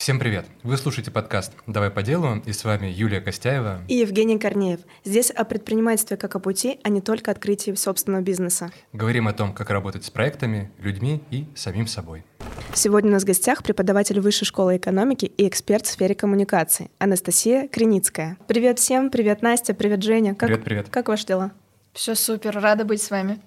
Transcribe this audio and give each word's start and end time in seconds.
Всем 0.00 0.18
привет! 0.18 0.46
Вы 0.62 0.78
слушаете 0.78 1.10
подкаст 1.10 1.52
«Давай 1.66 1.90
по 1.90 2.02
делу» 2.02 2.42
и 2.46 2.54
с 2.54 2.64
вами 2.64 2.86
Юлия 2.86 3.20
Костяева 3.20 3.82
и 3.86 3.96
Евгений 3.96 4.38
Корнеев. 4.38 4.80
Здесь 5.04 5.30
о 5.30 5.44
предпринимательстве 5.44 6.16
как 6.16 6.34
о 6.36 6.40
пути, 6.40 6.80
а 6.82 6.88
не 6.88 7.02
только 7.02 7.30
открытии 7.30 7.74
собственного 7.74 8.22
бизнеса. 8.22 8.72
Говорим 8.94 9.28
о 9.28 9.34
том, 9.34 9.52
как 9.52 9.68
работать 9.68 10.06
с 10.06 10.08
проектами, 10.08 10.70
людьми 10.78 11.22
и 11.30 11.44
самим 11.54 11.86
собой. 11.86 12.24
Сегодня 12.72 13.10
у 13.10 13.12
нас 13.12 13.24
в 13.24 13.26
гостях 13.26 13.62
преподаватель 13.62 14.18
Высшей 14.20 14.46
школы 14.46 14.78
экономики 14.78 15.26
и 15.26 15.46
эксперт 15.46 15.84
в 15.84 15.90
сфере 15.90 16.14
коммуникации 16.14 16.90
Анастасия 16.98 17.68
Креницкая. 17.68 18.38
Привет 18.48 18.78
всем, 18.78 19.10
привет 19.10 19.42
Настя, 19.42 19.74
привет 19.74 20.02
Женя. 20.02 20.34
Как, 20.34 20.48
привет, 20.48 20.64
привет. 20.64 20.88
Как 20.88 21.08
ваши 21.08 21.26
дела? 21.26 21.52
Все 21.92 22.14
супер, 22.14 22.58
рада 22.58 22.86
быть 22.86 23.02
с 23.02 23.10
вами. 23.10 23.38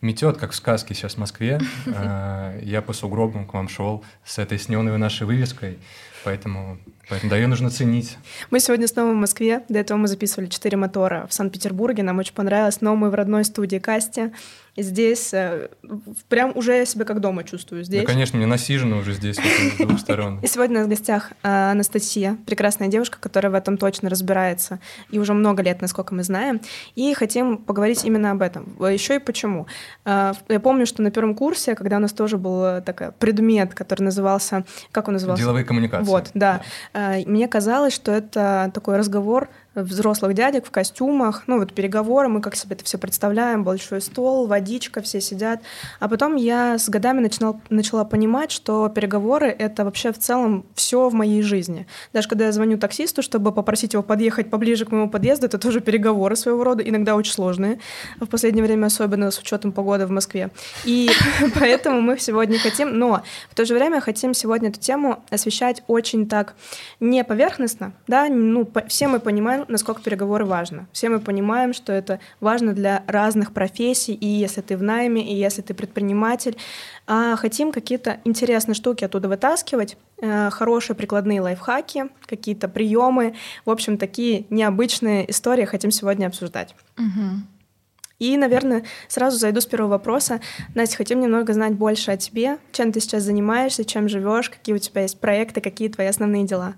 Метет, 0.00 0.36
как 0.36 0.52
в 0.52 0.54
сказке 0.54 0.94
сейчас 0.94 1.14
в 1.14 1.18
Москве. 1.18 1.60
А, 1.86 2.58
я 2.62 2.82
по 2.82 2.92
сугробам 2.92 3.46
к 3.46 3.54
вам 3.54 3.68
шел 3.68 4.04
с 4.24 4.38
этой 4.38 4.58
сненовой 4.58 4.98
нашей 4.98 5.26
вывеской. 5.26 5.78
Поэтому, 6.24 6.78
поэтому 7.08 7.30
да, 7.30 7.36
ее 7.36 7.46
нужно 7.46 7.70
ценить. 7.70 8.18
Мы 8.50 8.60
сегодня 8.60 8.86
снова 8.86 9.12
в 9.12 9.16
Москве. 9.16 9.64
До 9.68 9.78
этого 9.78 9.96
мы 9.96 10.08
записывали 10.08 10.48
четыре 10.48 10.76
мотора 10.76 11.26
в 11.28 11.34
Санкт-Петербурге. 11.34 12.02
Нам 12.02 12.18
очень 12.18 12.34
понравилось. 12.34 12.80
Но 12.80 12.94
мы 12.94 13.10
в 13.10 13.14
родной 13.14 13.44
студии 13.44 13.78
Касти. 13.78 14.32
Здесь 14.82 15.32
э, 15.34 15.68
прям 16.28 16.56
уже 16.56 16.76
я 16.76 16.86
себя 16.86 17.04
как 17.04 17.20
дома 17.20 17.44
чувствую 17.44 17.84
здесь. 17.84 18.00
Да, 18.00 18.06
конечно, 18.06 18.36
мне 18.36 18.46
насижено 18.46 18.98
уже 18.98 19.12
здесь 19.12 19.36
с 19.36 19.76
двух 19.78 19.98
сторон. 20.00 20.40
И 20.40 20.46
сегодня 20.46 20.76
у 20.76 20.78
нас 20.80 20.86
в 20.86 20.90
гостях 20.90 21.32
э, 21.42 21.70
Анастасия, 21.70 22.36
прекрасная 22.46 22.88
девушка, 22.88 23.18
которая 23.20 23.52
в 23.52 23.54
этом 23.54 23.76
точно 23.76 24.08
разбирается. 24.08 24.80
И 25.10 25.18
уже 25.18 25.34
много 25.34 25.62
лет, 25.62 25.80
насколько 25.80 26.14
мы 26.14 26.22
знаем. 26.22 26.60
И 26.94 27.12
хотим 27.14 27.58
поговорить 27.58 28.04
именно 28.04 28.30
об 28.30 28.42
этом. 28.42 28.76
Еще 28.80 29.16
и 29.16 29.18
почему. 29.18 29.66
Э, 30.04 30.32
я 30.48 30.60
помню, 30.60 30.86
что 30.86 31.02
на 31.02 31.10
первом 31.10 31.34
курсе, 31.34 31.74
когда 31.74 31.96
у 31.96 32.00
нас 32.00 32.12
тоже 32.12 32.38
был 32.38 32.82
такой 32.82 33.12
предмет, 33.12 33.74
который 33.74 34.02
назывался... 34.02 34.64
Как 34.92 35.08
он 35.08 35.14
назывался? 35.14 35.42
Деловые 35.42 35.64
коммуникации. 35.64 36.10
Вот, 36.10 36.30
да. 36.34 36.62
Мне 36.94 37.48
казалось, 37.48 37.92
что 37.92 38.12
это 38.12 38.70
такой 38.74 38.96
разговор 38.96 39.48
взрослых 39.74 40.34
дядек 40.34 40.66
в 40.66 40.70
костюмах, 40.70 41.44
ну 41.46 41.58
вот 41.58 41.72
переговоры, 41.72 42.28
мы 42.28 42.40
как 42.40 42.56
себе 42.56 42.74
это 42.74 42.84
все 42.84 42.98
представляем, 42.98 43.62
большой 43.62 44.00
стол, 44.00 44.46
водичка, 44.46 45.00
все 45.00 45.20
сидят. 45.20 45.60
А 46.00 46.08
потом 46.08 46.36
я 46.36 46.78
с 46.78 46.88
годами 46.88 47.20
начинал, 47.20 47.60
начала 47.68 48.04
понимать, 48.04 48.50
что 48.50 48.88
переговоры— 48.88 49.46
это 49.58 49.84
вообще 49.84 50.12
в 50.12 50.18
целом 50.18 50.66
все 50.74 51.08
в 51.08 51.14
моей 51.14 51.42
жизни. 51.42 51.86
Даже 52.12 52.28
когда 52.28 52.46
я 52.46 52.52
звоню 52.52 52.78
таксисту, 52.78 53.22
чтобы 53.22 53.52
попросить 53.52 53.92
его 53.92 54.02
подъехать 54.02 54.50
поближе 54.50 54.84
к 54.84 54.90
моему 54.90 55.08
подъезду, 55.08 55.46
это 55.46 55.58
тоже 55.58 55.80
переговоры 55.80 56.34
своего 56.36 56.64
рода, 56.64 56.82
иногда 56.82 57.14
очень 57.14 57.32
сложные, 57.32 57.78
в 58.18 58.26
последнее 58.26 58.64
время 58.64 58.86
особенно 58.86 59.30
с 59.30 59.38
учетом 59.38 59.72
погоды 59.72 60.06
в 60.06 60.10
Москве. 60.10 60.50
И 60.84 61.10
поэтому 61.58 62.00
мы 62.00 62.18
сегодня 62.18 62.58
хотим, 62.58 62.98
но 62.98 63.22
в 63.50 63.54
то 63.54 63.64
же 63.64 63.74
время 63.74 64.00
хотим 64.00 64.34
сегодня 64.34 64.70
эту 64.70 64.80
тему 64.80 65.22
освещать 65.30 65.82
очень 65.86 66.28
так 66.28 66.54
не 66.98 67.22
поверхностно, 67.22 67.92
да, 68.08 68.28
ну, 68.28 68.68
все 68.88 69.08
мы 69.08 69.20
понимаем, 69.20 69.64
насколько 69.70 70.02
переговоры 70.02 70.44
важны. 70.44 70.86
Все 70.92 71.08
мы 71.08 71.20
понимаем, 71.20 71.72
что 71.72 71.92
это 71.92 72.20
важно 72.40 72.72
для 72.72 73.02
разных 73.06 73.52
профессий, 73.52 74.14
и 74.14 74.26
если 74.26 74.60
ты 74.60 74.76
в 74.76 74.82
найме, 74.82 75.22
и 75.22 75.34
если 75.34 75.62
ты 75.62 75.74
предприниматель. 75.74 76.56
А 77.06 77.36
хотим 77.36 77.72
какие-то 77.72 78.20
интересные 78.24 78.74
штуки 78.74 79.04
оттуда 79.04 79.28
вытаскивать, 79.28 79.96
э, 80.20 80.50
хорошие 80.50 80.96
прикладные 80.96 81.40
лайфхаки, 81.40 82.10
какие-то 82.26 82.68
приемы. 82.68 83.34
В 83.64 83.70
общем, 83.70 83.98
такие 83.98 84.46
необычные 84.50 85.30
истории 85.30 85.64
хотим 85.64 85.90
сегодня 85.90 86.26
обсуждать. 86.26 86.74
Угу. 86.98 87.42
И, 88.20 88.36
наверное, 88.36 88.84
сразу 89.08 89.38
зайду 89.38 89.60
с 89.60 89.66
первого 89.66 89.92
вопроса. 89.92 90.40
Настя, 90.74 90.98
хотим 90.98 91.20
немного 91.20 91.54
знать 91.54 91.72
больше 91.72 92.10
о 92.10 92.16
тебе, 92.18 92.58
чем 92.70 92.92
ты 92.92 93.00
сейчас 93.00 93.22
занимаешься, 93.22 93.84
чем 93.84 94.08
живешь, 94.08 94.50
какие 94.50 94.74
у 94.74 94.78
тебя 94.78 95.02
есть 95.02 95.18
проекты, 95.18 95.62
какие 95.62 95.88
твои 95.88 96.06
основные 96.06 96.44
дела. 96.44 96.74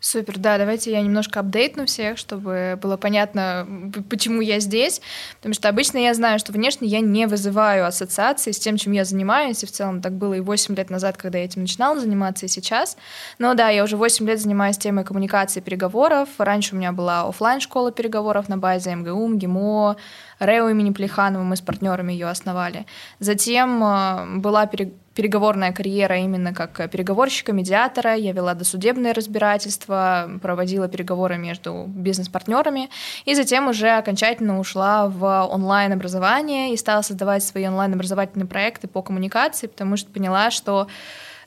Супер, 0.00 0.38
да, 0.38 0.58
давайте 0.58 0.92
я 0.92 1.00
немножко 1.00 1.40
апдейтну 1.40 1.86
всех, 1.86 2.18
чтобы 2.18 2.78
было 2.80 2.96
понятно, 2.96 3.66
почему 4.08 4.40
я 4.40 4.60
здесь, 4.60 5.00
потому 5.38 5.54
что 5.54 5.68
обычно 5.68 5.98
я 5.98 6.14
знаю, 6.14 6.38
что 6.38 6.52
внешне 6.52 6.86
я 6.86 7.00
не 7.00 7.26
вызываю 7.26 7.84
ассоциации 7.84 8.52
с 8.52 8.60
тем, 8.60 8.76
чем 8.76 8.92
я 8.92 9.04
занимаюсь, 9.04 9.62
и 9.64 9.66
в 9.66 9.72
целом 9.72 10.00
так 10.00 10.12
было 10.12 10.34
и 10.34 10.40
8 10.40 10.76
лет 10.76 10.90
назад, 10.90 11.16
когда 11.16 11.38
я 11.38 11.44
этим 11.44 11.62
начинала 11.62 11.98
заниматься, 11.98 12.46
и 12.46 12.48
сейчас. 12.48 12.96
Но 13.40 13.54
да, 13.54 13.70
я 13.70 13.82
уже 13.82 13.96
8 13.96 14.24
лет 14.26 14.40
занимаюсь 14.40 14.78
темой 14.78 15.04
коммуникации 15.04 15.60
переговоров, 15.60 16.28
раньше 16.38 16.76
у 16.76 16.78
меня 16.78 16.92
была 16.92 17.22
офлайн 17.22 17.60
школа 17.60 17.90
переговоров 17.90 18.48
на 18.48 18.56
базе 18.56 18.94
МГУ, 18.94 19.26
МГИМО, 19.26 19.96
РЭО 20.38 20.70
имени 20.70 20.90
Плеханова, 20.90 21.42
мы 21.42 21.56
с 21.56 21.60
партнерами 21.60 22.12
ее 22.12 22.28
основали. 22.28 22.86
Затем 23.18 23.82
э, 23.82 24.38
была 24.38 24.66
переговорная 24.66 25.07
карьера 25.72 26.18
именно 26.18 26.54
как 26.54 26.90
переговорщика, 26.90 27.52
медиатора. 27.52 28.14
Я 28.14 28.32
вела 28.32 28.54
досудебное 28.54 29.12
разбирательство, 29.12 30.30
проводила 30.40 30.88
переговоры 30.88 31.38
между 31.38 31.84
бизнес-партнерами. 31.88 32.88
И 33.24 33.34
затем 33.34 33.68
уже 33.68 33.90
окончательно 33.90 34.58
ушла 34.58 35.08
в 35.08 35.48
онлайн-образование 35.50 36.72
и 36.72 36.76
стала 36.76 37.02
создавать 37.02 37.42
свои 37.42 37.66
онлайн-образовательные 37.66 38.46
проекты 38.46 38.88
по 38.88 39.02
коммуникации, 39.02 39.66
потому 39.66 39.96
что 39.96 40.10
поняла, 40.10 40.50
что 40.50 40.86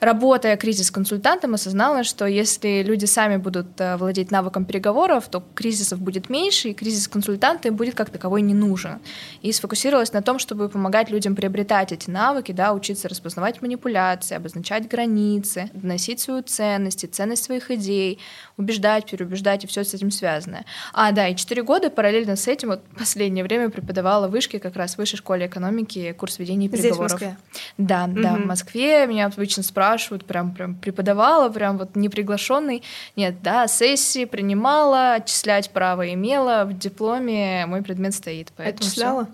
работая 0.02 0.58
кризис-консультантом, 0.58 1.54
осознала, 1.54 2.04
что 2.04 2.26
если 2.26 2.82
люди 2.82 3.06
сами 3.06 3.38
будут 3.38 3.80
э, 3.80 3.98
владеть 3.98 4.32
навыком 4.32 4.66
переговоров, 4.66 5.28
то 5.30 5.44
кризисов 5.54 6.02
будет 6.02 6.28
меньше, 6.28 6.70
и 6.70 6.74
кризис-консультанты 6.74 7.72
будет 7.72 7.94
как 7.94 8.10
таковой 8.10 8.42
не 8.42 8.56
нужен. 8.56 9.00
И 9.44 9.52
сфокусировалась 9.52 10.12
на 10.12 10.24
том, 10.24 10.40
чтобы 10.40 10.70
помогать 10.70 11.12
людям 11.12 11.36
приобретать 11.36 11.92
эти 11.92 12.10
навыки, 12.10 12.52
да, 12.52 12.74
учиться 12.74 13.08
распознавать 13.10 13.62
манипуляции, 13.62 14.36
обозначать 14.36 14.88
границы, 14.88 15.70
доносить 15.74 16.20
свою 16.20 16.42
ценность, 16.42 17.06
ценность 17.14 17.44
своих 17.44 17.70
идей, 17.70 18.18
убеждать, 18.58 19.10
переубеждать 19.10 19.66
и 19.66 19.68
все 19.68 19.84
с 19.84 19.94
этим 19.94 20.10
связанное. 20.10 20.66
А, 20.94 21.12
да, 21.12 21.28
и 21.28 21.36
четыре 21.36 21.62
года 21.62 21.92
параллельно 21.92 22.36
с 22.36 22.48
этим, 22.48 22.70
вот 22.70 22.82
последнее 22.98 23.44
время 23.44 23.70
преподавала 23.70 24.28
в 24.28 24.32
вышке, 24.32 24.58
как 24.60 24.76
раз 24.76 24.96
в 24.96 24.98
высшей 24.98 25.18
школе 25.18 25.46
экономики, 25.46 26.12
курс 26.18 26.40
ведения 26.40 26.70
переговоров. 26.70 27.12
Здесь, 27.12 27.22
в 27.22 27.22
Москве? 27.22 27.38
Да, 27.78 28.06
угу. 28.06 28.20
да, 28.20 28.34
в 28.34 28.46
Москве. 28.48 29.06
Меня 29.06 29.28
обычно 29.28 29.62
спрашивают, 29.62 29.91
спрашивают, 29.92 30.26
прям, 30.26 30.54
прям 30.54 30.76
преподавала, 30.76 31.50
прям 31.50 31.78
вот 31.78 31.96
неприглашенный. 31.96 32.82
Нет, 33.18 33.42
да, 33.42 33.68
сессии 33.68 34.26
принимала, 34.26 35.16
отчислять 35.16 35.70
право 35.72 36.14
имела, 36.14 36.64
в 36.66 36.78
дипломе 36.78 37.66
мой 37.66 37.82
предмет 37.82 38.14
стоит. 38.14 38.52
Отчисляла? 38.58 39.26
Все. 39.26 39.34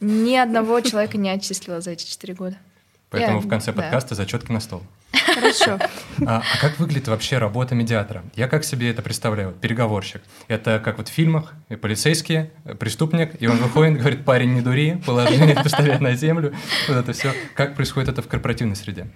Ни 0.00 0.36
одного 0.36 0.80
человека 0.80 1.18
не 1.18 1.28
отчислила 1.28 1.80
за 1.80 1.90
эти 1.90 2.06
четыре 2.06 2.34
года. 2.34 2.56
Поэтому 3.10 3.40
Я, 3.40 3.46
в 3.46 3.48
конце 3.48 3.72
подкаста 3.72 4.10
да. 4.10 4.16
зачетки 4.16 4.50
на 4.50 4.60
стол. 4.60 4.82
Хорошо. 5.34 5.78
А, 6.26 6.42
а 6.42 6.60
как 6.60 6.80
выглядит 6.80 7.06
вообще 7.06 7.38
работа 7.38 7.76
медиатора? 7.76 8.24
Я 8.34 8.48
как 8.48 8.64
себе 8.64 8.90
это 8.90 9.02
представляю? 9.02 9.52
Переговорщик. 9.52 10.20
Это 10.48 10.80
как 10.84 10.98
вот 10.98 11.08
в 11.08 11.12
фильмах, 11.12 11.52
и 11.68 11.76
полицейские, 11.76 12.50
преступник, 12.80 13.40
и 13.40 13.46
он 13.46 13.58
выходит, 13.58 14.00
говорит, 14.00 14.24
парень, 14.24 14.54
не 14.54 14.62
дури, 14.62 15.00
положение 15.06 15.54
поставить 15.62 16.00
на 16.00 16.16
землю. 16.16 16.56
Вот 16.88 16.96
это 16.96 17.12
все. 17.12 17.32
Как 17.54 17.76
происходит 17.76 18.08
это 18.08 18.20
в 18.20 18.26
корпоративной 18.26 18.74
среде? 18.74 19.06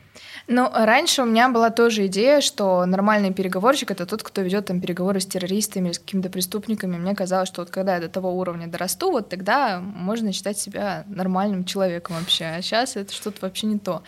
Ну, 0.48 0.68
раньше 0.72 1.22
у 1.22 1.24
меня 1.24 1.48
была 1.48 1.70
тоже 1.70 2.06
идея, 2.06 2.40
что 2.40 2.84
нормальный 2.84 3.32
переговорщик— 3.32 3.90
это 3.92 4.06
тот, 4.06 4.22
кто 4.22 4.42
ведет 4.42 4.66
там 4.66 4.80
переговоры 4.80 5.20
с 5.20 5.26
террористами 5.26 5.86
или 5.86 5.92
с 5.92 5.98
какими-то 5.98 6.30
преступниками. 6.30 6.96
Мне 6.96 7.14
казалось, 7.14 7.48
что 7.48 7.62
вот 7.62 7.70
когда 7.70 7.94
я 7.94 8.00
до 8.00 8.08
того 8.08 8.36
уровня 8.36 8.66
дорасту, 8.66 9.10
вот 9.10 9.28
тогда 9.28 9.80
можно 9.80 10.32
считать 10.32 10.58
себя 10.58 11.04
нормальным 11.06 11.64
человеком 11.64 12.16
вообще. 12.16 12.46
А 12.46 12.62
сейчас 12.62 12.96
это 12.96 13.12
что-то 13.12 13.38
вообще 13.42 13.66
не 13.68 13.78
то. 13.78 14.02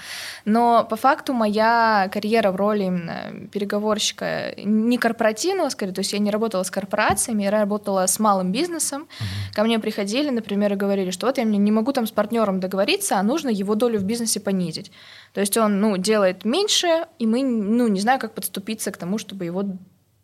Но 0.44 0.84
по 0.88 0.96
факту 0.96 1.32
моя 1.32 2.08
карьера 2.12 2.50
в 2.50 2.56
роли 2.56 2.84
именно 2.84 3.48
переговорщика 3.52 4.54
не 4.56 4.98
корпоративного, 4.98 5.68
скорее, 5.68 5.92
то 5.92 6.00
есть 6.00 6.12
я 6.12 6.18
не 6.18 6.30
работала 6.30 6.64
с 6.64 6.70
корпорациями, 6.70 7.44
я 7.44 7.50
работала 7.50 8.06
с 8.06 8.18
малым 8.18 8.50
бизнесом. 8.50 9.06
Ко 9.52 9.62
мне 9.62 9.78
приходили, 9.78 10.30
например, 10.30 10.72
и 10.72 10.76
говорили, 10.76 11.10
что 11.10 11.26
вот 11.26 11.38
я 11.38 11.44
не 11.44 11.70
могу 11.70 11.92
там 11.92 12.06
с 12.06 12.10
партнером 12.10 12.60
договориться, 12.60 13.18
а 13.18 13.22
нужно 13.22 13.50
его 13.50 13.74
долю 13.76 14.00
в 14.00 14.04
бизнесе 14.04 14.40
понизить. 14.40 14.90
То 15.34 15.40
есть 15.40 15.56
он, 15.56 15.80
ну, 15.80 15.96
делает 15.96 16.44
меньше, 16.44 17.06
и 17.18 17.26
мы, 17.26 17.42
ну, 17.42 17.88
не 17.88 18.00
знаю, 18.00 18.20
как 18.20 18.34
подступиться 18.34 18.92
к 18.92 18.96
тому, 18.96 19.18
чтобы 19.18 19.44
его 19.44 19.64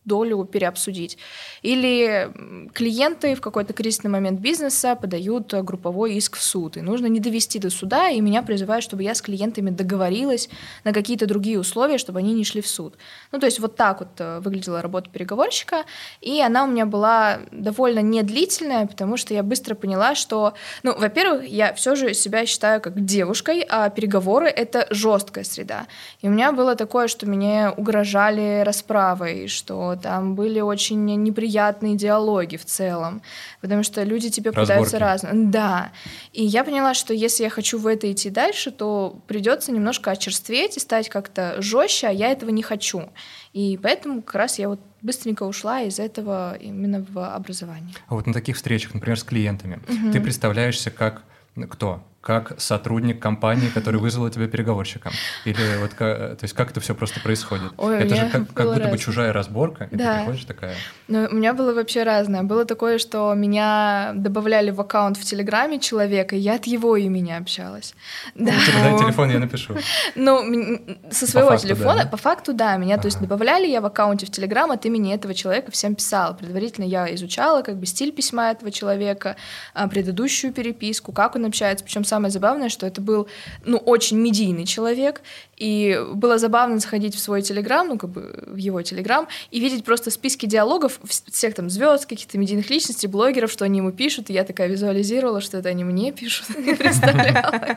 долю 0.05 0.45
переобсудить. 0.45 1.19
Или 1.63 2.31
клиенты 2.73 3.35
в 3.35 3.41
какой-то 3.41 3.73
кризисный 3.73 4.11
момент 4.11 4.41
бизнеса 4.41 4.97
подают 4.97 5.53
групповой 5.53 6.15
иск 6.15 6.37
в 6.37 6.43
суд, 6.43 6.77
и 6.77 6.81
нужно 6.81 7.07
не 7.07 7.21
довести 7.21 7.59
до 7.59 7.71
суда, 7.71 8.09
и 8.09 8.21
меня 8.21 8.43
призывают, 8.43 8.85
чтобы 8.85 9.03
я 9.03 9.15
с 9.15 9.23
клиентами 9.23 9.71
договорилась 9.71 10.49
на 10.85 10.93
какие-то 10.93 11.27
другие 11.27 11.59
условия, 11.59 11.99
чтобы 11.99 12.19
они 12.21 12.33
не 12.35 12.45
шли 12.45 12.61
в 12.61 12.67
суд. 12.67 12.95
Ну, 13.33 13.39
то 13.39 13.47
есть 13.47 13.61
вот 13.61 13.77
так 13.77 14.01
вот 14.01 14.09
э, 14.19 14.41
выглядела 14.41 14.83
работа 14.83 15.11
переговорщика, 15.11 15.85
и 16.21 16.41
она 16.41 16.65
у 16.65 16.67
меня 16.67 16.87
была 16.87 17.41
довольно 17.51 18.01
недлительная, 18.01 18.87
потому 18.87 19.17
что 19.17 19.35
я 19.35 19.43
быстро 19.43 19.75
поняла, 19.75 20.15
что, 20.15 20.55
ну, 20.83 20.99
во-первых, 20.99 21.47
я 21.47 21.75
все 21.75 21.95
же 21.95 22.15
себя 22.15 22.47
считаю 22.47 22.81
как 22.81 23.05
девушкой, 23.05 23.65
а 23.69 23.91
переговоры— 23.91 24.47
это 24.49 24.87
жесткая 24.91 25.45
среда. 25.45 25.87
И 26.23 26.29
у 26.29 26.31
меня 26.31 26.53
было 26.53 26.75
такое, 26.75 27.09
что 27.09 27.27
мне 27.27 27.71
угрожали 27.77 28.63
расправой, 28.65 29.49
что 29.49 29.90
там 29.97 30.35
были 30.35 30.61
очень 30.61 31.05
неприятные 31.05 31.97
диалоги 31.97 32.57
в 32.57 32.65
целом, 32.65 33.23
потому 33.61 33.83
что 33.83 34.03
люди 34.03 34.31
тебе 34.31 34.51
Разборки. 34.51 34.69
пытаются 34.69 34.99
разные. 34.99 35.33
Да. 35.51 35.93
И 36.33 36.45
я 36.45 36.65
поняла, 36.65 36.95
что 36.95 37.15
если 37.15 37.45
я 37.45 37.51
хочу 37.51 37.79
в 37.79 37.87
это 37.87 38.11
идти 38.11 38.31
дальше, 38.31 38.71
то 38.71 39.21
придется 39.27 39.73
немножко 39.73 40.11
очерстветь 40.11 40.77
и 40.77 40.81
стать 40.81 41.09
как-то 41.09 41.61
жестче, 41.61 42.09
а 42.09 42.11
я 42.11 42.31
этого 42.31 42.51
не 42.51 42.63
хочу. 42.63 43.11
И 43.53 43.79
поэтому 43.83 44.23
как 44.23 44.37
раз 44.37 44.59
я 44.59 44.69
вот 44.69 44.81
быстренько 45.03 45.45
ушла 45.45 45.83
из 45.83 45.99
этого 45.99 46.57
именно 46.57 47.05
в 47.09 47.35
образование. 47.35 47.95
А 48.07 48.15
вот 48.15 48.27
на 48.27 48.33
таких 48.33 48.57
встречах, 48.57 48.95
например, 48.95 49.19
с 49.19 49.25
клиентами, 49.25 49.81
угу. 49.89 50.13
ты 50.13 50.21
представляешься 50.21 50.91
как 50.91 51.23
кто? 51.69 52.03
Как 52.21 52.61
сотрудник 52.61 53.21
компании, 53.21 53.69
который 53.69 53.99
вызвал 53.99 54.29
тебя 54.29 54.47
переговорщиком? 54.47 55.13
Или 55.47 55.79
вот 55.81 55.97
то 55.97 56.39
есть 56.43 56.55
как 56.55 56.71
это 56.71 56.81
все 56.81 56.95
просто 56.95 57.21
происходит? 57.21 57.73
Ой, 57.79 57.99
это 57.99 58.15
же 58.15 58.29
как, 58.29 58.53
как 58.53 58.67
будто 58.67 58.81
разное. 58.81 58.91
бы 58.93 58.99
чужая 58.99 59.33
разборка, 59.33 59.89
и 59.91 59.97
да. 59.97 60.13
ты 60.13 60.19
приходишь 60.19 60.45
такая. 60.45 60.75
Ну, 61.09 61.29
у 61.31 61.35
меня 61.35 61.55
было 61.55 61.73
вообще 61.73 62.03
разное. 62.03 62.43
Было 62.43 62.65
такое, 62.67 62.99
что 62.99 63.33
меня 63.35 64.13
добавляли 64.15 64.71
в 64.71 64.81
аккаунт 64.81 65.17
в 65.17 65.25
Телеграме 65.25 65.81
человека, 65.81 66.37
и 66.37 66.39
я 66.39 66.57
от 66.57 66.67
его 66.67 66.97
имени 66.97 67.33
общалась. 67.33 67.95
Да. 68.35 68.53
Дай 68.83 68.99
телефон, 68.99 69.31
я 69.31 69.39
напишу. 69.39 69.77
Ну, 70.15 70.79
со 71.11 71.27
своего 71.27 71.51
по 71.51 71.57
телефона, 71.57 72.05
да? 72.05 72.09
по 72.09 72.17
факту, 72.17 72.53
да, 72.53 72.77
меня, 72.77 72.95
ага. 72.95 73.03
то 73.03 73.07
есть 73.07 73.21
добавляли 73.21 73.67
я 73.67 73.81
в 73.81 73.87
аккаунте 73.87 74.27
в 74.27 74.31
Телеграм 74.31 74.71
от 74.71 74.85
имени 74.85 75.15
этого 75.15 75.33
человека 75.33 75.71
всем 75.71 75.95
писала. 75.95 76.35
Предварительно 76.35 76.85
я 76.85 77.13
изучала 77.15 77.63
как 77.63 77.79
бы 77.79 77.87
стиль 77.87 78.13
письма 78.13 78.51
этого 78.51 78.71
человека, 78.71 79.37
а, 79.73 79.89
предыдущую 79.89 80.53
переписку, 80.53 81.13
как 81.13 81.37
он 81.37 81.47
общается, 81.47 81.85
причем 81.85 82.05
самое 82.11 82.31
забавное, 82.31 82.69
что 82.69 82.87
это 82.87 83.01
был, 83.01 83.29
ну, 83.65 83.79
очень 83.79 84.19
медийный 84.19 84.67
человек, 84.67 85.23
и 85.61 86.03
было 86.15 86.39
забавно 86.39 86.79
заходить 86.79 87.15
в 87.15 87.21
свой 87.21 87.43
телеграм, 87.43 87.87
ну, 87.87 87.99
как 87.99 88.11
бы 88.11 88.45
в 88.47 88.57
его 88.57 88.81
телеграм, 88.81 89.29
и 89.51 89.61
видеть 89.61 89.85
просто 89.85 90.11
списки 90.11 90.47
диалогов 90.47 90.99
всех 91.05 91.55
там 91.55 91.69
звезд, 91.69 92.07
каких-то 92.07 92.39
медийных 92.39 92.71
личностей, 92.71 93.07
блогеров, 93.07 93.53
что 93.53 93.67
они 93.67 93.79
ему 93.79 93.93
пишут, 93.93 94.31
и 94.31 94.33
я 94.33 94.45
такая 94.45 94.69
визуализировала, 94.69 95.43
что 95.43 95.59
это 95.59 95.69
они 95.69 95.85
мне 95.85 96.13
пишут, 96.13 96.49
не 96.59 96.75
представляла. 96.75 97.77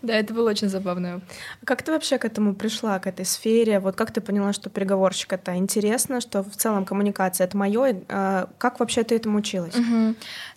Да, 0.00 0.14
это 0.14 0.32
было 0.32 0.50
очень 0.50 0.68
забавно. 0.68 1.20
А 1.62 1.66
как 1.66 1.82
ты 1.82 1.92
вообще 1.92 2.16
к 2.16 2.24
этому 2.24 2.54
пришла, 2.54 2.98
к 2.98 3.06
этой 3.06 3.26
сфере? 3.26 3.80
Вот 3.80 3.96
как 3.96 4.10
ты 4.10 4.22
поняла, 4.22 4.54
что 4.54 4.70
переговорщик— 4.70 5.32
это 5.34 5.56
интересно, 5.56 6.22
что 6.22 6.42
в 6.42 6.56
целом 6.56 6.86
коммуникация— 6.86 7.46
это 7.46 7.56
мое? 7.56 8.02
А 8.08 8.48
как 8.56 8.80
вообще 8.80 9.02
ты 9.02 9.16
этому 9.16 9.38
училась? 9.38 9.74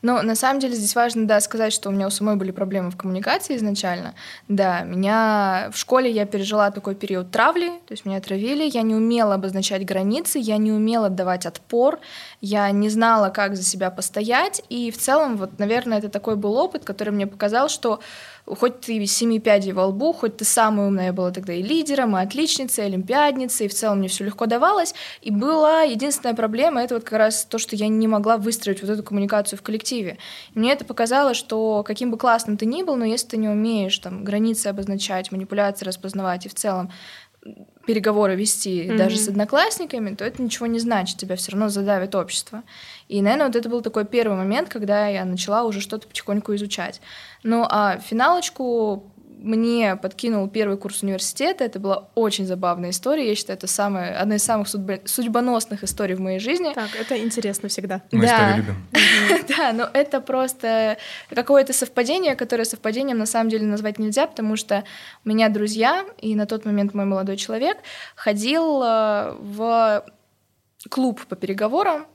Ну, 0.01 0.21
на 0.21 0.35
самом 0.35 0.61
деле 0.61 0.75
здесь 0.75 0.95
важно, 0.95 1.27
да, 1.27 1.41
сказать, 1.41 1.73
что 1.73 1.89
у 1.89 1.91
меня 1.91 2.07
у 2.07 2.09
самой 2.09 2.37
были 2.37 2.51
проблемы 2.51 2.91
в 2.91 2.95
коммуникации 2.95 3.57
изначально. 3.57 4.13
Да, 4.47 4.83
меня 4.83 5.69
в 5.73 5.77
школе 5.77 6.09
я 6.09 6.25
пережила 6.37 6.69
такой 6.69 6.93
период 6.93 7.31
травли, 7.31 7.69
то 7.87 7.93
есть 7.93 8.05
меня 8.05 8.21
травили, 8.21 8.69
я 8.71 8.83
не 8.83 8.93
умела 8.93 9.33
обозначать 9.33 9.83
границы, 9.83 10.37
я 10.37 10.57
не 10.57 10.71
умела 10.71 11.09
давать 11.09 11.47
отпор, 11.47 11.99
я 12.41 12.69
не 12.69 12.89
знала, 12.89 13.29
как 13.29 13.55
за 13.55 13.63
себя 13.63 13.89
постоять, 13.89 14.61
и 14.69 14.91
в 14.91 14.97
целом, 14.97 15.37
вот, 15.37 15.57
наверное, 15.57 15.97
это 15.97 16.09
такой 16.09 16.35
был 16.35 16.55
опыт, 16.55 16.85
который 16.85 17.09
мне 17.09 17.25
показал, 17.25 17.69
что 17.69 18.01
хоть 18.47 18.81
ты 18.81 19.05
семи 19.05 19.39
пядей 19.39 19.73
во 19.73 19.87
лбу, 19.87 20.13
хоть 20.13 20.37
ты 20.37 20.45
самая 20.45 20.87
умная 20.87 21.11
была 21.11 21.31
тогда 21.31 21.53
и 21.53 21.61
лидером, 21.61 22.17
и 22.17 22.21
отличницей, 22.21 22.85
и 22.85 22.87
олимпиадницей, 22.87 23.65
и 23.65 23.69
в 23.69 23.73
целом 23.73 23.99
мне 23.99 24.07
все 24.07 24.23
легко 24.23 24.45
давалось. 24.45 24.93
И 25.21 25.31
была 25.31 25.81
единственная 25.81 26.35
проблема, 26.35 26.81
это 26.81 26.95
вот 26.95 27.03
как 27.03 27.19
раз 27.19 27.45
то, 27.45 27.57
что 27.57 27.75
я 27.75 27.87
не 27.87 28.07
могла 28.07 28.37
выстроить 28.37 28.81
вот 28.81 28.89
эту 28.89 29.03
коммуникацию 29.03 29.59
в 29.59 29.61
коллективе. 29.61 30.17
И 30.55 30.59
мне 30.59 30.71
это 30.71 30.85
показало, 30.85 31.33
что 31.33 31.83
каким 31.83 32.11
бы 32.11 32.17
классным 32.17 32.57
ты 32.57 32.65
ни 32.65 32.83
был, 32.83 32.95
но 32.95 33.05
если 33.05 33.27
ты 33.27 33.37
не 33.37 33.49
умеешь 33.49 33.97
там 33.99 34.23
границы 34.23 34.67
обозначать, 34.67 35.31
манипуляции 35.31 35.85
распознавать 35.85 36.45
и 36.45 36.49
в 36.49 36.55
целом 36.55 36.91
переговоры 37.85 38.35
вести 38.35 38.83
mm-hmm. 38.83 38.97
даже 38.97 39.17
с 39.17 39.27
одноклассниками, 39.27 40.15
то 40.15 40.25
это 40.25 40.41
ничего 40.41 40.67
не 40.67 40.79
значит, 40.79 41.17
тебя 41.17 41.35
все 41.35 41.51
равно 41.51 41.69
задавит 41.69 42.15
общество. 42.15 42.63
И, 43.07 43.21
наверное, 43.21 43.47
вот 43.47 43.55
это 43.55 43.69
был 43.69 43.81
такой 43.81 44.05
первый 44.05 44.37
момент, 44.37 44.69
когда 44.69 45.07
я 45.07 45.23
начала 45.25 45.63
уже 45.63 45.79
что-то 45.79 46.07
потихоньку 46.07 46.53
изучать. 46.55 47.01
Ну, 47.43 47.65
а 47.69 47.97
финалочку 47.97 49.11
мне 49.39 49.95
подкинул 49.95 50.47
первый 50.47 50.77
курс 50.77 51.03
университета. 51.03 51.63
Это 51.63 51.79
была 51.79 52.09
очень 52.15 52.45
забавная 52.45 52.89
история. 52.89 53.27
Я 53.27 53.35
считаю, 53.35 53.57
это 53.57 53.67
самая, 53.67 54.19
одна 54.19 54.35
из 54.35 54.43
самых 54.43 54.67
судьбо- 54.67 55.05
судьбоносных 55.05 55.83
историй 55.83 56.15
в 56.15 56.19
моей 56.19 56.39
жизни. 56.39 56.73
Так, 56.73 56.89
это 56.99 57.17
интересно 57.17 57.69
всегда. 57.69 58.01
Мы 58.11 58.25
да. 58.25 58.57
любим. 58.57 58.75
Да, 59.57 59.73
но 59.73 59.89
это 59.93 60.21
просто 60.21 60.97
какое-то 61.29 61.73
совпадение, 61.73 62.35
которое 62.35 62.65
совпадением 62.65 63.17
на 63.17 63.25
самом 63.25 63.49
деле 63.49 63.65
назвать 63.65 63.99
нельзя, 63.99 64.27
потому 64.27 64.55
что 64.55 64.83
у 65.23 65.29
меня 65.29 65.49
друзья, 65.49 66.05
и 66.19 66.35
на 66.35 66.45
тот 66.45 66.65
момент 66.65 66.93
мой 66.93 67.05
молодой 67.05 67.37
человек, 67.37 67.77
ходил 68.15 68.81
э, 68.83 69.35
в 69.39 70.03
клуб 70.89 71.25
по 71.25 71.35
переговорам, 71.35 72.07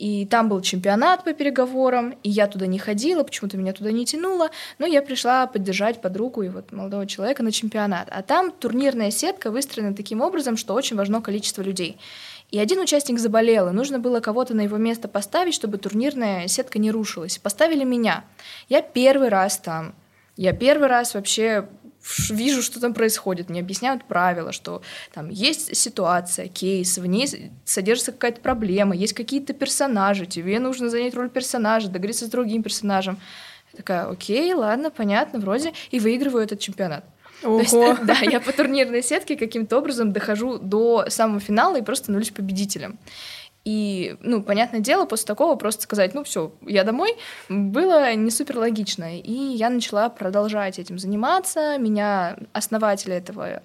и 0.00 0.24
там 0.24 0.48
был 0.48 0.62
чемпионат 0.62 1.24
по 1.24 1.34
переговорам, 1.34 2.14
и 2.22 2.30
я 2.30 2.46
туда 2.46 2.66
не 2.66 2.78
ходила, 2.78 3.22
почему-то 3.22 3.58
меня 3.58 3.74
туда 3.74 3.92
не 3.92 4.06
тянуло, 4.06 4.50
но 4.78 4.86
я 4.86 5.02
пришла 5.02 5.46
поддержать 5.46 6.00
подругу 6.00 6.40
и 6.40 6.48
вот 6.48 6.72
молодого 6.72 7.06
человека 7.06 7.42
на 7.42 7.52
чемпионат. 7.52 8.08
А 8.10 8.22
там 8.22 8.50
турнирная 8.50 9.10
сетка 9.10 9.50
выстроена 9.50 9.94
таким 9.94 10.22
образом, 10.22 10.56
что 10.56 10.72
очень 10.72 10.96
важно 10.96 11.20
количество 11.20 11.60
людей. 11.60 11.98
И 12.50 12.58
один 12.58 12.80
участник 12.80 13.18
заболел, 13.18 13.68
и 13.68 13.72
нужно 13.72 13.98
было 13.98 14.20
кого-то 14.20 14.54
на 14.54 14.62
его 14.62 14.78
место 14.78 15.06
поставить, 15.06 15.52
чтобы 15.52 15.76
турнирная 15.76 16.48
сетка 16.48 16.78
не 16.78 16.90
рушилась. 16.90 17.36
Поставили 17.36 17.84
меня. 17.84 18.24
Я 18.70 18.80
первый 18.80 19.28
раз 19.28 19.58
там. 19.58 19.94
Я 20.38 20.54
первый 20.54 20.88
раз 20.88 21.12
вообще 21.12 21.68
вижу, 22.30 22.62
что 22.62 22.80
там 22.80 22.94
происходит, 22.94 23.48
мне 23.48 23.60
объясняют 23.60 24.04
правила, 24.04 24.52
что 24.52 24.82
там 25.12 25.28
есть 25.28 25.76
ситуация, 25.76 26.48
кейс, 26.48 26.98
в 26.98 27.06
ней 27.06 27.28
содержится 27.64 28.12
какая-то 28.12 28.40
проблема, 28.40 28.96
есть 28.96 29.12
какие-то 29.12 29.52
персонажи, 29.52 30.26
тебе 30.26 30.58
нужно 30.60 30.88
занять 30.88 31.14
роль 31.14 31.30
персонажа, 31.30 31.88
договориться 31.88 32.26
с 32.26 32.28
другим 32.28 32.62
персонажем. 32.62 33.20
Я 33.72 33.76
такая, 33.76 34.06
окей, 34.06 34.52
ладно, 34.54 34.90
понятно, 34.90 35.38
вроде, 35.38 35.72
и 35.90 36.00
выигрываю 36.00 36.44
этот 36.44 36.58
чемпионат. 36.60 37.04
Ого. 37.42 37.62
То 37.62 37.62
есть, 37.62 38.02
да, 38.04 38.18
я 38.20 38.40
по 38.40 38.52
турнирной 38.52 39.02
сетке 39.02 39.36
каким-то 39.36 39.78
образом 39.78 40.12
дохожу 40.12 40.58
до 40.58 41.06
самого 41.08 41.40
финала 41.40 41.76
и 41.76 41.82
просто 41.82 42.04
становлюсь 42.04 42.30
победителем. 42.30 42.98
И, 43.64 44.16
ну, 44.20 44.42
понятное 44.42 44.80
дело, 44.80 45.04
после 45.04 45.26
такого 45.26 45.56
просто 45.56 45.82
сказать, 45.82 46.14
ну, 46.14 46.24
все, 46.24 46.52
я 46.62 46.82
домой, 46.84 47.16
было 47.48 48.14
не 48.14 48.30
супер 48.30 48.58
логично. 48.58 49.18
И 49.18 49.32
я 49.32 49.68
начала 49.68 50.08
продолжать 50.08 50.78
этим 50.78 50.98
заниматься. 50.98 51.76
Меня 51.78 52.38
основатели 52.52 53.14
этого 53.14 53.62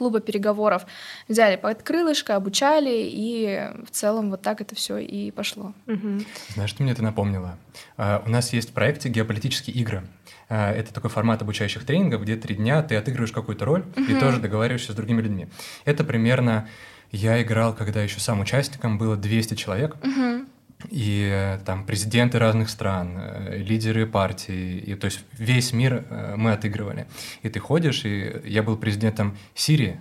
клуба 0.00 0.20
переговоров 0.20 0.86
взяли 1.28 1.56
под 1.56 1.82
крылышко, 1.82 2.34
обучали, 2.34 2.90
и 2.90 3.68
в 3.84 3.90
целом 3.90 4.30
вот 4.30 4.40
так 4.40 4.62
это 4.62 4.74
все 4.74 4.96
и 4.96 5.30
пошло. 5.30 5.74
Угу. 5.86 6.22
Знаешь, 6.54 6.70
что 6.70 6.82
мне 6.82 6.92
это 6.92 7.02
напомнило? 7.02 7.58
Uh, 7.98 8.22
у 8.24 8.30
нас 8.30 8.54
есть 8.54 8.70
в 8.70 8.72
проекте 8.72 9.10
геополитические 9.10 9.76
игры. 9.76 10.02
Uh, 10.48 10.72
это 10.72 10.94
такой 10.94 11.10
формат 11.10 11.42
обучающих 11.42 11.84
тренингов, 11.84 12.22
где 12.22 12.36
три 12.36 12.54
дня 12.54 12.82
ты 12.82 12.96
отыгрываешь 12.96 13.32
какую-то 13.32 13.66
роль 13.66 13.84
угу. 13.94 14.02
и 14.04 14.18
тоже 14.18 14.40
договариваешься 14.40 14.92
с 14.92 14.94
другими 14.94 15.20
людьми. 15.20 15.48
Это 15.84 16.02
примерно 16.02 16.66
я 17.12 17.42
играл, 17.42 17.74
когда 17.74 18.02
еще 18.02 18.20
сам 18.20 18.40
участником 18.40 18.98
было 18.98 19.16
200 19.16 19.54
человек. 19.54 19.96
Угу. 20.02 20.46
И 20.88 21.28
э, 21.30 21.58
там 21.64 21.84
президенты 21.84 22.38
разных 22.38 22.70
стран, 22.70 23.18
э, 23.18 23.58
лидеры 23.58 24.06
партий, 24.06 24.78
и 24.78 24.94
то 24.94 25.06
есть 25.06 25.20
весь 25.36 25.72
мир 25.72 26.04
э, 26.08 26.34
мы 26.36 26.52
отыгрывали. 26.52 27.06
И 27.42 27.50
ты 27.50 27.60
ходишь, 27.60 28.04
и 28.04 28.40
я 28.44 28.62
был 28.62 28.76
президентом 28.76 29.36
Сирии, 29.54 30.00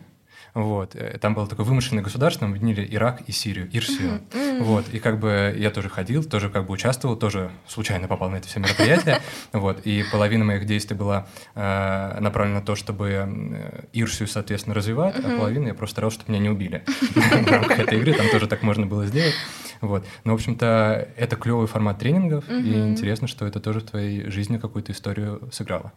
вот. 0.53 0.95
Э, 0.95 1.17
там 1.19 1.33
было 1.33 1.47
такое 1.47 1.65
вымышленное 1.65 2.03
государство, 2.03 2.45
мы 2.45 2.55
объединили 2.55 2.87
Ирак 2.95 3.21
и 3.27 3.31
Сирию, 3.31 3.69
Ирсию. 3.71 4.21
Mm-hmm. 4.31 4.63
Вот. 4.63 4.85
И 4.93 4.99
как 4.99 5.19
бы 5.19 5.55
я 5.57 5.69
тоже 5.71 5.89
ходил, 5.89 6.23
тоже 6.23 6.49
как 6.49 6.65
бы 6.65 6.73
участвовал, 6.73 7.15
тоже 7.15 7.51
случайно 7.67 8.07
попал 8.07 8.29
на 8.29 8.37
это 8.37 8.47
все 8.47 8.59
мероприятие. 8.59 9.19
Вот. 9.51 9.81
И 9.85 10.03
половина 10.11 10.45
моих 10.45 10.65
действий 10.65 10.95
была 10.95 11.27
э, 11.55 12.17
направлена 12.19 12.59
на 12.59 12.65
то, 12.65 12.75
чтобы 12.75 13.09
э, 13.09 13.85
Ирсию, 13.93 14.27
соответственно, 14.27 14.75
развивать, 14.75 15.15
а 15.17 15.37
половина 15.37 15.67
я 15.67 15.73
просто 15.73 15.95
старался, 15.95 16.19
чтобы 16.19 16.31
меня 16.31 16.43
не 16.43 16.49
убили. 16.49 16.83
В 17.15 17.47
рамках 17.47 17.79
этой 17.79 17.97
игры 17.97 18.13
там 18.13 18.29
тоже 18.29 18.47
так 18.47 18.61
можно 18.61 18.85
было 18.85 19.05
сделать. 19.05 19.33
Вот. 19.81 20.05
Но, 20.23 20.33
в 20.33 20.35
общем-то, 20.35 21.09
это 21.15 21.35
клевый 21.35 21.67
формат 21.67 21.99
тренингов, 21.99 22.49
и 22.49 22.73
интересно, 22.73 23.27
что 23.27 23.45
это 23.45 23.59
тоже 23.59 23.79
в 23.79 23.83
твоей 23.83 24.29
жизни 24.29 24.57
какую-то 24.57 24.91
историю 24.91 25.49
сыграло. 25.51 25.91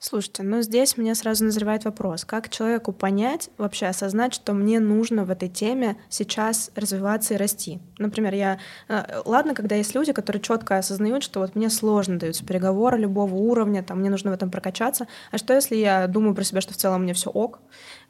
Слушайте, 0.00 0.44
ну 0.44 0.62
здесь 0.62 0.96
мне 0.96 1.12
сразу 1.16 1.44
назревает 1.44 1.84
вопрос, 1.84 2.24
как 2.24 2.50
человеку 2.50 2.92
понять, 2.92 3.50
вообще 3.58 3.86
осознать, 3.86 4.32
что 4.32 4.52
мне 4.52 4.78
нужно 4.78 5.24
в 5.24 5.30
этой 5.30 5.48
теме 5.48 5.96
сейчас 6.08 6.70
развиваться 6.76 7.34
и 7.34 7.36
расти. 7.36 7.80
Например, 7.98 8.32
я... 8.32 8.58
Э, 8.86 9.22
ладно, 9.24 9.56
когда 9.56 9.74
есть 9.74 9.96
люди, 9.96 10.12
которые 10.12 10.40
четко 10.40 10.78
осознают, 10.78 11.24
что 11.24 11.40
вот 11.40 11.56
мне 11.56 11.68
сложно 11.68 12.16
даются 12.16 12.46
переговоры 12.46 12.96
любого 12.96 13.34
уровня, 13.34 13.82
там 13.82 13.98
мне 13.98 14.08
нужно 14.08 14.30
в 14.30 14.34
этом 14.34 14.52
прокачаться, 14.52 15.08
а 15.32 15.38
что 15.38 15.52
если 15.52 15.74
я 15.74 16.06
думаю 16.06 16.36
про 16.36 16.44
себя, 16.44 16.60
что 16.60 16.74
в 16.74 16.76
целом 16.76 17.02
мне 17.02 17.12
все 17.12 17.30
ок? 17.30 17.58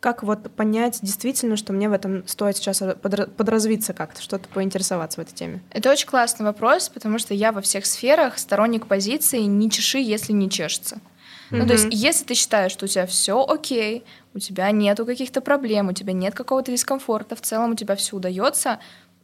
Как 0.01 0.23
вот 0.23 0.51
понять 0.51 0.99
действительно, 1.01 1.57
что 1.57 1.73
мне 1.73 1.89
в 1.89 1.93
этом 1.95 2.27
стоит 2.29 2.59
сейчас 2.59 2.83
подразвиться 3.01 3.95
как-то, 3.95 4.21
что-то 4.21 4.47
поинтересоваться 4.51 5.21
в 5.21 5.25
этой 5.25 5.33
теме? 5.35 5.63
Это 5.71 5.91
очень 5.91 6.07
классный 6.07 6.45
вопрос, 6.45 6.91
потому 6.91 7.19
что 7.19 7.33
я 7.33 7.51
во 7.51 7.63
всех 7.63 7.87
сферах 7.87 8.39
сторонник 8.39 8.87
позиции 8.87 9.41
«не 9.41 9.71
чеши, 9.71 9.99
если 9.99 10.33
не 10.35 10.51
чешется». 10.51 11.01
Ну, 11.51 11.67
то 11.67 11.73
есть, 11.73 11.87
если 11.91 12.25
ты 12.25 12.35
считаешь, 12.35 12.73
что 12.73 12.85
у 12.85 12.89
тебя 12.89 13.07
все 13.07 13.45
окей, 13.45 14.05
у 14.35 14.39
тебя 14.39 14.71
нету 14.71 15.07
каких-то 15.07 15.41
проблем, 15.41 15.89
у 15.89 15.93
тебя 15.93 16.13
нет 16.13 16.35
какого-то 16.35 16.71
дискомфорта, 16.71 17.37
в 17.37 17.41
целом 17.41 17.73
у 17.73 17.75
тебя 17.75 17.97
все 17.97 18.17
удается, 18.17 18.79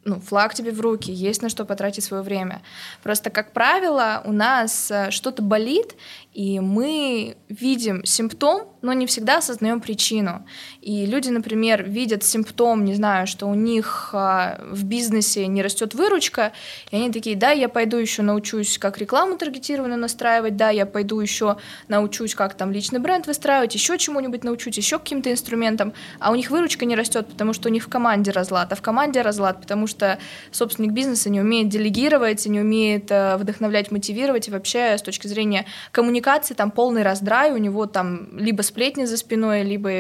ну, 0.05 0.21
флаг 0.21 0.55
тебе 0.55 0.71
в 0.71 0.81
руки, 0.81 1.11
есть 1.11 1.43
на 1.43 1.49
что 1.49 1.65
потратить 1.65 2.05
свое 2.05 2.23
время. 2.23 2.63
Просто, 3.03 3.31
как 3.31 3.53
правило, 3.53 4.23
у 4.25 4.33
нас 4.33 4.91
э, 4.91 5.11
что-то 5.11 5.43
болит, 5.43 5.95
и 6.35 6.59
мы 6.59 7.37
видим 7.49 8.05
симптом, 8.05 8.63
но 8.83 8.93
не 8.93 9.07
всегда 9.07 9.39
осознаем 9.39 9.81
причину. 9.81 10.45
И 10.83 11.07
люди, 11.07 11.31
например, 11.31 11.85
видят 11.85 12.25
симптом, 12.25 12.85
не 12.85 12.95
знаю, 12.95 13.27
что 13.29 13.47
у 13.47 13.55
них 13.55 14.11
а, 14.13 14.61
в 14.69 14.85
бизнесе 14.85 15.47
не 15.47 15.63
растет 15.63 15.95
выручка, 15.95 16.53
и 16.91 16.97
они 16.97 17.13
такие, 17.13 17.37
да, 17.37 17.53
я 17.53 17.69
пойду 17.69 17.97
еще 17.97 18.23
научусь, 18.23 18.79
как 18.79 18.99
рекламу 18.99 19.39
таргетированную 19.39 19.99
настраивать, 19.99 20.57
да, 20.57 20.71
я 20.71 20.87
пойду 20.87 21.21
еще 21.21 21.57
научусь, 21.87 22.35
как 22.35 22.55
там 22.55 22.73
личный 22.73 22.99
бренд 22.99 23.27
выстраивать, 23.29 23.75
еще 23.75 23.97
чему-нибудь 23.97 24.43
научусь, 24.43 24.77
еще 24.77 24.99
каким-то 24.99 25.31
инструментам, 25.31 25.95
а 26.19 26.33
у 26.33 26.35
них 26.35 26.51
выручка 26.51 26.85
не 26.85 26.97
растет, 26.97 27.29
потому 27.29 27.53
что 27.53 27.69
у 27.69 27.73
них 27.73 27.85
в 27.85 27.89
команде 27.89 28.33
разлад, 28.33 28.73
а 28.73 28.77
в 28.77 28.83
команде 28.83 29.23
разлад, 29.23 29.61
потому 29.61 29.87
что 29.87 30.19
собственник 30.51 30.91
бизнеса 30.91 31.31
не 31.31 31.41
умеет 31.41 31.69
делегировать, 31.69 32.45
не 32.45 32.61
умеет 32.61 33.11
э, 33.11 33.37
вдохновлять, 33.37 33.93
мотивировать, 33.93 34.49
и 34.49 34.51
вообще 34.51 34.99
с 34.99 35.03
точки 35.03 35.29
зрения 35.29 35.65
коммуникации 35.93 36.24
коммуникации 36.25 36.55
там 36.55 36.71
полный 36.71 37.03
раздрай, 37.03 37.53
у 37.53 37.59
него 37.59 37.87
там 37.87 38.39
либо 38.39 38.63
сплетни 38.63 39.05
за 39.05 39.17
спиной, 39.17 39.63
либо 39.63 39.91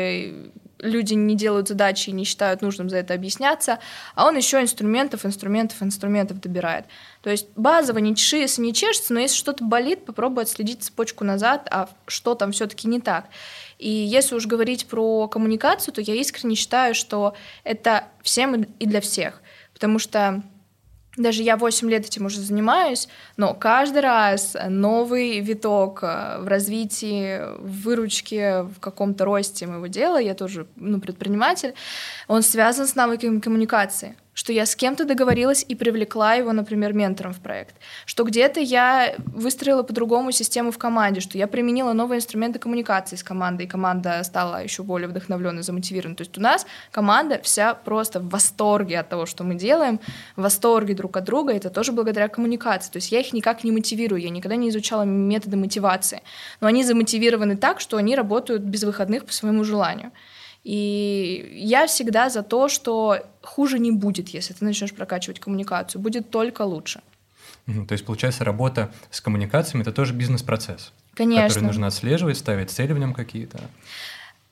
люди 0.79 1.15
не 1.15 1.37
делают 1.37 1.69
задачи 1.69 2.11
и 2.11 2.13
не 2.13 2.25
считают 2.25 2.63
нужным 2.63 2.89
за 2.89 2.99
это 2.99 3.15
объясняться, 3.15 3.79
а 4.15 4.27
он 4.27 4.37
еще 4.37 4.61
инструментов, 4.61 5.25
инструментов, 5.25 5.83
инструментов 5.83 6.41
добирает. 6.41 6.87
То 7.23 7.31
есть 7.31 7.49
базово 7.57 7.99
не 7.99 8.17
чешется, 8.17 8.61
не 8.61 8.73
чешется, 8.73 9.15
но 9.15 9.21
если 9.21 9.37
что-то 9.37 9.65
болит, 9.65 10.05
попробуй 10.05 10.45
отследить 10.45 10.83
цепочку 10.83 11.25
назад, 11.25 11.69
а 11.71 11.89
что 12.07 12.35
там 12.35 12.53
все-таки 12.53 12.89
не 12.89 13.01
так. 13.01 13.27
И 13.79 13.91
если 13.91 14.35
уж 14.35 14.47
говорить 14.47 14.87
про 14.87 15.29
коммуникацию, 15.29 15.95
то 15.95 16.01
я 16.01 16.15
искренне 16.15 16.55
считаю, 16.55 16.95
что 16.95 17.35
это 17.65 18.05
всем 18.23 18.63
и 18.63 18.87
для 18.87 19.01
всех. 19.01 19.43
Потому 19.73 19.99
что 19.99 20.43
даже 21.17 21.43
я 21.43 21.57
8 21.57 21.89
лет 21.91 22.07
этим 22.07 22.27
уже 22.27 22.41
занимаюсь, 22.41 23.09
но 23.37 23.55
каждый 23.55 24.03
раз 24.03 24.57
новый 24.69 25.41
виток 25.41 26.01
э, 26.03 26.39
в 26.41 26.49
развитии, 26.49 27.41
в 27.59 27.83
выручке, 27.83 28.63
в 28.63 28.81
каком-то 28.81 29.25
росте 29.25 29.67
моего 29.67 29.87
дела, 29.87 30.19
я 30.19 30.35
тоже 30.35 30.67
ну, 30.77 31.01
предприниматель, 31.01 31.75
он 32.29 32.43
связан 32.43 32.87
с 32.87 32.95
навыками 32.95 33.41
коммуникации 33.41 34.17
что 34.35 34.53
я 34.53 34.67
с 34.67 34.77
кем-то 34.77 35.05
договорилась 35.05 35.65
и 35.67 35.75
привлекла 35.75 36.35
его, 36.35 36.53
например, 36.53 36.93
ментором 36.93 37.33
в 37.33 37.41
проект, 37.41 37.77
что 38.05 38.25
где-то 38.25 38.61
я 38.61 39.15
выстроила 39.19 39.83
по-другому 39.83 40.33
систему 40.33 40.71
в 40.71 40.79
команде, 40.79 41.21
что 41.21 41.39
я 41.39 41.47
применила 41.47 41.93
новые 41.93 42.19
инструменты 42.19 42.59
коммуникации 42.59 43.17
с 43.17 43.23
командой, 43.23 43.65
и 43.65 43.69
команда 43.69 44.23
стала 44.25 44.63
еще 44.63 44.83
более 44.83 45.09
вдохновленной, 45.09 45.63
замотивирована. 45.63 46.17
То 46.17 46.23
есть 46.23 46.37
у 46.37 46.41
нас 46.41 46.67
команда 46.91 47.41
вся 47.43 47.75
просто 47.75 48.21
в 48.21 48.29
восторге 48.29 48.99
от 48.99 49.09
того, 49.09 49.27
что 49.27 49.45
мы 49.45 49.55
делаем, 49.55 50.01
в 50.37 50.43
восторге 50.43 50.95
друг 50.95 51.17
от 51.17 51.25
друга, 51.25 51.53
это 51.53 51.71
тоже 51.71 51.93
благодаря 51.93 52.29
коммуникации. 52.29 52.91
То 52.91 52.97
есть 52.97 53.13
я 53.13 53.21
их 53.21 53.33
никак 53.33 53.65
не 53.65 53.73
мотивирую, 53.73 54.21
я 54.21 54.31
никогда 54.31 54.57
не 54.57 54.69
изучала 54.69 55.03
методы 55.03 55.57
мотивации, 55.57 56.23
но 56.61 56.67
они 56.67 56.85
замотивированы 56.85 57.57
так, 57.57 57.81
что 57.81 57.97
они 57.97 58.17
работают 58.17 58.63
без 58.63 58.85
выходных 58.85 59.25
по 59.25 59.33
своему 59.33 59.65
желанию. 59.65 60.11
И 60.65 61.53
я 61.55 61.87
всегда 61.87 62.31
за 62.31 62.43
то, 62.43 62.69
что 62.69 63.19
хуже 63.43 63.79
не 63.79 63.93
будет, 63.93 64.31
если 64.31 64.55
ты 64.55 64.65
начнешь 64.65 64.95
прокачивать 64.95 65.39
коммуникацию, 65.39 66.01
будет 66.01 66.31
только 66.31 66.63
лучше. 66.63 67.03
То 67.67 67.93
есть, 67.93 68.05
получается, 68.05 68.45
работа 68.45 68.93
с 69.11 69.21
коммуникациями 69.21 69.83
это 69.83 69.93
тоже 69.93 70.15
бизнес-процесс. 70.15 70.93
Конечно. 71.15 71.49
Который 71.49 71.65
нужно 71.65 71.87
отслеживать, 71.87 72.39
ставить 72.39 72.71
цели 72.71 72.93
в 72.93 72.99
нем 72.99 73.15
какие-то. 73.15 73.61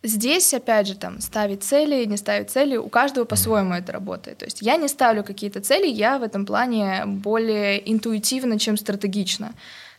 Здесь, 0.04 0.52
опять 0.52 0.88
же, 0.88 0.96
там, 0.96 1.20
ставить 1.20 1.62
цели, 1.62 2.04
не 2.06 2.16
ставить 2.16 2.50
цели, 2.50 2.76
у 2.76 2.88
каждого 2.88 3.24
по-своему 3.24 3.74
это 3.74 3.92
работает. 3.92 4.38
То 4.38 4.46
есть 4.46 4.60
я 4.60 4.76
не 4.76 4.88
ставлю 4.88 5.22
какие-то 5.22 5.60
цели, 5.60 5.86
я 5.86 6.18
в 6.18 6.24
этом 6.24 6.44
плане 6.44 7.04
более 7.06 7.90
интуитивно, 7.90 8.58
чем 8.58 8.76
стратегично. 8.76 9.52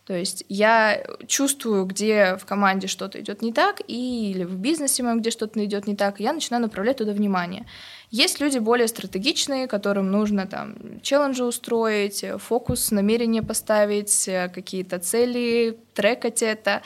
То 0.05 0.13
есть 0.13 0.43
я 0.50 1.01
чувствую, 1.27 1.86
где 1.86 2.36
в 2.36 2.45
команде 2.45 2.88
что-то 2.88 3.22
идет 3.22 3.41
не 3.41 3.53
так, 3.53 3.81
и, 3.88 4.31
или 4.31 4.43
в 4.43 4.57
бизнесе 4.57 5.01
моем, 5.01 5.22
где 5.22 5.31
что-то 5.31 5.63
идет 5.63 5.88
не 5.88 5.95
так, 5.95 6.19
и 6.19 6.24
я 6.24 6.33
начинаю 6.33 6.62
направлять 6.62 6.98
туда 6.98 7.13
внимание. 7.13 7.65
Есть 8.12 8.41
люди 8.41 8.57
более 8.57 8.89
стратегичные, 8.89 9.67
которым 9.67 10.12
нужно 10.12 10.45
там 10.45 10.75
челленджи 11.01 11.45
устроить, 11.45 12.25
фокус, 12.39 12.91
намерение 12.91 13.43
поставить, 13.43 14.29
какие-то 14.53 15.00
цели, 15.00 15.77
трекать 15.93 16.43
это. 16.43 16.81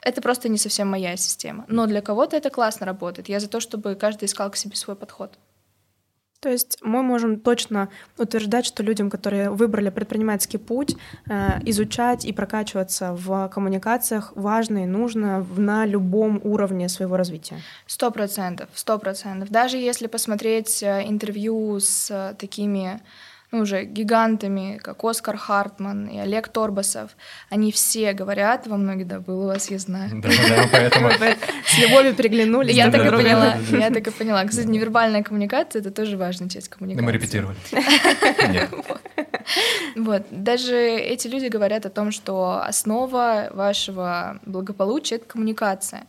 Это 0.00 0.22
просто 0.22 0.48
не 0.48 0.58
совсем 0.58 0.88
моя 0.88 1.16
система. 1.16 1.64
Но 1.68 1.86
для 1.86 2.00
кого-то 2.00 2.36
это 2.36 2.50
классно 2.50 2.86
работает. 2.86 3.28
Я 3.28 3.40
за 3.40 3.48
то, 3.48 3.58
чтобы 3.58 3.96
каждый 3.96 4.26
искал 4.26 4.50
к 4.50 4.56
себе 4.56 4.76
свой 4.76 4.94
подход. 4.96 5.36
То 6.42 6.48
есть 6.48 6.78
мы 6.82 7.04
можем 7.04 7.38
точно 7.38 7.88
утверждать, 8.18 8.66
что 8.66 8.82
людям, 8.82 9.10
которые 9.10 9.50
выбрали 9.50 9.90
предпринимательский 9.90 10.58
путь, 10.58 10.96
э, 11.30 11.60
изучать 11.66 12.24
и 12.24 12.32
прокачиваться 12.32 13.14
в 13.14 13.48
коммуникациях 13.48 14.32
важно 14.34 14.82
и 14.82 14.86
нужно 14.86 15.46
на 15.56 15.86
любом 15.86 16.40
уровне 16.42 16.88
своего 16.88 17.16
развития. 17.16 17.60
Сто 17.86 18.10
процентов, 18.10 18.68
сто 18.74 18.98
процентов. 18.98 19.50
Даже 19.50 19.76
если 19.76 20.08
посмотреть 20.08 20.82
э, 20.82 21.04
интервью 21.06 21.78
с 21.78 22.10
э, 22.10 22.34
такими 22.36 23.00
ну, 23.52 23.60
уже 23.60 23.84
гигантами, 23.84 24.78
как 24.82 25.04
Оскар 25.04 25.36
Хартман 25.36 26.06
и 26.06 26.18
Олег 26.18 26.48
Торбасов, 26.48 27.10
они 27.50 27.70
все 27.70 28.14
говорят, 28.14 28.66
во 28.66 28.78
многих, 28.78 29.06
да, 29.06 29.20
был 29.20 29.42
у 29.42 29.46
вас, 29.46 29.70
я 29.70 29.78
знаю. 29.78 30.10
Да, 30.22 30.30
да, 30.48 30.68
поэтому... 30.72 31.10
С 31.66 31.78
любовью 31.78 32.14
переглянулись. 32.14 32.74
Я 32.74 32.90
так 32.90 33.06
и 33.06 33.10
поняла, 33.10 33.56
я 33.70 33.90
так 33.90 34.06
и 34.06 34.10
поняла. 34.10 34.44
Кстати, 34.44 34.66
невербальная 34.66 35.22
коммуникация— 35.22 35.80
это 35.82 35.90
тоже 35.90 36.16
важная 36.16 36.48
часть 36.48 36.68
коммуникации. 36.68 37.04
Мы 37.04 37.12
репетировали. 37.12 37.56
Вот. 39.96 40.22
Даже 40.30 40.76
эти 40.76 41.26
люди 41.26 41.46
говорят 41.46 41.84
о 41.84 41.90
том, 41.90 42.12
что 42.12 42.62
основа 42.64 43.48
вашего 43.50 44.38
благополучия— 44.46 45.14
это 45.16 45.26
коммуникация. 45.26 46.06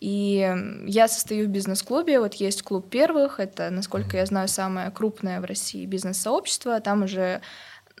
И 0.00 0.54
я 0.86 1.08
состою 1.08 1.46
в 1.46 1.50
бизнес-клубе, 1.50 2.20
вот 2.20 2.34
есть 2.34 2.62
клуб 2.62 2.88
первых, 2.88 3.40
это, 3.40 3.70
насколько 3.70 4.16
я 4.16 4.26
знаю, 4.26 4.48
самое 4.48 4.90
крупное 4.90 5.40
в 5.40 5.44
России 5.44 5.86
бизнес-сообщество, 5.86 6.80
там 6.80 7.02
уже 7.02 7.40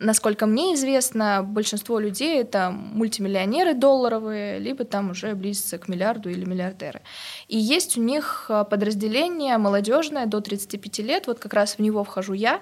Насколько 0.00 0.46
мне 0.46 0.74
известно, 0.74 1.42
большинство 1.42 1.98
людей 1.98 2.40
это 2.40 2.70
мультимиллионеры 2.70 3.74
долларовые, 3.74 4.60
либо 4.60 4.84
там 4.84 5.10
уже 5.10 5.34
близится 5.34 5.76
к 5.78 5.88
миллиарду 5.88 6.30
или 6.30 6.44
миллиардеры. 6.44 7.00
И 7.48 7.58
есть 7.58 7.98
у 7.98 8.02
них 8.02 8.46
а, 8.48 8.62
подразделение 8.62 9.58
молодежное 9.58 10.26
до 10.26 10.40
35 10.40 10.98
лет, 11.00 11.26
вот 11.26 11.40
как 11.40 11.52
раз 11.52 11.74
в 11.74 11.78
него 11.80 12.04
вхожу 12.04 12.34
я. 12.34 12.60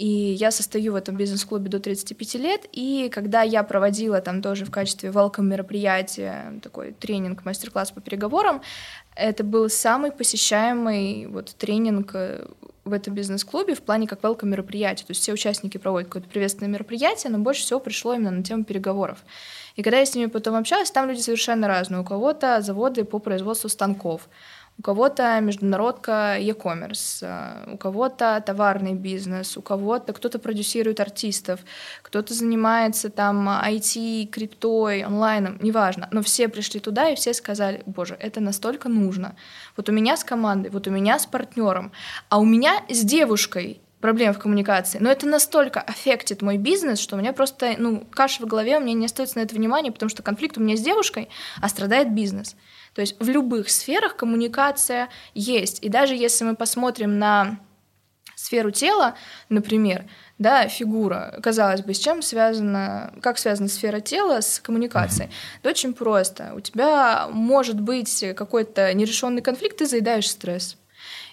И 0.00 0.32
я 0.32 0.50
состою 0.50 0.94
в 0.94 0.96
этом 0.96 1.14
бизнес-клубе 1.14 1.68
до 1.68 1.78
35 1.78 2.34
лет, 2.36 2.66
и 2.72 3.10
когда 3.12 3.42
я 3.42 3.62
проводила 3.62 4.22
там 4.22 4.40
тоже 4.40 4.64
в 4.64 4.70
качестве 4.70 5.10
welcome 5.10 5.42
мероприятия 5.42 6.58
такой 6.62 6.92
тренинг, 6.92 7.44
мастер-класс 7.44 7.90
по 7.90 8.00
переговорам, 8.00 8.62
это 9.14 9.44
был 9.44 9.68
самый 9.68 10.10
посещаемый 10.10 11.26
вот 11.26 11.54
тренинг 11.54 12.12
э, 12.14 12.46
в 12.86 12.94
этом 12.94 13.12
бизнес-клубе 13.12 13.74
в 13.74 13.82
плане 13.82 14.06
как 14.06 14.22
welcome 14.22 14.46
мероприятия. 14.46 15.04
То 15.04 15.10
есть 15.10 15.20
все 15.20 15.34
участники 15.34 15.76
проводят 15.76 16.08
какое-то 16.08 16.30
приветственное 16.30 16.72
мероприятие, 16.72 17.30
но 17.30 17.38
больше 17.38 17.60
всего 17.60 17.78
пришло 17.78 18.14
именно 18.14 18.30
на 18.30 18.42
тему 18.42 18.64
переговоров. 18.64 19.18
И 19.76 19.82
когда 19.82 19.98
я 19.98 20.06
с 20.06 20.14
ними 20.14 20.30
потом 20.30 20.56
общалась, 20.56 20.90
там 20.90 21.10
люди 21.10 21.20
совершенно 21.20 21.68
разные. 21.68 22.00
У 22.00 22.04
кого-то 22.04 22.62
заводы 22.62 23.04
по 23.04 23.18
производству 23.18 23.68
станков, 23.68 24.30
у 24.80 24.82
кого-то 24.82 25.38
международка 25.40 26.38
e-commerce, 26.40 27.18
э, 27.20 27.70
у 27.74 27.76
кого-то 27.76 28.42
товарный 28.46 28.94
бизнес, 28.94 29.58
у 29.58 29.60
кого-то 29.60 30.14
кто-то 30.14 30.38
продюсирует 30.38 31.00
артистов, 31.00 31.60
кто-то 32.00 32.32
занимается 32.32 33.10
там 33.10 33.46
IT, 33.46 34.28
криптой, 34.28 35.02
онлайном, 35.02 35.58
неважно. 35.60 36.08
Но 36.12 36.22
все 36.22 36.48
пришли 36.48 36.80
туда 36.80 37.10
и 37.10 37.14
все 37.14 37.34
сказали, 37.34 37.82
боже, 37.84 38.16
это 38.18 38.40
настолько 38.40 38.88
нужно. 38.88 39.36
Вот 39.76 39.90
у 39.90 39.92
меня 39.92 40.16
с 40.16 40.24
командой, 40.24 40.70
вот 40.70 40.86
у 40.86 40.90
меня 40.90 41.18
с 41.18 41.26
партнером, 41.26 41.92
а 42.30 42.40
у 42.40 42.46
меня 42.46 42.82
с 42.88 43.04
девушкой 43.04 43.82
проблем 44.00 44.32
в 44.32 44.38
коммуникации. 44.38 44.96
Но 44.98 45.10
это 45.10 45.26
настолько 45.26 45.82
аффектит 45.82 46.40
мой 46.40 46.56
бизнес, 46.56 47.00
что 47.00 47.16
у 47.16 47.18
меня 47.18 47.34
просто, 47.34 47.74
ну, 47.76 48.06
каша 48.10 48.42
в 48.42 48.46
голове, 48.46 48.78
у 48.78 48.80
меня 48.80 48.94
не 48.94 49.04
остается 49.04 49.36
на 49.36 49.42
это 49.42 49.54
внимания, 49.54 49.92
потому 49.92 50.08
что 50.08 50.22
конфликт 50.22 50.56
у 50.56 50.62
меня 50.62 50.78
с 50.78 50.80
девушкой, 50.80 51.28
а 51.60 51.68
страдает 51.68 52.14
бизнес. 52.14 52.56
То 53.00 53.02
есть 53.02 53.16
в 53.18 53.30
любых 53.30 53.70
сферах 53.70 54.14
коммуникация 54.14 55.08
есть. 55.32 55.82
И 55.82 55.88
даже 55.88 56.14
если 56.14 56.44
мы 56.44 56.54
посмотрим 56.54 57.18
на 57.18 57.58
сферу 58.36 58.70
тела, 58.72 59.14
например, 59.48 60.04
да, 60.36 60.68
фигура, 60.68 61.40
казалось 61.42 61.80
бы, 61.80 61.94
с 61.94 61.98
чем 61.98 62.20
связана, 62.20 63.14
как 63.22 63.38
связана 63.38 63.70
сфера 63.70 64.00
тела 64.00 64.42
с 64.42 64.60
коммуникацией? 64.60 65.30
Да 65.62 65.70
очень 65.70 65.94
просто. 65.94 66.52
У 66.54 66.60
тебя 66.60 67.28
может 67.30 67.80
быть 67.80 68.22
какой-то 68.36 68.92
нерешенный 68.92 69.40
конфликт, 69.40 69.78
ты 69.78 69.86
заедаешь 69.86 70.28
стресс. 70.28 70.76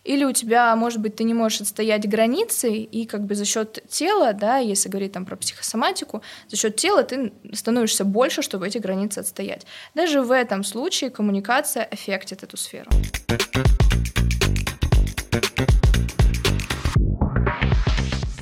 Или 0.07 0.23
у 0.23 0.31
тебя, 0.31 0.73
может 0.75 1.01
быть, 1.01 1.17
ты 1.17 1.25
не 1.25 1.33
можешь 1.33 1.61
отстоять 1.61 2.07
границы, 2.07 2.71
и 2.77 3.05
как 3.05 3.25
бы 3.25 3.35
за 3.35 3.43
счет 3.43 3.83
тела, 3.89 4.31
да, 4.31 4.57
если 4.57 4.87
говорить 4.87 5.11
там 5.11 5.25
про 5.25 5.35
психосоматику, 5.35 6.21
за 6.47 6.55
счет 6.55 6.77
тела 6.77 7.03
ты 7.03 7.33
становишься 7.53 8.05
больше, 8.05 8.41
чтобы 8.41 8.67
эти 8.67 8.77
границы 8.77 9.19
отстоять. 9.19 9.65
Даже 9.95 10.21
в 10.21 10.31
этом 10.31 10.63
случае 10.63 11.09
коммуникация 11.09 11.87
эффектит 11.91 12.43
эту 12.43 12.55
сферу. 12.55 12.89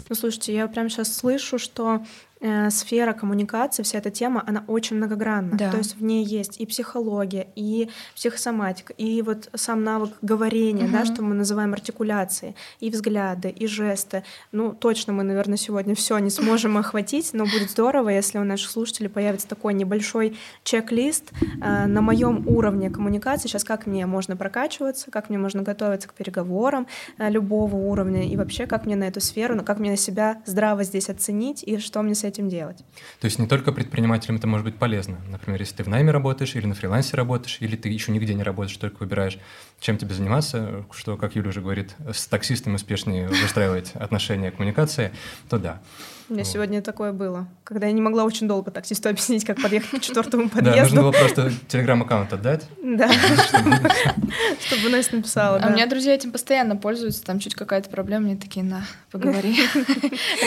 Ну, 0.08 0.16
слушайте, 0.16 0.54
я 0.54 0.68
прямо 0.68 0.90
сейчас 0.90 1.18
слышу, 1.18 1.58
что 1.58 2.06
э, 2.46 2.70
сфера 2.70 3.14
коммуникации, 3.14 3.84
вся 3.84 3.98
эта 3.98 4.12
тема, 4.12 4.44
она 4.46 4.64
очень 4.68 4.98
многогранна. 4.98 5.58
Да. 5.58 5.72
То 5.72 5.78
есть 5.78 5.96
в 5.96 6.04
ней 6.04 6.24
есть 6.24 6.60
и 6.62 6.66
психология, 6.66 7.48
и 7.56 7.90
психосоматика, 8.16 8.94
и 8.94 9.22
вот 9.22 9.50
сам 9.56 9.84
навык 9.84 10.12
говорения, 10.22 10.88
да, 10.88 11.00
Мгм. 11.00 11.06
что 11.06 11.24
мы 11.24 11.34
называем 11.36 11.74
артикуляцией, 11.74 12.56
и 12.80 12.90
взгляды, 12.90 13.50
и 13.50 13.68
жесты. 13.68 14.24
Ну, 14.52 14.74
точно 14.74 15.14
мы, 15.14 15.24
наверное, 15.24 15.58
сегодня 15.58 15.96
все 15.96 16.18
не 16.20 16.30
сможем 16.30 16.78
охватить, 16.84 17.32
но 17.34 17.46
будет 17.46 17.72
здорово, 17.72 18.10
если 18.10 18.38
у 18.38 18.44
наших 18.44 18.70
слушателей 18.70 19.10
появится 19.10 19.48
такой 19.48 19.74
небольшой 19.74 20.38
чек-лист 20.64 21.32
э, 21.62 21.86
на 21.88 22.02
моем 22.02 22.48
уровне 22.48 22.90
коммуникации. 22.90 23.48
Сейчас 23.48 23.64
как 23.64 23.88
мне 23.88 24.06
можно 24.06 24.36
прокачиваться, 24.36 25.10
как 25.10 25.30
мне 25.30 25.38
можно 25.40 25.64
готовиться 25.64 26.08
к 26.08 26.14
переговорам 26.14 26.86
э, 27.18 27.30
любого 27.30 27.76
уровня, 27.76 28.28
и 28.28 28.36
вообще 28.38 28.68
как 28.68 28.86
мне 28.86 28.96
на 28.96 29.06
эту 29.06 29.20
сферу, 29.22 29.62
как 29.64 29.80
мне 29.80 29.92
на 29.92 29.98
себя 29.98 30.42
здраво 30.46 30.84
здесь 30.84 31.10
оценить, 31.10 31.64
и 31.64 31.78
что 31.78 32.02
мне 32.02 32.14
с 32.14 32.24
этим 32.24 32.35
делать. 32.42 32.78
То 33.20 33.26
есть 33.26 33.40
не 33.40 33.48
только 33.48 33.72
предпринимателям 33.72 34.38
это 34.38 34.48
может 34.48 34.66
быть 34.66 34.78
полезно. 34.78 35.20
Например, 35.30 35.60
если 35.60 35.76
ты 35.78 35.84
в 35.84 35.88
найме 35.88 36.12
работаешь, 36.12 36.56
или 36.56 36.66
на 36.66 36.76
фрилансе 36.76 37.18
работаешь, 37.18 37.58
или 37.60 37.76
ты 37.76 37.90
еще 37.90 38.12
нигде 38.12 38.34
не 38.34 38.44
работаешь, 38.44 38.78
только 38.78 38.98
выбираешь, 39.00 39.40
чем 39.80 39.98
тебе 39.98 40.14
заниматься, 40.16 40.86
что, 40.92 41.18
как 41.18 41.36
Юля 41.36 41.50
уже 41.50 41.62
говорит, 41.62 41.96
с 42.12 42.26
таксистом 42.28 42.76
успешнее 42.76 43.28
выстраивать 43.28 43.92
отношения, 43.96 44.52
коммуникации, 44.52 45.12
то 45.50 45.58
да. 45.60 45.80
У 46.28 46.34
меня 46.34 46.44
Вот. 46.44 46.52
сегодня 46.52 46.82
такое 46.82 47.12
было, 47.14 47.48
когда 47.64 47.86
я 47.86 47.92
не 47.92 48.02
могла 48.02 48.24
очень 48.24 48.48
долго 48.48 48.72
таксисту 48.72 49.10
объяснить, 49.10 49.46
как 49.46 49.62
подъехать 49.62 50.00
к 50.00 50.04
четвертому 50.04 50.50
Да, 50.50 50.56
нужно 50.56 50.72
подъезду. 50.72 51.02
было 51.02 51.12
просто 51.12 51.52
телеграм-аккаунт 51.68 52.34
отдать. 52.34 52.66
Да, 52.84 53.08
чтобы 54.66 54.90
Настя 54.90 55.18
написала. 55.18 55.60
А 55.62 55.68
у 55.68 55.72
меня 55.72 55.86
друзья 55.86 56.16
этим 56.16 56.32
постоянно 56.32 56.76
пользуются, 56.76 57.24
там 57.24 57.38
чуть 57.40 57.54
какая-то 57.54 57.92
проблема, 57.92 58.26
мне 58.26 58.38
такие, 58.38 58.66
на, 58.66 58.86
поговори, 59.12 59.56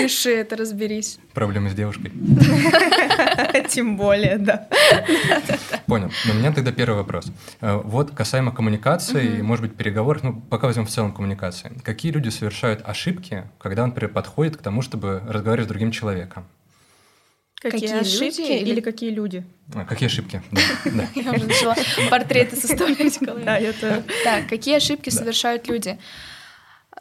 реши 0.00 0.30
это, 0.30 0.56
разберись. 0.56 1.20
Проблемы 1.32 1.70
с 1.70 1.74
девушкой. 1.74 2.12
Тем 3.68 3.96
более, 3.96 4.38
да. 4.38 4.66
Понял. 5.86 6.10
Но 6.26 6.32
у 6.32 6.36
меня 6.36 6.52
тогда 6.52 6.72
первый 6.72 6.96
вопрос. 6.96 7.26
Э, 7.60 7.80
Вот 7.84 8.10
касаемо 8.10 8.50
коммуникации, 8.52 9.17
и, 9.20 9.42
может 9.42 9.62
быть, 9.66 9.76
переговоров, 9.76 10.22
ну, 10.22 10.40
пока 10.40 10.66
возьмем 10.66 10.86
в 10.86 10.90
целом 10.90 11.12
коммуникации. 11.12 11.72
Какие 11.84 12.12
люди 12.12 12.28
совершают 12.28 12.82
ошибки, 12.88 13.44
когда 13.58 13.82
он 13.82 13.90
например, 13.90 14.12
подходит 14.12 14.56
к 14.56 14.62
тому, 14.62 14.82
чтобы 14.82 15.22
разговаривать 15.26 15.66
с 15.66 15.68
другим 15.68 15.90
человеком? 15.90 16.46
Какие, 17.60 17.80
Какие 17.80 18.00
ошибки 18.00 18.40
люди 18.40 18.52
или... 18.52 18.70
или- 18.70 18.80
какие 18.80 19.10
люди? 19.10 19.44
А, 19.74 19.84
Какие 19.84 20.06
ошибки? 20.06 20.40
Я 21.16 21.32
уже 21.32 21.46
начала 21.46 21.74
портреты 22.08 22.54
составлять. 22.56 23.18
Да, 23.20 23.58
это... 23.58 24.04
Так, 24.22 24.48
какие 24.48 24.76
ошибки 24.76 25.10
совершают 25.10 25.66
люди? 25.68 25.98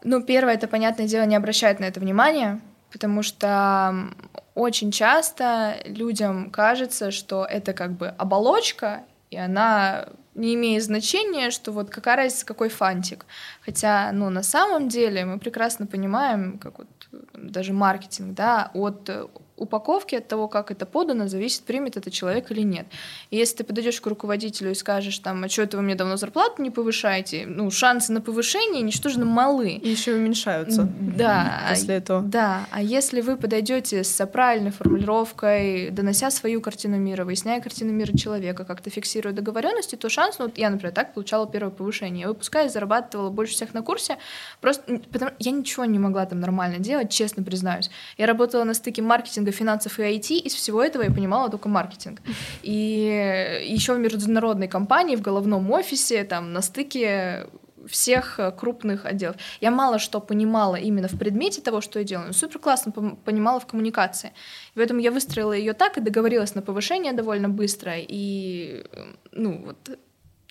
Ну, 0.03 0.23
первое, 0.23 0.55
это, 0.55 0.67
понятное 0.67 1.07
дело, 1.07 1.25
не 1.25 1.35
обращать 1.35 1.79
на 1.79 1.85
это 1.85 1.99
внимания, 1.99 2.59
потому 2.91 3.21
что 3.21 4.09
очень 4.55 4.91
часто 4.91 5.77
людям 5.85 6.49
кажется, 6.49 7.11
что 7.11 7.45
это 7.45 7.73
как 7.73 7.91
бы 7.91 8.07
оболочка, 8.07 9.03
и 9.29 9.37
она 9.37 10.09
не 10.37 10.53
имеет 10.53 10.83
значения, 10.83 11.51
что 11.51 11.71
вот 11.71 11.89
какая 11.89 12.15
разница, 12.15 12.45
какой 12.45 12.69
фантик. 12.69 13.25
Хотя, 13.65 14.11
ну, 14.13 14.29
на 14.29 14.43
самом 14.43 14.87
деле 14.87 15.25
мы 15.25 15.39
прекрасно 15.39 15.87
понимаем, 15.87 16.59
как 16.59 16.77
вот 16.77 16.87
э, 17.11 17.17
даже 17.33 17.73
маркетинг, 17.73 18.35
да, 18.35 18.71
от 18.73 19.09
э, 19.09 19.25
упаковки, 19.57 20.15
от 20.15 20.27
того, 20.27 20.47
как 20.47 20.71
это 20.71 20.85
подано, 20.85 21.27
зависит, 21.27 21.63
примет 21.63 21.97
это 21.97 22.11
человек 22.11 22.51
или 22.51 22.61
нет. 22.61 22.85
И 23.31 23.37
если 23.37 23.57
ты 23.57 23.63
подойдешь 23.63 23.99
к 23.99 24.07
руководителю 24.07 24.71
и 24.71 24.75
скажешь, 24.75 25.19
там, 25.19 25.43
а 25.43 25.49
что 25.49 25.63
это 25.63 25.77
вы 25.77 25.83
мне 25.83 25.95
давно 25.95 26.15
зарплату 26.17 26.61
не 26.61 26.69
повышаете, 26.69 27.45
ну, 27.47 27.69
шансы 27.71 28.11
на 28.13 28.21
повышение 28.21 28.81
ничтожно 28.81 29.25
малы. 29.25 29.71
И 29.71 29.89
еще 29.89 30.13
уменьшаются. 30.13 30.87
Да, 30.99 31.61
а 31.65 31.69
После 31.69 31.95
этого. 31.95 32.21
да, 32.21 32.67
а 32.71 32.81
если 32.81 33.21
вы 33.21 33.37
подойдете 33.37 34.03
с 34.03 34.25
правильной 34.27 34.71
формулировкой, 34.71 35.89
донося 35.89 36.29
свою 36.29 36.61
картину 36.61 36.97
мира, 36.97 37.25
выясняя 37.25 37.59
картину 37.59 37.91
мира 37.91 38.15
человека, 38.15 38.63
как-то 38.65 38.89
фиксируя 38.89 39.33
договоренности, 39.33 39.95
то 39.95 40.09
шанс, 40.09 40.37
ну 40.39 40.45
вот 40.45 40.57
я, 40.57 40.69
например, 40.69 40.93
так 40.93 41.13
получала 41.13 41.47
первое 41.47 41.71
повышение. 41.71 42.21
Я 42.21 42.27
выпускаясь, 42.29 42.71
зарабатывала 42.73 43.29
больше 43.29 43.53
всех 43.53 43.73
на 43.73 43.81
курсе, 43.81 44.17
просто 44.61 44.99
потому 45.11 45.31
я 45.39 45.51
ничего 45.51 45.85
не 45.85 45.99
могла 45.99 46.25
там 46.25 46.39
нормально 46.39 46.79
делать, 46.79 47.09
честно 47.09 47.43
признаюсь. 47.43 47.89
Я 48.17 48.27
работала 48.27 48.63
на 48.63 48.73
стыке 48.73 49.01
маркетинга, 49.01 49.46
финансов 49.51 49.99
и 49.99 50.03
IT, 50.03 50.37
из 50.39 50.53
всего 50.53 50.83
этого 50.83 51.03
я 51.03 51.11
понимала 51.11 51.49
только 51.49 51.69
маркетинг. 51.69 52.21
И 52.63 53.63
еще 53.67 53.93
в 53.93 53.99
международной 53.99 54.67
компании, 54.67 55.15
в 55.15 55.21
головном 55.21 55.71
офисе, 55.71 56.23
там 56.23 56.53
на 56.53 56.61
стыке 56.61 57.47
всех 57.87 58.39
э, 58.39 58.51
крупных 58.51 59.05
отделов. 59.05 59.37
Я 59.61 59.71
мало 59.71 59.99
что 59.99 60.19
понимала 60.19 60.75
именно 60.75 61.07
в 61.07 61.17
предмете 61.17 61.61
того, 61.61 61.81
что 61.81 61.99
я 61.99 62.05
делаю, 62.05 62.27
но 62.27 62.33
супер 62.33 62.59
классно 62.59 62.91
понимала 62.91 63.59
в 63.59 63.65
коммуникации. 63.65 64.33
И 64.73 64.75
поэтому 64.75 64.99
я 64.99 65.11
выстроила 65.11 65.53
ее 65.53 65.73
так 65.73 65.97
и 65.97 66.01
договорилась 66.01 66.55
на 66.55 66.61
повышение 66.61 67.13
довольно 67.13 67.49
быстро. 67.49 67.93
И 67.97 68.83
э, 68.91 69.13
ну 69.31 69.65
вот 69.65 69.97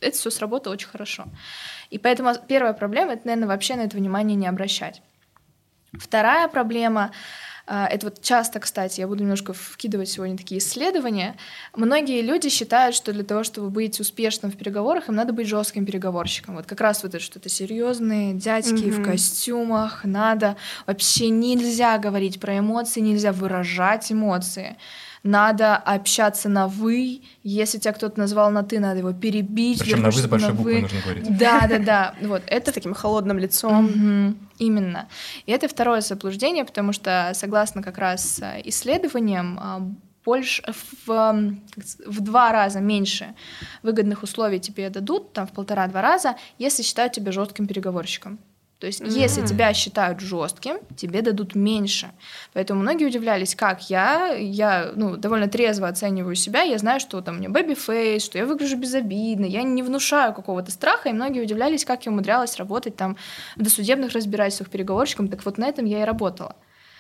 это 0.01 0.17
все 0.17 0.31
сработало 0.31 0.75
очень 0.75 0.89
хорошо. 0.89 1.27
И 1.91 1.99
поэтому 1.99 2.33
первая 2.49 2.73
проблема 2.73 3.13
это, 3.13 3.27
наверное, 3.27 3.49
вообще 3.49 3.77
на 3.77 3.83
это 3.83 3.97
внимание 3.97 4.37
не 4.37 4.47
обращать. 4.47 5.03
Вторая 5.93 6.49
проблема 6.49 7.13
это 7.67 8.07
вот 8.07 8.23
часто, 8.23 8.61
кстати, 8.61 9.01
я 9.01 9.09
буду 9.09 9.23
немножко 9.23 9.53
вкидывать 9.53 10.09
сегодня 10.09 10.37
такие 10.37 10.59
исследования. 10.61 11.37
Многие 11.75 12.23
люди 12.23 12.49
считают, 12.49 12.95
что 12.95 13.13
для 13.13 13.25
того, 13.25 13.43
чтобы 13.43 13.71
быть 13.71 13.99
успешным 14.01 14.53
в 14.53 14.57
переговорах, 14.57 15.09
им 15.09 15.17
надо 15.17 15.33
быть 15.33 15.49
жестким 15.49 15.85
переговорщиком. 15.85 16.55
Вот 16.57 16.67
как 16.67 16.81
раз 16.81 17.03
вот 17.03 17.15
это 17.15 17.23
что-то 17.23 17.49
серьезные 17.49 18.35
дядьки 18.35 18.91
в 18.91 18.97
Мгм. 18.99 19.05
костюмах, 19.05 20.05
надо 20.05 20.57
вообще 20.87 21.29
нельзя 21.29 21.99
говорить 21.99 22.39
про 22.41 22.59
эмоции, 22.59 23.01
нельзя 23.01 23.33
выражать 23.33 24.13
эмоции. 24.13 24.77
Надо 25.27 25.77
общаться 25.77 26.49
на 26.49 26.69
вы. 26.69 27.23
Если 27.43 27.79
тебя 27.79 27.93
кто-то 27.93 28.19
назвал 28.19 28.51
на 28.51 28.63
ты, 28.63 28.79
надо 28.81 28.99
его 28.99 29.13
перебить. 29.13 29.81
Причем 29.81 30.03
на 30.03 30.11
вы 30.11 30.21
с 30.21 30.27
большой 30.27 30.49
на 30.51 30.55
буквы 30.55 30.75
«вы». 30.75 30.81
нужно 30.83 31.01
говорить. 31.03 31.39
Да, 31.39 31.67
да, 31.69 31.79
да. 31.79 32.15
Вот 32.23 32.43
это 32.47 32.71
С 32.71 32.75
таким 32.75 32.95
холодным 32.95 33.39
лицом. 33.39 34.37
Именно. 34.59 35.09
И 35.47 35.53
это 35.53 35.69
второе 35.69 36.01
заблуждение, 36.01 36.65
потому 36.65 36.93
что, 36.93 37.33
согласно 37.35 37.83
как 37.83 37.99
раз 37.99 38.41
э, 38.41 38.63
исследованиям, 38.65 39.59
а, 39.61 39.83
больше 40.25 40.63
в, 40.73 41.07
как 41.07 41.85
с- 41.85 41.99
в 42.07 42.21
два 42.21 42.53
раза 42.53 42.81
меньше 42.81 43.35
выгодных 43.83 44.23
условий 44.23 44.59
тебе 44.61 44.89
дадут, 44.91 45.33
там 45.33 45.47
в 45.47 45.53
полтора-два 45.53 46.01
раза, 46.03 46.37
если 46.59 46.83
считают 46.83 47.13
тебя 47.13 47.33
жестким 47.33 47.67
переговорщиком. 47.67 48.39
То 48.79 48.87
есть, 48.87 49.01
если 49.01 49.41
Мгм. 49.41 49.49
тебя 49.49 49.73
считают 49.73 50.21
жестким, 50.21 50.77
тебе 50.97 51.23
дадут 51.23 51.55
меньше. 51.55 52.11
Поэтому 52.53 52.83
многие 52.83 53.07
удивлялись, 53.07 53.55
как 53.55 53.89
я, 53.89 54.35
я 54.35 54.93
ну, 54.95 55.17
довольно 55.17 55.49
трезво 55.49 55.89
оцениваю 55.89 56.35
себя, 56.35 56.61
я 56.61 56.77
знаю, 56.77 57.01
что 57.01 57.23
там 57.23 57.37
у 57.37 57.39
меня 57.39 57.49
baby 57.49 57.82
face, 57.82 58.23
что 58.23 58.37
я 58.37 58.45
выгляжу 58.45 58.77
безобидно, 58.77 59.47
я 59.47 59.63
не 59.63 59.83
внушаю 59.83 60.35
какого-то 60.35 60.71
страха, 60.71 61.09
и 61.09 61.13
многие 61.13 61.41
удивлялись, 61.41 61.87
как 61.87 62.05
я 62.05 62.13
умудрялась 62.13 62.57
работать 62.59 62.97
там 62.97 63.17
в 63.57 63.63
досудебных 63.63 64.13
разбирательствах 64.13 64.69
переговорщиком, 64.69 65.29
так 65.29 65.45
вот 65.47 65.57
на 65.57 65.67
этом 65.69 65.87
я 65.87 66.03
и 66.03 66.05
работала. 66.05 66.55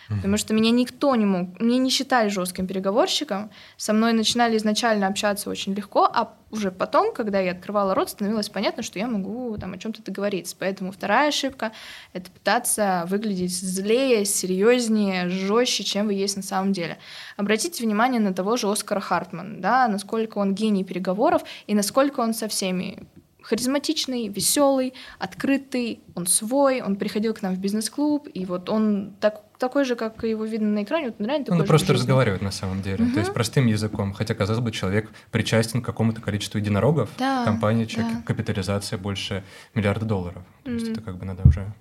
Потому 0.09 0.37
что 0.37 0.55
меня 0.55 0.71
никто 0.71 1.15
не 1.17 1.25
мог, 1.25 1.61
меня 1.61 1.79
не 1.79 1.91
считали 1.91 2.29
жестким 2.29 2.67
переговорщиком, 2.67 3.51
со 3.77 3.93
мной 3.93 4.13
начинали 4.13 4.57
изначально 4.57 5.09
общаться 5.09 5.51
очень 5.51 5.75
легко, 5.75 6.05
а 6.05 6.35
уже 6.51 6.71
потом, 6.71 7.13
когда 7.13 7.41
я 7.41 7.53
открывала 7.53 7.95
рот, 7.95 8.11
становилось 8.11 8.49
понятно, 8.49 8.83
что 8.83 8.99
я 8.99 9.09
могу 9.09 9.57
там 9.59 9.73
о 9.73 9.79
чем-то 9.79 10.03
договориться. 10.03 10.55
Поэтому 10.59 10.93
вторая 10.93 11.29
ошибка— 11.29 11.73
это 12.13 12.31
пытаться 12.31 13.05
выглядеть 13.09 13.53
злее, 13.53 14.25
серьезнее, 14.25 15.29
жестче, 15.29 15.83
чем 15.83 16.07
вы 16.07 16.15
есть 16.15 16.37
на 16.37 16.43
самом 16.43 16.73
деле. 16.73 16.99
Обратите 17.37 17.83
внимание 17.83 18.21
на 18.21 18.33
того 18.33 18.57
же 18.57 18.71
Оскара 18.71 19.01
Хартмана, 19.01 19.61
да, 19.61 19.89
насколько 19.89 20.39
он 20.39 20.55
гений 20.55 20.85
переговоров 20.85 21.43
и 21.67 21.75
насколько 21.75 22.21
он 22.21 22.33
со 22.33 22.49
всеми 22.49 23.07
харизматичный, 23.47 24.29
веселый, 24.29 24.93
открытый, 25.21 26.01
он 26.15 26.27
свой, 26.27 26.83
он 26.83 26.97
приходил 26.97 27.33
к 27.33 27.43
нам 27.43 27.55
в 27.55 27.59
бизнес-клуб, 27.59 28.29
и 28.35 28.45
вот 28.45 28.69
он 28.69 29.15
так, 29.21 29.43
такой 29.59 29.85
же, 29.85 29.95
как 29.95 30.25
его 30.25 30.45
видно 30.45 30.69
на 30.69 30.83
экране, 30.83 31.07
вот 31.07 31.17
он 31.21 31.27
реально 31.27 31.45
такой 31.45 31.61
Он 31.61 31.67
просто 31.67 31.87
жизни. 31.89 32.01
разговаривает 32.03 32.43
на 32.43 32.51
самом 32.51 32.83
деле, 32.83 33.07
то 33.15 33.21
есть 33.21 33.33
простым 33.33 33.67
языком. 33.67 34.13
Хотя, 34.13 34.35
казалось 34.35 34.61
бы, 34.63 34.73
человек 34.73 35.11
причастен 35.31 35.81
к 35.81 35.87
какому-то 35.87 36.21
количеству 36.21 36.59
единорогов. 36.59 37.09
Да, 37.19 37.45
Компания, 37.45 37.87
человек, 37.87 38.15
да. 38.17 38.23
капитализация 38.23 38.99
больше 38.99 39.45
миллиарда 39.75 40.05
долларов. 40.07 40.43
То 40.65 40.71
есть 40.73 40.87
Мгм. 40.87 40.93
это 40.95 41.01
как 41.03 41.17
бы 41.17 41.25
надо 41.25 41.43
уже 41.47 41.73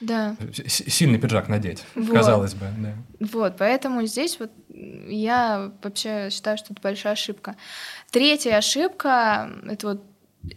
Да, 0.00 0.36
сильный 0.66 1.18
пиджак 1.18 1.48
надеть, 1.48 1.84
Вот. 1.94 2.10
казалось 2.14 2.54
бы. 2.54 2.66
Да. 2.78 2.94
вот, 3.32 3.56
поэтому 3.58 4.04
здесь 4.06 4.38
вот 4.40 4.50
я 5.08 5.70
вообще 5.82 6.28
считаю, 6.30 6.58
что 6.58 6.72
это 6.74 6.82
большая 6.82 7.12
ошибка. 7.14 7.54
Третья 8.10 8.56
ошибка— 8.58 9.50
это 9.70 9.86
вот 9.86 10.02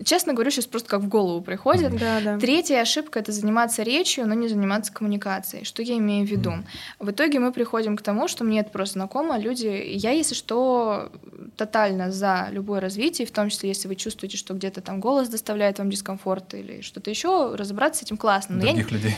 честно 0.03 0.33
говорю, 0.33 0.51
сейчас 0.51 0.65
просто 0.65 0.89
как 0.89 1.01
в 1.01 1.07
голову 1.07 1.41
приходит. 1.41 1.97
Да, 1.97 2.21
да. 2.21 2.39
Третья 2.39 2.81
ошибка— 2.81 3.19
это 3.21 3.31
заниматься 3.31 3.83
речью, 3.83 4.27
но 4.27 4.33
не 4.33 4.47
заниматься 4.47 4.91
коммуникацией. 4.93 5.65
Что 5.65 5.81
я 5.81 5.97
имею 5.97 6.25
в 6.25 6.29
виду? 6.29 6.53
В 6.99 7.11
итоге 7.11 7.39
мы 7.39 7.51
приходим 7.51 7.97
к 7.97 8.01
тому, 8.01 8.27
что 8.27 8.43
мне 8.43 8.61
это 8.61 8.69
просто 8.69 8.93
знакомо. 8.93 9.37
Люди, 9.37 9.67
я, 9.67 10.11
если 10.11 10.35
что, 10.35 11.11
тотально 11.55 12.11
за 12.11 12.47
любое 12.51 12.79
развитие, 12.79 13.27
в 13.27 13.31
том 13.31 13.49
числе, 13.49 13.69
если 13.69 13.87
вы 13.87 13.95
чувствуете, 13.95 14.37
что 14.37 14.53
где-то 14.53 14.81
там 14.81 14.99
голос 14.99 15.29
доставляет 15.29 15.79
вам 15.79 15.89
дискомфорт 15.89 16.53
или 16.53 16.81
что-то 16.81 17.09
еще, 17.09 17.55
разобраться 17.55 17.99
с 17.99 18.03
этим 18.03 18.17
классно. 18.17 18.55
Но 18.55 18.61
других 18.61 18.91
я... 18.91 18.97
людей. 18.97 19.15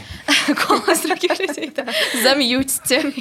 голос 0.67 1.01
других 1.01 1.39
людей, 1.39 1.71
да. 1.75 1.85
Замьютьте. 2.23 3.13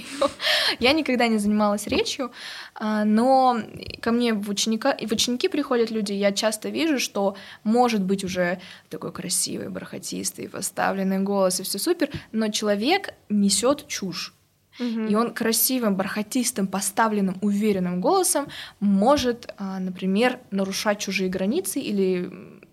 Я 0.78 0.92
никогда 0.92 1.26
не 1.26 1.38
занималась 1.38 1.86
речью, 1.86 2.32
но 2.80 3.60
ко 4.00 4.10
мне 4.10 4.32
в, 4.32 4.48
ученика, 4.48 4.96
в 4.96 5.12
ученики 5.12 5.48
приходят 5.48 5.90
люди, 5.90 6.12
я 6.12 6.32
часто 6.32 6.70
вижу, 6.70 6.98
что 6.98 7.36
может 7.62 8.02
быть 8.02 8.24
уже 8.24 8.58
такой 8.88 9.12
красивый, 9.12 9.68
бархатистый, 9.68 10.48
поставленный 10.48 11.18
голос, 11.18 11.60
и 11.60 11.62
все 11.62 11.78
супер, 11.78 12.10
но 12.32 12.48
человек 12.48 13.14
несет 13.28 13.86
чушь. 13.86 14.34
И 14.78 15.14
он 15.14 15.34
красивым, 15.34 15.94
бархатистым, 15.94 16.66
поставленным, 16.66 17.36
уверенным 17.42 18.00
голосом 18.00 18.48
может, 18.78 19.52
а, 19.58 19.78
например, 19.78 20.38
нарушать 20.50 21.00
чужие 21.00 21.28
границы 21.28 21.80
или 21.80 22.30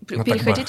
ну, 0.10 0.24
переходить, 0.24 0.67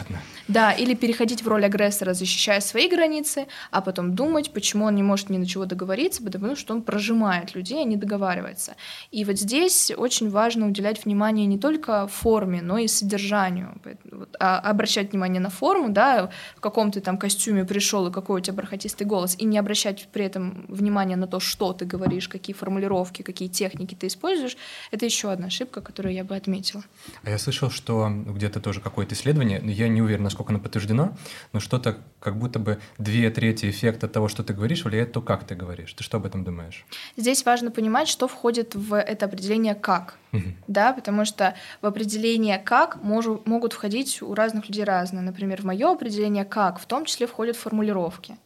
да, 0.48 0.72
или 0.72 0.94
переходить 0.94 1.42
в 1.42 1.48
роль 1.48 1.64
агрессора, 1.64 2.14
защищая 2.14 2.60
свои 2.60 2.88
границы, 2.88 3.46
а 3.70 3.80
потом 3.80 4.14
думать, 4.14 4.52
почему 4.52 4.86
он 4.86 4.94
не 4.94 5.02
может 5.02 5.30
ни 5.30 5.38
на 5.38 5.46
чего 5.46 5.64
договориться, 5.64 6.22
потому 6.22 6.56
что 6.56 6.74
он 6.74 6.82
прожимает 6.82 7.54
людей, 7.54 7.80
а 7.80 7.84
не 7.84 7.96
договаривается. 7.96 8.74
И 9.10 9.24
вот 9.24 9.38
здесь 9.38 9.92
очень 9.96 10.30
важно 10.30 10.66
уделять 10.66 11.04
внимание 11.04 11.46
не 11.46 11.58
только 11.58 12.06
форме, 12.08 12.62
но 12.62 12.78
и 12.78 12.88
содержанию. 12.88 13.80
Вот, 14.10 14.34
а 14.40 14.58
обращать 14.58 15.12
внимание 15.12 15.40
на 15.40 15.50
форму, 15.50 15.90
да, 15.90 16.30
в 16.56 16.60
каком 16.60 16.90
ты 16.90 17.00
там 17.00 17.18
костюме 17.18 17.64
пришел 17.64 18.06
и 18.06 18.12
какой 18.12 18.40
у 18.40 18.42
тебя 18.42 18.56
бархатистый 18.56 19.06
голос, 19.06 19.36
и 19.38 19.44
не 19.44 19.58
обращать 19.58 20.08
при 20.12 20.24
этом 20.24 20.66
внимания 20.68 21.16
на 21.16 21.26
то, 21.26 21.40
что 21.40 21.72
ты 21.72 21.84
говоришь, 21.84 22.28
какие 22.28 22.54
формулировки, 22.54 23.22
какие 23.22 23.48
техники 23.48 23.94
ты 23.94 24.08
используешь, 24.08 24.56
это 24.90 25.04
еще 25.04 25.30
одна 25.30 25.46
ошибка, 25.46 25.80
которую 25.80 26.14
я 26.14 26.24
бы 26.24 26.34
отметила. 26.34 26.82
А 27.22 27.30
я 27.30 27.38
слышал, 27.38 27.70
что 27.70 28.10
где-то 28.10 28.60
тоже 28.60 28.80
какое-то 28.80 29.14
исследование 29.14 29.27
исследование, 29.28 29.60
я 29.64 29.88
не 29.88 30.02
уверен, 30.02 30.24
насколько 30.24 30.52
оно 30.52 30.60
подтверждено, 30.60 31.16
но 31.52 31.60
что-то 31.60 31.98
как 32.20 32.36
будто 32.36 32.58
бы 32.58 32.78
две 32.98 33.30
трети 33.30 33.70
эффекта 33.70 34.08
того, 34.08 34.28
что 34.28 34.42
ты 34.42 34.54
говоришь, 34.54 34.84
влияет 34.84 35.12
то, 35.12 35.20
как 35.20 35.44
ты 35.44 35.54
говоришь. 35.54 35.92
Ты 35.92 36.02
что 36.02 36.16
об 36.16 36.26
этом 36.26 36.44
думаешь? 36.44 36.86
Здесь 37.16 37.44
важно 37.44 37.70
понимать, 37.70 38.08
что 38.08 38.28
входит 38.28 38.74
в 38.74 38.98
это 38.98 39.26
определение 39.26 39.74
«как». 39.74 40.16
Угу. 40.32 40.42
Да, 40.66 40.92
потому 40.92 41.24
что 41.24 41.54
в 41.82 41.86
определение 41.86 42.58
«как» 42.58 43.02
мож, 43.02 43.26
могут 43.44 43.72
входить 43.72 44.22
у 44.22 44.34
разных 44.34 44.68
людей 44.68 44.84
разные. 44.84 45.22
Например, 45.22 45.62
в 45.62 45.64
мое 45.64 45.92
определение 45.92 46.44
«как» 46.44 46.78
в 46.78 46.86
том 46.86 47.04
числе 47.04 47.26
входят 47.26 47.56
формулировки. 47.56 48.36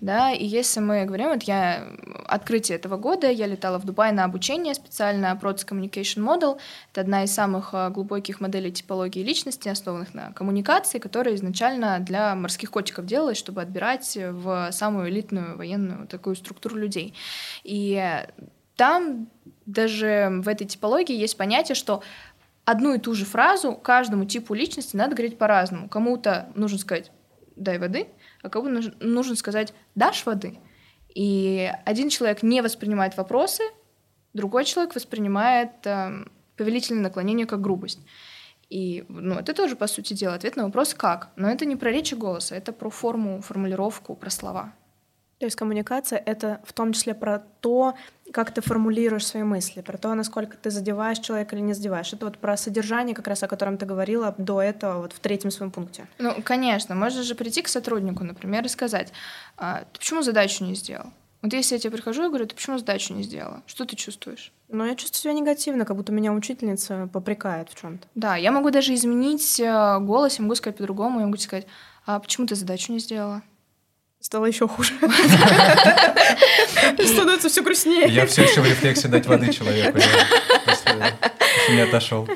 Да, 0.00 0.32
и 0.32 0.44
если 0.44 0.80
мы 0.80 1.04
говорим, 1.04 1.28
вот 1.28 1.42
я 1.44 1.86
открытие 2.26 2.76
этого 2.76 2.96
года, 2.96 3.30
я 3.30 3.46
летала 3.46 3.78
в 3.78 3.84
Дубай 3.84 4.12
на 4.12 4.24
обучение 4.24 4.74
специально 4.74 5.38
Process 5.40 5.66
Communication 5.68 6.24
Model. 6.24 6.58
Это 6.92 7.02
одна 7.02 7.24
из 7.24 7.32
самых 7.32 7.70
а, 7.72 7.90
глубоких 7.90 8.40
моделей 8.40 8.72
типологии 8.72 9.22
личности, 9.22 9.68
основанных 9.68 10.14
на 10.14 10.32
коммуникации, 10.32 10.98
которая 10.98 11.34
изначально 11.34 11.98
для 12.00 12.34
морских 12.34 12.70
котиков 12.70 13.06
делалась, 13.06 13.38
чтобы 13.38 13.62
отбирать 13.62 14.16
в 14.16 14.70
самую 14.72 15.10
элитную 15.10 15.56
военную 15.56 16.06
такую 16.06 16.36
структуру 16.36 16.76
людей. 16.76 17.14
И 17.64 18.24
там 18.76 19.28
даже 19.66 20.40
в 20.42 20.48
этой 20.48 20.66
типологии 20.66 21.14
есть 21.14 21.36
понятие, 21.36 21.74
что 21.74 22.02
одну 22.64 22.94
и 22.94 22.98
ту 22.98 23.14
же 23.14 23.24
фразу 23.24 23.74
каждому 23.74 24.24
типу 24.24 24.54
личности 24.54 24.96
надо 24.96 25.14
говорить 25.14 25.38
по-разному. 25.38 25.88
Кому-то 25.88 26.48
нужно 26.54 26.78
сказать 26.78 27.10
«дай 27.56 27.78
воды», 27.78 28.08
а 28.42 28.48
кому 28.48 28.68
нужно 29.00 29.36
сказать 29.36 29.72
«дашь 29.94 30.26
воды?». 30.26 30.58
И 31.14 31.72
один 31.84 32.08
человек 32.08 32.42
не 32.42 32.62
воспринимает 32.62 33.16
вопросы, 33.16 33.62
другой 34.32 34.64
человек 34.64 34.94
воспринимает 34.94 35.84
э, 35.84 36.24
повелительное 36.56 37.02
наклонение 37.02 37.46
как 37.46 37.60
грубость. 37.60 38.00
И 38.68 39.04
ну, 39.08 39.34
это 39.34 39.52
тоже, 39.52 39.74
по 39.74 39.88
сути 39.88 40.14
дела, 40.14 40.34
ответ 40.34 40.56
на 40.56 40.64
вопрос 40.64 40.94
«как?». 40.94 41.30
Но 41.34 41.50
это 41.50 41.66
не 41.66 41.74
про 41.74 41.90
речь 41.90 42.14
голоса, 42.14 42.54
это 42.54 42.72
про 42.72 42.88
форму, 42.90 43.40
формулировку, 43.40 44.14
про 44.14 44.30
слова. 44.30 44.72
То 45.40 45.46
есть 45.46 45.56
коммуникация— 45.56 46.22
это 46.26 46.60
в 46.64 46.74
том 46.74 46.92
числе 46.92 47.14
про 47.14 47.42
то, 47.60 47.94
как 48.30 48.52
ты 48.52 48.60
формулируешь 48.60 49.26
свои 49.26 49.42
мысли, 49.42 49.80
про 49.80 49.96
то, 49.96 50.14
насколько 50.14 50.54
ты 50.58 50.70
задеваешь 50.70 51.18
человека 51.18 51.56
или 51.56 51.62
не 51.62 51.72
задеваешь. 51.72 52.12
Это 52.12 52.26
вот 52.26 52.36
про 52.36 52.58
содержание, 52.58 53.16
как 53.16 53.26
раз 53.26 53.42
о 53.42 53.48
котором 53.48 53.78
ты 53.78 53.86
говорила 53.86 54.34
до 54.36 54.60
этого, 54.60 55.00
вот 55.00 55.14
в 55.14 55.18
третьем 55.18 55.50
своем 55.50 55.72
пункте. 55.72 56.06
Ну, 56.18 56.34
конечно. 56.44 56.94
Можно 56.94 57.22
же 57.22 57.34
прийти 57.34 57.62
к 57.62 57.68
сотруднику, 57.68 58.22
например, 58.22 58.66
и 58.66 58.68
сказать, 58.68 59.14
а, 59.56 59.84
ты 59.92 59.98
почему 59.98 60.20
задачу 60.20 60.62
не 60.62 60.74
сделал? 60.74 61.06
Вот 61.40 61.54
если 61.54 61.74
я 61.74 61.80
тебе 61.80 61.92
прихожу 61.92 62.26
и 62.26 62.28
говорю, 62.28 62.46
ты 62.46 62.54
почему 62.54 62.76
задачу 62.76 63.14
не 63.14 63.22
сделала? 63.22 63.62
Что 63.64 63.86
ты 63.86 63.96
чувствуешь? 63.96 64.52
Ну, 64.68 64.84
я 64.84 64.94
чувствую 64.94 65.22
себя 65.22 65.32
негативно, 65.32 65.86
как 65.86 65.96
будто 65.96 66.12
меня 66.12 66.34
учительница 66.34 67.08
попрекает 67.10 67.70
в 67.70 67.80
чем 67.80 67.96
то 67.96 68.06
Да, 68.14 68.36
я 68.36 68.52
могу 68.52 68.68
даже 68.68 68.92
изменить 68.92 69.58
э, 69.58 69.98
голос, 70.00 70.38
я 70.38 70.42
могу 70.42 70.54
сказать 70.54 70.76
по-другому, 70.76 71.20
я 71.20 71.24
могу 71.24 71.38
сказать, 71.38 71.66
а 72.04 72.18
почему 72.18 72.46
ты 72.46 72.56
задачу 72.56 72.92
не 72.92 72.98
сделала? 72.98 73.42
Стало 74.20 74.44
еще 74.44 74.68
хуже. 74.68 74.92
Становится 77.04 77.48
все 77.48 77.62
грустнее. 77.62 78.06
Я 78.08 78.26
все 78.26 78.42
еще 78.42 78.60
в 78.60 78.66
рефлексе 78.66 79.08
дать 79.08 79.26
воды 79.26 79.50
человеку. 79.50 79.98
Я 81.68 81.74
не 81.74 81.80
отошел. 81.80 82.28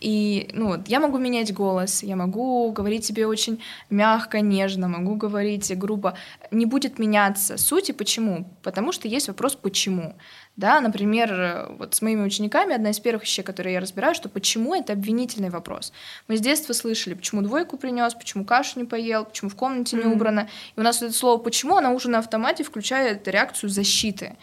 И 0.00 0.50
ну, 0.52 0.66
вот, 0.66 0.88
я 0.88 0.98
могу 0.98 1.18
менять 1.18 1.54
голос, 1.54 2.02
я 2.02 2.16
могу 2.16 2.72
говорить 2.72 3.06
тебе 3.06 3.24
очень 3.24 3.62
мягко, 3.88 4.40
нежно, 4.40 4.88
могу 4.88 5.14
говорить 5.14 5.78
грубо. 5.78 6.18
Не 6.50 6.66
будет 6.66 6.98
меняться 6.98 7.56
суть 7.56 7.90
и 7.90 7.92
почему. 7.92 8.52
Потому 8.64 8.90
что 8.90 9.06
есть 9.06 9.28
вопрос 9.28 9.54
«почему?». 9.54 10.16
Да, 10.56 10.82
например, 10.82 11.70
вот 11.78 11.94
с 11.94 12.02
моими 12.02 12.22
учениками 12.22 12.74
одна 12.74 12.90
из 12.90 13.00
первых 13.00 13.22
вещей, 13.22 13.42
которые 13.42 13.72
я 13.74 13.80
разбираю, 13.80 14.14
что 14.14 14.28
почему 14.28 14.74
это 14.74 14.92
обвинительный 14.92 15.48
вопрос. 15.48 15.94
Мы 16.28 16.36
с 16.36 16.40
детства 16.42 16.74
слышали, 16.74 17.14
почему 17.14 17.40
двойку 17.40 17.78
принес, 17.78 18.12
почему 18.12 18.44
кашу 18.44 18.78
не 18.78 18.84
поел, 18.84 19.24
почему 19.24 19.48
в 19.48 19.56
комнате 19.56 19.96
не 19.96 20.04
убрано. 20.04 20.50
И 20.76 20.80
у 20.80 20.82
нас 20.82 21.00
это 21.00 21.12
слово 21.14 21.38
«почему», 21.38 21.76
оно 21.76 21.94
уже 21.94 22.10
на 22.10 22.18
автомате 22.18 22.64
включает 22.64 23.26
реакцию 23.28 23.70
защиты. 23.70 24.36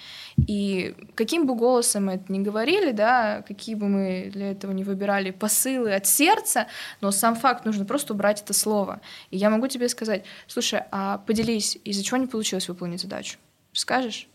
И 0.48 0.96
каким 1.14 1.46
бы 1.46 1.54
голосом 1.54 2.06
мы 2.06 2.14
это 2.14 2.32
ни 2.32 2.40
говорили, 2.40 2.92
да, 2.92 3.44
какие 3.48 3.76
бы 3.76 3.88
мы 3.88 4.32
для 4.34 4.52
этого 4.52 4.72
не 4.72 4.84
выбирали 4.84 5.30
посылы 5.30 5.94
от 5.94 6.08
сердца, 6.08 6.66
но 7.02 7.12
сам 7.12 7.36
факт 7.36 7.66
нужно 7.66 7.86
просто 7.86 8.14
убрать 8.14 8.42
это 8.42 8.54
слово. 8.54 9.00
И 9.30 9.38
я 9.38 9.52
могу 9.52 9.68
тебе 9.68 9.88
сказать, 9.90 10.24
слушай, 10.48 10.82
а 10.92 11.20
поделись, 11.20 11.78
из-за 11.84 12.04
чего 12.04 12.18
не 12.18 12.26
получилось 12.26 12.68
выполнить 12.68 13.02
задачу? 13.02 13.38
Скажешь? 13.74 14.28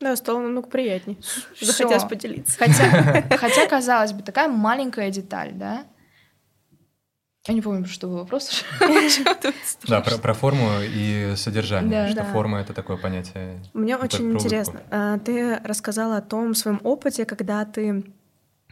Да, 0.00 0.16
стало 0.16 0.40
намного 0.40 0.68
приятнее. 0.68 1.18
Захотелось 1.60 2.04
поделиться. 2.04 2.58
Хотя, 2.58 3.22
хотя, 3.38 3.66
казалось 3.66 4.12
бы, 4.12 4.22
такая 4.22 4.48
маленькая 4.48 5.10
деталь, 5.10 5.52
да? 5.52 5.84
Я 7.46 7.52
не 7.52 7.60
помню, 7.60 7.86
что 7.86 8.06
был 8.06 8.18
вопрос. 8.18 8.64
Да, 9.86 10.00
про, 10.00 10.16
про 10.16 10.32
форму 10.32 10.70
и 10.80 11.34
содержание. 11.36 11.90
Да, 11.90 12.08
что 12.08 12.16
да. 12.16 12.24
форма— 12.24 12.60
это 12.60 12.72
такое 12.72 12.96
понятие. 12.96 13.62
Мне 13.74 13.96
очень 13.96 14.32
интересно. 14.32 14.80
А, 14.90 15.18
ты 15.18 15.58
рассказала 15.58 16.16
о 16.16 16.22
том 16.22 16.54
своем 16.54 16.80
опыте, 16.82 17.26
когда 17.26 17.64
ты 17.66 18.04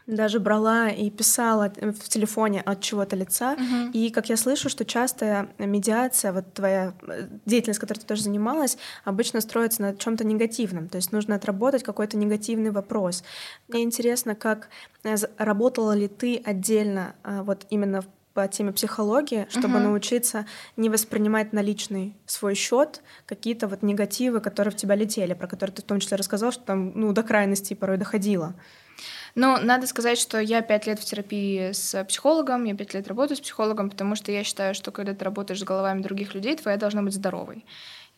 даже 0.06 0.40
брала 0.40 0.88
и 0.88 1.10
писала 1.10 1.72
в 1.76 2.08
телефоне 2.08 2.60
от 2.60 2.80
чего-то 2.80 3.16
лица. 3.16 3.54
Uh-huh. 3.54 3.92
И 3.92 4.10
как 4.10 4.28
я 4.28 4.36
слышу, 4.36 4.68
что 4.68 4.84
часто 4.84 5.48
медиация, 5.58 6.32
вот 6.32 6.52
твоя 6.52 6.94
э, 7.06 7.28
деятельность, 7.46 7.80
которой 7.80 7.98
ты 7.98 8.06
тоже 8.06 8.22
занималась, 8.22 8.78
обычно 9.04 9.40
строится 9.40 9.82
на 9.82 9.96
чем-то 9.96 10.24
негативном. 10.24 10.88
То 10.88 10.96
есть 10.96 11.12
нужно 11.12 11.34
отработать 11.34 11.82
какой-то 11.82 12.16
негативный 12.16 12.70
вопрос. 12.70 13.22
Мне 13.68 13.82
интересно, 13.82 14.34
как 14.34 14.68
э, 15.04 15.14
работала 15.38 15.92
ли 15.92 16.08
ты 16.08 16.42
отдельно 16.44 17.14
а, 17.22 17.42
вот 17.42 17.66
именно 17.70 18.04
по 18.34 18.48
теме 18.48 18.72
психологии, 18.72 19.46
чтобы 19.50 19.78
uh-huh. 19.78 19.82
научиться 19.82 20.46
не 20.76 20.88
воспринимать 20.88 21.52
на 21.52 21.60
личный 21.60 22.16
свой 22.26 22.54
счет 22.54 23.02
какие-то 23.26 23.68
вот 23.68 23.82
негативы, 23.82 24.40
которые 24.40 24.72
в 24.72 24.76
тебя 24.76 24.94
летели, 24.94 25.34
про 25.34 25.46
которые 25.46 25.74
ты 25.74 25.82
в 25.82 25.84
том 25.84 26.00
числе 26.00 26.16
рассказал, 26.16 26.50
что 26.50 26.64
там 26.64 26.92
ну 26.94 27.12
до 27.12 27.22
крайности 27.22 27.74
порой 27.74 27.98
доходило. 27.98 28.54
Ну, 29.34 29.56
надо 29.58 29.86
сказать, 29.86 30.18
что 30.18 30.38
я 30.38 30.60
пять 30.60 30.86
лет 30.86 30.98
в 30.98 31.04
терапии 31.04 31.72
с 31.72 32.04
психологом, 32.04 32.64
я 32.64 32.74
пять 32.76 32.92
лет 32.92 33.08
работаю 33.08 33.36
с 33.36 33.40
психологом, 33.40 33.88
потому 33.88 34.14
что 34.14 34.30
я 34.30 34.44
считаю, 34.44 34.74
что 34.74 34.90
когда 34.92 35.14
ты 35.14 35.24
работаешь 35.24 35.60
с 35.60 35.64
головами 35.64 36.02
других 36.02 36.34
людей, 36.34 36.54
твоя 36.56 36.76
должна 36.76 37.02
быть 37.02 37.14
здоровой. 37.14 37.64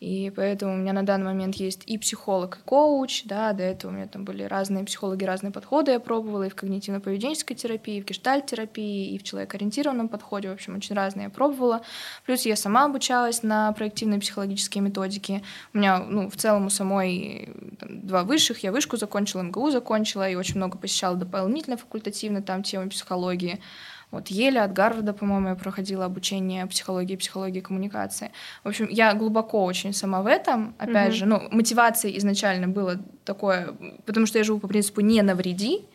И 0.01 0.29
поэтому 0.35 0.73
у 0.73 0.77
меня 0.77 0.91
на 0.91 1.03
данный 1.03 1.27
момент 1.27 1.55
есть 1.55 1.83
и 1.85 1.97
психолог, 1.97 2.57
и 2.57 2.67
коуч, 2.67 3.23
да, 3.23 3.53
до 3.53 3.63
этого 3.63 3.91
у 3.91 3.93
меня 3.93 4.07
там 4.07 4.25
были 4.25 4.43
разные 4.43 4.83
психологи, 4.83 5.23
разные 5.23 5.51
подходы 5.51 5.91
я 5.91 6.01
пробовала 6.01 6.43
и 6.43 6.49
в 6.49 6.55
когнитивно-поведенческой 6.55 7.55
терапии, 7.55 7.97
и 7.97 8.01
в 8.01 8.05
гештальт-терапии, 8.05 9.13
и 9.13 9.17
в 9.17 9.23
человекоориентированном 9.23 10.09
подходе, 10.09 10.49
в 10.49 10.53
общем, 10.53 10.75
очень 10.75 10.95
разные 10.95 11.25
я 11.25 11.29
пробовала. 11.29 11.81
Плюс 12.25 12.45
я 12.45 12.57
сама 12.57 12.85
обучалась 12.85 13.41
на 13.41 13.71
проективные 13.71 14.19
психологические 14.19 14.83
методики. 14.83 15.41
У 15.73 15.77
меня, 15.77 15.99
ну, 15.99 16.29
в 16.29 16.35
целом 16.35 16.65
у 16.65 16.69
самой 16.69 17.49
там, 17.79 18.05
два 18.05 18.23
высших, 18.23 18.59
я 18.59 18.73
вышку 18.73 18.97
закончила, 18.97 19.43
МГУ 19.43 19.71
закончила, 19.71 20.29
и 20.29 20.35
очень 20.35 20.57
много 20.57 20.77
посещала 20.77 21.15
дополнительно 21.15 21.77
факультативно 21.77 22.41
там 22.41 22.63
темы 22.63 22.89
психологии. 22.89 23.61
Вот 24.11 24.27
Еле 24.27 24.61
от 24.61 24.73
Гарварда, 24.73 25.13
по-моему, 25.13 25.49
я 25.49 25.55
проходила 25.55 26.05
обучение 26.05 26.65
психологии, 26.67 27.15
психологии 27.15 27.59
коммуникации. 27.59 28.31
В 28.63 28.69
общем, 28.69 28.87
я 28.89 29.13
глубоко 29.13 29.63
очень 29.65 29.93
сама 29.93 30.21
в 30.21 30.27
этом. 30.27 30.75
Опять 30.77 31.13
mm-hmm. 31.13 31.15
же, 31.15 31.25
ну, 31.25 31.41
мотивацией 31.51 32.17
изначально 32.17 32.67
было 32.67 32.97
такое, 33.23 33.75
потому 34.05 34.25
что 34.25 34.37
я 34.37 34.43
живу 34.43 34.59
по 34.59 34.67
принципу 34.67 35.01
«не 35.01 35.21
навреди», 35.21 35.85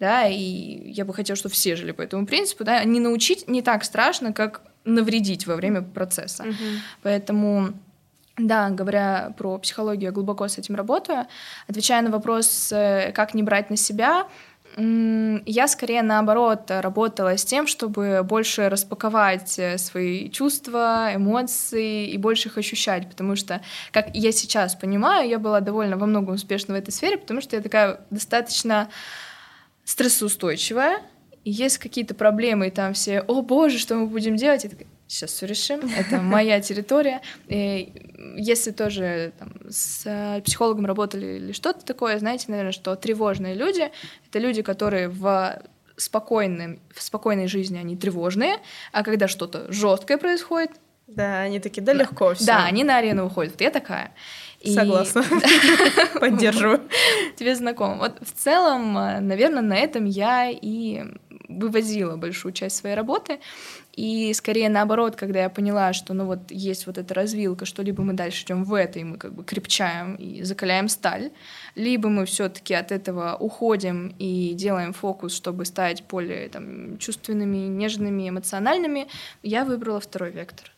да, 0.00 0.26
и 0.28 0.92
я 0.92 1.04
бы 1.04 1.12
хотела, 1.12 1.36
чтобы 1.36 1.52
все 1.54 1.74
жили 1.74 1.90
по 1.90 2.02
этому 2.02 2.24
принципу, 2.24 2.62
да, 2.62 2.84
не 2.84 3.00
научить 3.00 3.48
не 3.48 3.62
так 3.62 3.82
страшно, 3.82 4.32
как 4.32 4.62
навредить 4.84 5.46
во 5.46 5.56
время 5.56 5.82
процесса. 5.82 6.44
Mm-hmm. 6.44 6.78
Поэтому 7.02 7.74
да, 8.38 8.70
говоря 8.70 9.34
про 9.36 9.58
психологию, 9.58 10.04
я 10.04 10.12
глубоко 10.12 10.46
с 10.46 10.58
этим 10.58 10.76
работаю. 10.76 11.26
Отвечая 11.66 12.02
на 12.02 12.10
вопрос, 12.10 12.70
э, 12.72 13.12
как 13.12 13.34
не 13.34 13.42
брать 13.42 13.68
на 13.70 13.76
себя, 13.76 14.28
я 14.76 15.66
скорее 15.66 16.02
наоборот 16.02 16.70
работала 16.70 17.36
с 17.36 17.44
тем, 17.44 17.66
чтобы 17.66 18.22
больше 18.22 18.68
распаковать 18.68 19.58
э, 19.58 19.76
свои 19.78 20.30
чувства, 20.30 21.10
эмоции 21.14 22.08
и 22.08 22.16
больше 22.16 22.48
их 22.48 22.58
ощущать, 22.58 23.08
потому 23.08 23.34
что, 23.34 23.60
как 23.90 24.14
я 24.14 24.30
сейчас 24.30 24.74
понимаю, 24.76 25.28
я 25.28 25.38
была 25.38 25.60
довольно 25.60 25.96
во 25.96 26.06
многом 26.06 26.34
успешна 26.34 26.74
в 26.74 26.78
этой 26.78 26.90
сфере, 26.90 27.18
потому 27.18 27.40
что 27.40 27.56
я 27.56 27.62
такая 27.62 28.00
достаточно 28.10 28.88
стрессоустойчивая, 29.84 31.00
и 31.44 31.50
есть 31.50 31.78
какие-то 31.78 32.14
проблемы, 32.14 32.68
и 32.68 32.70
там 32.70 32.92
все, 32.92 33.20
о 33.20 33.42
боже, 33.42 33.78
что 33.78 33.94
мы 33.96 34.06
будем 34.06 34.36
делать? 34.36 34.64
Я 34.64 34.70
такая, 34.70 34.88
сейчас 35.08 35.30
все 35.30 35.46
решим, 35.46 35.80
это 35.96 36.18
моя 36.18 36.60
территория. 36.60 37.22
И 37.48 37.92
если 38.36 38.70
тоже 38.70 39.32
там, 39.38 39.52
с 39.68 40.40
психологом 40.44 40.86
работали 40.86 41.38
или 41.38 41.52
что-то 41.52 41.84
такое, 41.84 42.18
знаете, 42.18 42.46
наверное, 42.48 42.72
что 42.72 42.94
тревожные 42.94 43.54
люди— 43.54 43.90
это 44.28 44.38
люди, 44.38 44.62
которые 44.62 45.08
в 45.08 45.60
спокойном, 45.96 46.78
в 46.94 47.02
спокойной 47.02 47.48
жизни 47.48 47.78
они 47.78 47.96
тревожные, 47.96 48.58
а 48.92 49.02
когда 49.02 49.26
что-то 49.26 49.72
жесткое 49.72 50.18
происходит, 50.18 50.72
да, 51.08 51.40
они 51.40 51.58
такие, 51.58 51.80
да, 51.80 51.94
легко 51.94 52.34
все. 52.34 52.44
Да, 52.44 52.64
они 52.66 52.84
на 52.84 52.98
арену 52.98 53.24
выходят. 53.24 53.54
Вот 53.54 53.62
я 53.62 53.70
такая. 53.70 54.12
И... 54.60 54.74
Согласна. 54.74 55.24
Поддерживаю. 56.20 56.82
Тебе 57.36 57.54
знакомо. 57.54 57.96
Вот 57.96 58.18
в 58.20 58.32
целом, 58.32 58.92
наверное, 58.92 59.62
на 59.62 59.74
этом 59.74 60.04
я 60.04 60.50
и 60.50 61.04
вывозила 61.48 62.16
большую 62.16 62.52
часть 62.52 62.76
своей 62.76 62.94
работы. 62.94 63.40
И 63.98 64.32
скорее 64.32 64.68
наоборот, 64.68 65.16
когда 65.16 65.40
я 65.40 65.50
поняла, 65.50 65.92
что 65.92 66.14
ну 66.14 66.24
вот 66.24 66.52
есть 66.52 66.86
вот 66.86 66.98
эта 66.98 67.14
развилка, 67.14 67.64
что 67.64 67.82
либо 67.82 68.04
мы 68.04 68.12
дальше 68.12 68.44
идем 68.44 68.62
в 68.62 68.72
это, 68.72 69.00
и 69.00 69.04
мы 69.04 69.16
как 69.16 69.34
бы 69.34 69.42
крепчаем 69.42 70.14
и 70.14 70.44
закаляем 70.44 70.88
сталь, 70.88 71.32
либо 71.74 72.08
мы 72.08 72.24
все-таки 72.24 72.74
от 72.74 72.92
этого 72.92 73.36
уходим 73.40 74.14
и 74.20 74.54
делаем 74.54 74.92
фокус, 74.92 75.34
чтобы 75.34 75.64
стать 75.64 76.04
более 76.08 76.48
там, 76.48 76.96
чувственными, 76.98 77.66
нежными, 77.66 78.28
эмоциональными, 78.28 79.08
я 79.42 79.64
выбрала 79.64 79.98
второй 79.98 80.30
вектор. 80.30 80.70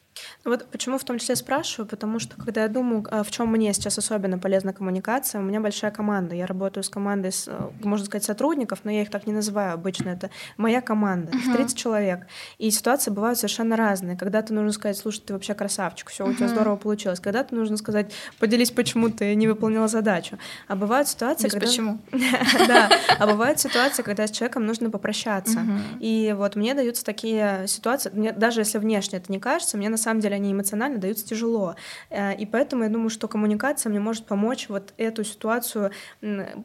Вот 0.44 0.66
почему 0.66 0.98
в 0.98 1.05
том 1.05 1.18
числе 1.18 1.37
спрашиваю, 1.37 1.88
потому 1.88 2.18
что 2.18 2.37
когда 2.37 2.62
я 2.62 2.68
думаю, 2.68 3.07
а, 3.11 3.22
в 3.22 3.31
чем 3.31 3.48
мне 3.48 3.72
сейчас 3.72 3.98
особенно 3.98 4.38
полезна 4.38 4.72
коммуникация, 4.72 5.40
у 5.40 5.44
меня 5.44 5.61
большая 5.61 5.90
команда. 5.90 6.35
Я 6.35 6.46
работаю 6.46 6.85
с 6.85 6.88
командой, 6.88 7.33
с, 7.33 7.46
э, 7.48 7.70
можно 7.83 8.07
сказать, 8.07 8.24
сотрудников, 8.24 8.81
но 8.85 8.90
я 8.90 9.03
их 9.03 9.11
так 9.11 9.26
не 9.26 9.33
называю 9.33 9.74
обычно. 9.74 10.11
Это 10.11 10.31
моя 10.57 10.81
команда, 10.81 11.33
их 11.37 11.53
30 11.53 11.76
человек. 11.76 12.26
И 12.59 12.70
ситуации 12.70 13.11
бывают 13.11 13.38
совершенно 13.38 13.76
разные. 13.76 14.16
Когда-то 14.16 14.55
нужно 14.55 14.72
сказать, 14.72 14.96
слушай, 14.96 15.20
ты 15.20 15.33
вообще 15.33 15.55
красавчик, 15.55 16.09
все 16.09 16.26
у 16.26 16.33
тебя 16.33 16.48
здорово 16.48 16.76
получилось. 16.76 17.20
Когда-то 17.20 17.55
нужно 17.55 17.76
сказать, 17.76 18.12
поделись, 18.38 18.70
почему 18.70 19.11
ты 19.11 19.35
не 19.35 19.46
выполнила 19.46 19.88
задачу. 19.88 20.38
А 20.68 20.76
бывают 20.76 21.09
ситуации, 21.09 21.48
когда... 21.48 21.66
почему. 21.66 21.98
Да, 22.66 22.90
а 23.18 23.26
бывают 23.26 23.59
ситуации, 23.59 24.03
когда 24.03 24.26
с 24.26 24.31
человеком 24.31 24.64
нужно 24.64 24.90
попрощаться. 24.90 25.61
И 25.98 26.35
вот 26.37 26.57
мне 26.57 26.74
даются 26.74 27.05
такие 27.05 27.64
ситуации, 27.66 28.11
даже 28.37 28.61
если 28.61 28.79
внешне 28.79 29.18
это 29.18 29.31
не 29.33 29.40
кажется, 29.40 29.76
мне 29.76 29.88
на 29.88 29.96
самом 29.96 30.11
самом 30.11 30.20
деле 30.31 30.37
они 30.37 30.53
эмоционально 30.53 30.99
даются 30.99 31.27
тяжело. 31.27 31.77
Э, 32.11 32.35
и 32.35 32.47
поэтому 32.47 32.85
я 32.85 32.88
думаю, 32.88 33.11
что 33.11 33.29
коммуникация 33.29 33.90
мне 33.90 34.01
может 34.01 34.27
помочь 34.27 34.69
вот 34.69 34.95
эту 34.97 35.25
ситуацию 35.25 35.90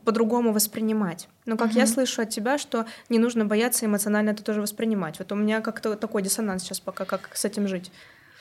по-другому 0.03 0.53
воспринимать. 0.53 1.27
Но 1.45 1.57
как 1.57 1.71
uh-huh. 1.71 1.79
я 1.79 1.87
слышу 1.87 2.21
от 2.21 2.29
тебя, 2.29 2.57
что 2.57 2.85
не 3.09 3.19
нужно 3.19 3.45
бояться 3.45 3.85
эмоционально 3.85 4.31
это 4.31 4.43
тоже 4.43 4.61
воспринимать. 4.61 5.19
Вот 5.19 5.31
у 5.31 5.35
меня 5.35 5.61
как-то 5.61 5.95
такой 5.95 6.21
диссонанс 6.21 6.63
сейчас 6.63 6.79
пока, 6.79 7.05
как 7.05 7.29
с 7.33 7.45
этим 7.45 7.67
жить. 7.67 7.91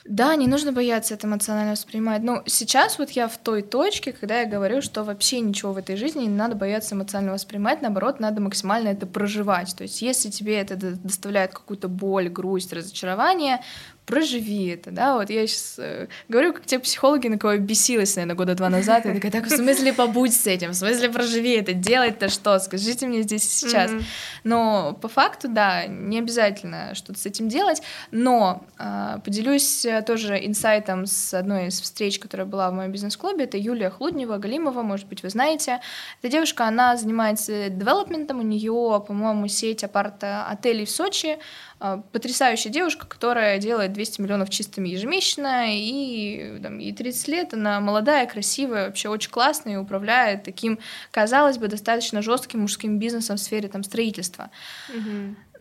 Да, 0.05 0.35
не 0.35 0.45
нужно 0.45 0.71
бояться 0.71 1.15
это 1.15 1.25
эмоционально 1.25 1.71
воспринимать. 1.71 2.21
Но 2.21 2.43
сейчас 2.45 2.99
вот 2.99 3.09
я 3.11 3.27
в 3.27 3.39
той 3.39 3.63
точке, 3.63 4.11
когда 4.11 4.41
я 4.41 4.45
говорю, 4.45 4.83
что 4.83 5.03
вообще 5.03 5.39
ничего 5.39 5.73
в 5.73 5.77
этой 5.77 5.95
жизни 5.95 6.25
не 6.25 6.29
надо 6.29 6.55
бояться 6.55 6.93
эмоционально 6.93 7.33
воспринимать, 7.33 7.81
наоборот, 7.81 8.19
надо 8.19 8.39
максимально 8.39 8.89
это 8.89 9.07
проживать. 9.07 9.75
То 9.75 9.81
есть 9.81 10.03
если 10.03 10.29
тебе 10.29 10.59
это 10.59 10.75
доставляет 10.75 11.53
какую-то 11.53 11.87
боль, 11.87 12.29
грусть, 12.29 12.71
разочарование, 12.71 13.61
проживи 14.05 14.67
это, 14.67 14.91
да, 14.91 15.15
вот 15.15 15.29
я 15.29 15.47
сейчас 15.47 15.75
э, 15.79 16.07
говорю, 16.29 16.53
как 16.53 16.65
те 16.65 16.79
психологи, 16.79 17.27
на 17.27 17.37
кого 17.37 17.53
я 17.53 17.59
бесилась, 17.59 18.15
наверное, 18.15 18.35
года 18.35 18.55
два 18.55 18.69
назад, 18.69 19.05
я 19.05 19.13
такая, 19.13 19.31
так, 19.31 19.45
в 19.45 19.49
смысле 19.49 19.93
побудь 19.93 20.33
с 20.33 20.45
этим, 20.47 20.71
в 20.71 20.75
смысле 20.75 21.09
проживи 21.09 21.51
это, 21.51 21.73
делать-то 21.73 22.29
что, 22.29 22.59
скажите 22.59 23.07
мне 23.07 23.21
здесь 23.23 23.45
и 23.45 23.49
сейчас. 23.49 23.91
Mm-hmm. 23.91 24.03
Но 24.43 24.97
по 25.01 25.07
факту, 25.07 25.47
да, 25.47 25.87
не 25.87 26.19
обязательно 26.19 26.93
что-то 26.93 27.19
с 27.19 27.25
этим 27.25 27.49
делать, 27.49 27.81
но 28.11 28.63
э, 28.77 29.17
поделюсь 29.23 29.85
тоже 30.05 30.37
инсайтом 30.45 31.05
с 31.05 31.33
одной 31.33 31.67
из 31.67 31.81
встреч, 31.81 32.19
которая 32.19 32.45
была 32.45 32.69
в 32.69 32.73
моем 32.73 32.91
бизнес-клубе, 32.91 33.45
это 33.45 33.57
Юлия 33.57 33.89
Хлуднева, 33.89 34.37
Галимова, 34.37 34.81
может 34.83 35.07
быть, 35.07 35.23
вы 35.23 35.29
знаете. 35.29 35.79
Эта 36.21 36.31
девушка, 36.31 36.65
она 36.65 36.95
занимается 36.95 37.69
девелопментом, 37.69 38.39
у 38.39 38.43
нее, 38.43 39.03
по-моему, 39.07 39.47
сеть 39.47 39.83
апарт-отелей 39.83 40.85
в 40.85 40.91
Сочи, 40.91 41.37
а, 41.74 41.74
потрясающая 42.11 42.71
девушка, 42.71 43.05
которая 43.05 43.59
делает 43.59 43.93
200 43.93 44.21
миллионов 44.21 44.49
чистыми 44.49 44.89
ежемесячно, 44.89 45.65
и 45.75 46.59
там, 46.61 46.79
ей 46.79 46.93
30 46.93 47.27
лет, 47.27 47.53
она 47.53 47.79
молодая, 47.79 48.25
красивая, 48.27 48.87
вообще 48.87 49.09
очень 49.09 49.31
классная, 49.31 49.73
и 49.73 49.77
управляет 49.77 50.43
таким, 50.43 50.79
казалось 51.11 51.57
бы, 51.57 51.67
достаточно 51.67 52.21
жестким 52.21 52.61
мужским 52.61 52.97
бизнесом 52.97 53.37
в 53.37 53.41
сфере 53.41 53.67
там, 53.67 53.83
строительства. 53.83 54.51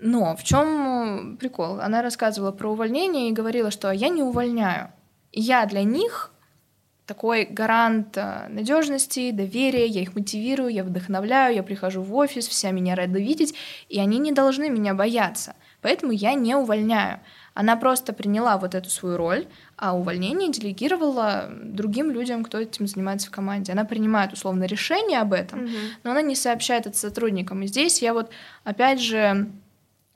Но 0.01 0.37
в 0.37 0.45
чем 0.45 1.37
прикол? 1.39 1.81
Она 1.81 2.03
рассказывала 2.03 2.53
про 2.53 2.71
увольнение 2.71 3.29
и 3.29 3.33
говорила, 3.33 3.71
что 3.71 3.91
я 3.91 4.09
не 4.09 4.23
увольняю. 4.23 4.93
Я 5.33 5.67
для 5.67 5.83
них 5.83 6.33
такой 7.07 7.45
гарант 7.45 8.17
а, 8.17 8.47
надежности, 8.49 9.31
доверия, 9.31 9.87
я 9.87 10.03
их 10.03 10.15
мотивирую, 10.15 10.71
я 10.71 10.85
вдохновляю, 10.85 11.55
я 11.55 11.63
прихожу 11.63 12.03
в 12.03 12.15
офис, 12.15 12.49
вся 12.49 12.71
меня 12.71 12.95
рада 12.95 13.19
видеть, 13.19 13.55
и 13.89 14.01
они 14.01 14.19
не 14.19 14.33
должны 14.33 14.71
меня 14.71 14.95
бояться. 14.95 15.55
Поэтому 15.85 16.13
я 16.13 16.33
не 16.33 16.55
увольняю. 16.55 17.21
Она 17.53 17.77
просто 17.77 18.15
приняла 18.15 18.57
вот 18.57 18.75
эту 18.75 18.89
свою 18.89 19.19
роль, 19.19 19.47
а 19.77 19.95
увольнение 19.95 20.51
делегировала 20.51 21.51
другим 21.63 22.11
людям, 22.11 22.43
кто 22.43 22.59
этим 22.59 22.87
занимается 22.87 23.29
в 23.29 23.31
команде. 23.31 23.73
Она 23.73 23.85
принимает 23.85 24.33
условно 24.33 24.65
решение 24.65 25.21
об 25.21 25.35
этом, 25.35 25.61
mm-hmm. 25.61 25.91
но 26.03 26.13
она 26.13 26.23
не 26.23 26.37
сообщает 26.37 26.87
это 26.87 26.97
сотрудникам. 26.97 27.63
И 27.63 27.67
здесь 27.67 28.01
я 28.01 28.15
вот 28.15 28.31
опять 28.65 28.99
же 28.99 29.51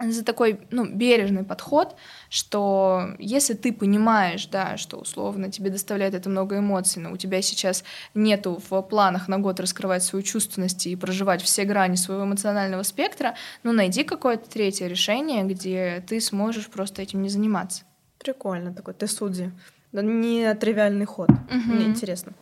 за 0.00 0.24
такой 0.24 0.60
ну, 0.70 0.86
бережный 0.86 1.42
подход, 1.42 1.96
что 2.30 3.16
если 3.18 3.54
ты 3.54 3.72
понимаешь, 3.72 4.46
да, 4.46 4.76
что 4.76 4.96
условно 4.96 5.50
тебе 5.50 5.70
доставляет 5.70 6.14
это 6.14 6.28
много 6.28 6.58
эмоций, 6.58 7.02
но 7.02 7.12
у 7.12 7.16
тебя 7.16 7.42
сейчас 7.42 7.82
нету 8.14 8.60
в 8.70 8.80
планах 8.82 9.26
на 9.28 9.38
год 9.38 9.58
раскрывать 9.58 10.04
свою 10.04 10.22
чувственность 10.22 10.86
и 10.86 10.94
проживать 10.94 11.42
все 11.42 11.64
грани 11.64 11.96
своего 11.96 12.24
эмоционального 12.24 12.84
спектра, 12.84 13.34
ну 13.64 13.72
найди 13.72 14.04
какое-то 14.04 14.48
третье 14.48 14.86
решение, 14.86 15.42
где 15.44 16.04
ты 16.06 16.20
сможешь 16.20 16.68
просто 16.68 17.02
этим 17.02 17.22
не 17.22 17.28
заниматься. 17.28 17.82
Прикольно 18.18 18.72
такой, 18.72 18.94
ты 18.94 19.06
судьи. 19.06 19.50
Не 19.92 20.54
тривиальный 20.54 21.06
ход. 21.06 21.30
Угу. 21.30 21.72
Мне 21.72 21.86
интересно. 21.86 22.32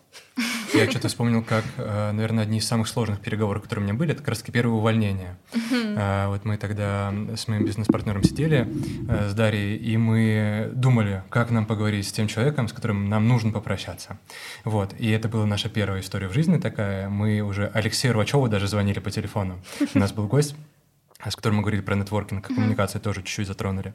Я 0.75 0.91
что-то 0.91 1.09
вспомнил, 1.09 1.43
как, 1.43 1.65
э, 1.79 2.13
наверное, 2.13 2.45
одни 2.45 2.59
из 2.59 2.67
самых 2.67 2.89
сложных 2.89 3.21
переговоров, 3.21 3.63
которые 3.63 3.85
у 3.85 3.89
меня 3.89 3.99
были, 3.99 4.13
это 4.13 4.21
как 4.21 4.29
раз 4.29 4.43
первое 4.43 4.77
увольнение. 4.77 5.37
Угу. 5.55 6.31
Вот 6.31 6.45
мы 6.45 6.57
тогда 6.59 7.13
с 7.35 7.49
моим 7.49 7.65
бизнес-партнером 7.65 8.23
сидели 8.23 8.69
э, 9.09 9.31
с 9.31 9.35
Дарьей, 9.35 9.77
и 9.77 9.97
мы 9.97 10.71
думали, 10.75 11.23
как 11.31 11.51
нам 11.51 11.65
поговорить 11.65 12.07
с 12.07 12.13
тем 12.13 12.29
человеком, 12.29 12.69
с 12.69 12.73
которым 12.73 13.09
нам 13.09 13.27
нужно 13.27 13.53
попрощаться. 13.53 14.19
Вот. 14.65 14.95
И 14.99 15.09
это 15.11 15.29
была 15.29 15.47
наша 15.47 15.69
первая 15.71 16.03
история 16.03 16.29
в 16.29 16.35
жизни 16.35 16.59
такая. 16.59 17.09
Мы 17.09 17.41
уже 17.41 17.71
Алексею 17.73 18.15
Рвачеву 18.15 18.49
даже 18.49 18.69
звонили 18.69 18.99
по 18.99 19.11
телефону. 19.11 19.59
У 19.95 19.99
нас 19.99 20.13
был 20.13 20.27
гость 20.27 20.55
с 21.25 21.35
которым 21.35 21.57
мы 21.57 21.63
говорили 21.63 21.83
про 21.83 21.95
нетворкинг, 21.95 22.45
mm-hmm. 22.45 22.55
коммуникации 22.55 22.99
тоже 22.99 23.23
чуть-чуть 23.23 23.49
затронули. 23.49 23.95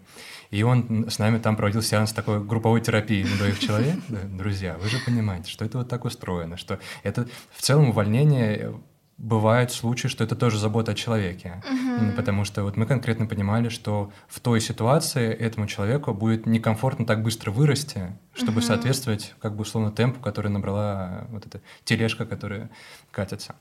И 0.50 0.64
он 0.64 1.10
с 1.10 1.20
нами 1.20 1.38
там 1.38 1.56
проводил 1.56 1.82
сеанс 1.82 2.14
такой 2.14 2.44
групповой 2.44 2.82
терапии 2.82 3.24
на 3.24 3.38
двоих 3.38 3.60
человек. 3.60 3.96
Друзья, 4.10 4.78
вы 4.82 4.90
же 4.90 4.98
понимаете, 5.06 5.50
что 5.50 5.66
это 5.66 5.78
вот 5.78 5.90
так 5.90 6.06
устроено, 6.06 6.58
что 6.58 6.80
это 7.04 7.28
в 7.52 7.62
целом 7.62 7.90
увольнение 7.90 8.74
бывают 9.22 9.72
случаи, 9.72 10.08
что 10.08 10.24
это 10.24 10.36
тоже 10.36 10.58
забота 10.58 10.92
о 10.92 10.96
человеке. 10.96 11.62
Uh-huh. 11.70 12.16
Потому 12.16 12.44
что 12.44 12.64
вот 12.64 12.76
мы 12.76 12.86
конкретно 12.88 13.28
понимали, 13.28 13.70
что 13.70 14.12
в 14.28 14.40
той 14.40 14.60
ситуации 14.60 15.32
этому 15.32 15.68
человеку 15.68 16.14
будет 16.14 16.48
некомфортно 16.48 17.06
так 17.06 17.22
быстро 17.22 17.52
вырасти, 17.52 18.16
чтобы 18.34 18.62
uh-huh. 18.62 18.66
соответствовать, 18.66 19.36
как 19.40 19.56
бы 19.56 19.62
условно, 19.62 19.92
темпу, 19.92 20.20
который 20.20 20.50
набрала 20.50 21.28
вот 21.30 21.46
эта 21.46 21.62
тележка, 21.84 22.26
которая 22.26 22.72
катится. 23.12 23.56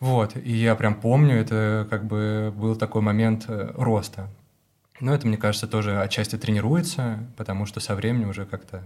Вот. 0.00 0.34
И 0.36 0.52
я 0.52 0.74
прям 0.74 0.94
помню, 0.94 1.36
это 1.36 1.86
как 1.90 2.06
бы 2.06 2.52
был 2.56 2.74
такой 2.74 3.02
момент 3.02 3.44
э, 3.48 3.70
роста. 3.74 4.30
Но 5.00 5.12
это, 5.14 5.26
мне 5.26 5.36
кажется, 5.36 5.66
тоже 5.66 6.00
отчасти 6.00 6.36
тренируется, 6.38 7.18
потому 7.36 7.66
что 7.66 7.80
со 7.80 7.94
временем 7.94 8.30
уже 8.30 8.46
как-то 8.46 8.82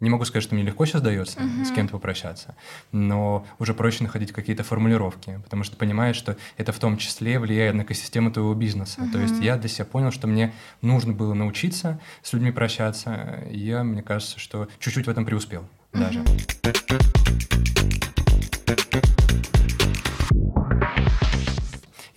не 0.00 0.10
могу 0.10 0.24
сказать, 0.24 0.44
что 0.44 0.54
мне 0.54 0.64
легко 0.64 0.86
сейчас 0.86 1.02
дается 1.02 1.40
uh-huh. 1.40 1.64
с 1.64 1.70
кем-то 1.72 1.92
попрощаться, 1.92 2.54
но 2.92 3.46
уже 3.58 3.74
проще 3.74 4.04
находить 4.04 4.32
какие-то 4.32 4.62
формулировки, 4.62 5.40
потому 5.44 5.64
что 5.64 5.76
понимаешь, 5.76 6.16
что 6.16 6.36
это 6.56 6.72
в 6.72 6.78
том 6.78 6.96
числе 6.98 7.38
влияет 7.38 7.74
на 7.74 7.82
экосистему 7.82 8.30
твоего 8.30 8.54
бизнеса. 8.54 9.00
Uh-huh. 9.00 9.12
То 9.12 9.18
есть 9.18 9.40
я 9.40 9.56
для 9.56 9.68
себя 9.68 9.84
понял, 9.84 10.12
что 10.12 10.26
мне 10.26 10.54
нужно 10.82 11.12
было 11.12 11.34
научиться 11.34 12.00
с 12.22 12.32
людьми 12.32 12.52
прощаться, 12.52 13.44
и 13.50 13.58
я, 13.58 13.82
мне 13.82 14.02
кажется, 14.02 14.38
что 14.38 14.68
чуть-чуть 14.78 15.06
в 15.06 15.10
этом 15.10 15.24
преуспел 15.24 15.66
uh-huh. 15.92 16.00
даже. 16.00 16.24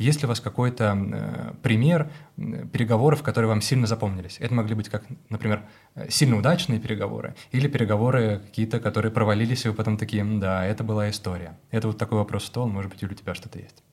Есть 0.01 0.21
ли 0.21 0.25
у 0.25 0.29
вас 0.29 0.39
какой-то 0.39 0.97
э, 0.97 1.53
пример 1.61 2.09
э, 2.37 2.65
переговоров, 2.73 3.21
которые 3.21 3.49
вам 3.49 3.61
сильно 3.61 3.85
запомнились? 3.85 4.37
Это 4.39 4.51
могли 4.55 4.73
быть 4.73 4.89
как, 4.89 5.03
например, 5.29 5.61
э, 5.93 6.09
сильно 6.09 6.37
удачные 6.37 6.79
переговоры 6.79 7.35
или 7.51 7.67
переговоры 7.67 8.41
какие-то, 8.45 8.79
которые 8.79 9.11
провалились, 9.11 9.65
и 9.65 9.69
вы 9.69 9.75
потом 9.75 9.97
такие, 9.97 10.23
да, 10.23 10.65
это 10.65 10.83
была 10.83 11.11
история. 11.11 11.59
Это 11.69 11.87
вот 11.87 11.99
такой 11.99 12.17
вопрос 12.17 12.45
стол, 12.45 12.67
может 12.67 12.91
быть, 12.91 13.03
или 13.03 13.11
у 13.11 13.15
тебя 13.15 13.35
что-то 13.35 13.59
есть? 13.59 13.83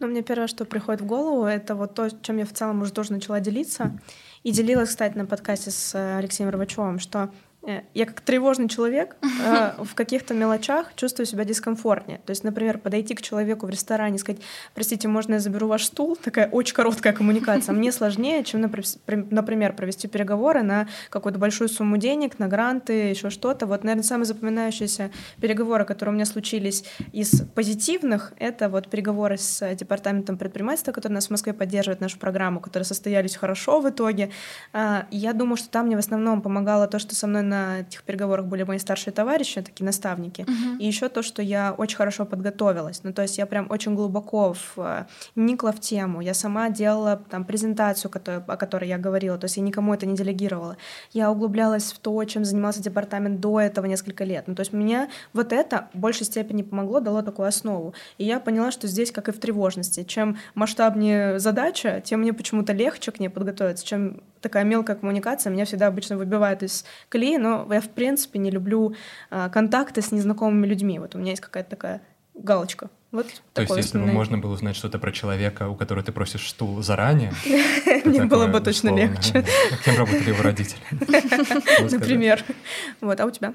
Ну, 0.00 0.06
мне 0.06 0.22
первое, 0.22 0.48
что 0.48 0.66
приходит 0.66 1.00
в 1.00 1.06
голову, 1.06 1.44
это 1.46 1.74
вот 1.74 1.94
то, 1.94 2.10
чем 2.10 2.36
я 2.36 2.44
в 2.44 2.52
целом 2.52 2.82
уже 2.82 2.92
тоже 2.92 3.12
начала 3.12 3.40
делиться. 3.40 3.98
И 4.42 4.52
делилась, 4.52 4.90
кстати, 4.90 5.16
на 5.16 5.24
подкасте 5.24 5.70
с 5.70 5.94
Алексеем 6.18 6.50
Рыбачевым, 6.50 6.98
что 6.98 7.30
Э, 7.30 7.51
я 7.94 8.06
как 8.06 8.20
тревожный 8.20 8.68
человек 8.68 9.16
э, 9.22 9.72
в 9.84 9.94
каких-то 9.94 10.34
мелочах 10.34 10.94
чувствую 10.96 11.26
себя 11.26 11.44
дискомфортнее. 11.44 12.20
То 12.26 12.30
есть, 12.30 12.42
например, 12.42 12.78
подойти 12.78 13.14
к 13.14 13.22
человеку 13.22 13.66
в 13.66 13.70
ресторане 13.70 14.16
и 14.16 14.18
сказать, 14.18 14.42
простите, 14.74 15.06
можно 15.06 15.34
я 15.34 15.40
заберу 15.40 15.68
ваш 15.68 15.84
стул? 15.84 16.16
Такая 16.16 16.48
очень 16.48 16.74
короткая 16.74 17.12
коммуникация. 17.12 17.72
Мне 17.72 17.92
сложнее, 17.92 18.42
чем, 18.42 18.62
например, 18.62 19.74
провести 19.74 20.08
переговоры 20.08 20.62
на 20.62 20.88
какую-то 21.08 21.38
большую 21.38 21.68
сумму 21.68 21.98
денег, 21.98 22.38
на 22.40 22.48
гранты, 22.48 23.10
еще 23.10 23.30
что-то. 23.30 23.66
Вот, 23.66 23.84
наверное, 23.84 24.02
самые 24.02 24.26
запоминающиеся 24.26 25.12
переговоры, 25.40 25.84
которые 25.84 26.12
у 26.12 26.14
меня 26.16 26.26
случились 26.26 26.84
из 27.12 27.42
позитивных, 27.54 28.32
это 28.38 28.68
вот 28.68 28.88
переговоры 28.88 29.38
с 29.38 29.74
департаментом 29.76 30.36
предпринимательства, 30.36 30.90
который 30.90 31.12
нас 31.12 31.28
в 31.28 31.30
Москве 31.30 31.52
поддерживает, 31.52 32.00
нашу 32.00 32.18
программу, 32.18 32.60
которые 32.60 32.86
состоялись 32.86 33.36
хорошо 33.36 33.80
в 33.80 33.88
итоге. 33.88 34.30
А, 34.72 35.06
я 35.12 35.32
думаю, 35.32 35.56
что 35.56 35.68
там 35.68 35.86
мне 35.86 35.94
в 35.94 36.00
основном 36.00 36.42
помогало 36.42 36.88
то, 36.88 36.98
что 36.98 37.14
со 37.14 37.26
мной 37.28 37.42
на 37.52 37.80
этих 37.80 38.02
переговорах 38.02 38.46
были 38.46 38.62
мои 38.62 38.78
старшие 38.78 39.12
товарищи, 39.12 39.60
такие 39.60 39.84
наставники, 39.84 40.42
uh-huh. 40.42 40.78
и 40.78 40.86
еще 40.86 41.08
то, 41.08 41.22
что 41.22 41.42
я 41.42 41.74
очень 41.76 41.96
хорошо 41.96 42.24
подготовилась. 42.24 43.02
Ну, 43.04 43.12
то 43.12 43.22
есть 43.22 43.38
я 43.38 43.46
прям 43.46 43.66
очень 43.70 43.94
глубоко 43.94 44.54
в, 44.54 44.78
э, 44.78 45.04
никла 45.36 45.72
в 45.72 45.80
тему. 45.80 46.20
Я 46.20 46.34
сама 46.34 46.70
делала 46.70 47.16
там 47.30 47.44
презентацию, 47.44 48.10
о 48.46 48.56
которой 48.56 48.88
я 48.88 48.98
говорила, 48.98 49.38
то 49.38 49.44
есть 49.44 49.56
я 49.56 49.62
никому 49.62 49.92
это 49.94 50.06
не 50.06 50.16
делегировала. 50.16 50.76
Я 51.12 51.30
углублялась 51.30 51.92
в 51.92 51.98
то, 51.98 52.24
чем 52.24 52.44
занимался 52.44 52.82
департамент 52.82 53.40
до 53.40 53.60
этого 53.60 53.86
несколько 53.86 54.24
лет. 54.24 54.44
Ну, 54.46 54.54
то 54.54 54.60
есть 54.60 54.72
меня 54.72 55.08
вот 55.32 55.52
это 55.52 55.88
в 55.92 55.98
большей 55.98 56.26
степени 56.26 56.62
помогло, 56.62 57.00
дало 57.00 57.22
такую 57.22 57.48
основу. 57.48 57.94
И 58.18 58.24
я 58.24 58.40
поняла, 58.40 58.70
что 58.70 58.86
здесь, 58.86 59.12
как 59.12 59.28
и 59.28 59.32
в 59.32 59.38
тревожности, 59.38 60.04
чем 60.04 60.38
масштабнее 60.54 61.38
задача, 61.38 62.00
тем 62.04 62.20
мне 62.20 62.32
почему-то 62.32 62.72
легче 62.72 63.12
к 63.12 63.20
ней 63.20 63.28
подготовиться. 63.28 63.84
Чем 63.84 64.22
такая 64.42 64.64
мелкая 64.64 64.96
коммуникация 64.96 65.50
меня 65.50 65.64
всегда 65.64 65.86
обычно 65.86 66.16
выбивает 66.16 66.62
из 66.62 66.84
колеи, 67.08 67.38
но 67.38 67.66
я, 67.72 67.80
в 67.80 67.88
принципе, 67.88 68.38
не 68.38 68.50
люблю 68.50 68.94
а, 69.30 69.48
контакты 69.48 70.02
с 70.02 70.12
незнакомыми 70.12 70.66
людьми. 70.66 70.98
Вот 70.98 71.14
у 71.14 71.18
меня 71.18 71.30
есть 71.30 71.40
какая-то 71.40 71.70
такая 71.70 72.02
галочка. 72.34 72.90
Вот 73.12 73.26
То 73.52 73.62
есть, 73.62 73.76
если 73.76 73.98
бы 73.98 74.06
можно 74.06 74.38
было 74.38 74.54
узнать 74.54 74.74
что-то 74.74 74.98
про 74.98 75.12
человека, 75.12 75.68
у 75.68 75.76
которого 75.76 76.04
ты 76.04 76.12
просишь 76.12 76.48
стул 76.48 76.82
заранее, 76.82 77.32
мне 78.04 78.24
было 78.24 78.46
бы 78.46 78.60
точно 78.60 78.94
легче. 78.94 79.44
Кем 79.84 79.96
работали 79.96 80.30
его 80.30 80.42
родители? 80.42 80.80
Например. 81.90 82.42
Вот, 83.02 83.20
а 83.20 83.26
у 83.26 83.30
тебя? 83.30 83.52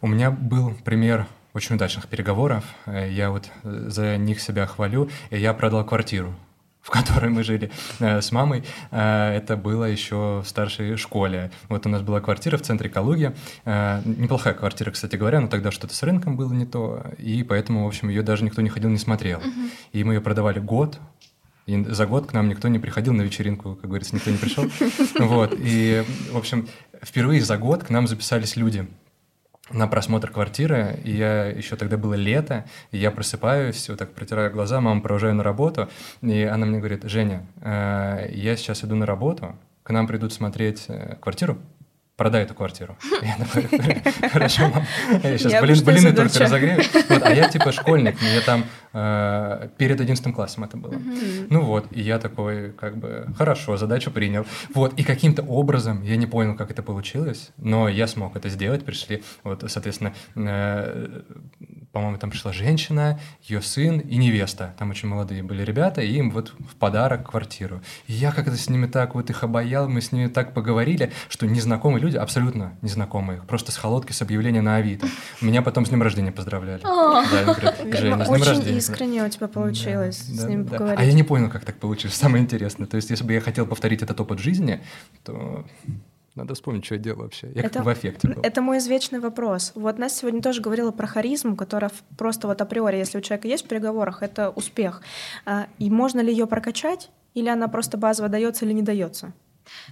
У 0.00 0.06
меня 0.06 0.30
был 0.30 0.74
пример 0.84 1.26
очень 1.54 1.74
удачных 1.74 2.06
переговоров. 2.06 2.64
Я 2.86 3.30
вот 3.30 3.50
за 3.64 4.16
них 4.16 4.40
себя 4.40 4.66
хвалю. 4.66 5.08
И 5.30 5.38
я 5.38 5.54
продал 5.54 5.84
квартиру 5.84 6.34
в 6.84 6.90
которой 6.90 7.30
мы 7.30 7.42
жили 7.42 7.70
э, 7.98 8.20
с 8.20 8.30
мамой, 8.30 8.62
э, 8.90 9.36
это 9.36 9.56
было 9.56 9.84
еще 9.86 10.42
в 10.44 10.46
старшей 10.46 10.96
школе. 10.96 11.50
Вот 11.70 11.86
у 11.86 11.88
нас 11.88 12.02
была 12.02 12.20
квартира 12.20 12.58
в 12.58 12.62
центре 12.62 12.90
Калуги, 12.90 13.34
э, 13.64 14.02
неплохая 14.04 14.52
квартира, 14.52 14.90
кстати 14.90 15.16
говоря, 15.16 15.40
но 15.40 15.48
тогда 15.48 15.70
что-то 15.70 15.94
с 15.94 16.02
рынком 16.02 16.36
было 16.36 16.52
не 16.52 16.66
то, 16.66 17.02
и 17.16 17.42
поэтому, 17.42 17.84
в 17.84 17.88
общем, 17.88 18.10
ее 18.10 18.22
даже 18.22 18.44
никто 18.44 18.60
не 18.60 18.68
ходил, 18.68 18.90
не 18.90 18.98
смотрел. 18.98 19.40
И 19.92 20.04
мы 20.04 20.12
ее 20.12 20.20
продавали 20.20 20.58
год, 20.58 21.00
и 21.66 21.82
за 21.84 22.04
год 22.06 22.26
к 22.26 22.34
нам 22.34 22.50
никто 22.50 22.68
не 22.68 22.78
приходил 22.78 23.14
на 23.14 23.22
вечеринку, 23.22 23.76
как 23.76 23.88
говорится, 23.88 24.14
никто 24.14 24.30
не 24.30 24.36
пришел. 24.36 24.66
Вот. 25.18 25.54
И, 25.58 26.04
в 26.32 26.36
общем, 26.36 26.68
впервые 27.02 27.40
за 27.40 27.56
год 27.56 27.84
к 27.84 27.88
нам 27.88 28.06
записались 28.06 28.56
люди 28.56 28.86
на 29.70 29.86
просмотр 29.86 30.30
квартиры, 30.30 30.98
и 31.04 31.12
я 31.12 31.46
еще 31.46 31.76
тогда 31.76 31.96
было 31.96 32.14
лето, 32.14 32.64
и 32.90 32.98
я 32.98 33.10
просыпаюсь, 33.10 33.88
вот 33.88 33.98
так 33.98 34.12
протираю 34.12 34.50
глаза, 34.50 34.80
мама 34.80 35.00
провожаю 35.00 35.34
на 35.34 35.42
работу, 35.42 35.88
и 36.22 36.42
она 36.42 36.66
мне 36.66 36.78
говорит, 36.78 37.04
Женя, 37.04 37.46
э, 37.62 38.28
я 38.32 38.56
сейчас 38.56 38.84
иду 38.84 38.94
на 38.94 39.06
работу, 39.06 39.56
к 39.82 39.90
нам 39.90 40.06
придут 40.06 40.32
смотреть 40.32 40.84
э, 40.88 41.16
квартиру, 41.20 41.58
продай 42.16 42.42
эту 42.42 42.54
квартиру. 42.54 42.96
Я 43.22 43.36
такой, 43.36 44.28
хорошо, 44.28 44.68
мам, 44.68 44.84
я 45.22 45.38
сейчас 45.38 45.62
блин, 45.62 45.84
блины 45.84 46.12
только 46.12 46.38
разогрею. 46.38 46.82
Вот, 47.08 47.22
а 47.22 47.34
я 47.34 47.48
типа 47.48 47.72
школьник, 47.72 48.20
мне 48.20 48.40
там 48.40 48.64
э, 48.94 49.68
перед 49.76 50.00
11 50.00 50.34
классом 50.34 50.64
это 50.64 50.76
было. 50.76 50.92
Mm-hmm. 50.92 51.46
Ну 51.50 51.60
вот, 51.62 51.86
и 51.90 52.00
я 52.00 52.18
такой, 52.18 52.72
как 52.72 52.96
бы, 52.96 53.26
хорошо, 53.36 53.76
задачу 53.76 54.10
принял. 54.10 54.46
Вот, 54.74 54.94
и 54.98 55.02
каким-то 55.02 55.42
образом, 55.42 56.02
я 56.02 56.16
не 56.16 56.26
понял, 56.26 56.56
как 56.56 56.70
это 56.70 56.82
получилось, 56.82 57.50
но 57.58 57.88
я 57.88 58.06
смог 58.06 58.36
это 58.36 58.48
сделать, 58.48 58.84
пришли, 58.84 59.22
вот, 59.42 59.64
соответственно, 59.68 60.14
э, 60.36 61.22
по-моему, 61.92 62.18
там 62.18 62.30
пришла 62.30 62.52
женщина, 62.52 63.20
ее 63.42 63.62
сын 63.62 64.00
и 64.00 64.16
невеста. 64.16 64.74
Там 64.78 64.90
очень 64.90 65.08
молодые 65.08 65.44
были 65.44 65.62
ребята, 65.62 66.00
и 66.02 66.12
им 66.14 66.32
вот 66.32 66.52
в 66.58 66.74
подарок 66.74 67.30
квартиру. 67.30 67.82
И 68.08 68.12
я 68.12 68.32
как-то 68.32 68.56
с 68.56 68.68
ними 68.68 68.86
так 68.86 69.14
вот 69.14 69.30
их 69.30 69.44
обаял, 69.44 69.88
мы 69.88 70.00
с 70.00 70.10
ними 70.10 70.26
так 70.26 70.54
поговорили, 70.54 71.12
что 71.28 71.46
незнакомые 71.46 72.02
люди, 72.02 72.16
абсолютно 72.16 72.76
незнакомые, 72.82 73.42
просто 73.42 73.70
с 73.70 73.76
холодки 73.76 74.12
с 74.12 74.22
объявления 74.22 74.60
на 74.60 74.76
Авито. 74.76 75.06
Меня 75.40 75.62
потом 75.62 75.86
с 75.86 75.88
днем 75.88 76.02
рождения 76.02 76.32
поздравляли. 76.32 76.82
Да, 76.82 77.96
Женя, 77.96 78.24
с 78.24 78.28
днем 78.28 78.42
рождения. 78.42 78.80
Искренне 78.92 79.24
у 79.24 79.28
тебя 79.28 79.48
получилось 79.48 80.18
с 80.18 80.44
ними 80.44 80.64
поговорить. 80.64 81.00
А 81.00 81.04
я 81.04 81.12
не 81.12 81.22
понял, 81.22 81.50
как 81.50 81.64
так 81.64 81.76
получилось, 81.76 82.16
самое 82.16 82.42
интересное. 82.42 82.86
То 82.86 82.96
есть, 82.96 83.10
если 83.10 83.24
бы 83.24 83.32
я 83.32 83.40
хотел 83.40 83.66
повторить 83.66 84.02
этот 84.02 84.20
опыт 84.20 84.38
жизни, 84.38 84.80
то 85.22 85.64
надо 86.34 86.54
вспомнить, 86.54 86.84
что 86.84 86.96
я 86.96 87.00
делал 87.00 87.22
вообще. 87.22 87.50
Я 87.54 87.62
это, 87.62 87.78
как 87.78 87.84
в 87.84 87.92
эффекте 87.92 88.28
был. 88.28 88.42
Это 88.42 88.60
мой 88.60 88.78
извечный 88.78 89.20
вопрос. 89.20 89.72
Вот 89.76 89.98
нас 89.98 90.16
сегодня 90.16 90.42
тоже 90.42 90.60
говорила 90.60 90.90
про 90.90 91.06
харизму, 91.06 91.54
которая 91.56 91.92
просто 92.18 92.48
вот 92.48 92.60
априори, 92.60 92.96
если 92.96 93.18
у 93.18 93.20
человека 93.20 93.46
есть 93.46 93.64
в 93.64 93.68
переговорах, 93.68 94.22
это 94.22 94.50
успех. 94.50 95.02
А, 95.44 95.68
и 95.78 95.90
можно 95.90 96.20
ли 96.20 96.32
ее 96.32 96.46
прокачать, 96.46 97.10
или 97.34 97.48
она 97.48 97.68
просто 97.68 97.96
базово 97.98 98.28
дается 98.28 98.64
или 98.64 98.72
не 98.72 98.82
дается? 98.82 99.32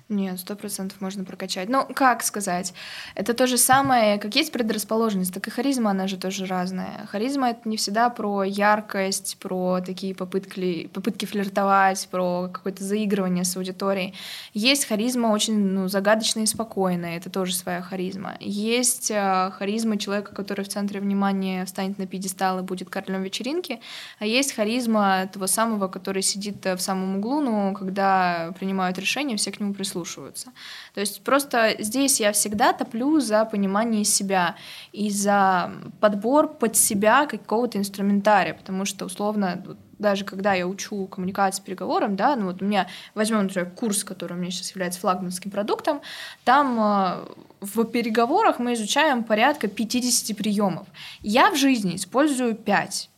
Нет, 0.09 0.39
сто 0.41 0.57
процентов 0.57 1.01
можно 1.01 1.25
прокачать. 1.25 1.69
Ну, 1.69 1.87
как 1.95 2.23
сказать? 2.23 2.75
Это 3.15 3.35
то 3.35 3.47
же 3.47 3.57
самое, 3.57 4.19
как 4.19 4.35
есть 4.35 4.53
предрасположенность, 4.53 5.33
так 5.33 5.47
и 5.49 5.51
харизма, 5.51 5.91
она 5.91 6.07
же 6.07 6.17
тоже 6.17 6.47
разная. 6.47 7.07
Харизма— 7.07 7.51
это 7.51 7.69
не 7.69 7.77
всегда 7.77 8.11
про 8.11 8.45
яркость, 8.45 9.39
про 9.39 9.81
такие 9.81 10.15
попытки, 10.15 10.89
попытки 10.93 11.25
флиртовать, 11.25 12.09
про 12.11 12.49
какое-то 12.53 12.85
заигрывание 12.85 13.45
с 13.45 13.57
аудиторией. 13.57 14.15
Есть 14.53 14.87
харизма 14.87 15.29
очень 15.29 15.59
ну, 15.59 15.89
загадочная 15.89 16.45
и 16.45 16.47
спокойная, 16.47 17.17
это 17.17 17.31
тоже 17.31 17.55
своя 17.55 17.81
харизма. 17.81 18.37
Есть 18.41 19.11
э, 19.11 19.51
харизма 19.57 19.97
человека, 19.97 20.35
который 20.35 20.65
в 20.65 20.69
центре 20.69 21.01
внимания 21.01 21.65
встанет 21.65 21.99
на 21.99 22.07
пьедестал 22.07 22.59
и 22.59 22.63
будет 22.63 22.91
королем 22.91 23.23
вечеринки, 23.23 23.81
а 24.19 24.27
есть 24.27 24.53
харизма 24.53 25.29
того 25.33 25.47
самого, 25.47 25.89
который 25.89 26.23
сидит 26.23 26.65
в 26.65 26.79
самом 26.79 27.17
углу, 27.17 27.41
но 27.41 27.73
когда 27.73 28.53
принимают 28.59 28.99
решения, 28.99 29.37
все 29.37 29.51
к 29.51 29.61
нему 29.62 29.75
прислушиваются. 29.75 30.53
То 30.94 31.01
есть 31.01 31.22
просто 31.22 31.77
здесь 31.79 32.20
я 32.20 32.33
всегда 32.33 32.72
топлю 32.72 33.20
за 33.20 33.44
понимание 33.44 34.05
себя 34.05 34.57
и 34.92 35.11
за 35.11 35.72
подбор 36.01 36.48
под 36.48 36.77
себя 36.77 37.27
какого-то 37.27 37.79
инструментария, 37.79 38.55
потому 38.55 38.85
что 38.85 39.07
условно 39.07 39.62
даже 40.03 40.25
когда 40.25 40.53
я 40.53 40.66
учу 40.66 41.07
коммуникации 41.07 41.62
переговорам, 41.62 42.16
да, 42.16 42.37
ну 42.37 42.46
вот 42.46 42.61
у 42.61 42.64
меня, 42.64 42.88
возьмем, 43.14 43.44
например, 43.44 43.70
курс, 43.70 44.05
который 44.05 44.35
у 44.35 44.37
меня 44.37 44.51
сейчас 44.51 44.70
является 44.72 45.01
флагманским 45.01 45.51
продуктом, 45.51 46.03
там 46.44 46.79
э, 46.79 47.25
в 47.61 47.85
переговорах 47.85 48.59
мы 48.59 48.75
изучаем 48.75 49.22
порядка 49.22 49.68
50 49.68 50.37
приемов. 50.37 50.88
Я 51.20 51.51
в 51.51 51.57
жизни 51.57 51.96
использую 51.96 52.57
5. 52.57 53.11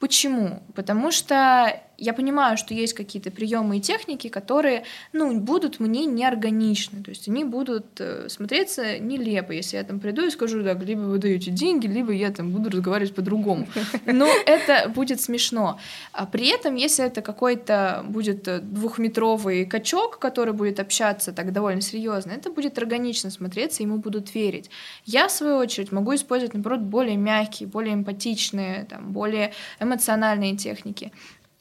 Почему? 0.00 0.62
Потому 0.74 1.12
что 1.12 1.80
я 1.98 2.12
понимаю, 2.12 2.56
что 2.56 2.74
есть 2.74 2.94
какие-то 2.94 3.30
приемы 3.30 3.78
и 3.78 3.80
техники, 3.80 4.28
которые, 4.28 4.84
ну, 5.12 5.38
будут 5.38 5.80
мне 5.80 6.06
неорганичны, 6.06 7.02
то 7.02 7.10
есть 7.10 7.28
они 7.28 7.44
будут 7.44 7.86
э, 8.00 8.28
смотреться 8.28 8.98
нелепо, 8.98 9.52
если 9.52 9.76
я 9.76 9.84
там 9.84 10.00
приду 10.00 10.26
и 10.26 10.30
скажу, 10.30 10.62
так, 10.64 10.82
либо 10.82 11.00
вы 11.00 11.18
даете 11.18 11.50
деньги, 11.50 11.86
либо 11.86 12.12
я 12.12 12.30
там 12.30 12.50
буду 12.50 12.70
разговаривать 12.70 13.14
по-другому. 13.14 13.66
Но 14.06 14.28
это 14.46 14.88
будет 14.88 15.20
смешно. 15.20 15.78
А 16.12 16.26
при 16.26 16.48
этом, 16.48 16.74
если 16.74 17.04
это 17.04 17.22
какой-то 17.22 18.04
будет 18.08 18.48
э, 18.48 18.60
двухметровый 18.60 19.66
качок, 19.66 20.18
который 20.18 20.54
будет 20.54 20.80
общаться 20.80 21.32
так 21.32 21.52
довольно 21.52 21.80
серьезно, 21.80 22.32
это 22.32 22.50
будет 22.50 22.78
органично 22.78 23.30
смотреться, 23.30 23.82
ему 23.82 23.98
будут 23.98 24.34
верить. 24.34 24.70
Я, 25.04 25.28
в 25.28 25.30
свою 25.30 25.56
очередь, 25.56 25.92
могу 25.92 26.14
использовать, 26.14 26.54
наоборот, 26.54 26.80
более 26.80 27.16
мягкие, 27.16 27.68
более 27.68 27.94
эмпатичные, 27.94 28.84
там, 28.84 29.12
более 29.12 29.52
эмоциональные 29.80 30.56
техники. 30.56 31.12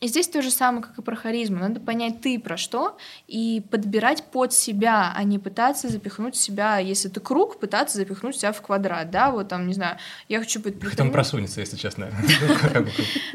И 0.04 0.08
здесь 0.08 0.28
то 0.28 0.42
же 0.42 0.52
самое, 0.52 0.84
как 0.84 1.00
и 1.00 1.02
про 1.02 1.16
харизму. 1.16 1.60
Надо 1.60 1.80
понять 1.80 2.20
ты 2.20 2.38
про 2.38 2.58
что 2.58 2.98
и 3.30 3.64
подбирать 3.72 4.22
под 4.26 4.52
себя, 4.52 5.14
а 5.16 5.24
не 5.24 5.40
пытаться 5.40 5.88
запихнуть 5.88 6.36
себя, 6.36 6.78
если 6.78 7.08
ты 7.08 7.22
круг, 7.22 7.58
пытаться 7.58 7.96
запихнуть 7.96 8.36
себя 8.36 8.52
в 8.52 8.62
квадрат, 8.62 9.12
да, 9.12 9.32
вот 9.32 9.48
там, 9.48 9.66
не 9.66 9.74
знаю, 9.74 9.98
я 10.28 10.40
хочу 10.40 10.60
быть... 10.60 10.78
Как 10.78 10.98
там 10.98 11.10
просунется, 11.10 11.62
если 11.62 11.78
честно. 11.78 12.12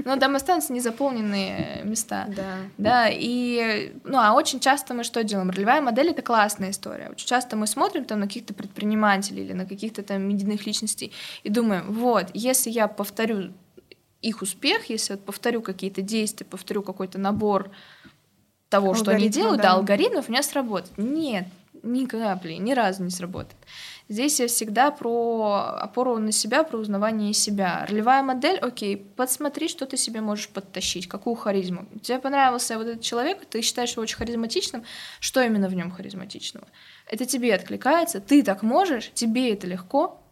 Ну, 0.05 0.19
там 0.19 0.37
останутся 0.37 0.73
незаполненные 0.73 1.83
места. 1.85 2.27
Да. 2.29 2.57
Да, 2.77 3.09
и, 3.11 3.93
ну, 4.05 4.19
а 4.19 4.33
очень 4.35 4.61
часто 4.61 4.95
мы 4.95 5.05
что 5.05 5.25
делаем? 5.25 5.51
Ролевая 5.51 5.81
модель— 5.81 6.09
это 6.11 6.23
классная 6.23 6.71
история. 6.71 7.09
Очень 7.11 7.27
часто 7.27 7.57
мы 7.57 7.66
смотрим 7.66 8.05
там 8.05 8.21
на 8.21 8.27
каких-то 8.27 8.55
предпринимателей 8.55 9.45
или 9.45 9.53
на 9.55 9.64
каких-то 9.66 10.03
там 10.03 10.23
медийных 10.23 10.66
личностей 10.66 11.12
и 11.43 11.49
думаем, 11.49 11.93
вот, 11.93 12.27
если 12.35 12.71
я 12.71 12.89
повторю 12.89 13.53
их 14.23 14.43
успех, 14.43 14.91
если 14.91 15.14
вот 15.14 15.25
повторю 15.25 15.62
какие-то 15.62 16.03
действия, 16.03 16.47
повторю 16.47 16.83
какой-то 16.83 17.19
набор 17.19 17.71
того, 18.69 18.95
что 18.95 19.12
они 19.12 19.29
делают, 19.29 19.59
да. 19.59 19.71
да, 19.71 19.73
алгоритмов, 19.75 20.29
у 20.29 20.33
меня 20.33 20.43
сработает. 20.43 20.97
Нет, 20.99 21.47
ни 21.83 22.05
капли, 22.07 22.55
ни 22.55 22.73
разу 22.73 23.03
не 23.03 23.11
сработает. 23.11 23.57
Здесь 24.09 24.41
я 24.41 24.49
всегда 24.49 24.91
про 24.91 25.77
опору 25.81 26.19
на 26.19 26.33
себя, 26.33 26.64
про 26.64 26.79
узнавание 26.79 27.33
себя. 27.35 27.87
Ролевая 27.89 28.23
модель, 28.23 28.59
окей, 28.59 28.97
подсмотри, 28.97 29.69
что 29.69 29.87
ты 29.87 29.97
себе 29.97 30.21
можешь 30.21 30.49
подтащить, 30.49 31.09
какую 31.09 31.37
харизму. 31.37 31.87
Тебе 32.03 32.19
понравился 32.19 32.79
вот 32.79 32.87
этот 32.87 33.03
человек, 33.03 33.45
ты 33.47 33.61
считаешь 33.61 33.93
его 33.93 34.03
очень 34.03 34.16
харизматичным, 34.16 34.83
что 35.21 35.43
именно 35.43 35.69
в 35.69 35.75
нем 35.75 35.91
харизматичного? 35.91 36.66
Это 37.07 37.27
тебе 37.27 37.55
откликается, 37.55 38.21
ты 38.21 38.43
так 38.43 38.62
можешь, 38.62 39.11
тебе 39.12 39.53
это 39.53 39.66
легко, 39.66 40.23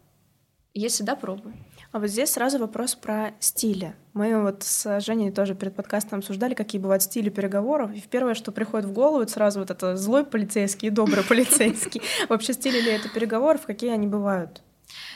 если 0.73 1.03
да, 1.03 1.15
пробуй. 1.15 1.53
А 1.97 1.99
вот 1.99 2.11
здесь 2.11 2.29
сразу 2.29 2.59
вопрос 2.59 2.93
про 2.93 3.33
стили. 3.39 3.95
Мы 4.13 4.39
вот 4.39 4.61
с 4.61 4.99
Женей 4.99 5.31
тоже 5.31 5.55
перед 5.55 5.75
подкастом 5.75 6.19
обсуждали, 6.19 6.53
какие 6.53 6.79
бывают 6.79 7.01
стили 7.01 7.29
переговоров. 7.29 7.91
И 7.91 8.03
первое, 8.07 8.35
что 8.35 8.51
приходит 8.51 8.85
в 8.85 8.93
голову, 8.93 9.23
это 9.23 9.31
сразу 9.31 9.61
вот 9.61 9.71
это 9.71 9.97
злой 9.97 10.23
полицейский 10.23 10.89
и 10.89 10.91
добрый 10.91 11.23
полицейский. 11.27 12.03
Вообще 12.29 12.53
стили 12.53 12.79
ли 12.79 12.91
это 12.91 13.09
переговоров, 13.09 13.65
какие 13.65 13.89
они 13.89 14.05
бывают? 14.05 14.61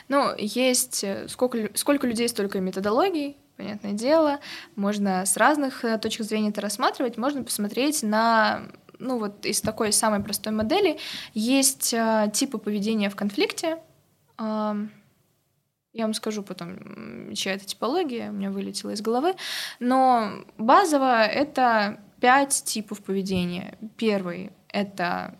Ну, 0.08 0.34
есть 0.36 1.04
э, 1.04 1.28
сколько, 1.28 1.70
сколько 1.74 2.08
людей, 2.08 2.28
столько 2.28 2.58
методологий, 2.58 3.36
понятное 3.56 3.92
дело. 3.92 4.40
Можно 4.74 5.24
с 5.24 5.36
разных 5.36 5.84
э, 5.84 5.98
точек 5.98 6.26
зрения 6.26 6.48
это 6.48 6.62
рассматривать. 6.62 7.16
Можно 7.16 7.44
посмотреть 7.44 8.02
на 8.02 8.62
ну 8.98 9.20
вот 9.20 9.46
из 9.46 9.60
такой 9.60 9.92
самой 9.92 10.18
простой 10.24 10.52
модели 10.52 10.98
есть 11.32 11.94
э, 11.94 12.28
типы 12.34 12.58
поведения 12.58 13.08
в 13.08 13.14
конфликте. 13.14 13.78
Я 15.92 16.04
вам 16.04 16.14
скажу 16.14 16.42
потом, 16.42 17.34
чья 17.34 17.52
это 17.54 17.66
типология, 17.66 18.30
у 18.30 18.32
меня 18.32 18.50
вылетела 18.50 18.92
из 18.92 19.02
головы. 19.02 19.34
Но 19.78 20.44
базово 20.56 21.24
это 21.24 22.00
пять 22.20 22.62
типов 22.64 23.02
поведения. 23.02 23.78
Первый— 23.96 24.52
это 24.68 25.36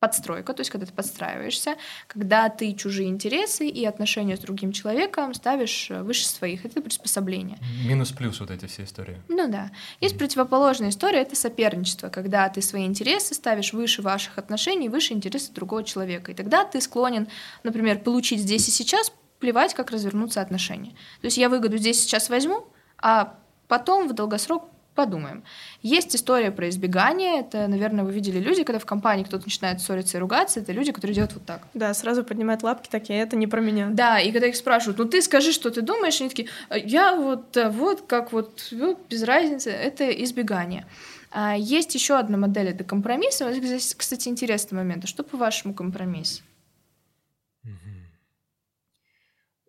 подстройка, 0.00 0.52
то 0.54 0.60
есть 0.60 0.70
когда 0.70 0.86
ты 0.86 0.92
подстраиваешься, 0.92 1.76
когда 2.06 2.48
ты 2.48 2.72
чужие 2.74 3.08
интересы 3.08 3.66
и 3.66 3.84
отношения 3.84 4.36
с 4.36 4.40
другим 4.40 4.72
человеком 4.72 5.34
ставишь 5.34 5.90
выше 5.90 6.24
своих. 6.26 6.64
Это 6.64 6.80
приспособление. 6.80 7.58
Минус-плюс 7.84 8.38
вот 8.40 8.50
эти 8.50 8.66
все 8.66 8.84
истории. 8.84 9.20
Ну 9.28 9.48
да. 9.48 9.70
Есть 10.00 10.14
mm 10.14 10.18
противоположная 10.18 10.90
история, 10.90 11.20
это 11.20 11.36
соперничество, 11.36 12.08
когда 12.08 12.48
ты 12.48 12.60
свои 12.60 12.84
интересы 12.84 13.34
ставишь 13.34 13.72
выше 13.72 14.02
ваших 14.02 14.36
отношений, 14.36 14.88
выше 14.88 15.14
интересы 15.14 15.52
другого 15.52 15.84
человека. 15.84 16.32
И 16.32 16.34
тогда 16.34 16.64
ты 16.64 16.80
склонен, 16.80 17.28
например, 17.62 18.00
получить 18.00 18.40
здесь 18.40 18.68
и 18.68 18.70
сейчас, 18.70 19.12
плевать, 19.38 19.74
как 19.74 19.90
развернутся 19.90 20.40
отношения. 20.40 20.90
То 21.20 21.26
есть 21.26 21.38
я 21.38 21.48
выгоду 21.48 21.78
здесь 21.78 22.02
сейчас 22.02 22.28
возьму, 22.28 22.66
а 23.00 23.38
потом 23.68 24.08
в 24.08 24.12
долгосрок 24.12 24.64
подумаем. 24.98 25.44
Есть 25.80 26.16
история 26.16 26.50
про 26.50 26.68
избегание. 26.68 27.38
Это, 27.38 27.68
наверное, 27.68 28.02
вы 28.02 28.12
видели 28.12 28.40
люди, 28.40 28.64
когда 28.64 28.80
в 28.80 28.84
компании 28.84 29.22
кто-то 29.22 29.44
начинает 29.44 29.80
ссориться 29.80 30.16
и 30.16 30.20
ругаться, 30.20 30.58
это 30.58 30.72
люди, 30.72 30.90
которые 30.90 31.14
делают 31.14 31.34
вот 31.34 31.44
так. 31.46 31.68
Да, 31.72 31.94
сразу 31.94 32.24
поднимают 32.24 32.64
лапки 32.64 32.88
такие, 32.90 33.20
это 33.20 33.36
не 33.36 33.46
про 33.46 33.60
меня. 33.60 33.90
Да, 33.92 34.18
и 34.18 34.32
когда 34.32 34.48
их 34.48 34.56
спрашивают, 34.56 34.98
ну 34.98 35.04
ты 35.04 35.22
скажи, 35.22 35.52
что 35.52 35.70
ты 35.70 35.82
думаешь, 35.82 36.20
они 36.20 36.30
такие, 36.30 36.48
«А 36.68 36.76
я 36.76 37.14
вот, 37.14 37.56
вот 37.70 38.02
как 38.08 38.32
вот, 38.32 38.72
без 39.08 39.22
разницы, 39.22 39.70
это 39.70 40.10
избегание. 40.24 40.84
А 41.30 41.56
есть 41.56 41.94
еще 41.94 42.18
одна 42.18 42.36
модель, 42.36 42.70
это 42.70 42.82
компромисс. 42.82 43.38
Здесь, 43.38 43.94
кстати, 43.94 44.28
интересный 44.28 44.78
момент. 44.78 45.04
А 45.04 45.06
что 45.06 45.22
по-вашему 45.22 45.74
компромисс? 45.74 46.42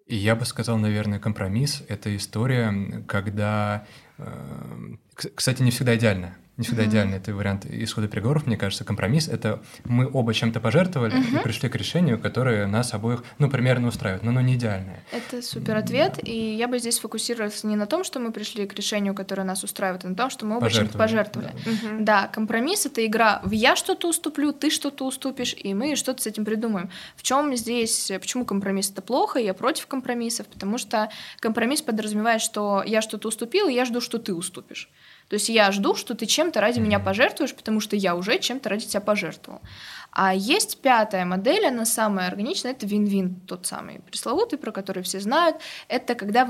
Я 0.08 0.36
бы 0.36 0.44
сказал, 0.46 0.80
наверное, 0.80 1.20
компромисс— 1.20 1.84
это 1.88 2.16
история, 2.16 3.04
когда 3.08 3.86
Э, 4.20 4.96
кстати, 5.36 5.62
не 5.62 5.72
всегда 5.72 5.96
идеально. 5.96 6.36
Не 6.60 6.66
всегда 6.66 6.84
mm-hmm. 6.84 6.90
идеально 6.90 7.16
это 7.16 7.34
вариант 7.34 7.66
исхода 7.66 8.10
переговоров, 8.10 8.46
мне 8.46 8.58
кажется, 8.58 8.84
компромисс. 8.84 9.30
Это 9.30 9.62
мы 9.86 10.10
оба 10.12 10.34
чем-то 10.34 10.60
пожертвовали 10.60 11.14
mm-hmm. 11.14 11.40
и 11.40 11.44
пришли 11.44 11.70
к 11.70 11.76
решению, 11.76 12.20
которое 12.20 12.68
нас 12.68 12.94
обоих, 12.94 13.24
ну, 13.38 13.50
примерно 13.50 13.88
устраивает, 13.88 14.24
но 14.24 14.32
оно 14.32 14.42
не 14.42 14.56
идеальное. 14.56 15.02
Это 15.14 15.42
супер 15.42 15.78
ответ, 15.78 16.16
да. 16.18 16.22
и 16.30 16.56
я 16.58 16.68
бы 16.68 16.78
здесь 16.80 17.00
фокусировалась 17.00 17.64
не 17.64 17.78
на 17.78 17.86
том, 17.86 18.04
что 18.04 18.20
мы 18.20 18.34
пришли 18.34 18.68
к 18.68 18.74
решению, 18.74 19.16
которое 19.16 19.44
нас 19.46 19.64
устраивает, 19.64 20.04
а 20.04 20.10
на 20.10 20.16
том, 20.16 20.30
что 20.30 20.46
мы 20.46 20.58
оба 20.58 20.70
чем-то 20.70 20.98
пожертвовали. 20.98 21.54
Да. 21.54 21.72
Mm-hmm. 21.72 22.04
да, 22.04 22.28
компромисс— 22.28 22.86
это 22.88 23.06
игра 23.06 23.40
в 23.46 23.52
«я 23.52 23.78
что-то 23.78 24.10
уступлю, 24.10 24.52
ты 24.52 24.70
что-то 24.70 25.06
уступишь, 25.08 25.56
и 25.58 25.74
мы 25.74 25.96
что-то 25.96 26.22
с 26.22 26.28
этим 26.28 26.44
придумаем». 26.44 26.90
В 27.16 27.24
чем 27.24 27.56
здесь, 27.56 28.12
почему 28.20 28.44
компромисс— 28.44 28.92
это 28.92 29.02
плохо, 29.02 29.40
я 29.40 29.54
против 29.54 29.88
компромиссов, 29.88 30.46
потому 30.48 30.78
что 30.78 31.10
компромисс 31.40 31.82
подразумевает, 31.82 32.42
что 32.42 32.84
я 32.86 33.02
что-то 33.02 33.30
уступил, 33.30 33.70
и 33.70 33.74
я 33.74 33.86
жду, 33.86 34.02
что 34.02 34.18
ты 34.18 34.34
уступишь. 34.34 34.90
То 35.30 35.36
есть 35.36 35.48
я 35.50 35.72
жду, 35.72 35.96
что 35.96 36.16
ты 36.16 36.26
чем-то 36.26 36.60
ради 36.60 36.80
меня 36.80 37.00
пожертвуешь, 37.00 37.54
потому 37.56 37.80
что 37.80 37.96
я 37.96 38.16
уже 38.16 38.40
чем-то 38.40 38.68
ради 38.68 38.88
тебя 38.88 39.00
пожертвовал. 39.02 39.62
А 40.12 40.34
есть 40.34 40.82
пятая 40.82 41.24
модель, 41.24 41.68
она 41.68 41.86
самая 41.86 42.28
органичная, 42.28 42.72
это 42.72 42.88
вин-вин, 42.88 43.36
тот 43.42 43.68
самый 43.68 44.00
пресловутый, 44.00 44.58
про 44.58 44.72
который 44.72 45.04
все 45.04 45.20
знают. 45.20 45.58
Это 45.88 46.16
когда 46.16 46.49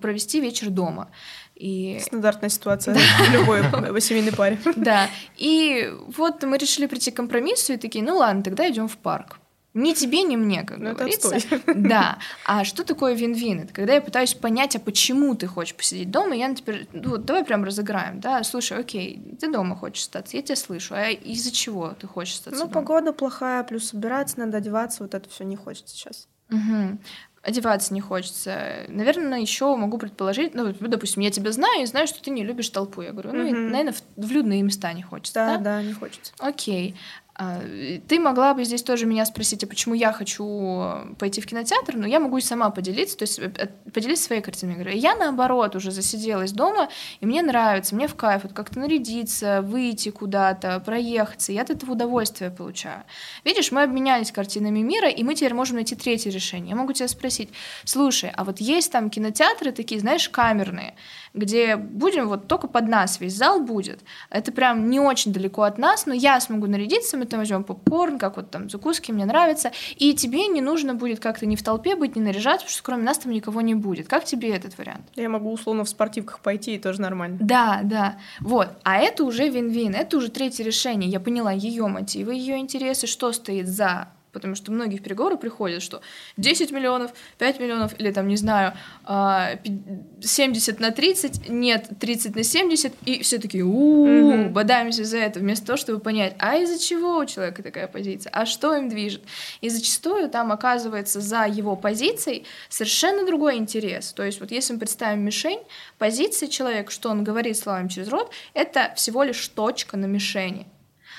провести 0.00 0.40
вечер 0.40 0.70
дома. 0.70 1.10
И... 1.54 2.00
Стандартная 2.00 2.50
ситуация 2.50 2.94
в 3.28 3.32
любой 3.32 4.00
семейной 4.00 4.32
паре. 4.32 4.58
Да. 4.76 5.08
И 5.36 5.92
вот 6.16 6.42
мы 6.42 6.58
решили 6.58 6.86
прийти 6.86 7.10
к 7.10 7.16
компромиссу 7.16 7.74
и 7.74 7.76
такие, 7.76 8.04
ну 8.04 8.16
ладно, 8.16 8.42
тогда 8.42 8.68
идем 8.68 8.88
в 8.88 8.96
парк. 8.96 9.38
Ни 9.74 9.94
тебе, 9.94 10.22
ни 10.22 10.36
мне, 10.36 10.64
как 10.64 10.78
ну, 10.78 10.92
говорится. 10.92 11.36
Да. 11.74 12.18
А 12.44 12.64
что 12.64 12.84
такое 12.84 13.14
вин-вин? 13.14 13.60
Это 13.60 13.72
когда 13.72 13.94
я 13.94 14.02
пытаюсь 14.02 14.34
понять, 14.34 14.76
а 14.76 14.80
почему 14.80 15.34
ты 15.34 15.46
хочешь 15.46 15.74
посидеть 15.74 16.10
дома, 16.10 16.34
я 16.34 16.52
теперь, 16.54 16.88
ну, 16.92 17.16
давай 17.16 17.44
прям 17.44 17.64
разыграем, 17.64 18.20
да, 18.20 18.42
слушай, 18.44 18.78
окей, 18.78 19.22
ты 19.40 19.50
дома 19.50 19.76
хочешь 19.76 20.02
остаться, 20.02 20.36
я 20.36 20.42
тебя 20.42 20.56
слышу, 20.56 20.94
а 20.94 21.08
из-за 21.08 21.52
чего 21.52 21.94
ты 21.98 22.06
хочешь 22.06 22.34
остаться 22.34 22.60
Ну, 22.60 22.68
дома? 22.68 22.74
погода 22.74 23.12
плохая, 23.14 23.62
плюс 23.62 23.88
собираться 23.88 24.40
надо, 24.40 24.58
одеваться, 24.58 25.04
вот 25.04 25.14
это 25.14 25.30
все 25.30 25.44
не 25.44 25.56
хочется 25.56 25.94
сейчас. 25.94 26.28
Угу 26.50 26.98
одеваться 27.42 27.92
не 27.92 28.00
хочется. 28.00 28.84
Наверное, 28.88 29.40
еще 29.40 29.74
могу 29.76 29.98
предположить, 29.98 30.54
ну, 30.54 30.72
допустим, 30.72 31.22
я 31.22 31.30
тебя 31.30 31.50
знаю 31.52 31.82
и 31.82 31.86
знаю, 31.86 32.06
что 32.06 32.22
ты 32.22 32.30
не 32.30 32.44
любишь 32.44 32.70
толпу. 32.70 33.02
Я 33.02 33.10
говорю, 33.10 33.32
ну, 33.32 33.48
mm-hmm. 33.48 33.70
наверное, 33.70 33.92
в, 33.92 34.02
в 34.16 34.30
людные 34.30 34.62
места 34.62 34.92
не 34.92 35.02
хочется. 35.02 35.34
Да, 35.34 35.56
да, 35.56 35.58
да, 35.58 35.82
не 35.82 35.92
хочется. 35.92 36.32
Окей. 36.38 36.96
А, 37.34 37.62
ты 38.08 38.20
могла 38.20 38.52
бы 38.52 38.62
здесь 38.64 38.82
тоже 38.82 39.06
меня 39.06 39.24
спросить, 39.24 39.64
а 39.64 39.66
почему 39.66 39.94
я 39.94 40.12
хочу 40.12 41.14
пойти 41.18 41.40
в 41.40 41.46
кинотеатр, 41.46 41.96
но 41.96 42.06
я 42.06 42.20
могу 42.20 42.36
и 42.36 42.42
сама 42.42 42.68
поделиться, 42.68 43.16
то 43.16 43.22
есть 43.22 43.38
э, 43.38 43.50
э, 43.56 43.68
поделиться 43.90 44.24
своей 44.24 44.42
картиной 44.42 44.74
игры. 44.74 44.92
Я, 44.92 45.14
наоборот, 45.14 45.74
уже 45.74 45.92
засиделась 45.92 46.52
дома, 46.52 46.90
и 47.20 47.26
мне 47.26 47.40
нравится, 47.40 47.94
мне 47.94 48.06
в 48.06 48.14
кайф 48.16 48.42
вот 48.42 48.52
как-то 48.52 48.78
нарядиться, 48.78 49.62
выйти 49.62 50.10
куда-то, 50.10 50.80
проехаться, 50.80 51.52
я 51.52 51.62
от 51.62 51.70
этого 51.70 51.92
удовольствие 51.92 52.50
получаю. 52.50 53.02
Видишь, 53.44 53.72
мы 53.72 53.82
обменялись 53.82 54.30
картинами 54.30 54.80
мира, 54.80 55.08
и 55.08 55.22
мы 55.22 55.34
теперь 55.34 55.54
можем 55.54 55.76
найти 55.76 55.94
третье 55.96 56.30
решение. 56.30 56.70
Я 56.70 56.76
могу 56.76 56.92
тебя 56.92 57.08
спросить, 57.08 57.48
слушай, 57.84 58.30
а 58.36 58.44
вот 58.44 58.60
есть 58.60 58.92
там 58.92 59.08
кинотеатры 59.08 59.72
такие, 59.72 60.00
знаешь, 60.00 60.28
камерные, 60.28 60.94
где 61.34 61.76
будем 61.76 62.28
вот 62.28 62.46
только 62.46 62.68
под 62.68 62.88
нас, 62.88 63.20
весь 63.20 63.36
зал 63.36 63.60
будет. 63.60 64.00
Это 64.30 64.52
прям 64.52 64.90
не 64.90 65.00
очень 65.00 65.32
далеко 65.32 65.62
от 65.62 65.78
нас, 65.78 66.06
но 66.06 66.14
я 66.14 66.40
смогу 66.40 66.66
нарядиться, 66.66 67.16
мы 67.16 67.24
там 67.26 67.40
возьмем 67.40 67.64
попкорн, 67.64 68.18
как 68.18 68.36
вот 68.36 68.50
там 68.50 68.68
закуски, 68.68 69.12
мне 69.12 69.24
нравится, 69.24 69.72
и 69.96 70.14
тебе 70.14 70.46
не 70.48 70.60
нужно 70.60 70.94
будет 70.94 71.20
как-то 71.20 71.46
не 71.46 71.56
в 71.56 71.62
толпе 71.62 71.96
быть, 71.96 72.16
не 72.16 72.22
наряжаться, 72.22 72.66
потому 72.66 72.72
что 72.72 72.82
кроме 72.82 73.04
нас 73.04 73.18
там 73.18 73.32
никого 73.32 73.60
не 73.60 73.74
будет. 73.74 74.08
Как 74.08 74.24
тебе 74.24 74.54
этот 74.54 74.76
вариант? 74.78 75.06
Я 75.14 75.28
могу 75.28 75.52
условно 75.52 75.84
в 75.84 75.88
спортивках 75.88 76.40
пойти, 76.40 76.74
и 76.74 76.78
тоже 76.78 77.00
нормально. 77.00 77.38
Да, 77.40 77.80
да. 77.82 78.18
Вот. 78.40 78.68
А 78.82 78.98
это 78.98 79.24
уже 79.24 79.48
вин-вин, 79.48 79.94
это 79.94 80.16
уже 80.16 80.30
третье 80.30 80.64
решение. 80.64 81.10
Я 81.10 81.20
поняла 81.20 81.52
ее 81.52 81.86
мотивы, 81.86 82.34
ее 82.34 82.58
интересы, 82.58 83.06
что 83.06 83.32
стоит 83.32 83.68
за 83.68 84.08
потому 84.32 84.54
что 84.54 84.72
многие 84.72 84.96
в 84.96 85.02
переговоры 85.02 85.36
приходят, 85.36 85.82
что 85.82 86.00
10 86.36 86.70
миллионов, 86.72 87.12
5 87.38 87.60
миллионов, 87.60 87.98
или 87.98 88.10
там, 88.10 88.28
не 88.28 88.36
знаю, 88.36 88.72
70 89.04 90.80
а, 90.80 90.82
на 90.82 90.90
30, 90.90 91.48
нет, 91.48 91.88
30 92.00 92.34
на 92.34 92.42
70, 92.42 92.92
и 93.04 93.22
все 93.22 93.38
таки 93.38 93.62
у 93.62 94.48
бодаемся 94.48 95.04
за 95.04 95.18
это, 95.18 95.40
вместо 95.40 95.66
того, 95.66 95.76
чтобы 95.76 96.00
понять, 96.00 96.34
а 96.38 96.56
из-за 96.56 96.78
чего 96.78 97.18
у 97.18 97.26
человека 97.26 97.62
такая 97.62 97.86
позиция, 97.86 98.30
а 98.30 98.46
что 98.46 98.74
им 98.74 98.88
движет. 98.88 99.22
И 99.60 99.68
зачастую 99.68 100.28
там 100.28 100.52
оказывается 100.52 101.20
за 101.20 101.46
его 101.46 101.76
позицией 101.76 102.46
совершенно 102.68 103.26
другой 103.26 103.56
интерес. 103.56 104.12
То 104.12 104.22
есть 104.22 104.40
вот 104.40 104.50
если 104.50 104.74
мы 104.74 104.78
представим 104.80 105.24
мишень, 105.24 105.60
позиция 105.98 106.48
человека, 106.48 106.90
что 106.90 107.10
он 107.10 107.24
говорит 107.24 107.56
словами 107.56 107.88
через 107.88 108.08
рот, 108.08 108.32
это 108.54 108.92
всего 108.96 109.22
лишь 109.22 109.46
точка 109.48 109.96
на 109.96 110.06
мишени. 110.06 110.66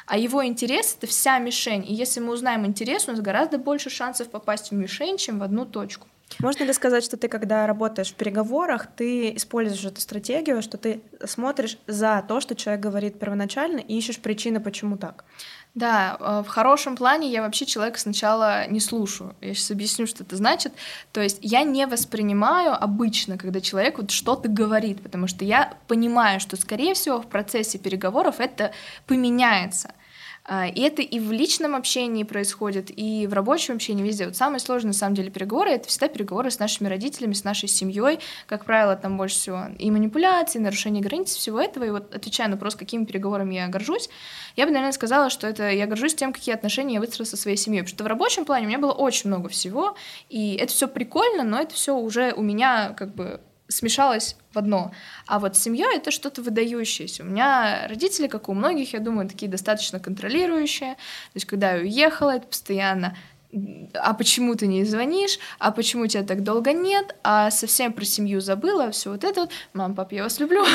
А 0.06 0.18
его 0.18 0.45
интерес— 0.45 0.95
это 0.97 1.08
вся 1.08 1.39
мишень. 1.39 1.86
И 1.88 1.93
если 1.93 2.20
мы 2.20 2.34
узнаем 2.34 2.66
интерес, 2.66 3.08
у 3.08 3.12
нас 3.12 3.22
гораздо 3.22 3.58
больше 3.58 3.89
шансов 3.89 4.30
попасть 4.30 4.72
в 4.72 4.74
мишень, 4.74 5.18
чем 5.18 5.39
в 5.39 5.43
одну 5.43 5.66
точку. 5.66 6.08
Можно 6.39 6.64
ли 6.64 6.74
сказать, 6.74 7.04
что 7.04 7.18
ты, 7.18 7.28
когда 7.28 7.68
работаешь 7.68 8.12
в 8.12 8.16
переговорах, 8.16 8.88
ты 8.95 9.36
используешь 9.36 9.86
эту 9.86 10.01
стратегию, 10.01 10.62
что 10.62 10.78
ты 10.78 11.01
смотришь 11.26 11.78
за 11.88 12.24
то, 12.28 12.39
что 12.39 12.56
человек 12.56 12.82
говорит 12.82 13.20
первоначально, 13.20 13.80
и 13.80 13.97
ищешь 13.97 14.20
причины, 14.20 14.60
почему 14.60 14.97
так? 14.97 15.26
Да, 15.76 16.17
э, 16.19 16.43
в 16.45 16.47
хорошем 16.49 16.95
плане 16.95 17.32
я 17.32 17.41
вообще 17.41 17.65
человека 17.65 17.99
сначала 17.99 18.67
не 18.67 18.80
слушаю. 18.80 19.36
Я 19.41 19.55
сейчас 19.55 19.71
объясню, 19.71 20.05
что 20.05 20.24
это 20.24 20.36
значит. 20.36 20.71
То 21.11 21.21
есть 21.21 21.39
я 21.41 21.63
не 21.63 21.88
воспринимаю 21.88 22.76
обычно, 22.80 23.39
когда 23.39 23.59
человек 23.59 23.97
вот 23.97 24.11
что-то 24.11 24.49
говорит, 24.49 25.01
потому 25.01 25.26
что 25.28 25.43
я 25.45 25.74
понимаю, 25.88 26.39
что, 26.39 26.57
скорее 26.57 26.93
всего, 26.93 27.19
в 27.19 27.28
процессе 27.28 27.80
переговоров 27.80 28.36
это 28.39 28.71
поменяется. 29.07 29.93
А, 30.46 30.68
и 30.68 30.82
это 30.82 31.02
и 31.02 31.20
в 31.20 31.32
личном 31.32 31.74
общении 31.74 32.24
происходит, 32.24 32.91
и 32.94 33.28
в 33.28 33.34
рабочем 33.34 33.76
общении 33.76 34.04
везде. 34.04 34.26
Вот 34.26 34.36
самое 34.36 34.60
сложное, 34.60 34.89
на 34.89 34.98
самом 34.98 35.16
деле, 35.16 35.32
переговоры— 35.32 35.70
это 35.72 35.88
всегда 35.88 36.10
переговоры 36.10 36.52
с 36.52 36.60
нашими 36.60 36.89
родителями, 36.89 37.34
с 37.34 37.46
нашей 37.46 37.70
семьей. 37.70 38.20
Как 38.46 38.66
правило, 38.66 38.96
там 38.98 39.18
больше 39.18 39.36
всего 39.36 39.68
и 39.80 39.89
манипуляции, 39.89 40.60
и 40.60 40.62
нарушение 40.62 41.02
границ, 41.02 41.34
всего 41.34 41.62
этого. 41.62 41.86
И 41.86 41.89
вот 41.91 42.14
отвечая 42.14 42.50
на 42.50 42.56
вопрос, 42.56 42.76
какими 42.76 43.06
переговорами 43.06 43.56
я 43.56 43.68
горжусь, 43.68 44.10
я 44.58 44.66
бы, 44.66 44.72
наверное, 44.72 44.91
сказала, 44.91 45.30
что 45.30 45.48
это 45.48 45.70
я 45.70 45.88
горжусь 45.88 46.14
тем, 46.14 46.34
какие 46.34 46.54
отношения 46.54 46.96
я 46.96 47.00
выстроила 47.00 47.30
со 47.30 47.38
своей 47.38 47.58
семьей. 47.58 47.84
Потому 47.84 47.96
что 47.96 48.04
в 48.04 48.08
рабочем 48.08 48.46
плане 48.46 48.66
у 48.66 48.70
меня 48.70 48.80
было 48.80 48.91
очень 48.91 49.30
много 49.30 49.48
всего, 49.48 49.96
и 50.30 50.56
это 50.56 50.74
все 50.74 50.89
прикольно, 50.89 51.44
но 51.44 51.62
это 51.62 51.74
все 51.74 51.96
уже 51.96 52.34
у 52.34 52.41
меня 52.41 52.89
как 52.98 53.16
бы 53.16 53.39
смешалось 53.74 54.36
в 54.53 54.57
одно. 54.57 54.91
А 55.26 55.39
вот 55.39 55.57
семья 55.57 55.88
это 55.93 56.11
что-то 56.11 56.41
выдающееся. 56.41 57.24
У 57.24 57.26
меня 57.26 57.88
родители, 57.88 58.28
как 58.28 58.49
у 58.49 58.53
многих, 58.53 58.93
я 58.93 58.99
думаю, 58.99 59.28
такие 59.28 59.49
достаточно 59.51 59.99
контролирующие. 59.99 60.93
То 60.93 61.36
есть, 61.36 61.45
когда 61.45 61.74
я 61.74 61.82
уехала, 61.82 62.36
это 62.36 62.47
постоянно 62.47 63.15
а 63.93 64.13
почему 64.13 64.55
ты 64.55 64.65
не 64.65 64.84
звонишь, 64.84 65.38
а 65.59 65.71
почему 65.71 66.07
тебя 66.07 66.24
так 66.24 66.43
долго 66.43 66.74
нет, 66.74 67.15
а 67.24 67.51
совсем 67.51 67.93
про 67.93 68.03
семью 68.03 68.41
забыла, 68.41 68.89
все 68.91 69.11
вот 69.11 69.24
это 69.24 69.41
вот. 69.41 69.51
Мам, 69.74 69.93
пап, 69.93 70.11
я 70.11 70.24
вас 70.24 70.39
люблю. 70.39 70.65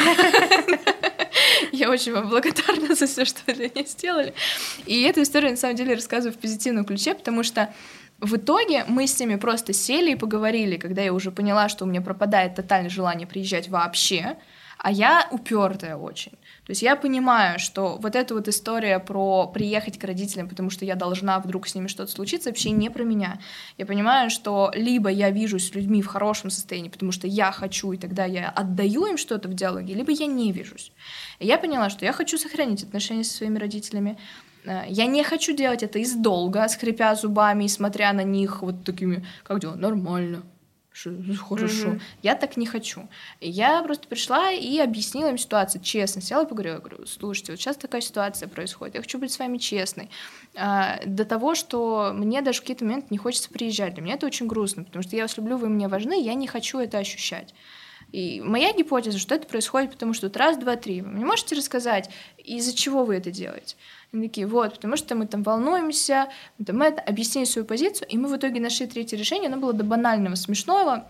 Я 1.72 1.90
очень 1.90 2.12
вам 2.12 2.28
благодарна 2.28 2.94
за 2.94 3.06
все, 3.06 3.24
что 3.24 3.40
вы 3.46 3.54
для 3.54 3.68
меня 3.68 3.84
сделали. 3.84 4.32
И 4.86 5.02
эту 5.02 5.22
историю, 5.22 5.50
на 5.50 5.56
самом 5.56 5.76
деле, 5.76 5.94
рассказываю 5.94 6.36
в 6.36 6.40
позитивном 6.40 6.84
ключе, 6.84 7.14
потому 7.14 7.42
что 7.42 7.72
в 8.20 8.36
итоге 8.36 8.84
мы 8.88 9.06
с 9.06 9.18
ними 9.20 9.36
просто 9.36 9.72
сели 9.72 10.12
и 10.12 10.16
поговорили, 10.16 10.76
когда 10.76 11.02
я 11.02 11.12
уже 11.12 11.30
поняла, 11.30 11.68
что 11.68 11.84
у 11.84 11.88
меня 11.88 12.00
пропадает 12.00 12.56
тотальное 12.56 12.90
желание 12.90 13.26
приезжать 13.26 13.68
вообще, 13.68 14.36
а 14.78 14.92
я 14.92 15.28
упертая 15.30 15.96
очень. 15.96 16.32
То 16.32 16.70
есть 16.70 16.82
я 16.82 16.94
понимаю, 16.96 17.58
что 17.58 17.98
вот 18.00 18.14
эта 18.14 18.34
вот 18.34 18.46
история 18.48 18.98
про 19.00 19.48
приехать 19.48 19.98
к 19.98 20.04
родителям, 20.04 20.48
потому 20.48 20.70
что 20.70 20.84
я 20.84 20.94
должна 20.94 21.38
вдруг 21.40 21.66
с 21.66 21.74
ними 21.74 21.88
что-то 21.88 22.10
случиться, 22.10 22.50
вообще 22.50 22.70
не 22.70 22.88
про 22.88 23.02
меня. 23.02 23.40
Я 23.76 23.86
понимаю, 23.86 24.30
что 24.30 24.70
либо 24.74 25.08
я 25.10 25.30
вижусь 25.30 25.68
с 25.68 25.74
людьми 25.74 26.00
в 26.00 26.06
хорошем 26.06 26.50
состоянии, 26.50 26.90
потому 26.90 27.10
что 27.12 27.26
я 27.26 27.50
хочу, 27.50 27.92
и 27.92 27.96
тогда 27.96 28.24
я 28.24 28.48
отдаю 28.50 29.06
им 29.06 29.16
что-то 29.16 29.48
в 29.48 29.54
диалоге, 29.54 29.94
либо 29.94 30.12
я 30.12 30.26
не 30.26 30.52
вижусь. 30.52 30.92
И 31.40 31.46
я 31.46 31.58
поняла, 31.58 31.90
что 31.90 32.04
я 32.04 32.12
хочу 32.12 32.38
сохранить 32.38 32.84
отношения 32.84 33.24
со 33.24 33.34
своими 33.34 33.58
родителями, 33.58 34.16
я 34.88 35.06
не 35.06 35.22
хочу 35.22 35.54
делать 35.54 35.82
это 35.82 35.98
из 35.98 36.14
долга, 36.14 36.68
скрипя 36.68 37.14
зубами 37.14 37.64
и 37.64 37.68
смотря 37.68 38.12
на 38.12 38.22
них 38.22 38.62
вот 38.62 38.84
такими, 38.84 39.26
как 39.44 39.60
дела, 39.60 39.74
нормально, 39.74 40.42
хорошо. 41.38 41.88
Mm-hmm. 41.88 42.00
Я 42.22 42.34
так 42.34 42.56
не 42.56 42.66
хочу. 42.66 43.08
Я 43.40 43.82
просто 43.82 44.08
пришла 44.08 44.50
и 44.50 44.78
объяснила 44.78 45.28
им 45.28 45.38
ситуацию 45.38 45.82
честно. 45.82 46.20
Села 46.20 46.44
и 46.44 46.48
поговорила, 46.48 46.78
говорю, 46.78 47.06
слушайте, 47.06 47.52
вот 47.52 47.60
сейчас 47.60 47.76
такая 47.76 48.00
ситуация 48.00 48.48
происходит, 48.48 48.96
я 48.96 49.00
хочу 49.02 49.18
быть 49.18 49.32
с 49.32 49.38
вами 49.38 49.58
честной. 49.58 50.10
А, 50.56 51.00
до 51.06 51.24
того, 51.24 51.54
что 51.54 52.12
мне 52.14 52.42
даже 52.42 52.58
в 52.58 52.62
какие-то 52.62 52.84
моменты 52.84 53.08
не 53.10 53.18
хочется 53.18 53.50
приезжать. 53.50 53.94
Для 53.94 54.02
меня 54.02 54.14
это 54.14 54.26
очень 54.26 54.46
грустно, 54.46 54.84
потому 54.84 55.02
что 55.02 55.16
я 55.16 55.22
вас 55.22 55.36
люблю, 55.36 55.56
вы 55.56 55.68
мне 55.68 55.88
важны, 55.88 56.20
я 56.22 56.34
не 56.34 56.46
хочу 56.46 56.78
это 56.78 56.98
ощущать. 56.98 57.54
И 58.10 58.40
моя 58.40 58.72
гипотеза, 58.72 59.18
что 59.18 59.34
это 59.34 59.46
происходит, 59.46 59.92
потому 59.92 60.14
что 60.14 60.26
вот 60.26 60.36
раз, 60.36 60.56
два, 60.56 60.76
три. 60.76 61.02
Вы 61.02 61.10
мне 61.10 61.24
можете 61.26 61.54
рассказать, 61.54 62.08
из-за 62.38 62.74
чего 62.74 63.04
вы 63.04 63.16
это 63.16 63.30
делаете? 63.30 63.76
Они 64.12 64.28
такие, 64.28 64.46
вот, 64.46 64.74
потому 64.74 64.96
что 64.96 65.14
мы 65.14 65.26
там 65.26 65.42
волнуемся, 65.42 66.28
мы 66.58 66.64
там 66.64 66.80
это, 66.80 67.02
объяснили 67.02 67.44
свою 67.44 67.66
позицию, 67.66 68.08
и 68.08 68.16
мы 68.16 68.28
в 68.28 68.36
итоге 68.36 68.60
нашли 68.60 68.86
третье 68.86 69.16
решение, 69.16 69.48
оно 69.48 69.58
было 69.58 69.72
до 69.72 69.84
банального 69.84 70.34
смешного, 70.34 71.06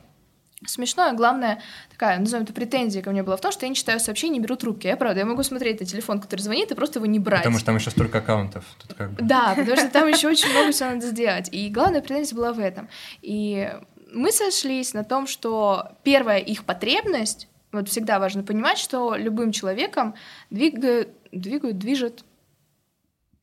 Смешное, 0.66 1.12
главное, 1.12 1.62
такая, 1.88 2.18
назовем 2.18 2.42
это 2.42 2.52
претензия 2.52 3.00
ко 3.00 3.10
мне 3.12 3.22
была 3.22 3.36
в 3.36 3.40
том, 3.40 3.52
что 3.52 3.64
я 3.64 3.68
не 3.68 3.76
читаю 3.76 4.00
сообщения, 4.00 4.38
не 4.38 4.40
беру 4.40 4.56
трубки. 4.56 4.88
Я 4.88 4.96
правда, 4.96 5.20
я 5.20 5.26
могу 5.26 5.44
смотреть 5.44 5.78
на 5.78 5.86
телефон, 5.86 6.20
который 6.20 6.40
звонит, 6.40 6.72
и 6.72 6.74
просто 6.74 6.98
его 6.98 7.06
не 7.06 7.20
брать. 7.20 7.42
Потому 7.42 7.58
что 7.58 7.66
там 7.66 7.76
еще 7.76 7.90
столько 7.90 8.18
аккаунтов. 8.18 8.64
Тут 8.82 8.94
как 8.94 9.12
бы... 9.12 9.22
Да, 9.22 9.54
потому 9.56 9.76
что 9.76 9.88
там 9.88 10.08
еще 10.08 10.26
очень 10.26 10.50
много 10.50 10.72
всего 10.72 10.90
надо 10.90 11.06
сделать. 11.06 11.48
И 11.52 11.68
главная 11.68 12.00
претензия 12.00 12.36
была 12.36 12.52
в 12.52 12.58
этом. 12.58 12.88
И 13.22 13.72
мы 14.12 14.32
сошлись 14.32 14.94
на 14.94 15.04
том, 15.04 15.28
что 15.28 15.92
первая 16.02 16.38
их 16.38 16.64
потребность, 16.64 17.46
вот 17.70 17.88
всегда 17.88 18.18
важно 18.18 18.42
понимать, 18.42 18.78
что 18.78 19.14
любым 19.14 19.52
человеком 19.52 20.16
двигают, 20.50 21.10
двигают, 21.30 21.78
движет, 21.78 22.24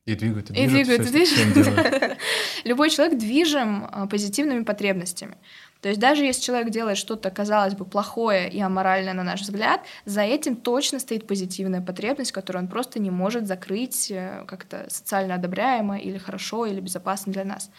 и 0.06 0.14
двигают, 0.14 0.50
и 0.50 0.66
двигают. 0.66 1.00
И 1.00 1.10
двигают, 1.10 2.16
и. 2.64 2.64
Любой 2.68 2.90
человек 2.90 3.18
движим 3.18 3.88
а, 3.90 4.06
позитивными 4.06 4.62
потребностями. 4.62 5.36
То 5.80 5.88
есть 5.88 6.00
даже 6.00 6.24
если 6.24 6.42
человек 6.42 6.70
делает 6.70 6.96
что-то, 6.96 7.30
казалось 7.30 7.74
бы, 7.74 7.84
плохое 7.84 8.48
и 8.48 8.60
аморальное 8.60 9.14
на 9.14 9.24
наш 9.24 9.42
взгляд, 9.42 9.82
за 10.04 10.22
этим 10.22 10.56
точно 10.56 11.00
стоит 11.00 11.26
позитивная 11.26 11.80
потребность, 11.80 12.32
которую 12.32 12.62
он 12.62 12.68
просто 12.68 13.00
не 13.00 13.10
может 13.10 13.46
закрыть 13.48 14.10
э, 14.10 14.44
как-то 14.46 14.86
социально 14.88 15.34
одобряемо 15.34 15.98
или 15.98 16.18
хорошо, 16.18 16.66
или 16.66 16.80
безопасно 16.80 17.32
для 17.32 17.44
нас. 17.44 17.70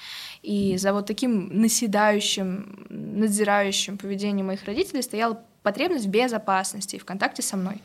И 0.44 0.78
за 0.78 0.92
вот 0.94 1.06
таким 1.06 1.50
наседающим, 1.62 2.88
надзирающим 2.90 3.98
поведением 3.98 4.48
моих 4.48 4.66
родителей 4.66 5.02
стояла 5.02 5.42
потребность 5.64 6.06
в 6.06 6.10
безопасности 6.10 6.98
и 6.98 7.00
в 7.00 7.06
контакте 7.06 7.42
со 7.42 7.58
мной. 7.58 7.82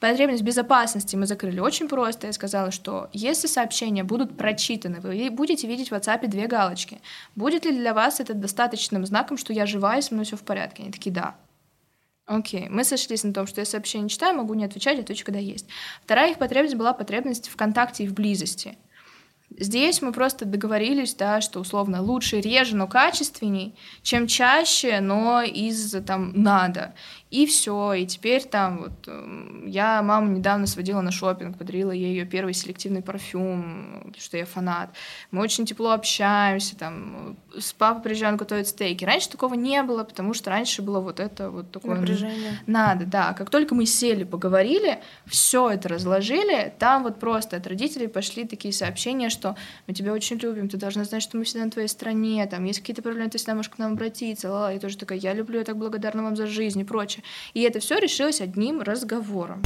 Потребность 0.00 0.42
безопасности 0.42 1.16
мы 1.16 1.26
закрыли 1.26 1.60
очень 1.60 1.88
просто. 1.88 2.28
Я 2.28 2.32
сказала, 2.32 2.70
что 2.70 3.08
если 3.12 3.46
сообщения 3.46 4.04
будут 4.04 4.36
прочитаны, 4.36 5.00
вы 5.00 5.30
будете 5.30 5.66
видеть 5.66 5.90
в 5.90 5.94
WhatsApp 5.94 6.26
две 6.26 6.46
галочки. 6.46 7.00
Будет 7.34 7.64
ли 7.64 7.72
для 7.72 7.94
вас 7.94 8.20
это 8.20 8.34
достаточным 8.34 9.04
знаком, 9.06 9.36
что 9.36 9.52
я 9.52 9.66
жива 9.66 9.96
и 9.96 10.02
со 10.02 10.14
мной 10.14 10.24
все 10.24 10.36
в 10.36 10.42
порядке? 10.42 10.82
Они 10.82 10.92
такие, 10.92 11.12
да. 11.12 11.36
Окей, 12.26 12.68
мы 12.68 12.84
сошлись 12.84 13.24
на 13.24 13.32
том, 13.32 13.46
что 13.46 13.62
я 13.62 13.64
сообщение 13.64 14.10
читаю, 14.10 14.36
могу 14.36 14.52
не 14.52 14.66
отвечать, 14.66 14.98
отвечу, 14.98 15.24
когда 15.24 15.40
есть. 15.40 15.66
Вторая 16.02 16.32
их 16.32 16.38
потребность 16.38 16.74
была 16.74 16.92
потребность 16.92 17.48
в 17.48 17.56
контакте 17.56 18.04
и 18.04 18.08
в 18.08 18.12
близости. 18.12 18.76
Здесь 19.56 20.02
мы 20.02 20.12
просто 20.12 20.44
договорились, 20.44 21.14
да, 21.14 21.40
что 21.40 21.60
условно 21.60 22.02
лучше 22.02 22.40
реже, 22.40 22.76
но 22.76 22.86
качественней, 22.86 23.74
чем 24.02 24.26
чаще, 24.26 25.00
но 25.00 25.42
из 25.42 25.92
там 26.06 26.32
надо. 26.34 26.94
И 27.30 27.44
все, 27.44 27.92
и 27.92 28.06
теперь 28.06 28.44
там 28.44 28.78
вот 28.78 29.06
эм, 29.06 29.66
я 29.66 30.02
маму 30.02 30.32
недавно 30.32 30.66
сводила 30.66 31.02
на 31.02 31.10
шопинг, 31.10 31.58
подарила 31.58 31.90
ей 31.90 32.14
ее 32.14 32.24
первый 32.24 32.54
селективный 32.54 33.02
парфюм, 33.02 33.98
потому 33.98 34.20
что 34.20 34.38
я 34.38 34.46
фанат. 34.46 34.90
Мы 35.30 35.42
очень 35.42 35.66
тепло 35.66 35.90
общаемся, 35.90 36.74
там 36.74 37.36
с 37.58 37.74
папой 37.74 38.02
приезжаем 38.02 38.38
готовить 38.38 38.68
стейки. 38.68 39.04
Раньше 39.04 39.28
такого 39.28 39.54
не 39.54 39.82
было, 39.82 40.04
потому 40.04 40.32
что 40.32 40.48
раньше 40.48 40.80
было 40.80 41.00
вот 41.00 41.20
это 41.20 41.50
вот 41.50 41.70
такое 41.70 41.96
напряжение. 41.96 42.58
Надо, 42.66 43.04
да. 43.04 43.34
Как 43.34 43.50
только 43.50 43.74
мы 43.74 43.84
сели, 43.84 44.24
поговорили, 44.24 45.00
все 45.26 45.68
это 45.68 45.90
разложили, 45.90 46.72
там 46.78 47.02
вот 47.02 47.20
просто 47.20 47.58
от 47.58 47.66
родителей 47.66 48.08
пошли 48.08 48.46
такие 48.46 48.72
сообщения, 48.72 49.28
что 49.28 49.54
мы 49.86 49.92
тебя 49.92 50.14
очень 50.14 50.38
любим, 50.38 50.70
ты 50.70 50.78
должна 50.78 51.04
знать, 51.04 51.22
что 51.22 51.36
мы 51.36 51.44
всегда 51.44 51.66
на 51.66 51.70
твоей 51.70 51.88
стороне, 51.88 52.46
там 52.46 52.64
есть 52.64 52.80
какие-то 52.80 53.02
проблемы, 53.02 53.28
ты 53.28 53.36
всегда 53.36 53.54
можешь 53.54 53.70
к 53.70 53.76
нам 53.76 53.92
обратиться. 53.92 54.50
Ла-ла. 54.50 54.72
Я 54.72 54.80
тоже 54.80 54.96
такая, 54.96 55.18
я 55.18 55.34
люблю, 55.34 55.58
я 55.58 55.64
так 55.66 55.76
благодарна 55.76 56.22
вам 56.22 56.34
за 56.34 56.46
жизнь 56.46 56.80
и 56.80 56.84
прочее 56.84 57.17
прочее. 57.18 57.24
И 57.54 57.62
это 57.62 57.80
все 57.80 57.98
решилось 57.98 58.40
одним 58.40 58.80
разговором. 58.80 59.62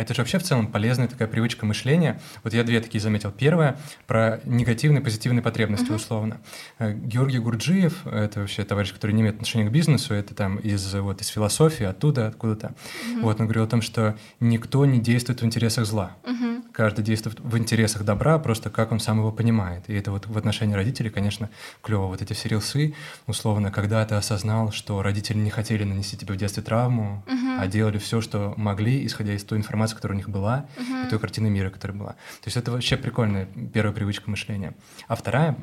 Это 0.00 0.14
же 0.14 0.22
вообще 0.22 0.38
в 0.38 0.42
целом 0.42 0.66
полезная 0.66 1.08
такая 1.08 1.28
привычка 1.28 1.66
мышления. 1.66 2.18
Вот 2.42 2.54
я 2.54 2.64
две 2.64 2.80
такие 2.80 3.02
заметил. 3.02 3.30
Первое 3.30 3.76
про 4.06 4.40
негативные, 4.44 5.02
позитивные 5.02 5.42
потребности, 5.42 5.90
uh-huh. 5.90 5.96
условно. 5.96 6.40
Э, 6.78 6.94
Георгий 6.94 7.38
Гурджиев, 7.38 8.06
это 8.06 8.40
вообще 8.40 8.64
товарищ, 8.64 8.94
который 8.94 9.12
не 9.12 9.20
имеет 9.20 9.34
отношения 9.34 9.68
к 9.68 9.70
бизнесу, 9.72 10.14
это 10.14 10.34
там 10.34 10.56
из, 10.56 10.94
вот, 10.94 11.20
из 11.20 11.26
философии, 11.26 11.84
оттуда, 11.84 12.28
откуда-то. 12.28 12.68
Uh-huh. 12.68 13.20
Вот 13.20 13.40
он 13.40 13.46
говорил 13.46 13.64
о 13.64 13.66
том, 13.66 13.82
что 13.82 14.16
никто 14.40 14.86
не 14.86 15.00
действует 15.00 15.42
в 15.42 15.44
интересах 15.44 15.84
зла. 15.84 16.16
Uh-huh. 16.24 16.62
Каждый 16.72 17.04
действует 17.04 17.38
в 17.38 17.58
интересах 17.58 18.02
добра, 18.02 18.38
просто 18.38 18.70
как 18.70 18.92
он 18.92 19.00
сам 19.00 19.18
его 19.18 19.32
понимает. 19.32 19.84
И 19.88 19.92
это 19.92 20.12
вот 20.12 20.26
в 20.26 20.38
отношении 20.38 20.72
родителей, 20.72 21.10
конечно, 21.10 21.50
клево. 21.82 22.06
Вот 22.06 22.22
эти 22.22 22.32
все 22.32 22.48
рилсы, 22.48 22.94
условно, 23.26 23.70
когда 23.70 24.02
ты 24.06 24.14
осознал, 24.14 24.72
что 24.72 25.02
родители 25.02 25.36
не 25.36 25.50
хотели 25.50 25.84
нанести 25.84 26.16
тебе 26.16 26.32
в 26.32 26.36
детстве 26.38 26.62
травму, 26.62 27.22
uh-huh. 27.26 27.58
а 27.60 27.66
делали 27.66 27.98
все, 27.98 28.22
что 28.22 28.54
могли, 28.56 29.04
исходя 29.04 29.34
из 29.34 29.44
той 29.44 29.58
информации, 29.58 29.89
информацию, 29.90 29.96
которая 29.96 30.16
у 30.16 30.18
них 30.18 30.28
была, 30.28 30.66
uh-huh. 30.76 31.06
и 31.06 31.10
той 31.10 31.18
картины 31.18 31.50
мира, 31.50 31.70
которая 31.70 31.98
была. 31.98 32.12
То 32.12 32.46
есть 32.46 32.56
это 32.56 32.70
вообще 32.70 32.96
прикольная 32.96 33.46
первая 33.72 33.92
привычка 33.94 34.30
мышления. 34.30 34.74
А 35.08 35.14
вторая 35.14 35.56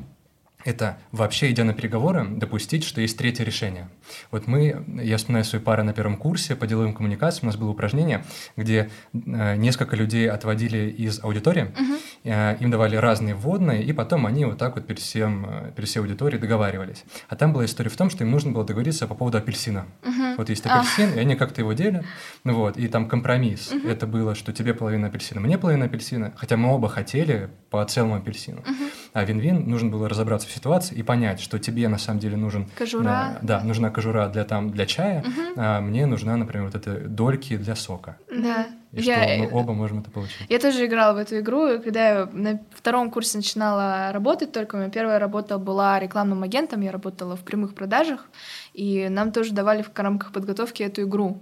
это 0.64 0.98
вообще, 1.12 1.50
идя 1.50 1.64
на 1.64 1.72
переговоры, 1.72 2.26
допустить, 2.28 2.84
что 2.84 3.00
есть 3.00 3.16
третье 3.16 3.44
решение. 3.44 3.88
Вот 4.30 4.46
мы, 4.46 4.84
я 5.02 5.16
вспоминаю 5.16 5.44
свои 5.44 5.60
пары 5.60 5.82
на 5.84 5.92
первом 5.92 6.16
курсе 6.16 6.56
по 6.56 6.66
деловым 6.66 6.94
коммуникациям, 6.94 7.44
у 7.44 7.46
нас 7.46 7.56
было 7.56 7.70
упражнение, 7.70 8.24
где 8.56 8.90
э, 9.12 9.56
несколько 9.56 9.94
людей 9.94 10.28
отводили 10.28 10.90
из 10.90 11.22
аудитории, 11.22 11.66
uh-huh. 11.66 12.00
э, 12.24 12.56
им 12.60 12.70
давали 12.70 12.96
разные 12.96 13.34
вводные, 13.34 13.84
и 13.84 13.92
потом 13.92 14.26
они 14.26 14.44
вот 14.44 14.58
так 14.58 14.74
вот 14.74 14.86
перед, 14.86 15.00
всем, 15.00 15.46
э, 15.48 15.72
перед 15.76 15.88
всей 15.88 16.00
аудиторией 16.00 16.40
договаривались. 16.40 17.04
А 17.28 17.36
там 17.36 17.52
была 17.52 17.64
история 17.64 17.90
в 17.90 17.96
том, 17.96 18.10
что 18.10 18.24
им 18.24 18.30
нужно 18.30 18.50
было 18.50 18.64
договориться 18.64 19.06
по 19.06 19.14
поводу 19.14 19.38
апельсина. 19.38 19.86
Uh-huh. 20.02 20.34
Вот 20.36 20.48
есть 20.48 20.66
апельсин, 20.66 21.10
uh-huh. 21.10 21.18
и 21.18 21.20
они 21.20 21.36
как-то 21.36 21.60
его 21.60 21.72
делят, 21.72 22.04
ну 22.42 22.54
вот, 22.54 22.76
и 22.76 22.88
там 22.88 23.08
компромисс. 23.08 23.72
Uh-huh. 23.72 23.90
Это 23.90 24.06
было, 24.08 24.34
что 24.34 24.52
тебе 24.52 24.74
половина 24.74 25.06
апельсина, 25.06 25.40
мне 25.40 25.56
половина 25.56 25.84
апельсина, 25.84 26.32
хотя 26.36 26.56
мы 26.56 26.74
оба 26.74 26.88
хотели 26.88 27.50
по 27.70 27.84
целому 27.84 28.16
апельсину. 28.16 28.62
Uh-huh. 28.62 28.92
А 29.12 29.24
вин-вин, 29.24 29.68
нужно 29.68 29.90
было 29.90 30.08
разобраться 30.08 30.48
в 30.48 30.50
ситуации 30.58 30.94
и 30.94 31.02
понять, 31.02 31.40
что 31.40 31.58
тебе 31.58 31.88
на 31.88 31.98
самом 31.98 32.20
деле 32.20 32.36
нужен... 32.36 32.66
Кожура. 32.76 33.36
Э, 33.36 33.38
да, 33.42 33.62
нужна 33.64 33.90
кожура 33.90 34.28
для, 34.28 34.44
там, 34.44 34.70
для 34.70 34.86
чая, 34.86 35.20
угу. 35.20 35.42
а 35.56 35.80
мне 35.80 36.06
нужна, 36.06 36.36
например, 36.36 36.66
вот 36.66 36.74
эта 36.74 37.08
дольки 37.08 37.56
для 37.56 37.74
сока. 37.74 38.16
Да. 38.30 38.66
И 38.92 39.02
я... 39.02 39.22
что 39.22 39.38
мы 39.38 39.60
оба 39.60 39.72
можем 39.74 40.00
это 40.00 40.10
получить. 40.10 40.46
Я 40.48 40.58
тоже 40.58 40.86
играла 40.86 41.14
в 41.14 41.18
эту 41.18 41.38
игру, 41.38 41.68
и 41.68 41.78
когда 41.78 42.08
я 42.08 42.28
на 42.32 42.60
втором 42.74 43.10
курсе 43.10 43.38
начинала 43.38 44.12
работать 44.12 44.52
только, 44.52 44.76
моя 44.76 44.90
первая 44.90 45.18
работа 45.18 45.58
была 45.58 45.98
рекламным 45.98 46.42
агентом, 46.42 46.80
я 46.80 46.90
работала 46.90 47.36
в 47.36 47.40
прямых 47.40 47.74
продажах, 47.74 48.28
и 48.72 49.08
нам 49.10 49.32
тоже 49.32 49.52
давали 49.52 49.82
в 49.82 49.90
рамках 49.94 50.32
подготовки 50.32 50.82
эту 50.82 51.02
игру. 51.02 51.40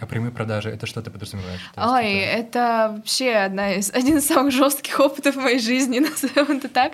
А 0.00 0.06
прямые 0.06 0.32
продажи 0.32 0.70
это 0.70 0.86
что 0.86 1.02
ты 1.02 1.10
подразумеваешь? 1.10 1.60
Ой, 1.76 2.12
это... 2.12 2.38
это 2.38 2.92
вообще 2.96 3.32
одна 3.32 3.74
из, 3.74 3.90
один 3.94 4.18
из 4.18 4.26
самых 4.26 4.52
жестких 4.52 4.98
опытов 5.00 5.36
в 5.36 5.40
моей 5.40 5.58
жизни, 5.58 5.98
назовем 6.00 6.58
это 6.58 6.68
так. 6.68 6.92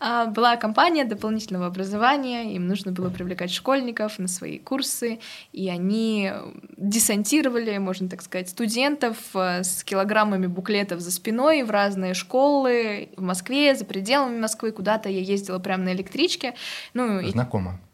А, 0.00 0.26
была 0.26 0.56
компания 0.56 1.04
дополнительного 1.04 1.66
образования, 1.66 2.54
им 2.54 2.66
нужно 2.66 2.92
было 2.92 3.10
привлекать 3.10 3.52
школьников 3.52 4.18
на 4.18 4.28
свои 4.28 4.58
курсы, 4.58 5.20
и 5.52 5.68
они 5.68 6.32
десантировали, 6.76 7.78
можно 7.78 8.08
так 8.08 8.22
сказать, 8.22 8.48
студентов 8.48 9.16
э, 9.34 9.62
с 9.62 9.84
килограммами 9.84 10.46
буклетов 10.46 11.00
за 11.00 11.10
спиной 11.10 11.62
в 11.62 11.70
разные 11.70 12.14
школы 12.14 13.08
в 13.16 13.22
Москве, 13.22 13.74
за 13.74 13.84
пределами 13.84 14.38
Москвы, 14.38 14.72
куда-то 14.72 15.08
я 15.08 15.20
ездила 15.20 15.58
прямо 15.58 15.84
на 15.84 15.92
электричке. 15.92 16.54
Ну, 16.94 17.26
Знакомо. 17.28 17.72
И 17.72 17.93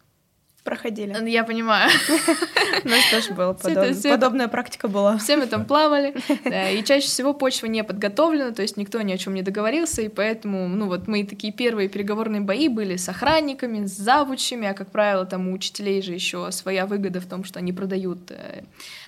проходили. 0.71 1.29
Я 1.29 1.43
понимаю. 1.45 1.91
У 2.85 2.89
нас 2.89 3.11
тоже 3.11 3.35
была 3.35 3.55
подобная 3.55 4.49
практика 4.49 4.89
была. 4.89 5.19
Все 5.19 5.37
мы 5.37 5.47
там 5.47 5.65
плавали, 5.65 6.15
и 6.79 6.85
чаще 6.85 7.09
всего 7.09 7.35
почва 7.35 7.67
не 7.67 7.83
подготовлена, 7.83 8.53
то 8.53 8.63
есть 8.63 8.77
никто 8.77 9.03
ни 9.03 9.13
о 9.13 9.19
чем 9.19 9.35
не 9.35 9.43
договорился, 9.43 10.03
и 10.03 10.09
поэтому, 10.09 10.69
ну 10.69 10.87
вот 10.87 11.09
мы 11.09 11.25
такие 11.25 11.53
первые 11.53 11.89
переговорные 11.89 12.41
бои 12.41 12.69
были 12.69 12.97
с 12.97 13.09
охранниками, 13.09 13.87
с 13.87 13.97
завучами, 13.97 14.69
а 14.69 14.75
как 14.75 14.91
правило 14.93 15.27
там 15.27 15.49
у 15.49 15.53
учителей 15.53 16.03
же 16.03 16.13
еще 16.13 16.53
своя 16.53 16.87
выгода 16.87 17.21
в 17.21 17.27
том, 17.27 17.43
что 17.45 17.59
они 17.59 17.73
продают 17.73 18.31
э, 18.31 18.63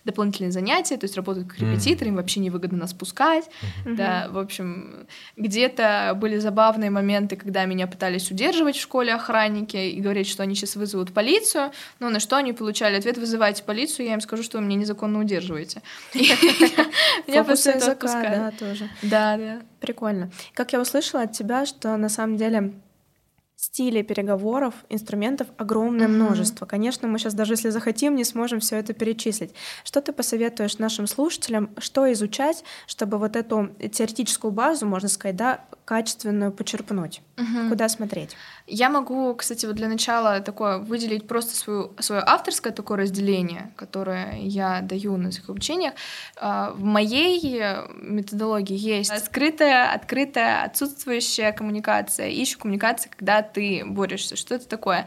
дополнительные 0.05 0.53
занятия, 0.53 0.96
то 0.96 1.05
есть 1.05 1.16
работают 1.16 1.48
как 1.48 1.59
репетиторы, 1.61 2.09
им 2.09 2.16
вообще 2.16 2.40
невыгодно 2.40 2.78
нас 2.78 2.92
пускать, 2.92 3.48
да, 3.84 4.28
в 4.30 4.38
общем, 4.38 5.07
где-то 5.36 6.16
были 6.16 6.38
забавные 6.38 6.90
моменты, 6.90 7.36
когда 7.36 7.64
меня 7.64 7.86
пытались 7.86 8.30
удерживать 8.30 8.76
в 8.76 8.80
школе 8.80 9.14
охранники 9.14 9.76
и 9.76 10.00
говорить, 10.00 10.28
что 10.28 10.42
они 10.42 10.55
сейчас 10.55 10.76
вызовут 10.76 11.12
полицию, 11.12 11.72
ну, 12.00 12.11
на 12.11 12.20
что 12.20 12.36
они 12.36 12.53
получали 12.53 12.96
ответ, 12.96 13.18
вызывайте 13.18 13.62
полицию, 13.62 14.07
я 14.07 14.14
им 14.14 14.20
скажу, 14.20 14.42
что 14.42 14.59
вы 14.59 14.64
меня 14.64 14.76
незаконно 14.76 15.20
удерживаете. 15.20 15.82
Меня 17.26 17.44
после 17.44 17.72
этого 17.72 17.94
Да, 18.03 18.53
тоже. 18.59 18.88
Да, 19.03 19.36
да. 19.36 19.62
Прикольно. 19.80 20.30
Как 20.55 20.72
я 20.72 20.80
услышала 20.80 21.22
от 21.24 21.32
тебя, 21.32 21.66
что 21.66 21.96
на 21.96 22.09
самом 22.09 22.36
деле 22.36 22.72
стилей 23.63 24.03
переговоров, 24.03 24.75
инструментов 24.89 25.47
огромное 25.57 26.09
mm-hmm. 26.09 26.11
множество. 26.11 26.67
Конечно, 26.67 27.07
мы 27.07 27.21
сейчас 27.21 27.33
даже 27.35 27.53
если 27.53 27.71
захотим, 27.71 28.17
не 28.17 28.25
сможем 28.25 28.59
все 28.59 28.77
это 28.77 28.93
перечислить. 28.93 29.55
Что 29.85 30.01
ты 30.01 30.13
посоветуешь 30.13 30.79
нашим 30.79 31.07
слушателям, 31.07 31.71
что 31.79 32.13
изучать, 32.13 32.65
чтобы 32.89 33.19
вот 33.19 33.37
эту 33.37 33.69
теоретическую 33.79 34.51
базу, 34.51 34.87
можно 34.87 35.09
сказать, 35.09 35.37
да, 35.37 35.65
качественную 35.93 36.53
почерпнуть? 36.53 37.20
Mm-hmm. 37.36 37.68
Куда 37.68 37.86
смотреть? 37.90 38.34
Я 38.66 38.88
могу, 38.88 39.34
кстати, 39.34 39.66
вот 39.66 39.74
для 39.74 39.88
начала 39.88 40.40
такое 40.40 40.78
выделить 40.78 41.26
просто 41.26 41.55
свою, 41.55 41.93
свое 41.99 42.22
авторское 42.24 42.72
такое 42.72 42.97
разделение, 42.97 43.74
которое 43.76 44.38
я 44.40 44.80
даю 44.80 45.18
на 45.18 45.30
своих 45.32 45.51
обучениях. 45.51 45.93
А, 46.36 46.70
в 46.70 46.82
моей 46.82 47.61
методологии 48.01 48.78
есть 48.78 49.26
скрытая, 49.26 49.93
открытая, 49.93 50.64
отсутствующая 50.64 51.53
коммуникация. 51.53 52.30
Ищу 52.30 52.59
коммуникации, 52.59 53.11
когда 53.14 53.43
ты 53.43 53.84
борешься. 53.84 54.36
Что 54.36 54.55
это 54.55 54.66
такое? 54.66 55.07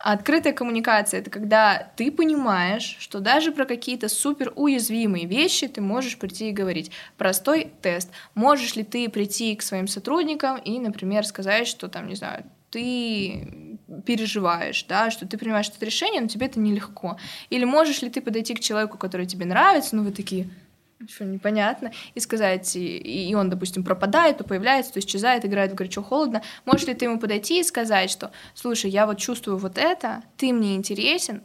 Открытая 0.00 0.52
коммуникация— 0.52 1.20
это 1.20 1.30
когда 1.30 1.92
ты 1.94 2.10
понимаешь, 2.10 2.96
что 2.98 3.20
даже 3.20 3.52
про 3.52 3.66
какие-то 3.66 4.08
супер 4.08 4.52
уязвимые 4.56 5.26
вещи 5.26 5.68
ты 5.68 5.80
можешь 5.80 6.18
прийти 6.18 6.48
и 6.48 6.52
говорить. 6.52 6.90
Простой 7.16 7.70
тест. 7.82 8.10
Можешь 8.34 8.74
ли 8.74 8.82
ты 8.82 9.08
прийти 9.08 9.54
к 9.54 9.62
своим 9.62 9.86
сотрудникам 9.86 10.23
и, 10.32 10.78
например, 10.78 11.26
сказать, 11.26 11.66
что 11.66 11.88
там, 11.88 12.08
не 12.08 12.14
знаю, 12.14 12.44
ты 12.70 13.78
переживаешь, 14.04 14.84
да, 14.88 15.10
что 15.10 15.26
ты 15.26 15.38
принимаешь 15.38 15.68
это 15.68 15.84
решение, 15.84 16.20
но 16.20 16.28
тебе 16.28 16.46
это 16.46 16.58
нелегко. 16.58 17.18
Или 17.50 17.64
можешь 17.64 18.02
ли 18.02 18.10
ты 18.10 18.20
подойти 18.20 18.54
к 18.54 18.60
человеку, 18.60 18.98
который 18.98 19.26
тебе 19.26 19.46
нравится, 19.46 19.94
ну 19.96 20.02
вы 20.02 20.10
такие, 20.10 20.48
что 21.08 21.24
непонятно, 21.24 21.92
и 22.14 22.20
сказать, 22.20 22.74
и, 22.76 22.96
и 23.28 23.34
он, 23.34 23.50
допустим, 23.50 23.84
пропадает, 23.84 24.38
то 24.38 24.44
появляется, 24.44 24.92
то 24.92 25.00
исчезает, 25.00 25.44
играет 25.44 25.72
в 25.72 25.74
горячо-холодно. 25.74 26.42
Можешь 26.64 26.86
ли 26.86 26.94
ты 26.94 27.04
ему 27.04 27.18
подойти 27.18 27.60
и 27.60 27.64
сказать, 27.64 28.10
что, 28.10 28.32
слушай, 28.54 28.90
я 28.90 29.06
вот 29.06 29.18
чувствую 29.18 29.58
вот 29.58 29.78
это, 29.78 30.22
ты 30.36 30.52
мне 30.52 30.74
интересен, 30.76 31.42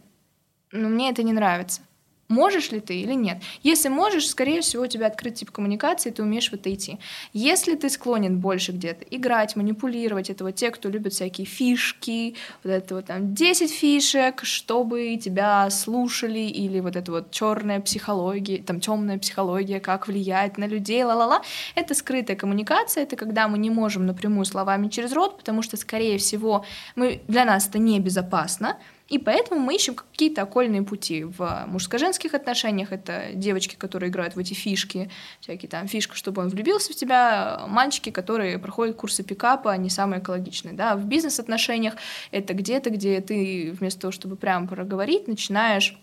но 0.72 0.90
мне 0.90 1.10
это 1.10 1.24
не 1.24 1.34
нравится. 1.34 1.82
Можешь 2.30 2.72
ли 2.72 2.80
ты 2.80 3.02
или 3.02 3.16
нет? 3.16 3.42
Если 3.64 3.90
можешь, 3.90 4.30
скорее 4.30 4.62
всего, 4.62 4.84
у 4.84 4.88
тебя 4.88 5.08
открыт 5.08 5.34
тип 5.34 5.50
коммуникации, 5.50 6.12
ты 6.12 6.22
умеешь 6.22 6.52
в 6.52 6.54
это 6.54 6.72
идти. 6.72 7.00
Если 7.34 7.74
ты 7.74 7.90
склонен 7.90 8.38
больше 8.38 8.72
где-то 8.72 9.04
играть, 9.10 9.56
манипулировать, 9.56 10.30
это 10.30 10.44
вот 10.44 10.54
те, 10.54 10.70
кто 10.70 10.90
любит 10.90 11.14
всякие 11.14 11.48
фишки, 11.48 12.36
вот 12.64 12.70
это 12.70 12.96
вот 12.96 13.06
там 13.06 13.34
10 13.34 13.72
фишек, 13.72 14.44
чтобы 14.44 15.18
тебя 15.18 15.68
слушали, 15.72 16.38
или 16.38 16.80
вот 16.82 16.96
это 16.96 17.12
вот 17.12 17.32
черная 17.32 17.80
психология, 17.80 18.62
там 18.62 18.80
темная 18.80 19.18
психология, 19.18 19.80
как 19.80 20.08
влиять 20.08 20.60
на 20.60 20.68
людей, 20.68 21.04
ла-ла-ла, 21.04 21.42
это 21.74 21.96
скрытая 21.96 22.38
коммуникация, 22.38 23.04
это 23.04 23.16
когда 23.16 23.48
мы 23.48 23.58
не 23.58 23.72
можем 23.72 24.06
напрямую 24.06 24.46
словами 24.46 24.88
через 24.88 25.14
рот, 25.14 25.40
потому 25.40 25.64
что, 25.64 25.78
скорее 25.78 26.20
всего, 26.20 26.64
мы, 26.96 27.22
для 27.28 27.44
нас 27.44 27.68
это 27.68 27.80
небезопасно, 27.80 28.78
И 29.10 29.18
поэтому 29.18 29.60
мы 29.60 29.76
ищем 29.76 29.96
какие-то 29.96 30.44
окольные 30.44 30.84
пути 30.84 31.24
в 31.24 31.66
мужско-женских 31.68 32.34
отношениях. 32.34 32.92
Это 32.92 33.30
девочки, 33.34 33.76
которые 33.76 34.10
играют 34.10 34.36
в 34.36 34.40
эти 34.40 34.54
фишки, 34.54 35.10
всякие 35.40 35.70
там 35.70 35.88
фишка, 35.88 36.16
чтобы 36.16 36.42
он 36.42 36.50
влюбился 36.50 36.94
в 36.94 36.96
тебя, 36.96 37.66
мальчики, 37.68 38.12
которые 38.12 38.60
проходят 38.60 38.96
курсы 38.96 39.24
пикапа, 39.24 39.72
они 39.72 39.90
самые 39.90 40.22
экологичные. 40.22 40.74
Да? 40.74 40.96
В 40.96 41.06
бизнес-отношениях 41.06 41.96
это 42.32 42.54
где-то, 42.54 42.92
где 42.92 43.20
ты 43.22 43.76
вместо 43.80 44.02
того, 44.02 44.12
чтобы 44.12 44.36
прямо 44.36 44.68
проговорить, 44.68 45.28
начинаешь 45.28 45.98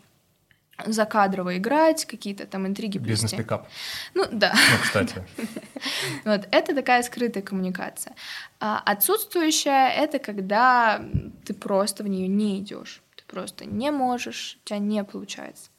закадрово 0.85 1.57
играть, 1.59 2.05
какие-то 2.05 2.47
там 2.47 2.67
интриги 2.67 2.99
Бизнес-пикап. 2.99 3.69
Ну, 4.15 4.27
да. 4.31 4.53
Ну, 4.55 4.79
кстати. 4.83 5.15
Вот, 6.25 6.49
это 6.51 6.75
такая 6.75 7.03
скрытая 7.03 7.43
коммуникация. 7.43 8.15
А 8.61 8.83
отсутствующая— 8.85 9.89
это 9.97 10.19
когда 10.19 11.03
ты 11.45 11.55
просто 11.55 12.03
в 12.03 12.09
нее 12.09 12.29
не 12.29 12.59
идешь. 12.61 13.03
Ты 13.17 13.23
просто 13.27 13.65
не 13.65 13.91
можешь, 13.91 14.59
у 14.63 14.69
тебя 14.69 14.79
не 14.79 15.05
получается. 15.05 15.71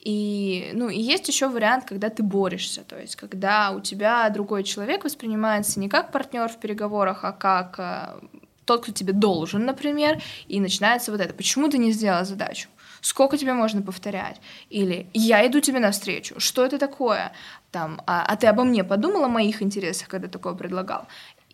И, 0.00 0.70
ну, 0.74 0.88
и 0.88 0.98
есть 0.98 1.28
еще 1.28 1.48
вариант, 1.48 1.84
когда 1.84 2.08
ты 2.08 2.22
борешься, 2.22 2.82
то 2.82 2.98
есть 2.98 3.16
когда 3.16 3.70
у 3.70 3.80
тебя 3.80 4.28
другой 4.30 4.64
человек 4.64 5.04
воспринимается 5.04 5.80
не 5.80 5.88
как 5.88 6.12
партнер 6.12 6.48
в 6.48 6.58
переговорах, 6.58 7.24
а 7.24 7.32
как 7.32 7.78
э, 7.78 8.42
тот, 8.64 8.82
кто 8.82 8.92
тебе 8.92 9.12
должен, 9.12 9.64
например, 9.64 10.22
и 10.48 10.60
начинается 10.60 11.12
вот 11.12 11.20
это. 11.20 11.34
Почему 11.34 11.68
ты 11.68 11.78
не 11.78 11.92
сделала 11.92 12.24
задачу? 12.24 12.68
Сколько 13.02 13.36
тебе 13.36 13.52
можно 13.52 13.82
повторять? 13.82 14.40
Или 14.70 15.08
я 15.12 15.46
иду 15.46 15.60
тебе 15.60 15.80
навстречу, 15.80 16.40
что 16.40 16.64
это 16.64 16.78
такое? 16.78 17.32
Там, 17.70 18.00
а, 18.06 18.24
а 18.26 18.36
ты 18.36 18.46
обо 18.46 18.64
мне 18.64 18.84
подумала, 18.84 19.26
о 19.26 19.28
моих 19.28 19.60
интересах, 19.60 20.08
когда 20.08 20.28
такое 20.28 20.54
предлагал? 20.54 21.06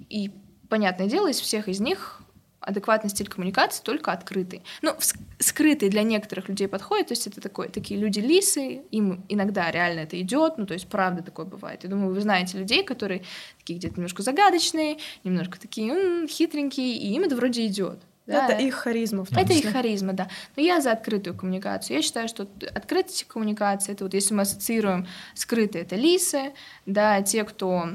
И, 0.08 0.30
понятное 0.68 1.08
дело, 1.08 1.28
из 1.28 1.40
всех 1.40 1.68
из 1.68 1.80
них 1.80 2.22
адекватный 2.60 3.08
стиль 3.08 3.28
коммуникации 3.28 3.82
только 3.82 4.12
открытый. 4.12 4.62
Ну, 4.82 4.94
скрытый 5.38 5.88
для 5.88 6.02
некоторых 6.02 6.48
людей 6.48 6.68
подходит, 6.68 7.08
то 7.08 7.12
есть 7.12 7.26
это 7.26 7.40
такой, 7.40 7.68
такие 7.68 7.98
люди-лисы, 7.98 8.82
им 8.90 9.24
иногда 9.28 9.70
реально 9.70 10.00
это 10.00 10.20
идет, 10.20 10.58
ну, 10.58 10.66
то 10.66 10.74
есть 10.74 10.88
правда 10.88 11.22
такое 11.22 11.46
бывает. 11.46 11.84
Я 11.84 11.90
думаю, 11.90 12.12
вы 12.12 12.20
знаете 12.20 12.58
людей, 12.58 12.84
которые 12.84 13.22
такие 13.58 13.78
где-то 13.78 13.96
немножко 13.96 14.22
загадочные, 14.22 14.98
немножко 15.24 15.58
такие 15.58 15.92
м-м, 15.92 16.28
хитренькие, 16.28 16.96
и 16.96 17.14
им 17.14 17.22
это 17.22 17.36
вроде 17.36 17.64
идет. 17.66 18.00
Да, 18.28 18.46
это 18.46 18.62
их 18.62 18.74
харизма. 18.74 19.24
В 19.24 19.30
том 19.30 19.38
это 19.38 19.52
их 19.54 19.72
харизма, 19.72 20.12
да. 20.12 20.28
Но 20.54 20.62
я 20.62 20.80
за 20.80 20.92
открытую 20.92 21.34
коммуникацию. 21.34 21.96
Я 21.96 22.02
считаю, 22.02 22.28
что 22.28 22.46
открытость 22.74 23.24
коммуникации, 23.24 23.92
это 23.92 24.04
вот 24.04 24.14
если 24.14 24.34
мы 24.34 24.42
ассоциируем 24.42 25.06
скрытые, 25.34 25.84
это 25.84 25.96
лисы, 25.96 26.52
да, 26.84 27.22
те, 27.22 27.44
кто 27.44 27.88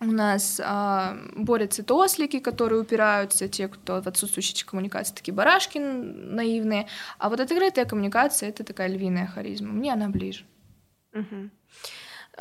у 0.00 0.04
нас 0.06 0.60
а, 0.64 1.16
борются 1.36 1.82
то 1.84 1.98
ослики, 1.98 2.40
которые 2.40 2.80
упираются, 2.80 3.48
те, 3.48 3.68
кто 3.68 4.02
в 4.02 4.06
отсутствующей 4.08 4.64
коммуникации, 4.64 5.14
такие 5.14 5.34
барашки 5.34 5.78
наивные. 5.78 6.88
А 7.18 7.28
вот 7.28 7.38
открытая 7.38 7.84
коммуникация— 7.84 8.48
это 8.50 8.64
такая 8.64 8.88
львиная 8.88 9.26
харизма. 9.26 9.72
Мне 9.72 9.92
она 9.92 10.08
ближе. 10.08 10.44
Угу. 11.12 11.50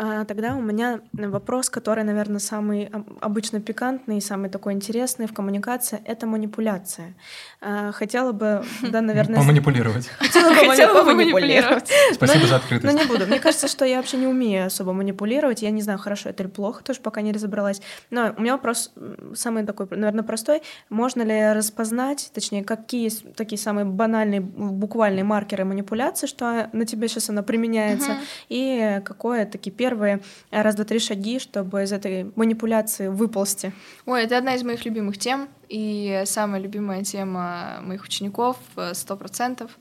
А, 0.02 0.24
тогда 0.24 0.56
у 0.56 0.62
меня 0.62 1.02
вопрос, 1.12 1.70
который, 1.70 2.06
наверное, 2.06 2.40
самый 2.40 2.90
обычно 3.20 3.60
пикантный 3.60 4.20
и 4.20 4.22
самый 4.22 4.50
такой 4.50 4.72
интересный 4.72 5.28
в 5.28 5.34
коммуникации— 5.34 6.00
это 6.06 6.26
манипуляция. 6.26 7.16
А, 7.60 7.92
хотела 7.92 8.32
бы, 8.32 8.64
да, 8.82 9.02
наверное... 9.02 9.36
Поманипулировать. 9.36 10.08
Хотела 10.08 10.94
бы 10.94 11.06
поманипулировать. 11.06 11.92
Спасибо 12.14 12.48
за 12.48 12.56
открытость. 12.56 12.94
Но 12.94 12.98
не 12.98 13.06
буду. 13.08 13.26
Мне 13.28 13.40
кажется, 13.40 13.68
что 13.68 13.84
я 13.84 13.98
вообще 13.98 14.16
не 14.16 14.28
умею 14.28 14.68
особо 14.68 14.94
манипулировать. 14.94 15.62
Я 15.62 15.70
не 15.70 15.82
знаю, 15.82 16.00
хорошо 16.00 16.30
это 16.30 16.44
или 16.44 16.50
плохо, 16.50 16.82
тоже 16.82 17.02
пока 17.02 17.20
не 17.20 17.34
разобралась. 17.34 17.82
Но 18.10 18.34
у 18.38 18.42
меня 18.42 18.54
вопрос 18.54 18.94
самый 19.36 19.66
такой, 19.66 19.88
наверное, 19.92 20.24
простой. 20.24 20.62
Можно 20.88 21.24
ли 21.24 21.52
распознать, 21.52 22.32
точнее, 22.34 22.64
какие 22.64 23.10
такие 23.36 23.60
самые 23.60 23.84
банальные, 23.84 24.40
буквальные 24.40 25.26
маркеры 25.26 25.66
манипуляции, 25.66 26.26
что 26.26 26.70
на 26.72 26.86
тебе 26.86 27.10
сейчас 27.10 27.30
она 27.30 27.44
применяется, 27.44 28.12
и 28.48 29.02
какое 29.04 29.46
такие 29.46 29.72
первые 29.74 29.89
первые 29.90 30.20
раз, 30.52 30.76
два, 30.76 30.86
три 30.86 31.00
шаги, 31.00 31.40
чтобы 31.40 31.84
из 31.84 31.92
этой 31.92 32.32
манипуляции 32.36 33.08
выползти? 33.08 33.74
Ой, 34.06 34.24
это 34.24 34.38
одна 34.38 34.54
из 34.54 34.64
моих 34.64 34.86
любимых 34.86 35.18
тем, 35.18 35.50
и 35.68 36.22
самая 36.26 36.62
любимая 36.62 37.04
тема 37.04 37.80
моих 37.82 38.04
учеников— 38.04 38.58
сто 38.94 39.18
процентов. 39.18 39.72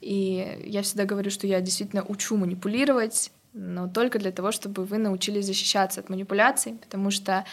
И 0.00 0.62
я 0.64 0.82
всегда 0.82 1.04
говорю, 1.04 1.30
что 1.30 1.46
я 1.46 1.60
действительно 1.60 2.02
учу 2.02 2.36
манипулировать, 2.36 3.30
но 3.52 3.88
только 3.88 4.18
для 4.18 4.32
того, 4.32 4.50
чтобы 4.50 4.84
вы 4.84 4.98
научились 4.98 5.46
защищаться 5.46 6.00
от 6.00 6.08
манипуляций, 6.08 6.72
потому 6.72 7.10
что 7.10 7.44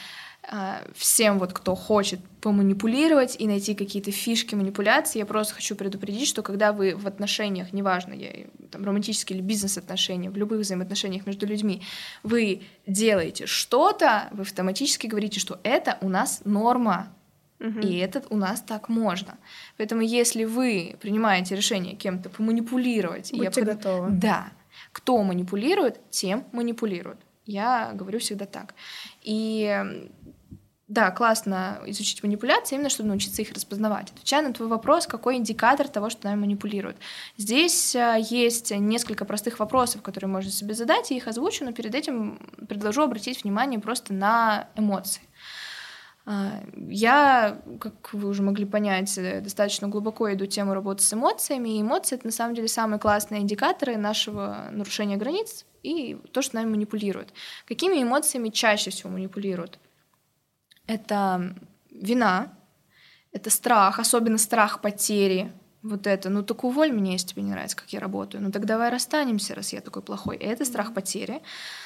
всем 0.96 1.38
вот, 1.38 1.54
кто 1.54 1.76
хочет 1.76 2.20
поманипулировать 2.42 3.36
и 3.40 3.48
найти 3.48 3.76
какие-то 3.76 4.12
фишки 4.12 4.56
манипуляции, 4.56 5.20
я 5.20 5.26
просто 5.26 5.56
хочу 5.56 5.76
предупредить, 5.76 6.28
что 6.28 6.42
когда 6.42 6.74
вы 6.74 6.96
в 6.96 7.06
отношениях, 7.06 7.72
неважно, 7.74 8.14
я, 8.14 8.48
там, 8.72 8.84
романтические 8.84 9.38
или 9.40 9.46
бизнес-отношения, 9.46 10.30
в 10.30 10.38
любых 10.38 10.62
взаимоотношениях 10.62 11.28
между 11.28 11.46
людьми, 11.46 11.84
вы 12.24 12.64
делаете 12.88 13.46
что-то, 13.46 14.30
вы 14.32 14.42
автоматически 14.42 15.08
говорите, 15.08 15.40
что 15.40 15.60
это 15.64 15.98
у 16.02 16.10
нас 16.10 16.42
норма, 16.46 17.14
угу. 17.60 17.80
и 17.80 17.98
это 17.98 18.24
у 18.30 18.38
нас 18.38 18.62
так 18.62 18.90
можно. 18.90 19.38
Поэтому 19.78 20.02
если 20.02 20.46
вы 20.46 20.96
принимаете 21.00 21.56
решение 21.56 21.96
кем-то 21.96 22.30
поманипулировать... 22.30 23.32
Будьте 23.34 23.62
я 23.62 23.66
готовы. 23.66 24.10
Да. 24.12 24.52
Кто 24.92 25.22
манипулирует, 25.22 26.00
тем 26.10 26.46
манипулирует. 26.52 27.20
Я 27.46 27.94
говорю 27.96 28.20
всегда 28.20 28.46
так. 28.46 28.76
И 29.24 30.06
да, 30.90 31.12
классно 31.12 31.80
изучить 31.86 32.24
манипуляции, 32.24 32.74
именно 32.74 32.90
чтобы 32.90 33.10
научиться 33.10 33.44
их 33.44 33.52
распознавать. 33.52 34.10
Отвечая 34.12 34.42
на 34.42 34.54
твой 34.54 34.68
вопрос, 34.68 35.06
какой 35.06 35.38
индикатор 35.38 35.88
того, 35.88 36.10
что 36.10 36.26
нами 36.26 36.40
манипулируют. 36.40 36.98
Здесь 37.38 37.96
а, 37.96 38.16
есть 38.16 38.72
несколько 38.72 39.24
простых 39.24 39.60
вопросов, 39.60 40.02
которые 40.02 40.30
можно 40.30 40.50
себе 40.50 40.74
задать, 40.74 41.12
и 41.12 41.18
их 41.18 41.28
озвучу, 41.28 41.64
но 41.64 41.74
перед 41.74 41.94
этим 41.94 42.40
предложу 42.68 43.04
обратить 43.04 43.44
внимание 43.44 43.80
просто 43.80 44.14
на 44.16 44.68
эмоции. 44.76 45.22
А, 46.26 46.60
я, 46.88 47.62
как 47.80 48.12
вы 48.12 48.28
уже 48.28 48.42
могли 48.42 48.66
понять, 48.66 49.14
достаточно 49.44 49.90
глубоко 49.90 50.34
иду 50.34 50.48
тему 50.48 50.74
работы 50.74 51.04
с 51.04 51.14
эмоциями, 51.14 51.70
и 51.70 51.82
эмоции— 51.84 52.16
это 52.18 52.26
на 52.26 52.34
самом 52.34 52.56
деле 52.56 52.68
самые 52.68 53.00
классные 53.00 53.42
индикаторы 53.42 53.96
нашего 53.98 54.70
нарушения 54.72 55.18
границ 55.18 55.68
и 55.84 56.18
то, 56.32 56.42
что 56.42 56.56
нами 56.56 56.72
манипулируют. 56.72 57.32
Какими 57.68 58.02
эмоциями 58.02 58.50
чаще 58.50 58.90
всего 58.90 59.12
манипулируют? 59.12 59.78
Это 60.90 61.56
вина, 61.92 62.52
это 63.32 63.52
страх, 63.52 64.00
особенно 64.00 64.40
страх 64.40 64.82
потери. 64.82 65.54
Вот 65.84 66.08
это, 66.08 66.30
ну 66.30 66.44
так 66.44 66.64
уволь 66.64 66.92
меня, 66.92 67.14
если 67.14 67.28
тебе 67.28 67.44
не 67.44 67.52
нравится, 67.52 67.78
как 67.78 67.94
я 67.94 68.00
работаю. 68.00 68.44
Ну 68.44 68.52
так 68.52 68.66
давай 68.66 68.90
расстанемся, 68.90 69.56
раз 69.56 69.72
я 69.72 69.82
такой 69.82 70.02
плохой. 70.02 70.36
Это 70.38 70.66
страх 70.66 70.94
потери. 70.94 71.42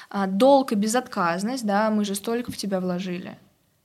А, 0.10 0.26
долг 0.26 0.72
и 0.72 0.76
безотказность, 0.76 1.66
да, 1.66 1.92
мы 1.92 2.06
же 2.06 2.16
столько 2.16 2.52
в 2.52 2.58
тебя 2.58 2.80
вложили. 2.80 3.38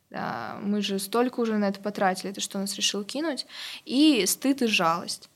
Да, 0.09 0.57
мы 0.63 0.81
же 0.81 0.99
столько 0.99 1.41
уже 1.41 1.59
на 1.59 1.69
это 1.69 1.81
потратили, 1.81 2.33
ты 2.33 2.41
что 2.41 2.59
нас 2.59 2.77
решил 2.77 3.05
кинуть. 3.05 3.47
И 3.85 4.25
стыд 4.25 4.63
и 4.63 4.67
жалость. 4.67 5.29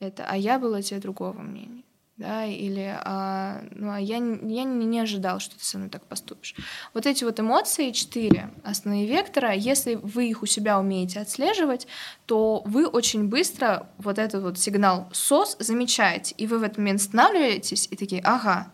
Это, 0.00 0.26
а 0.28 0.36
я 0.36 0.58
была 0.58 0.82
тебе 0.82 0.98
другого 0.98 1.40
мнения 1.40 1.85
да, 2.16 2.46
или 2.46 2.96
а, 3.04 3.62
ну, 3.72 3.92
а 3.92 4.00
я, 4.00 4.16
я 4.16 4.64
не 4.64 5.00
ожидал, 5.00 5.38
что 5.38 5.58
ты 5.58 5.64
со 5.64 5.76
мной 5.76 5.90
так 5.90 6.06
поступишь. 6.06 6.54
Вот 6.94 7.06
эти 7.06 7.24
вот 7.24 7.38
эмоции, 7.38 7.90
четыре 7.90 8.50
основные 8.64 9.06
вектора, 9.06 9.52
если 9.52 9.96
вы 9.96 10.28
их 10.28 10.42
у 10.42 10.46
себя 10.46 10.78
умеете 10.78 11.20
отслеживать, 11.20 11.86
то 12.24 12.62
вы 12.64 12.86
очень 12.86 13.28
быстро 13.28 13.88
вот 13.98 14.18
этот 14.18 14.42
вот 14.42 14.58
сигнал 14.58 15.08
СОС 15.12 15.56
замечаете, 15.58 16.34
и 16.38 16.46
вы 16.46 16.58
в 16.58 16.62
этот 16.62 16.78
момент 16.78 17.00
останавливаетесь 17.00 17.88
и 17.90 17.96
такие, 17.96 18.22
ага, 18.22 18.72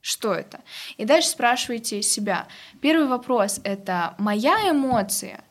что 0.00 0.34
это? 0.34 0.60
И 0.96 1.04
дальше 1.04 1.28
спрашиваете 1.28 2.02
себя. 2.02 2.48
Первый 2.80 3.06
вопрос— 3.06 3.60
это 3.64 4.14
моя 4.18 4.70
эмоция 4.70 5.44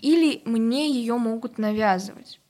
или 0.00 0.42
мне 0.44 0.90
ее 0.90 1.16
могут 1.16 1.58
навязывать? 1.58 2.40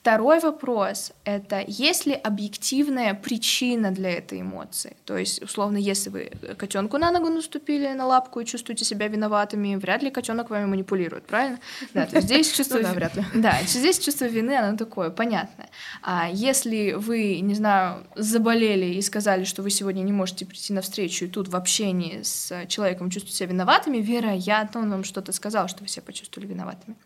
Второй 0.00 0.38
вопрос— 0.38 1.12
это 1.24 1.64
есть 1.66 2.06
ли 2.06 2.12
объективная 2.14 3.14
причина 3.14 3.90
для 3.90 4.10
этой 4.10 4.40
эмоции? 4.40 4.96
То 5.04 5.18
есть, 5.18 5.42
условно, 5.42 5.76
если 5.76 6.08
вы 6.08 6.30
котенку 6.56 6.98
на 6.98 7.10
ногу 7.10 7.28
наступили, 7.28 7.92
на 7.92 8.06
лапку 8.06 8.40
и 8.40 8.44
чувствуете 8.44 8.84
себя 8.84 9.08
виноватыми, 9.08 9.74
вряд 9.74 10.02
ли 10.02 10.10
котенок 10.10 10.50
вами 10.50 10.66
манипулирует, 10.66 11.26
правильно? 11.26 11.58
Да, 11.94 12.06
то 12.06 12.16
есть 12.16 12.26
здесь 12.28 12.52
чувство... 12.52 12.80
да, 12.80 12.92
вряд 12.92 13.16
ли. 13.16 13.24
Да, 13.34 13.58
здесь 13.66 13.98
чувство 13.98 14.26
вины, 14.26 14.52
оно 14.52 14.76
такое, 14.76 15.10
понятное. 15.10 15.68
А 16.02 16.28
если 16.30 16.92
вы, 16.92 17.40
не 17.40 17.54
знаю, 17.54 18.06
заболели 18.14 18.94
и 18.94 19.02
сказали, 19.02 19.44
что 19.44 19.62
вы 19.62 19.70
сегодня 19.70 20.02
не 20.02 20.12
можете 20.12 20.46
прийти 20.46 20.72
на 20.72 20.80
встречу, 20.80 21.24
и 21.24 21.28
тут 21.28 21.48
в 21.48 21.56
общении 21.56 22.22
с 22.22 22.66
человеком 22.68 23.10
чувствуете 23.10 23.38
себя 23.38 23.48
виноватыми, 23.48 23.98
вероятно, 23.98 24.80
он 24.80 24.90
вам 24.90 25.04
что-то 25.04 25.32
сказал, 25.32 25.68
что 25.68 25.82
вы 25.82 25.88
себя 25.88 26.04
почувствовали 26.06 26.48
виноватыми. 26.48 26.96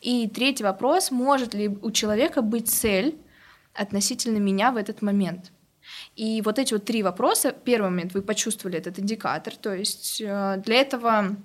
И 0.00 0.28
третий 0.28 0.64
вопрос, 0.64 1.12
может 1.12 1.54
ли 1.54 1.68
у 1.68 1.90
человека 1.92 2.31
человека 2.32 2.42
быть 2.42 2.68
цель 2.68 3.18
относительно 3.74 4.38
меня 4.38 4.72
в 4.72 4.76
этот 4.76 5.02
момент. 5.02 5.52
И 6.16 6.42
вот 6.42 6.58
эти 6.58 6.74
вот 6.74 6.84
три 6.84 7.02
вопроса. 7.02 7.52
Первый 7.52 7.90
момент, 7.90 8.14
вы 8.14 8.22
почувствовали 8.22 8.78
этот 8.78 8.98
индикатор, 8.98 9.54
то 9.56 9.74
есть 9.74 10.20
э, 10.20 10.62
для 10.64 10.76
этого 10.76 11.36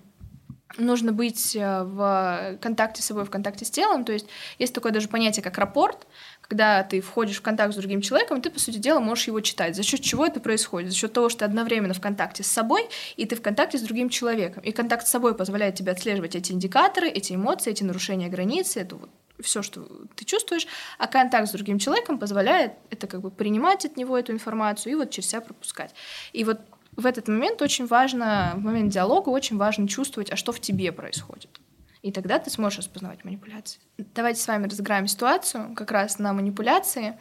нужно 0.78 1.14
быть 1.14 1.56
э, 1.56 1.84
в 1.84 2.58
контакте 2.62 3.02
с 3.02 3.06
собой, 3.06 3.26
в 3.26 3.30
контакте 3.30 3.66
с 3.66 3.72
телом. 3.72 4.04
То 4.04 4.14
есть 4.14 4.28
есть 4.60 4.74
такое 4.74 4.92
даже 4.92 5.08
понятие, 5.08 5.44
как 5.44 5.58
рапорт, 5.58 6.08
когда 6.42 6.84
ты 6.84 7.02
входишь 7.02 7.38
в 7.38 7.42
контакт 7.42 7.74
с 7.74 7.78
другим 7.78 8.02
человеком, 8.02 8.42
ты, 8.42 8.50
по 8.50 8.60
сути 8.60 8.78
дела, 8.78 9.00
можешь 9.00 9.28
его 9.28 9.42
читать. 9.42 9.76
За 9.76 9.84
счет 9.84 10.02
чего 10.02 10.26
это 10.26 10.40
происходит? 10.40 10.90
За 10.92 10.96
счет 10.96 11.14
того, 11.14 11.30
что 11.30 11.40
ты 11.40 11.46
одновременно 11.46 11.94
в 11.94 12.02
контакте 12.02 12.44
с 12.44 12.48
собой, 12.48 12.88
и 13.16 13.26
ты 13.26 13.36
в 13.36 13.42
контакте 13.42 13.78
с 13.78 13.82
другим 13.82 14.10
человеком. 14.10 14.64
И 14.64 14.72
контакт 14.72 15.08
с 15.08 15.12
собой 15.12 15.36
позволяет 15.36 15.76
тебе 15.76 15.92
отслеживать 15.92 16.36
эти 16.36 16.52
индикаторы, 16.52 17.10
эти 17.10 17.34
эмоции, 17.34 17.72
эти 17.72 17.84
нарушения 17.84 18.30
границ, 18.30 18.78
это 18.78 18.96
вот 18.96 19.10
все, 19.40 19.62
что 19.62 19.88
ты 20.16 20.26
чувствуешь, 20.26 20.68
а 20.98 21.08
контакт 21.08 21.48
с 21.48 21.52
другим 21.52 21.80
человеком 21.80 22.18
позволяет 22.18 22.74
это 22.90 23.06
как 23.08 23.22
бы 23.22 23.30
принимать 23.30 23.86
от 23.86 23.96
него 23.96 24.18
эту 24.18 24.32
информацию 24.32 24.94
и 24.94 24.96
вот 24.96 25.12
через 25.12 25.30
себя 25.30 25.42
пропускать. 25.42 25.94
И 26.34 26.44
вот 26.44 26.60
в 26.98 27.06
этот 27.06 27.28
момент 27.28 27.62
очень 27.62 27.86
важно, 27.86 28.54
в 28.56 28.64
момент 28.64 28.92
диалога 28.92 29.30
очень 29.30 29.58
важно 29.58 29.88
чувствовать, 29.88 30.32
а 30.32 30.36
что 30.36 30.52
в 30.52 30.60
тебе 30.60 30.92
происходит. 30.92 31.62
И 32.02 32.12
тогда 32.12 32.40
ты 32.40 32.50
сможешь 32.50 32.80
распознавать 32.80 33.24
манипуляции. 33.24 33.80
Давайте 34.16 34.42
с 34.42 34.48
вами 34.48 34.68
разыграем 34.68 35.08
ситуацию 35.08 35.74
как 35.76 35.92
раз 35.92 36.20
на 36.20 36.34
манипуляции. 36.34 37.18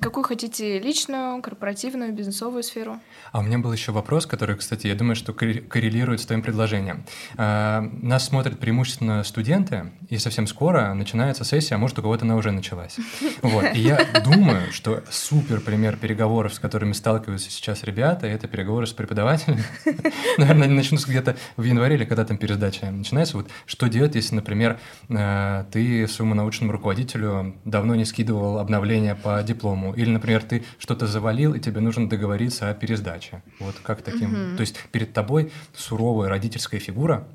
Какую 0.00 0.24
хотите 0.24 0.80
личную, 0.80 1.40
корпоративную, 1.42 2.12
бизнесовую 2.12 2.64
сферу? 2.64 2.98
А 3.30 3.38
у 3.38 3.42
меня 3.42 3.58
был 3.58 3.72
еще 3.72 3.92
вопрос, 3.92 4.26
который, 4.26 4.56
кстати, 4.56 4.88
я 4.88 4.96
думаю, 4.96 5.14
что 5.14 5.32
коррелирует 5.32 6.20
с 6.20 6.26
твоим 6.26 6.42
предложением. 6.42 7.04
А, 7.36 7.80
нас 8.02 8.26
смотрят 8.26 8.58
преимущественно 8.58 9.22
студенты, 9.22 9.92
и 10.08 10.18
совсем 10.18 10.48
скоро 10.48 10.92
начинается 10.94 11.44
сессия, 11.44 11.76
а 11.76 11.78
может, 11.78 11.98
у 12.00 12.02
кого-то 12.02 12.24
она 12.24 12.36
уже 12.36 12.50
началась. 12.50 12.96
Вот. 13.42 13.64
И 13.74 13.80
я 13.80 14.06
думаю, 14.24 14.72
что 14.72 15.02
супер 15.10 15.60
пример 15.60 15.96
переговоров, 15.96 16.52
с 16.54 16.58
которыми 16.58 16.92
сталкиваются 16.92 17.50
сейчас 17.50 17.84
ребята, 17.84 18.26
это 18.26 18.48
переговоры 18.48 18.86
с 18.86 18.92
преподавателями. 18.92 19.62
Наверное, 20.38 20.64
они 20.64 20.74
начнутся 20.74 21.08
где-то 21.08 21.36
в 21.56 21.62
январе 21.62 21.94
или 21.96 22.04
когда 22.04 22.24
там 22.24 22.36
пересдача 22.36 22.90
начинается. 22.90 23.36
Вот 23.36 23.48
что 23.66 23.88
делать, 23.88 24.14
если, 24.14 24.34
например, 24.34 24.78
а, 25.08 25.64
ты 25.70 26.06
своему 26.08 26.34
научному 26.34 26.72
руководителю 26.72 27.56
давно 27.64 27.94
не 27.94 28.04
скидывал 28.04 28.58
обновления 28.58 29.14
по 29.14 29.42
диплому, 29.42 29.59
диплому. 29.60 29.92
Или, 29.94 30.10
например, 30.10 30.42
ты 30.42 30.64
что-то 30.78 31.06
завалил, 31.06 31.54
и 31.54 31.60
тебе 31.60 31.80
нужно 31.80 32.08
договориться 32.08 32.70
о 32.70 32.74
пересдаче. 32.74 33.42
Вот 33.60 33.76
как 33.82 34.02
таким. 34.02 34.50
Угу. 34.50 34.56
То 34.56 34.60
есть 34.62 34.76
перед 34.90 35.12
тобой 35.12 35.52
суровая 35.74 36.28
родительская 36.28 36.80
фигура, 36.80 37.28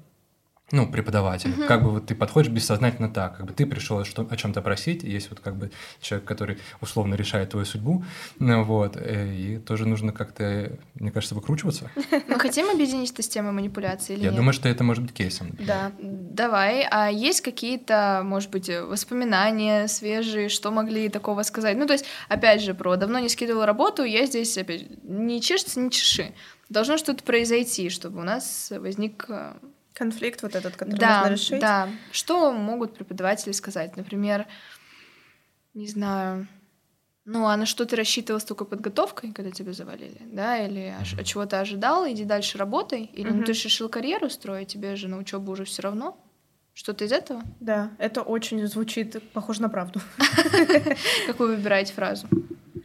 ну, 0.72 0.92
преподаватель. 0.92 1.52
Угу. 1.52 1.66
Как 1.68 1.84
бы 1.84 1.92
вот 1.92 2.08
ты 2.08 2.16
подходишь 2.16 2.52
бессознательно 2.52 3.10
так, 3.10 3.38
как 3.38 3.46
бы 3.46 3.54
ты 3.54 3.66
пришел 3.68 4.04
что, 4.04 4.28
о 4.30 4.36
чем-то 4.36 4.62
просить, 4.62 5.04
есть 5.04 5.30
вот 5.30 5.40
как 5.40 5.56
бы 5.56 5.72
человек, 6.02 6.28
который 6.28 6.58
условно 6.82 7.14
решает 7.16 7.52
твою 7.52 7.66
судьбу, 7.66 8.04
ну, 8.40 8.64
вот, 8.64 8.98
э, 8.98 9.34
и 9.34 9.58
тоже 9.60 9.88
нужно 9.88 10.12
как-то, 10.12 10.72
мне 10.96 11.12
кажется, 11.12 11.36
выкручиваться. 11.36 11.92
Мы 12.28 12.40
хотим 12.40 12.70
объединить 12.70 13.12
это 13.12 13.22
с 13.22 13.28
темой 13.28 13.52
манипуляции 13.52 14.14
или 14.14 14.24
Я 14.24 14.32
думаю, 14.32 14.54
что 14.54 14.68
это 14.68 14.84
может 14.84 15.04
быть 15.04 15.14
кейсом. 15.14 15.56
Да, 15.60 15.92
давай. 16.00 16.88
А 16.90 17.10
есть 17.12 17.42
какие-то, 17.42 18.22
может 18.24 18.50
быть, 18.50 18.70
воспоминания 18.70 19.88
свежие, 19.88 20.50
что 20.50 20.72
могли 20.72 21.10
такого 21.10 21.44
сказать? 21.44 21.78
Ну, 21.78 21.86
то 21.86 21.94
есть, 21.94 22.06
опять 22.28 22.64
же, 22.64 22.74
про 22.74 22.96
давно 22.96 23.20
не 23.20 23.30
скидывала 23.30 23.68
работу, 23.68 24.04
я 24.04 24.26
здесь, 24.26 24.58
опять, 24.58 25.04
не 25.04 25.42
чешется, 25.42 25.80
не 25.80 25.92
чеши. 25.92 26.34
Должно 26.70 26.98
что-то 26.98 27.24
произойти, 27.24 27.90
чтобы 27.90 28.22
у 28.22 28.24
нас 28.24 28.74
возник 28.76 29.26
э, 29.30 29.54
Конфликт 29.96 30.44
вот 30.44 30.56
этот, 30.56 30.76
который 30.76 31.00
да, 31.00 31.22
нужно 31.22 31.34
решить. 31.34 31.62
Да. 31.62 31.90
Что 32.12 32.52
могут 32.52 32.96
преподаватели 32.96 33.54
сказать? 33.54 33.96
Например, 33.96 34.46
не 35.74 35.88
знаю, 35.88 36.48
ну, 37.26 37.48
а 37.48 37.58
на 37.58 37.66
что 37.66 37.86
ты 37.86 37.96
рассчитывал 37.96 38.40
с 38.40 38.44
такой 38.44 38.68
подготовкой, 38.68 39.32
когда 39.32 39.50
тебя 39.50 39.74
завалили, 39.74 40.22
да, 40.32 40.60
или 40.60 40.94
а, 41.00 41.24
чего 41.24 41.46
ты 41.48 41.56
ожидал, 41.56 42.08
иди 42.08 42.24
дальше 42.24 42.60
работай, 42.60 43.10
или 43.14 43.32
ну, 43.32 43.44
ты 43.44 43.56
же 43.56 43.64
решил 43.64 43.90
карьеру 43.90 44.30
строить, 44.30 44.68
тебе 44.68 44.96
же 44.96 45.08
на 45.08 45.18
учебу 45.18 45.52
уже 45.52 45.66
все 45.66 45.82
равно. 45.82 46.18
Что-то 46.76 47.06
из 47.06 47.12
этого? 47.14 47.42
Да, 47.62 47.92
это 47.98 48.22
очень 48.22 48.68
звучит 48.68 49.32
похоже 49.32 49.62
на 49.62 49.70
правду. 49.70 50.02
Какую 51.28 51.56
выбираете 51.56 51.94
фразу? 51.94 52.28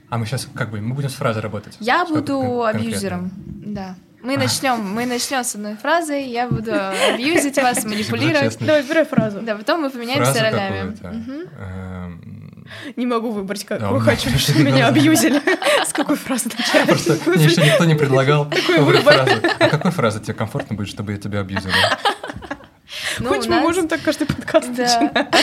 А 0.08 0.16
мы 0.16 0.26
сейчас 0.26 0.48
как 0.54 0.70
бы 0.70 0.80
мы 0.80 0.94
будем 0.94 1.08
с 1.08 1.14
фразой 1.14 1.42
работать. 1.42 1.76
Я 1.80 2.06
буду 2.06 2.64
абьюзером, 2.64 3.30
да. 3.46 3.96
Мы 4.23 4.37
начнем, 4.37 4.81
мы 4.81 5.07
начнем 5.07 5.45
с 5.45 5.55
одной 5.55 5.77
фразы. 5.77 6.14
Я 6.14 6.49
буду 6.49 6.73
абьюзить 6.75 7.57
вас, 7.57 7.85
манипулировать. 7.85 8.59
Давай, 8.59 8.83
выбирай 8.83 9.05
фразу. 9.05 9.41
Да, 9.41 9.57
потом 9.57 9.83
мы 9.83 9.91
поменяемся 9.91 10.43
ролями. 10.43 10.97
Эм, 11.59 12.66
не 12.97 13.07
могу 13.07 13.31
выбрать, 13.31 13.64
какую 13.64 14.01
хочу, 14.01 14.31
чтобы 14.39 14.62
меня 14.64 14.89
абьюзили. 14.89 15.41
С 15.87 15.93
какой 15.93 16.16
фразы 16.16 16.51
начать? 16.57 16.87
Просто 16.87 17.18
мне 17.31 17.45
еще 17.45 17.62
никто 17.62 17.85
не 17.85 17.95
предлагал 17.95 18.51
выбрать 18.79 19.03
фразу. 19.03 19.33
А 19.59 19.68
какой 19.68 19.91
фразы 19.91 20.21
тебе 20.21 20.35
комфортно 20.35 20.77
будет, 20.77 20.89
чтобы 20.89 21.12
я 21.12 21.18
тебя 21.18 21.41
абьюзила? 21.41 21.73
Ну, 23.21 23.29
Хоть 23.29 23.47
мы 23.49 23.61
можем 23.61 23.89
так 23.89 24.01
каждый 24.03 24.27
подкаст 24.27 24.73
да. 24.73 24.83
начинать. 24.83 25.35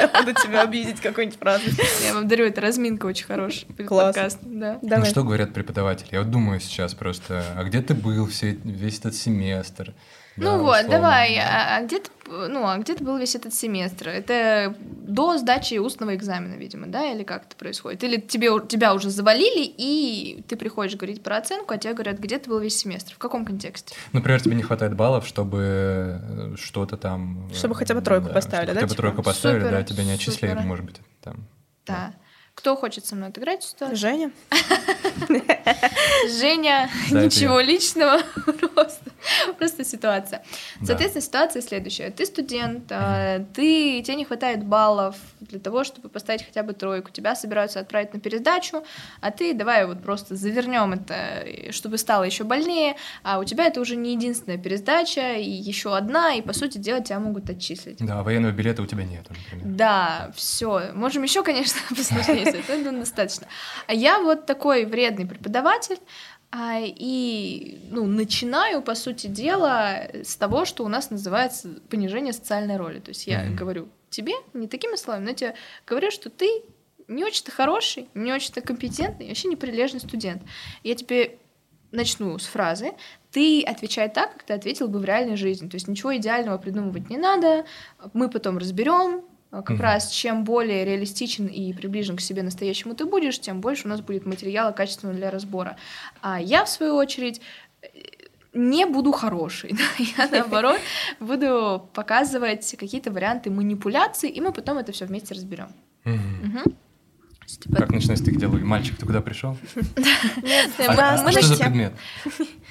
Я 0.00 0.08
буду 0.08 0.32
тебя 0.32 0.62
обидеть 0.62 1.00
какой-нибудь 1.00 1.38
фразой. 1.38 1.72
Я 2.02 2.14
вам 2.14 2.26
дарю, 2.28 2.46
это 2.46 2.60
разминка 2.60 3.06
очень 3.06 3.26
хорошая. 3.26 3.66
Класс. 3.86 4.14
Подкаст. 4.14 4.38
Да. 4.42 4.78
Ну, 4.82 5.04
что 5.04 5.22
говорят 5.22 5.52
преподаватели? 5.52 6.08
Я 6.12 6.20
вот 6.20 6.30
думаю 6.30 6.60
сейчас 6.60 6.94
просто, 6.94 7.44
а 7.56 7.64
где 7.64 7.82
ты 7.82 7.94
был 7.94 8.26
все, 8.28 8.52
весь 8.64 8.98
этот 8.98 9.14
семестр? 9.14 9.92
Ну 10.36 10.44
да, 10.44 10.58
вот, 10.58 10.76
условно. 10.76 10.90
давай, 10.90 11.38
а, 11.38 11.76
а 11.76 11.82
где 11.82 12.00
ты, 12.00 12.10
ну, 12.28 12.66
а 12.66 12.76
где 12.78 12.94
ты 12.94 13.04
был 13.04 13.16
весь 13.18 13.36
этот 13.36 13.54
семестр? 13.54 14.08
Это 14.08 14.74
до 14.80 15.38
сдачи 15.38 15.74
устного 15.74 16.16
экзамена, 16.16 16.54
видимо, 16.54 16.86
да, 16.88 17.12
или 17.12 17.22
как 17.22 17.44
это 17.44 17.56
происходит? 17.56 18.02
Или 18.02 18.20
тебе, 18.20 18.48
тебя 18.66 18.94
уже 18.94 19.10
завалили, 19.10 19.64
и 19.64 20.42
ты 20.48 20.56
приходишь 20.56 20.96
говорить 20.96 21.22
про 21.22 21.36
оценку, 21.36 21.72
а 21.72 21.78
тебе 21.78 21.94
говорят, 21.94 22.18
где 22.18 22.38
ты 22.38 22.50
был 22.50 22.58
весь 22.58 22.76
семестр? 22.76 23.14
В 23.14 23.18
каком 23.18 23.44
контексте? 23.44 23.94
Например, 24.12 24.40
тебе 24.40 24.56
не 24.56 24.62
хватает 24.62 24.96
баллов, 24.96 25.26
чтобы 25.26 26.20
э, 26.20 26.54
что-то 26.56 26.96
там... 26.96 27.48
Э, 27.52 27.54
чтобы 27.54 27.76
хотя 27.76 27.94
бы 27.94 28.00
тройку 28.00 28.28
да, 28.28 28.34
поставили, 28.34 28.68
да? 28.68 28.74
Хотя 28.74 28.86
бы 28.86 28.90
типа? 28.90 29.02
тройку 29.02 29.22
поставили, 29.22 29.60
супер, 29.60 29.72
да, 29.72 29.82
тебя 29.84 30.04
не 30.04 30.12
отчислили, 30.12 30.50
супер. 30.50 30.64
может 30.64 30.84
быть, 30.84 31.00
там. 31.22 31.46
Да. 31.86 31.94
да. 31.94 32.14
Кто 32.54 32.76
хочет 32.76 33.04
со 33.04 33.16
мной 33.16 33.30
отыграть 33.30 33.64
ситуацию? 33.64 33.96
Женя. 33.96 34.30
Женя, 36.38 36.88
ничего 37.10 37.60
личного, 37.60 38.20
просто, 38.74 39.10
просто 39.58 39.84
ситуация. 39.84 40.44
Соответственно, 40.82 41.22
ситуация 41.22 41.62
следующая. 41.62 42.10
Ты 42.10 42.24
студент, 42.26 42.84
а, 42.90 43.40
ты, 43.54 44.02
тебе 44.02 44.16
не 44.16 44.24
хватает 44.24 44.64
баллов 44.64 45.16
для 45.40 45.58
того, 45.58 45.84
чтобы 45.84 46.08
поставить 46.08 46.44
хотя 46.44 46.62
бы 46.62 46.72
тройку. 46.72 47.10
Тебя 47.10 47.34
собираются 47.34 47.80
отправить 47.80 48.14
на 48.14 48.20
пересдачу, 48.20 48.84
а 49.20 49.30
ты 49.30 49.52
давай 49.54 49.86
вот 49.86 50.02
просто 50.02 50.36
завернем 50.36 50.92
это, 50.92 51.72
чтобы 51.72 51.98
стало 51.98 52.24
еще 52.24 52.44
больнее, 52.44 52.96
а 53.22 53.38
у 53.38 53.44
тебя 53.44 53.66
это 53.66 53.80
уже 53.80 53.96
не 53.96 54.12
единственная 54.12 54.58
пересдача, 54.58 55.34
и 55.34 55.50
еще 55.50 55.96
одна, 55.96 56.34
и 56.34 56.42
по 56.42 56.52
сути 56.52 56.78
дела 56.78 57.00
тебя 57.00 57.18
могут 57.18 57.50
отчислить. 57.50 57.98
Да, 57.98 58.22
военного 58.22 58.52
билета 58.52 58.82
у 58.82 58.86
тебя 58.86 59.04
нет. 59.04 59.26
Да, 59.62 60.32
все. 60.36 60.92
Можем 60.94 61.22
еще, 61.22 61.42
конечно, 61.42 61.80
посложнее 62.44 62.88
это 62.88 62.98
достаточно. 62.98 63.46
А 63.86 63.94
я 63.94 64.20
вот 64.20 64.46
такой 64.46 64.84
вредный 64.84 65.26
преподаватель, 65.26 65.98
а, 66.50 66.78
и 66.80 67.80
ну, 67.90 68.06
начинаю, 68.06 68.80
по 68.80 68.94
сути 68.94 69.26
дела, 69.26 70.06
с 70.22 70.36
того, 70.36 70.64
что 70.64 70.84
у 70.84 70.88
нас 70.88 71.10
называется 71.10 71.68
понижение 71.90 72.32
социальной 72.32 72.76
роли. 72.76 73.00
То 73.00 73.08
есть 73.10 73.26
я 73.26 73.44
mm-hmm. 73.44 73.54
говорю 73.54 73.88
тебе, 74.08 74.34
не 74.52 74.68
такими 74.68 74.94
словами, 74.94 75.24
но 75.24 75.30
я 75.30 75.34
тебе 75.34 75.54
говорю, 75.84 76.10
что 76.12 76.30
ты 76.30 76.62
не 77.08 77.24
очень-то 77.24 77.50
хороший, 77.50 78.08
не 78.14 78.32
очень-то 78.32 78.60
компетентный, 78.60 79.28
вообще 79.28 79.48
неприлежный 79.48 80.00
студент. 80.00 80.42
Я 80.84 80.94
тебе 80.94 81.38
начну 81.90 82.38
с 82.38 82.46
фразы, 82.46 82.92
ты 83.30 83.62
отвечай 83.62 84.08
так, 84.08 84.32
как 84.32 84.42
ты 84.44 84.52
ответил 84.52 84.88
бы 84.88 84.98
в 84.98 85.04
реальной 85.04 85.36
жизни. 85.36 85.68
То 85.68 85.74
есть 85.74 85.88
ничего 85.88 86.16
идеального 86.16 86.58
придумывать 86.58 87.10
не 87.10 87.16
надо, 87.16 87.64
мы 88.12 88.28
потом 88.28 88.58
разберем, 88.58 89.24
как 89.62 89.76
mm 89.78 89.82
раз 89.82 90.10
чем 90.10 90.44
более 90.44 90.84
реалистичен 90.84 91.46
и 91.46 91.72
приближен 91.72 92.16
к 92.16 92.20
себе 92.20 92.42
настоящему 92.42 92.94
ты 92.94 93.04
будешь, 93.04 93.38
тем 93.38 93.60
больше 93.60 93.86
у 93.86 93.88
нас 93.88 94.00
будет 94.00 94.26
материала 94.26 94.72
качественного 94.72 95.16
для 95.16 95.30
разбора. 95.30 95.76
А 96.22 96.40
я, 96.40 96.64
в 96.64 96.68
свою 96.68 96.94
очередь, 96.96 97.40
не 98.54 98.86
буду 98.86 99.12
хорошей. 99.12 99.74
Я, 100.16 100.28
наоборот, 100.32 100.78
буду 101.20 101.88
показывать 101.92 102.74
какие-то 102.78 103.10
варианты 103.10 103.50
манипуляций, 103.50 104.30
и 104.30 104.40
мы 104.40 104.52
потом 104.52 104.78
это 104.78 104.92
все 104.92 105.06
вместе 105.06 105.34
разберем. 105.34 105.68
Как 107.76 107.90
начинать 107.90 108.24
ты 108.24 108.30
где 108.30 108.46
Мальчик, 108.46 108.96
ты 108.96 109.04
куда 109.06 109.20
пришел? 109.20 109.56
А, 110.78 111.14
а 111.14 111.30
что 111.30 111.42
за 111.42 111.56
предмет? 111.56 111.92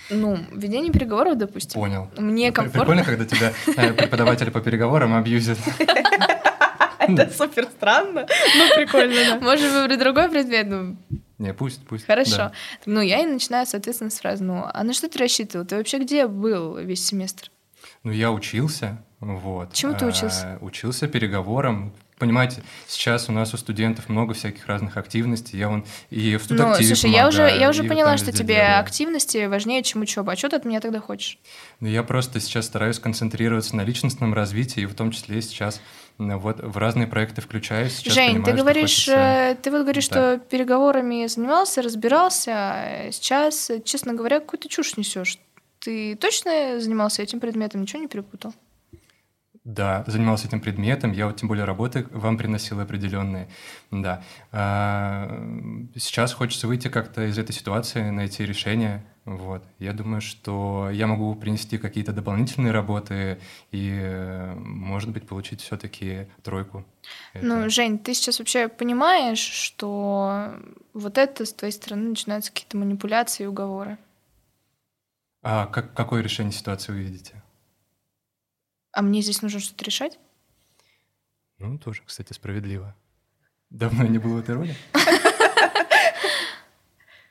Ну, 0.10 0.38
ведение 0.52 0.92
переговоров, 0.92 1.38
допустим. 1.38 1.80
Понял. 1.80 2.10
Мне 2.18 2.52
комфортно. 2.52 2.82
Прикольно, 2.82 3.04
когда 3.04 3.26
тебя 3.26 3.54
э, 3.78 3.94
преподаватели 3.94 4.50
по 4.50 4.62
переговорам 4.62 5.14
абьюзят. 5.14 5.58
Это 7.08 7.32
супер 7.32 7.66
странно, 7.66 8.28
но 8.58 8.76
прикольно, 8.76 9.40
да. 9.40 9.40
Выбрать 9.82 10.00
другой 10.00 10.30
предмет, 10.30 10.68
ну... 10.68 10.98
Не, 11.40 11.54
пусть, 11.54 11.86
пусть. 11.86 12.06
Хорошо. 12.06 12.38
Да. 12.38 12.52
Ну, 12.86 13.02
я 13.02 13.20
и 13.20 13.26
начинаю, 13.26 13.66
соответственно, 13.66 14.12
с 14.12 14.20
фразы, 14.20 14.44
ну, 14.44 14.64
а 14.72 14.84
на 14.84 14.94
что 14.94 15.10
ты 15.10 15.20
рассчитывал? 15.20 15.66
Ты 15.66 15.76
вообще 15.76 16.00
где 16.00 16.28
был 16.28 16.78
весь 16.78 17.06
семестр? 17.06 17.52
Ну, 18.04 18.12
я 18.12 18.32
учился, 18.32 19.04
вот. 19.20 19.74
Чему 19.74 19.94
ты 19.94 20.06
учился? 20.06 20.58
А, 20.62 20.64
учился 20.64 21.08
переговорам, 21.08 21.94
понимаете, 22.20 22.64
сейчас 22.88 23.30
у 23.30 23.32
нас 23.32 23.54
у 23.54 23.58
студентов 23.58 24.10
много 24.10 24.34
всяких 24.34 24.66
разных 24.68 24.98
активностей. 24.98 25.58
Я 25.60 25.70
вон 25.70 25.86
и 26.10 26.38
в 26.38 26.44
студактиве 26.44 26.90
Ну, 26.90 26.96
слушай, 26.96 27.12
я 27.14 27.28
уже, 27.28 27.38
помогаю, 27.40 27.60
я 27.62 27.70
уже 27.70 27.84
поняла, 27.84 28.18
что 28.18 28.32
тебе 28.32 28.56
делаю. 28.56 28.80
активности 28.80 29.46
важнее, 29.48 29.84
чем 29.84 30.02
учеба. 30.02 30.34
А 30.34 30.36
что 30.36 30.50
ты 30.50 30.56
от 30.58 30.66
меня 30.66 30.80
тогда 30.80 31.00
хочешь? 31.00 31.38
Ну, 31.80 31.88
я 31.88 32.04
просто 32.04 32.40
сейчас 32.40 32.66
стараюсь 32.66 33.00
концентрироваться 33.00 33.76
на 33.76 33.84
личностном 33.84 34.34
развитии, 34.34 34.82
и 34.82 34.86
в 34.86 34.94
том 34.94 35.12
числе 35.12 35.42
сейчас 35.42 35.82
ну, 36.20 36.38
вот 36.38 36.60
в 36.62 36.78
разные 36.78 37.08
проекты 37.08 37.42
включаюсь. 37.42 37.96
Сейчас 37.98 38.14
Жень, 38.14 38.34
понимаю, 38.36 38.46
ты 38.46 38.62
говоришь, 38.62 38.92
хочется- 38.92 39.16
э, 39.16 39.56
ты 39.62 39.72
вот 39.72 39.82
говоришь, 39.82 40.08
Да. 40.10 40.38
что 40.38 40.46
переговорами 40.50 41.26
занимался, 41.28 41.82
разбирался. 41.82 42.52
а 42.54 43.12
Сейчас, 43.12 43.72
честно 43.84 44.14
говоря, 44.14 44.40
какую-то 44.40 44.70
чушь 44.70 44.96
несешь. 44.98 45.40
Ты 45.80 46.16
точно 46.16 46.80
занимался 46.80 47.22
этим 47.24 47.40
предметом, 47.40 47.82
ничего 47.82 48.00
не 48.02 48.08
перепутал? 48.08 48.54
Да, 49.66 50.04
занимался 50.08 50.48
этим 50.48 50.60
предметом, 50.60 51.14
я 51.14 51.26
вот 51.26 51.38
тем 51.38 51.48
более 51.48 51.64
работы 51.64 52.06
вам 52.12 52.38
приносил 52.38 52.82
определенные. 52.82 53.48
Да. 53.92 54.22
А, 54.52 55.30
Сейчас 55.96 56.34
хочется 56.34 56.68
выйти 56.68 56.90
как-то 56.90 57.26
из 57.26 57.38
этой 57.38 57.54
ситуации, 57.54 58.10
найти 58.10 58.46
решение. 58.46 59.06
Вот. 59.24 59.64
Я 59.80 59.94
думаю, 59.94 60.20
что 60.20 60.90
я 60.92 61.08
могу 61.08 61.34
принести 61.36 61.78
какие-то 61.78 62.12
дополнительные 62.12 62.74
работы 62.74 63.40
и, 63.72 64.52
может 64.58 65.12
быть, 65.12 65.26
получить 65.26 65.62
все-таки 65.62 66.28
тройку. 66.44 66.84
Это- 67.32 67.46
Ну, 67.46 67.70
Жень, 67.70 68.00
ты 68.00 68.14
сейчас 68.16 68.40
вообще 68.40 68.68
понимаешь, 68.68 69.40
что 69.40 70.52
вот 70.94 71.18
это 71.18 71.46
с 71.46 71.54
твоей 71.54 71.72
стороны 71.72 72.10
начинаются 72.10 72.52
какие-то 72.52 72.76
манипуляции 72.76 73.46
и 73.46 73.48
уговоры? 73.48 73.98
А 75.42 75.68
как, 75.68 75.94
какое 75.94 76.22
решение 76.22 76.52
ситуации 76.52 76.92
вы 76.92 77.00
видите? 77.00 77.42
А 78.94 79.02
мне 79.02 79.22
здесь 79.22 79.42
нужно 79.42 79.60
что-то 79.60 79.84
решать? 79.84 80.20
Ну, 81.58 81.78
тоже, 81.78 82.02
кстати, 82.06 82.32
справедливо. 82.34 82.96
Давно 83.70 84.04
не 84.06 84.20
было 84.20 84.36
в 84.36 84.40
этой 84.40 84.56
роли. 84.56 84.76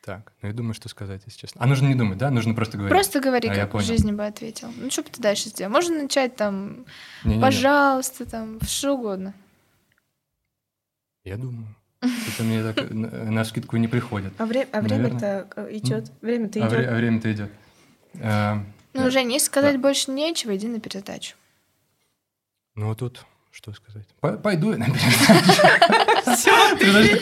Так, 0.05 0.33
ну 0.43 0.49
я 0.49 0.55
думаю, 0.55 0.75
что 0.75 0.89
сказать, 0.89 1.23
если 1.27 1.39
честно. 1.39 1.63
А 1.63 1.67
нужно 1.67 1.87
не 1.87 1.95
думать, 1.95 2.19
да? 2.19 2.31
Нужно 2.31 2.55
просто 2.55 2.77
говорить. 2.77 2.93
Просто 2.93 3.21
говори, 3.21 3.49
А, 3.49 3.55
как 3.55 3.75
в 3.75 3.81
жизни 3.83 4.11
бы 4.11 4.27
ответил. 4.27 4.73
Ну, 4.77 4.91
что 4.91 5.05
бы 5.05 5.11
ты 5.11 5.21
дальше 5.23 5.49
сделал? 5.49 5.71
Можно 5.73 6.03
начать 6.03 6.35
там, 6.35 6.85
Не-не-не, 7.23 7.41
пожалуйста, 7.41 8.27
там, 8.27 8.61
что 8.63 8.95
угодно. 8.97 9.33
Я 11.23 11.37
думаю. 11.37 11.69
Это 12.01 12.43
мне 12.43 12.65
так 12.73 12.91
на 12.91 13.45
скидку 13.45 13.77
не 13.77 13.87
приходит. 13.87 14.33
А, 14.39 14.45
вре- 14.47 14.69
а 14.73 14.81
время-то 14.81 15.49
идет. 15.71 16.11
Время-то 16.21 16.65
А 16.65 16.69
вре- 16.69 16.79
а 16.81 16.83
идет. 16.83 16.97
время-то 16.97 17.33
идет. 17.33 17.53
А, 18.21 18.55
Ну, 18.95 19.05
Да. 19.05 19.11
Жень, 19.11 19.33
если 19.33 19.47
сказать 19.47 19.79
больше 19.81 20.11
нечего, 20.11 20.55
иди 20.57 20.67
на 20.67 20.81
передачу. 20.81 21.37
Ну, 22.75 22.89
вот 22.89 22.99
тут 22.99 23.25
что 23.51 23.73
сказать? 23.75 24.07
Пойду 24.43 24.73
я 24.73 24.79
на 24.79 24.87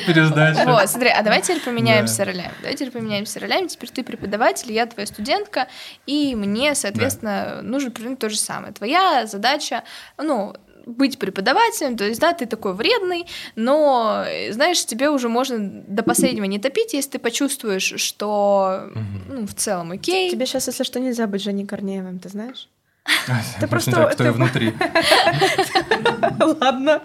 пересдачу. 0.06 0.60
Вот, 0.70 0.88
смотри, 0.88 1.08
а 1.10 1.22
давай 1.22 1.42
теперь 1.42 1.60
поменяемся 1.60 2.24
ролями. 2.24 2.52
Давай 2.60 2.76
теперь 2.76 2.92
поменяемся 2.92 3.40
ролями. 3.40 3.66
Теперь 3.66 3.90
ты 3.90 4.04
преподаватель, 4.04 4.72
я 4.72 4.86
твоя 4.86 5.06
студентка, 5.06 5.66
и 6.06 6.36
мне, 6.36 6.74
соответственно, 6.76 7.60
нужно 7.62 7.90
примерно 7.90 8.16
то 8.16 8.30
же 8.30 8.36
самое. 8.38 8.72
Твоя 8.72 9.26
задача, 9.26 9.82
ну, 10.18 10.54
быть 10.86 11.18
преподавателем, 11.18 11.96
то 11.96 12.04
есть, 12.04 12.20
да, 12.20 12.32
ты 12.32 12.46
такой 12.46 12.74
вредный, 12.74 13.26
но, 13.56 14.24
знаешь, 14.50 14.84
тебе 14.86 15.10
уже 15.10 15.28
можно 15.28 15.58
до 15.58 16.02
последнего 16.02 16.44
не 16.44 16.58
топить, 16.58 16.94
если 16.94 17.10
ты 17.10 17.18
почувствуешь, 17.18 17.94
что, 17.96 18.90
ну, 19.28 19.46
в 19.46 19.54
целом 19.54 19.90
окей. 19.92 20.30
Тебе 20.30 20.46
сейчас, 20.46 20.68
если 20.68 20.84
что, 20.84 21.00
нельзя 21.00 21.26
быть 21.26 21.42
Женей 21.42 21.66
Корнеевым, 21.66 22.18
ты 22.18 22.28
знаешь? 22.28 22.68
Ты 23.60 23.66
просто-. 23.66 24.06
Кто 24.12 24.24
я 24.24 24.30
ты- 24.30 24.36
внутри. 24.36 24.74
Ладно, 26.60 27.02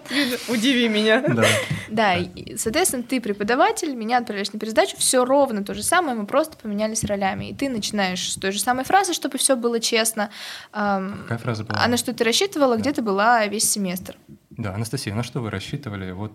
удиви 0.47 0.87
меня. 0.89 1.21
Да. 1.21 1.45
Да, 1.89 2.15
соответственно, 2.57 3.03
ты 3.03 3.21
преподаватель, 3.21 3.93
меня 3.95 4.17
отправляешь 4.17 4.51
на 4.51 4.59
пересдачу, 4.59 4.97
все 4.97 5.23
ровно 5.25 5.63
то 5.63 5.73
же 5.73 5.83
самое, 5.83 6.15
мы 6.17 6.25
просто 6.25 6.57
поменялись 6.57 7.03
ролями. 7.03 7.45
И 7.49 7.55
ты 7.55 7.69
начинаешь 7.69 8.31
с 8.33 8.35
той 8.35 8.51
же 8.51 8.59
самой 8.59 8.83
фразы, 8.85 9.13
чтобы 9.13 9.37
все 9.37 9.55
было 9.55 9.79
честно. 9.79 10.29
Какая 10.71 11.37
фраза 11.37 11.63
была? 11.63 11.79
А 11.83 11.87
на 11.87 11.97
что 11.97 12.13
ты 12.13 12.23
рассчитывала, 12.23 12.75
Да. 12.75 12.81
где 12.81 12.91
ты 12.91 13.01
была 13.01 13.45
весь 13.47 13.69
семестр? 13.69 14.17
Да, 14.51 14.73
Анастасия, 14.73 15.13
на 15.15 15.23
что 15.23 15.41
вы 15.41 15.49
рассчитывали? 15.49 16.11
Вот 16.11 16.31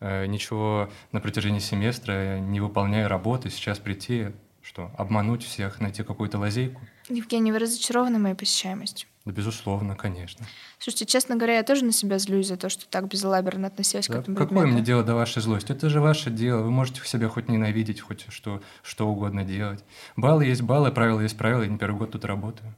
э, 0.00 0.26
ничего 0.26 0.90
на 1.12 1.20
протяжении 1.20 1.58
семестра, 1.60 2.38
не 2.38 2.60
выполняя 2.60 3.08
работы, 3.08 3.50
сейчас 3.50 3.78
прийти, 3.78 4.28
что, 4.66 4.90
обмануть 4.98 5.44
всех, 5.44 5.80
найти 5.80 6.02
какую-то 6.02 6.38
лазейку? 6.38 6.80
Евгений, 7.08 7.52
вы 7.52 7.60
разочарованы 7.60 8.18
моей 8.18 8.34
посещаемостью? 8.34 9.08
Да, 9.24 9.30
безусловно, 9.32 9.94
конечно. 9.94 10.44
Слушайте, 10.80 11.06
честно 11.06 11.36
говоря, 11.36 11.54
я 11.56 11.62
тоже 11.62 11.84
на 11.84 11.92
себя 11.92 12.18
злюсь 12.18 12.48
за 12.48 12.56
то, 12.56 12.68
что 12.68 12.88
так 12.88 13.06
безалаберно 13.08 13.68
относилась 13.68 14.08
Да, 14.08 14.14
к 14.14 14.16
этому 14.18 14.36
Какое 14.36 14.48
предмету. 14.58 14.72
мне 14.74 14.82
дело 14.82 15.04
до 15.04 15.14
вашей 15.14 15.40
злости? 15.40 15.70
Это 15.70 15.88
же 15.88 16.00
ваше 16.00 16.30
дело. 16.30 16.62
Вы 16.62 16.70
можете 16.72 17.00
себя 17.04 17.28
хоть 17.28 17.48
ненавидеть, 17.48 18.00
хоть 18.00 18.26
что, 18.28 18.60
что 18.82 19.06
угодно 19.08 19.44
делать. 19.44 19.84
Баллы 20.16 20.46
есть 20.46 20.62
баллы, 20.62 20.90
правила 20.90 21.20
есть 21.20 21.38
правила. 21.38 21.62
Я 21.62 21.68
не 21.68 21.78
первый 21.78 21.98
год 21.98 22.10
тут 22.10 22.24
работаю. 22.24 22.74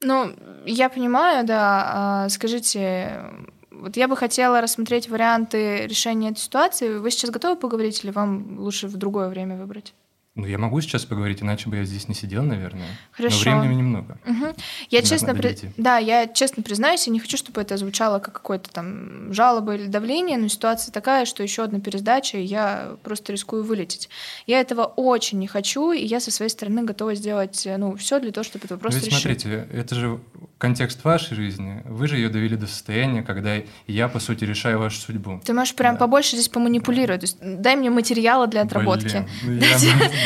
Ну, 0.00 0.32
я 0.66 0.88
понимаю, 0.88 1.44
да. 1.44 2.24
А, 2.24 2.28
Скажите, 2.28 3.24
вот 3.72 3.96
я 3.96 4.06
бы 4.06 4.16
хотела 4.16 4.60
рассмотреть 4.60 5.08
варианты 5.08 5.86
решения 5.86 6.30
этой 6.30 6.38
ситуации. 6.40 6.96
Вы 6.98 7.10
сейчас 7.10 7.30
готовы 7.30 7.56
поговорить 7.58 8.04
или 8.04 8.12
вам 8.12 8.58
лучше 8.60 8.86
в 8.86 8.96
другое 8.96 9.28
время 9.28 9.56
выбрать? 9.56 9.94
Ну, 10.38 10.46
я 10.46 10.56
могу 10.56 10.80
сейчас 10.80 11.04
поговорить, 11.04 11.42
иначе 11.42 11.68
бы 11.68 11.76
я 11.78 11.84
здесь 11.84 12.06
не 12.08 12.14
сидел, 12.14 12.44
наверное. 12.44 12.86
Хорошо. 13.10 13.50
Но 13.50 13.60
времени 13.60 13.78
немного. 13.78 14.18
Мгм. 14.24 14.54
Я 14.88 15.02
честно, 15.02 15.34
при- 15.34 15.58
да, 15.76 15.98
я 15.98 16.28
честно 16.28 16.62
признаюсь, 16.62 17.08
я 17.08 17.12
не 17.12 17.18
хочу, 17.18 17.36
чтобы 17.36 17.60
это 17.60 17.76
звучало 17.76 18.20
как 18.20 18.34
какое-то 18.34 18.70
там 18.70 19.32
жалоба 19.32 19.74
или 19.74 19.86
давление, 19.88 20.38
но 20.38 20.46
ситуация 20.46 20.92
такая, 20.92 21.24
что 21.24 21.42
еще 21.42 21.64
одна 21.64 21.80
пересдача, 21.80 22.38
и 22.38 22.44
я 22.44 22.96
просто 23.02 23.32
рискую 23.32 23.64
вылететь. 23.64 24.08
Я 24.46 24.60
этого 24.60 24.84
очень 24.84 25.40
не 25.40 25.48
хочу, 25.48 25.90
и 25.90 26.04
я 26.04 26.20
со 26.20 26.30
своей 26.30 26.50
стороны 26.50 26.84
готова 26.84 27.16
сделать, 27.16 27.66
э, 27.66 27.76
ну, 27.76 27.96
все 27.96 28.20
для 28.20 28.30
того, 28.30 28.44
чтобы 28.44 28.66
это 28.66 28.76
просто 28.76 29.00
ведь 29.00 29.08
решить. 29.08 29.20
смотрите, 29.22 29.68
это 29.72 29.94
же 29.96 30.20
контекст 30.58 31.04
вашей 31.04 31.36
жизни. 31.36 31.82
Вы 31.84 32.08
же 32.08 32.16
ее 32.16 32.28
довели 32.28 32.56
до 32.56 32.66
состояния, 32.66 33.22
когда 33.22 33.56
я, 33.86 34.08
по 34.08 34.18
сути, 34.18 34.44
решаю 34.44 34.78
вашу 34.80 35.00
судьбу. 35.00 35.40
Ты 35.44 35.52
можешь 35.54 35.74
прям 35.74 35.94
Да. 35.94 36.00
побольше 36.00 36.30
здесь 36.36 36.48
поманипулировать. 36.48 37.20
То 37.20 37.26
есть 37.26 37.38
дай 37.40 37.76
мне 37.76 37.90
материала 37.90 38.46
для 38.48 38.62
отработки. 38.62 39.26
Блин, 39.44 39.62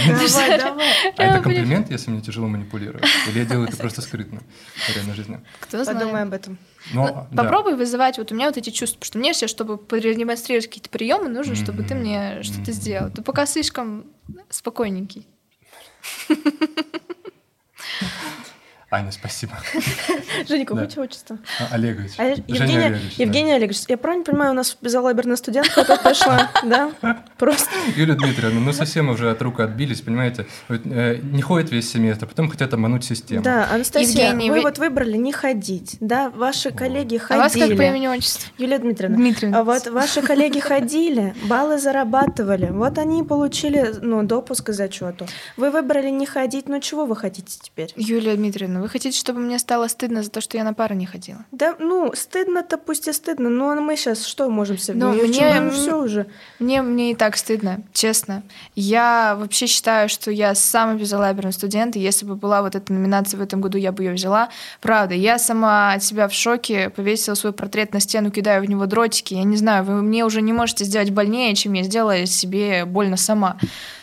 ну 0.09 0.15
Давай, 0.29 0.59
давай. 0.59 0.87
А 1.19 1.23
это 1.25 1.43
комплимент, 1.43 1.91
если 1.91 2.11
мне 2.11 2.23
тяжело 2.23 2.49
манипулировать? 2.49 3.05
Или 3.29 3.41
я 3.41 3.45
делаю 3.45 3.69
это 3.69 3.77
просто 3.77 4.01
скрытно 4.01 4.41
в 4.75 4.97
реальной 4.97 5.15
жизни? 5.15 5.41
Кто 5.61 5.85
знает. 5.85 6.01
Подумай 6.01 6.23
об 6.23 6.33
этом. 6.33 6.59
Но, 6.95 7.07
Ну, 7.07 7.27
да. 7.31 7.43
Попробуй 7.43 7.77
вызывать 7.77 8.17
вот 8.19 8.33
у 8.33 8.35
меня 8.35 8.47
вот 8.47 8.57
эти 8.57 8.71
чувства, 8.71 8.99
потому 9.01 9.07
что 9.07 9.19
мне 9.19 9.33
все, 9.35 9.47
чтобы 9.47 9.77
продемонстрировать 9.77 10.67
какие-то 10.67 10.89
приемы, 10.89 11.29
нужно, 11.29 11.55
чтобы 11.55 11.83
ты 11.83 11.95
мне 11.95 12.43
что-то 12.43 12.73
сделал. 12.73 13.11
Ты 13.11 13.23
пока 13.23 13.45
слишком 13.47 14.07
спокойненький. 14.49 15.27
Аня, 18.95 19.11
спасибо. 19.11 19.55
Женя, 20.49 20.67
какое 20.67 20.83
Да. 20.83 20.87
у 20.87 20.91
тебя 20.91 21.03
отчество? 21.05 21.39
А, 21.59 21.75
Олегович. 21.75 22.11
А, 22.19 22.25
Женя 22.35 22.45
Евгения, 22.47 22.85
Олегович, 22.85 23.17
да. 23.17 23.25
Евгения 23.25 23.55
Олегович, 23.55 23.79
я 23.89 23.97
правильно 23.97 24.23
понимаю, 24.25 24.51
у 24.51 24.55
нас 24.55 24.77
безалаберная 24.83 25.37
студентка 25.37 25.83
тут 25.87 26.03
пришла, 26.03 26.51
да? 26.63 26.91
Просто. 27.39 27.71
Юлия 27.97 28.17
Дмитриевна, 28.17 28.61
ну 28.61 28.71
совсем 28.75 29.09
уже 29.09 29.31
от 29.31 29.41
рук 29.41 29.61
отбились, 29.61 30.03
понимаете? 30.03 30.47
Вот, 30.69 30.83
э, 30.85 31.21
не 31.23 31.41
ходят 31.41 31.71
весь 31.71 31.91
семестр, 31.91 32.27
потом 32.27 32.51
хотят 32.51 32.75
обмануть 32.75 33.03
систему. 33.05 33.43
Да, 33.43 33.67
Анастасия, 33.73 34.29
Евгений, 34.29 34.51
вы 34.51 34.57
вы- 34.57 34.63
вот 34.65 34.77
выбрали 34.77 35.17
не 35.17 35.33
ходить, 35.33 35.97
да? 36.01 36.29
Ваши 36.29 36.71
коллеги 36.71 37.19
А 37.31 37.37
вас 37.39 37.53
как 37.55 37.63
по 37.63 37.69
ходили. 37.69 37.87
имени 37.87 38.09
отчеству? 38.09 38.53
Юлия 38.59 38.79
Дмитриевна, 38.79 39.17
Дмитриевна. 39.17 39.61
а 39.61 39.65
вот 39.65 39.87
ваши 39.87 40.21
коллеги 40.21 40.61
ходили, 40.61 41.35
баллы 41.45 41.79
зарабатывали, 41.79 42.67
вот 42.71 42.99
они 42.99 43.23
получили 43.23 43.91
ну, 44.03 44.23
допуск 44.23 44.67
к 44.67 44.73
зачету. 44.75 45.27
Вы 45.57 45.71
выбрали 45.71 46.11
не 46.11 46.27
ходить, 46.27 46.69
ну 46.69 46.79
чего 46.79 47.07
вы 47.07 47.17
хотите 47.17 47.59
теперь? 47.59 47.91
Юлия 47.97 48.37
Дмитриевна, 48.37 48.82
вы 48.83 48.89
хотите, 48.89 49.19
чтобы 49.19 49.41
мне 49.41 49.59
стало 49.59 49.89
стыдно 49.89 50.23
за 50.23 50.31
то, 50.31 50.41
что 50.41 50.57
я 50.59 50.65
на 50.65 50.75
пары 50.75 50.95
не 50.95 51.07
ходила? 51.07 51.45
Да, 51.53 51.75
ну, 51.79 52.13
стыдно-то 52.15 52.77
пусть 52.79 53.09
и 53.09 53.13
стыдно, 53.13 53.49
но 53.49 53.75
мы 53.81 53.97
сейчас 53.97 54.25
что 54.27 54.49
можем 54.51 54.79
себе? 54.79 54.99
Ну, 54.99 55.13
Ну, 55.15 55.23
мне- 55.27 55.71
все 55.71 55.97
уже. 55.99 56.27
Мне, 56.59 56.83
мне 56.83 57.13
и 57.13 57.15
так 57.15 57.37
стыдно, 57.37 57.81
честно. 57.93 58.43
Я 58.75 59.37
вообще 59.39 59.67
считаю, 59.67 60.09
что 60.09 60.31
я 60.31 60.55
самый 60.55 60.97
безалаберный 60.97 61.53
студент, 61.53 61.97
и 61.97 62.01
если 62.01 62.27
бы 62.27 62.35
была 62.37 62.63
вот 62.63 62.75
эта 62.75 62.93
номинация 62.93 63.39
в 63.39 63.43
этом 63.43 63.61
году, 63.61 63.79
я 63.79 63.93
бы 63.93 64.03
ее 64.05 64.13
взяла. 64.13 64.49
Правда, 64.81 65.15
я 65.15 65.39
сама 65.39 65.95
от 65.95 66.03
себя 66.05 66.29
в 66.29 66.33
шоке, 66.33 66.91
повесила 66.91 67.35
свой 67.35 67.53
портрет 67.53 67.93
на 67.95 68.01
стену, 68.01 68.31
кидаю 68.31 68.63
в 68.63 68.69
него 68.69 68.87
дротики. 68.87 69.35
Я 69.35 69.45
не 69.45 69.57
знаю, 69.57 69.85
вы 69.85 70.03
мне 70.03 70.25
уже 70.25 70.43
не 70.43 70.53
можете 70.53 70.85
сделать 70.85 71.11
больнее, 71.11 71.55
чем 71.55 71.73
я 71.75 71.83
сделала 71.85 72.27
себе 72.27 72.85
больно 72.85 73.17
сама. 73.17 73.57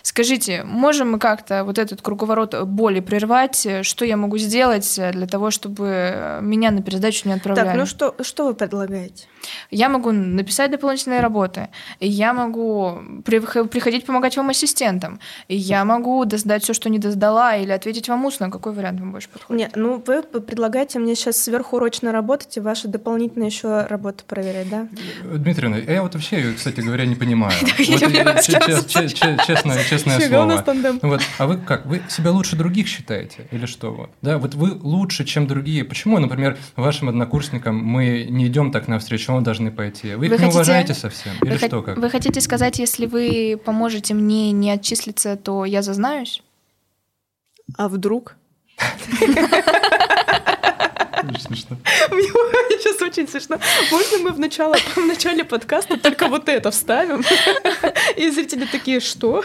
Скажите, 0.09 0.63
можем 0.63 1.11
мы 1.11 1.19
как-то 1.19 1.63
вот 1.63 1.77
этот 1.77 2.01
круговорот 2.01 2.63
боли 2.63 2.99
прервать? 2.99 3.67
Что 3.83 4.05
я 4.05 4.17
могу 4.17 4.37
сделать? 4.37 4.49
сделать 4.49 5.15
для 5.15 5.27
того, 5.27 5.51
чтобы 5.51 6.39
меня 6.41 6.71
на 6.71 6.81
пересдачу 6.81 7.27
не 7.27 7.33
отправляли? 7.33 7.67
Так, 7.67 7.77
ну 7.77 7.85
что, 7.85 8.15
что 8.21 8.47
вы 8.47 8.53
предлагаете? 8.53 9.25
Я 9.71 9.89
могу 9.89 10.11
написать 10.11 10.71
дополнительные 10.71 11.21
работы, 11.21 11.69
я 11.99 12.33
могу 12.33 12.99
приходить 13.23 14.05
помогать 14.05 14.37
вам 14.37 14.49
ассистентам, 14.49 15.19
я 15.47 15.85
могу 15.85 16.25
сдать 16.29 16.63
все, 16.63 16.73
что 16.73 16.89
не 16.89 16.99
досдала, 16.99 17.55
или 17.55 17.71
ответить 17.71 18.09
вам 18.09 18.25
устно. 18.25 18.51
Какой 18.51 18.73
вариант 18.73 18.99
вам 18.99 19.11
больше 19.11 19.29
подходит? 19.29 19.59
Нет, 19.59 19.71
ну 19.75 20.03
вы 20.05 20.23
предлагаете 20.23 20.99
мне 20.99 21.15
сейчас 21.15 21.37
сверхурочно 21.37 22.11
работать 22.11 22.57
и 22.57 22.59
ваши 22.59 22.87
дополнительные 22.87 23.47
еще 23.47 23.85
работы 23.85 24.23
проверять, 24.27 24.69
да? 24.69 24.87
Дмитриевна, 25.23 25.77
я 25.77 26.01
вот 26.01 26.13
вообще, 26.13 26.53
кстати 26.55 26.81
говоря, 26.81 27.05
не 27.05 27.15
понимаю. 27.15 27.53
Честное 30.03 30.19
слово. 30.27 30.63
Вот, 31.01 31.21
а 31.37 31.47
вы 31.47 31.57
как? 31.57 31.85
Вы 31.85 32.01
себя 32.09 32.31
лучше 32.31 32.55
других 32.55 32.87
считаете? 32.87 33.47
Или 33.51 33.65
что? 33.65 33.91
Вот, 33.91 34.09
да, 34.21 34.37
вот 34.37 34.55
вы 34.55 34.71
лучше, 34.81 35.25
чем 35.25 35.47
другие. 35.47 35.83
Почему, 35.83 36.17
например, 36.19 36.57
вашим 36.75 37.09
однокурсникам 37.09 37.75
мы 37.77 38.27
не 38.29 38.47
идем 38.47 38.71
так 38.71 38.87
навстречу, 38.87 39.33
он 39.33 39.43
должны 39.43 39.71
пойти? 39.71 40.15
Вы 40.15 40.27
их 40.27 40.39
не 40.39 40.47
уважаете 40.47 40.93
совсем? 40.93 41.33
Или 41.41 41.57
что 41.57 41.81
как? 41.81 41.97
Вы 41.97 42.09
хотите 42.09 42.41
сказать, 42.41 42.79
если 42.79 43.05
вы 43.05 43.59
поможете 43.63 44.13
мне 44.13 44.51
не 44.51 44.71
отчислиться, 44.71 45.35
то 45.35 45.65
я 45.65 45.81
зазнаюсь? 45.81 46.41
А 47.77 47.87
вдруг? 47.87 48.35
Очень 51.39 51.55
смешно. 51.55 51.77
Мне 52.11 52.23
сейчас 52.79 53.01
очень 53.01 53.27
смешно. 53.27 53.59
Можно 53.91 54.17
мы 54.19 54.31
в 54.31 54.39
начале, 54.39 54.75
в 54.95 55.05
начале 55.05 55.43
подкаста 55.43 55.97
только 55.97 56.27
вот 56.27 56.49
это 56.49 56.71
вставим? 56.71 57.23
И 58.17 58.29
зрители 58.29 58.65
такие, 58.65 58.99
что? 58.99 59.43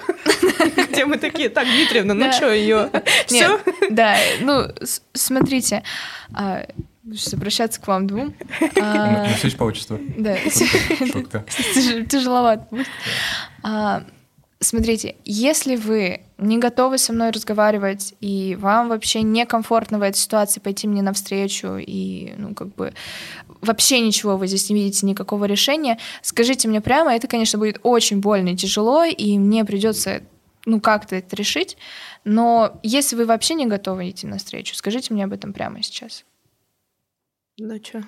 Где 0.91 1.05
мы 1.05 1.19
такие, 1.19 1.49
так, 1.49 1.67
Дмитриевна, 1.67 2.15
ну 2.15 2.33
что, 2.33 2.53
ее? 2.53 2.91
Все? 3.27 3.61
Да, 3.91 4.17
ну, 4.41 4.69
смотрите, 5.13 5.83
а, 6.33 6.67
обращаться 7.33 7.81
к 7.81 7.87
вам 7.87 8.07
двум. 8.07 8.35
А, 8.81 9.27
ну, 9.29 9.35
все 9.37 9.57
по 9.57 9.65
отчеству. 9.65 9.99
Да. 10.17 10.37
Тяжеловато. 12.09 12.67
Смотрите, 14.65 15.17
если 15.27 15.77
вы 15.77 16.23
не 16.39 16.57
готовы 16.57 16.97
со 16.97 17.13
мной 17.13 17.31
разговаривать, 17.31 18.15
и 18.21 18.57
вам 18.59 18.89
вообще 18.89 19.21
некомфортно 19.21 19.99
в 19.99 20.03
этой 20.03 20.17
ситуации 20.17 20.59
пойти 20.59 20.89
мне 20.89 21.03
навстречу, 21.03 21.77
и, 21.77 22.33
ну, 22.39 22.55
как 22.55 22.75
бы, 22.75 22.95
вообще 23.61 24.01
ничего 24.01 24.39
вы 24.39 24.47
здесь 24.47 24.71
не 24.71 24.77
видите, 24.77 25.05
никакого 25.05 25.45
решения, 25.45 25.99
скажите 26.23 26.67
мне 26.67 26.81
прямо, 26.81 27.15
это, 27.15 27.29
конечно, 27.29 27.59
будет 27.59 27.79
очень 27.83 28.21
больно 28.21 28.51
и 28.51 28.57
тяжело, 28.57 29.05
и 29.05 29.39
мне 29.39 29.67
придется 29.67 30.23
ну, 30.65 30.81
как-то 30.81 31.15
это 31.17 31.37
решить. 31.37 31.77
Но 32.25 32.81
если 32.83 33.17
вы 33.17 33.27
вообще 33.27 33.53
не 33.53 33.67
готовы 33.67 34.09
идти 34.09 34.27
навстречу, 34.27 34.75
скажите 34.75 35.13
мне 35.13 35.25
об 35.25 35.35
этом 35.35 35.53
прямо 35.53 35.83
сейчас. 35.83 36.25
Ну 37.59 37.77
что, 37.85 38.03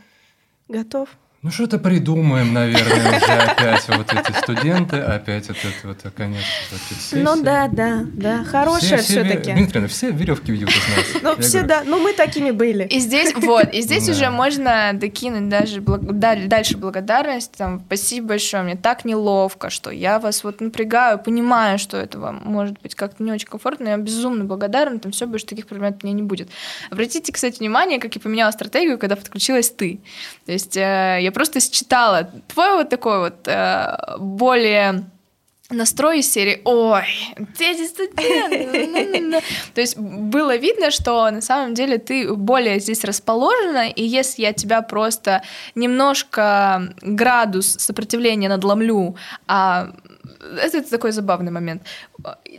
готов? 0.69 1.11
Ну 1.47 1.53
что-то 1.53 1.79
придумаем, 1.79 2.53
наверное, 2.53 3.19
уже 3.19 3.33
опять 3.33 3.87
вот 3.87 4.13
эти 4.13 4.37
студенты, 4.37 4.97
опять 4.97 5.47
вот 5.47 5.57
это 5.59 5.87
вот 5.87 6.13
конец 6.13 6.43
вот 6.73 6.81
Ну 7.13 7.41
да, 7.41 7.69
да, 7.69 8.05
да, 8.05 8.43
хорошая 8.43 8.99
все, 8.99 9.23
таки 9.23 9.53
Дмитрий, 9.53 9.87
все 9.87 10.11
веревки 10.11 10.51
видеют 10.51 10.73
из 10.73 10.97
нас. 10.97 11.23
Ну 11.23 11.41
все, 11.41 11.63
да, 11.63 11.85
ну 11.87 12.01
мы 12.01 12.15
такими 12.15 12.51
были. 12.51 12.89
И 12.89 12.99
здесь, 12.99 13.33
вот, 13.37 13.73
и 13.73 13.81
здесь 13.81 14.09
уже 14.09 14.29
можно 14.31 14.91
докинуть 14.95 15.49
даже 15.49 15.81
дальше 15.81 16.79
благодарность, 16.79 17.53
там, 17.57 17.81
спасибо 17.87 18.31
большое, 18.31 18.65
мне 18.65 18.75
так 18.75 19.05
неловко, 19.05 19.71
что 19.71 19.93
я 19.93 20.19
вас 20.19 20.43
вот 20.43 20.61
напрягаю, 20.61 21.21
понимаю, 21.21 21.79
что 21.79 21.97
это 21.97 22.19
вам 22.19 22.43
может 22.45 22.81
быть 22.83 22.97
как-то 22.97 23.23
не 23.23 23.31
очень 23.31 23.47
комфортно, 23.47 23.91
я 23.91 23.97
безумно 23.99 24.43
благодарна, 24.43 24.99
там 24.99 25.13
все 25.13 25.29
больше 25.29 25.47
таких 25.47 25.69
проблем 25.69 25.95
у 26.03 26.07
меня 26.07 26.17
не 26.17 26.23
будет. 26.25 26.49
Обратите, 26.91 27.33
кстати, 27.33 27.61
внимание, 27.61 28.01
как 28.01 28.17
я 28.17 28.21
поменяла 28.21 28.51
стратегию, 28.51 28.99
когда 28.99 29.15
подключилась 29.15 29.71
ты. 29.71 30.01
То 30.45 30.51
есть 30.51 30.77
э, 30.77 31.19
я 31.21 31.33
просто 31.37 31.61
считала 31.61 32.31
твой 32.49 32.77
вот 32.77 32.89
такой 32.89 33.19
вот 33.19 33.47
э, 33.47 34.17
более 34.19 35.05
настрой 35.69 36.21
из 36.21 36.33
серии 36.33 36.63
«Ой, 36.65 37.05
эти 37.59 37.87
студенты!» 37.87 39.43
То 39.75 39.83
есть 39.83 39.99
было 39.99 40.57
видно, 40.57 40.91
что 40.91 41.31
на 41.31 41.43
самом 41.43 41.75
деле 41.75 41.99
ты 41.99 42.33
более 42.33 42.81
здесь 42.81 43.05
расположена, 43.05 43.91
и 43.91 44.03
если 44.03 44.45
я 44.45 44.55
тебя 44.55 44.81
просто 44.81 45.43
немножко 45.75 46.95
градус 47.03 47.77
сопротивления 47.79 48.49
надломлю, 48.49 49.17
а 49.47 49.91
это, 50.63 50.79
это 50.79 50.91
такой 50.91 51.13
забавный 51.13 51.53
момент. 51.53 51.83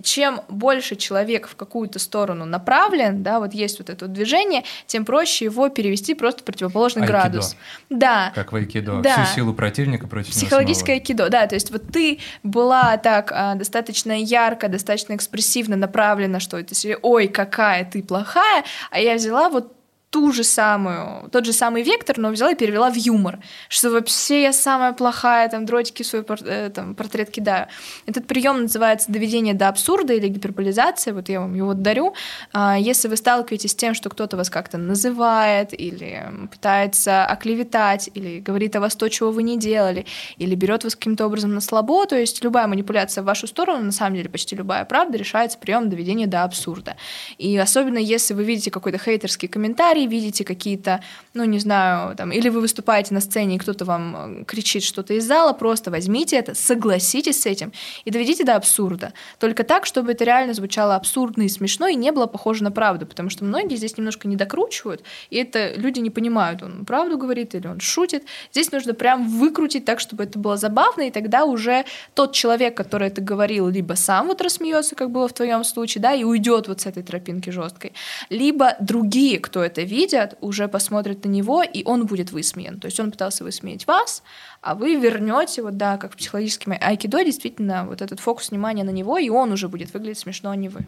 Чем 0.03 0.41
больше 0.49 0.95
человек 0.95 1.47
в 1.47 1.55
какую-то 1.55 1.99
сторону 1.99 2.45
направлен, 2.45 3.23
да, 3.23 3.39
вот 3.39 3.53
есть 3.53 3.79
вот 3.79 3.89
это 3.89 4.07
движение, 4.07 4.63
тем 4.85 5.05
проще 5.05 5.45
его 5.45 5.69
перевести 5.69 6.13
просто 6.13 6.41
в 6.41 6.45
противоположный 6.45 7.03
айкидо. 7.03 7.19
градус. 7.19 7.55
Да. 7.89 8.31
Как 8.35 8.51
в 8.51 8.55
айкидо. 8.55 9.01
Да. 9.01 9.23
Всю 9.23 9.35
силу 9.35 9.53
противника 9.53 10.07
против 10.07 10.31
Психологическое 10.31 10.93
айкидо, 10.93 11.29
да. 11.29 11.47
То 11.47 11.55
есть 11.55 11.71
вот 11.71 11.83
ты 11.91 12.19
была 12.43 12.97
так 12.97 13.31
а, 13.33 13.55
достаточно 13.55 14.11
ярко, 14.11 14.67
достаточно 14.67 15.15
экспрессивно 15.15 15.75
направлена, 15.75 16.39
что 16.39 16.57
это 16.57 16.75
ой, 17.01 17.27
какая 17.27 17.85
ты 17.85 18.03
плохая, 18.03 18.63
а 18.91 18.99
я 18.99 19.15
взяла 19.15 19.49
вот 19.49 19.76
ту 20.09 20.31
же 20.31 20.43
самую, 20.43 21.29
тот 21.31 21.45
же 21.45 21.53
самый 21.53 21.83
вектор, 21.83 22.17
но 22.17 22.29
взяла 22.29 22.51
и 22.51 22.55
перевела 22.55 22.89
в 22.89 22.95
юмор, 22.95 23.39
что 23.67 23.89
вообще 23.89 24.43
я 24.43 24.53
самая 24.53 24.93
плохая, 24.93 25.49
там, 25.49 25.65
дротики 25.65 26.03
свой 26.03 26.25
э, 26.45 26.69
там, 26.73 26.95
портрет 26.95 27.29
кидаю. 27.29 27.67
Этот 28.05 28.25
прием 28.25 28.61
называется 28.61 29.11
доведение 29.11 29.53
до 29.53 29.67
абсурда 29.67 30.13
или 30.13 30.29
гиперболизация, 30.29 31.13
вот 31.13 31.27
я 31.27 31.41
вам 31.41 31.55
его 31.55 31.73
дарю. 31.73 32.13
А, 32.53 32.77
если 32.79 33.09
вы 33.09 33.17
сталкиваетесь 33.17 33.71
с 33.71 33.75
тем, 33.75 33.93
что 33.93 34.09
кто-то 34.09 34.37
вас 34.37 34.49
как-то 34.49 34.77
называет 34.77 35.77
или 35.77 36.23
пытается 36.51 37.25
оклеветать, 37.25 38.09
или 38.13 38.39
говорит 38.39 38.75
о 38.77 38.79
вас 38.79 38.95
то, 38.95 39.09
чего 39.09 39.31
вы 39.31 39.43
не 39.43 39.57
делали, 39.57 40.05
или 40.37 40.55
берет 40.55 40.85
вас 40.85 40.95
каким-то 40.95 41.25
образом 41.25 41.53
на 41.53 41.59
слабо, 41.59 42.05
то 42.05 42.17
есть 42.17 42.41
любая 42.43 42.67
манипуляция 42.67 43.23
в 43.23 43.25
вашу 43.25 43.45
сторону, 43.45 43.83
на 43.83 43.91
самом 43.91 44.15
деле 44.15 44.29
почти 44.29 44.55
любая 44.55 44.85
правда, 44.85 45.17
решается 45.17 45.57
прием 45.57 45.89
доведения 45.89 46.27
до 46.27 46.43
абсурда. 46.43 46.95
И 47.37 47.57
особенно 47.57 47.97
если 47.97 48.33
вы 48.33 48.45
видите 48.45 48.71
какой-то 48.71 48.97
хейтерский 48.97 49.49
комментарий, 49.49 49.96
комментарии, 49.97 50.07
видите 50.07 50.43
какие-то, 50.43 51.01
ну, 51.33 51.45
не 51.45 51.59
знаю, 51.59 52.15
там, 52.15 52.31
или 52.31 52.49
вы 52.49 52.61
выступаете 52.61 53.13
на 53.13 53.21
сцене, 53.21 53.55
и 53.55 53.57
кто-то 53.57 53.85
вам 53.85 54.15
э, 54.15 54.43
кричит 54.45 54.83
что-то 54.83 55.13
из 55.13 55.25
зала, 55.25 55.53
просто 55.53 55.91
возьмите 55.91 56.37
это, 56.37 56.55
согласитесь 56.55 57.41
с 57.41 57.45
этим 57.45 57.71
и 58.05 58.11
доведите 58.11 58.43
до 58.43 58.55
абсурда. 58.55 59.13
Только 59.39 59.63
так, 59.63 59.85
чтобы 59.85 60.11
это 60.11 60.23
реально 60.23 60.53
звучало 60.53 60.95
абсурдно 60.95 61.43
и 61.43 61.49
смешно, 61.49 61.87
и 61.87 61.95
не 61.95 62.11
было 62.11 62.27
похоже 62.27 62.63
на 62.63 62.71
правду, 62.71 63.05
потому 63.05 63.29
что 63.29 63.45
многие 63.45 63.77
здесь 63.77 63.97
немножко 63.97 64.27
не 64.27 64.35
докручивают, 64.35 65.03
и 65.31 65.37
это 65.37 65.73
люди 65.75 65.99
не 65.99 66.09
понимают, 66.09 66.63
он 66.63 66.85
правду 66.85 67.17
говорит 67.17 67.55
или 67.55 67.67
он 67.67 67.79
шутит. 67.79 68.23
Здесь 68.51 68.71
нужно 68.71 68.93
прям 68.93 69.27
выкрутить 69.27 69.85
так, 69.85 69.99
чтобы 69.99 70.23
это 70.23 70.39
было 70.39 70.57
забавно, 70.57 71.07
и 71.07 71.11
тогда 71.11 71.45
уже 71.45 71.85
тот 72.13 72.33
человек, 72.33 72.77
который 72.77 73.07
это 73.07 73.21
говорил, 73.21 73.69
либо 73.69 73.93
сам 73.93 74.27
вот 74.27 74.41
рассмеется, 74.41 74.95
как 74.95 75.11
было 75.11 75.27
в 75.27 75.33
твоем 75.33 75.63
случае, 75.63 76.01
да, 76.01 76.13
и 76.13 76.23
уйдет 76.23 76.67
вот 76.67 76.81
с 76.81 76.85
этой 76.85 77.03
тропинки 77.03 77.49
жесткой, 77.49 77.93
либо 78.29 78.75
другие, 78.79 79.39
кто 79.39 79.63
это 79.63 79.86
видят, 79.87 80.37
уже 80.41 80.67
посмотрят 80.67 81.25
на 81.25 81.29
него, 81.29 81.63
и 81.63 81.83
он 81.83 82.05
будет 82.05 82.31
высмеян. 82.31 82.79
То 82.79 82.85
есть 82.85 82.99
он 82.99 83.11
пытался 83.11 83.43
высмеять 83.43 83.87
вас, 83.87 84.21
а 84.61 84.75
вы 84.75 84.95
вернете, 84.95 85.63
вот 85.63 85.77
да, 85.77 85.97
как 85.97 86.13
в 86.13 86.17
психологическом 86.17 86.73
айкидо, 86.79 87.23
действительно, 87.23 87.85
вот 87.85 88.01
этот 88.01 88.19
фокус 88.19 88.51
внимания 88.51 88.83
на 88.83 88.91
него, 88.91 89.17
и 89.17 89.29
он 89.29 89.51
уже 89.51 89.67
будет 89.67 89.93
выглядеть 89.93 90.19
смешно, 90.19 90.51
а 90.51 90.55
не 90.55 90.69
вы. 90.69 90.85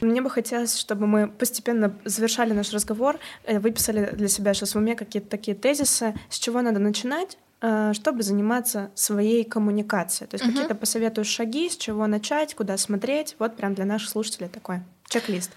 Мне 0.00 0.20
бы 0.20 0.30
хотелось, 0.30 0.78
чтобы 0.78 1.06
мы 1.06 1.28
постепенно 1.28 1.92
завершали 2.04 2.52
наш 2.52 2.72
разговор, 2.72 3.18
э, 3.44 3.58
выписали 3.58 4.10
для 4.12 4.28
себя 4.28 4.54
сейчас 4.54 4.74
в 4.74 4.78
уме 4.78 4.94
какие-то 4.94 5.28
такие 5.28 5.56
тезисы, 5.56 6.14
с 6.28 6.38
чего 6.38 6.62
надо 6.62 6.78
начинать, 6.78 7.38
чтобы 7.92 8.22
заниматься 8.22 8.90
своей 8.94 9.44
коммуникацией. 9.44 10.28
То 10.28 10.34
есть 10.34 10.44
угу. 10.44 10.52
какие-то 10.52 10.74
посоветуешь 10.74 11.28
шаги, 11.28 11.68
с 11.68 11.76
чего 11.76 12.06
начать, 12.06 12.54
куда 12.54 12.76
смотреть. 12.76 13.36
Вот 13.38 13.56
прям 13.56 13.74
для 13.74 13.84
наших 13.84 14.10
слушателей 14.10 14.48
такой 14.48 14.80
чек-лист. 15.08 15.50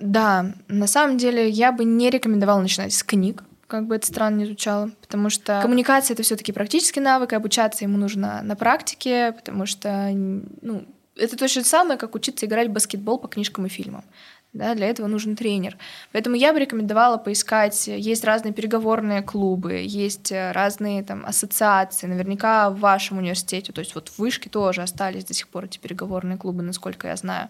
Да, 0.00 0.52
на 0.68 0.86
самом 0.86 1.18
деле 1.18 1.48
я 1.48 1.72
бы 1.72 1.84
не 1.84 2.10
рекомендовала 2.10 2.60
начинать 2.60 2.94
с 2.94 3.02
книг, 3.02 3.44
как 3.72 3.86
бы 3.86 3.96
это 3.96 4.06
странно 4.06 4.36
не 4.36 4.46
звучало, 4.46 4.90
потому 5.00 5.30
что 5.30 5.60
коммуникация 5.62 6.14
это 6.14 6.22
все-таки 6.22 6.52
практический 6.52 7.00
навык, 7.00 7.32
и 7.32 7.36
обучаться 7.36 7.84
ему 7.84 7.96
нужно 7.96 8.42
на 8.42 8.54
практике, 8.54 9.32
потому 9.32 9.64
что 9.64 10.10
ну, 10.12 10.84
это 11.16 11.36
то 11.38 11.48
же 11.48 11.64
самое, 11.64 11.98
как 11.98 12.14
учиться 12.14 12.44
играть 12.44 12.68
в 12.68 12.72
баскетбол 12.72 13.18
по 13.18 13.28
книжкам 13.28 13.64
и 13.64 13.70
фильмам. 13.70 14.04
Да, 14.52 14.74
для 14.74 14.88
этого 14.88 15.06
нужен 15.06 15.34
тренер. 15.34 15.78
Поэтому 16.12 16.36
я 16.36 16.52
бы 16.52 16.58
рекомендовала 16.58 17.16
поискать, 17.16 17.86
есть 17.86 18.22
разные 18.22 18.52
переговорные 18.52 19.22
клубы, 19.22 19.82
есть 19.82 20.30
э, 20.30 20.52
разные 20.52 21.02
там 21.02 21.24
ассоциации, 21.24 22.06
наверняка 22.06 22.68
в 22.68 22.78
вашем 22.78 23.16
университете, 23.16 23.72
то 23.72 23.78
есть 23.78 23.94
вот 23.94 24.10
в 24.10 24.18
Вышке 24.18 24.50
тоже 24.50 24.82
остались 24.82 25.24
до 25.24 25.32
сих 25.32 25.48
пор 25.48 25.64
эти 25.64 25.78
переговорные 25.78 26.36
клубы, 26.36 26.62
насколько 26.62 27.08
я 27.08 27.16
знаю. 27.16 27.48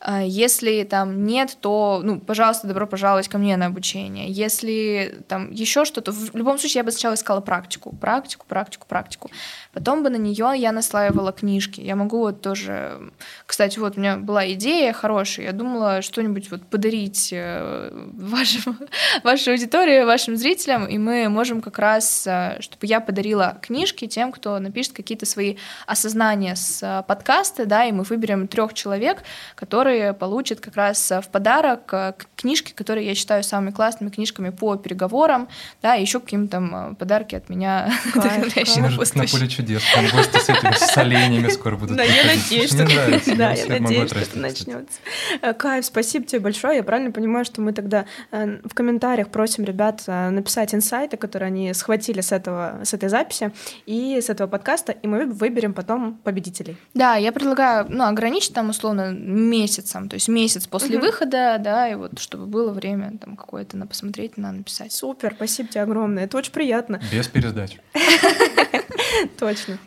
А, 0.00 0.22
если 0.22 0.84
там 0.84 1.24
нет, 1.24 1.56
то, 1.60 2.00
ну, 2.04 2.20
пожалуйста, 2.20 2.66
добро 2.66 2.86
пожаловать 2.86 3.28
ко 3.28 3.38
мне 3.38 3.56
на 3.56 3.66
обучение. 3.66 4.30
Если 4.30 5.24
там 5.28 5.50
еще 5.50 5.84
что-то, 5.84 6.12
в 6.12 6.36
любом 6.36 6.58
случае 6.58 6.80
я 6.80 6.84
бы 6.84 6.90
сначала 6.90 7.14
искала 7.14 7.40
практику, 7.40 7.94
практику, 7.96 8.46
практику, 8.46 8.86
практику. 8.86 9.30
Потом 9.76 10.02
бы 10.02 10.08
на 10.08 10.16
нее 10.16 10.54
я 10.56 10.72
наслаивала 10.72 11.32
книжки. 11.32 11.82
Я 11.82 11.96
могу 11.96 12.20
вот 12.20 12.40
тоже, 12.40 13.12
кстати, 13.44 13.78
вот 13.78 13.98
у 13.98 14.00
меня 14.00 14.16
была 14.16 14.50
идея 14.52 14.94
хорошая. 14.94 15.44
Я 15.44 15.52
думала 15.52 16.00
что-нибудь 16.00 16.50
вот 16.50 16.62
подарить 16.62 17.28
э, 17.30 17.90
вашим, 18.14 18.78
вашей 19.22 19.52
аудитории, 19.52 20.04
вашим 20.04 20.38
зрителям, 20.38 20.86
и 20.86 20.96
мы 20.96 21.28
можем 21.28 21.60
как 21.60 21.78
раз, 21.78 22.26
э, 22.26 22.56
чтобы 22.60 22.86
я 22.86 23.00
подарила 23.00 23.58
книжки 23.60 24.06
тем, 24.06 24.32
кто 24.32 24.58
напишет 24.60 24.94
какие-то 24.94 25.26
свои 25.26 25.56
осознания 25.86 26.56
с 26.56 26.82
э, 26.82 27.02
подкаста, 27.06 27.66
да, 27.66 27.84
и 27.84 27.92
мы 27.92 28.04
выберем 28.04 28.48
трех 28.48 28.72
человек, 28.72 29.24
которые 29.56 30.14
получат 30.14 30.60
как 30.60 30.76
раз 30.76 31.10
в 31.10 31.28
подарок 31.30 32.16
книжки, 32.34 32.72
которые 32.72 33.06
я 33.06 33.14
считаю 33.14 33.44
самыми 33.44 33.72
классными 33.72 34.08
книжками 34.08 34.48
по 34.48 34.76
переговорам, 34.76 35.48
да, 35.82 35.96
и 35.96 36.00
еще 36.00 36.18
какие-то 36.18 36.48
там 36.48 36.96
подарки 36.96 37.34
от 37.34 37.50
меня. 37.50 37.92
Кайф, 38.14 38.54
кайф. 38.54 38.68
на 39.14 39.26
поле 39.26 39.48
чудес. 39.48 39.65
Там 39.94 40.06
гости 40.08 40.38
с 40.38 40.48
этими 40.48 40.72
соленьями 40.72 41.48
скоро 41.48 41.76
будут. 41.76 41.96
Да, 41.96 42.02
я 42.02 42.24
надеюсь, 42.24 42.70
что 42.70 42.86
да, 43.36 43.52
я 43.52 43.66
надеюсь, 43.66 44.10
что 44.10 44.18
это 44.20 44.38
начнется. 44.38 44.98
Э, 45.42 45.52
Кайф, 45.52 45.84
спасибо 45.86 46.26
тебе 46.26 46.40
большое. 46.40 46.76
Я 46.76 46.82
правильно 46.82 47.10
понимаю, 47.10 47.44
что 47.44 47.60
мы 47.60 47.72
тогда 47.72 48.06
э, 48.30 48.58
в 48.64 48.74
комментариях 48.74 49.28
просим 49.28 49.64
ребят 49.64 50.02
э, 50.06 50.30
написать 50.30 50.74
инсайты, 50.74 51.16
которые 51.16 51.48
они 51.48 51.72
схватили 51.74 52.20
с 52.20 52.32
этого, 52.32 52.80
с 52.84 52.94
этой 52.94 53.08
записи 53.08 53.52
и 53.86 54.20
с 54.20 54.30
этого 54.30 54.48
подкаста, 54.48 54.92
и 54.92 55.06
мы 55.06 55.26
выберем 55.26 55.74
потом 55.74 56.14
победителей. 56.14 56.76
Да, 56.94 57.16
я 57.16 57.32
предлагаю, 57.32 57.86
ну, 57.88 58.04
ограничить 58.04 58.54
там 58.54 58.70
условно 58.70 59.12
месяцем, 59.12 60.08
то 60.08 60.14
есть 60.14 60.28
месяц 60.28 60.66
после 60.66 60.98
выхода, 60.98 61.56
да, 61.60 61.88
и 61.88 61.94
вот 61.94 62.18
чтобы 62.18 62.46
было 62.46 62.72
время 62.72 63.18
там 63.18 63.36
какое-то 63.36 63.76
на 63.76 63.86
посмотреть, 63.86 64.36
на 64.36 64.52
написать. 64.52 64.92
Супер, 64.92 65.32
спасибо 65.36 65.68
тебе 65.68 65.82
огромное, 65.82 66.24
это 66.24 66.36
очень 66.36 66.52
приятно. 66.52 67.00
Без 67.12 67.28
пересдач. 67.28 67.78
Точно. 69.38 69.78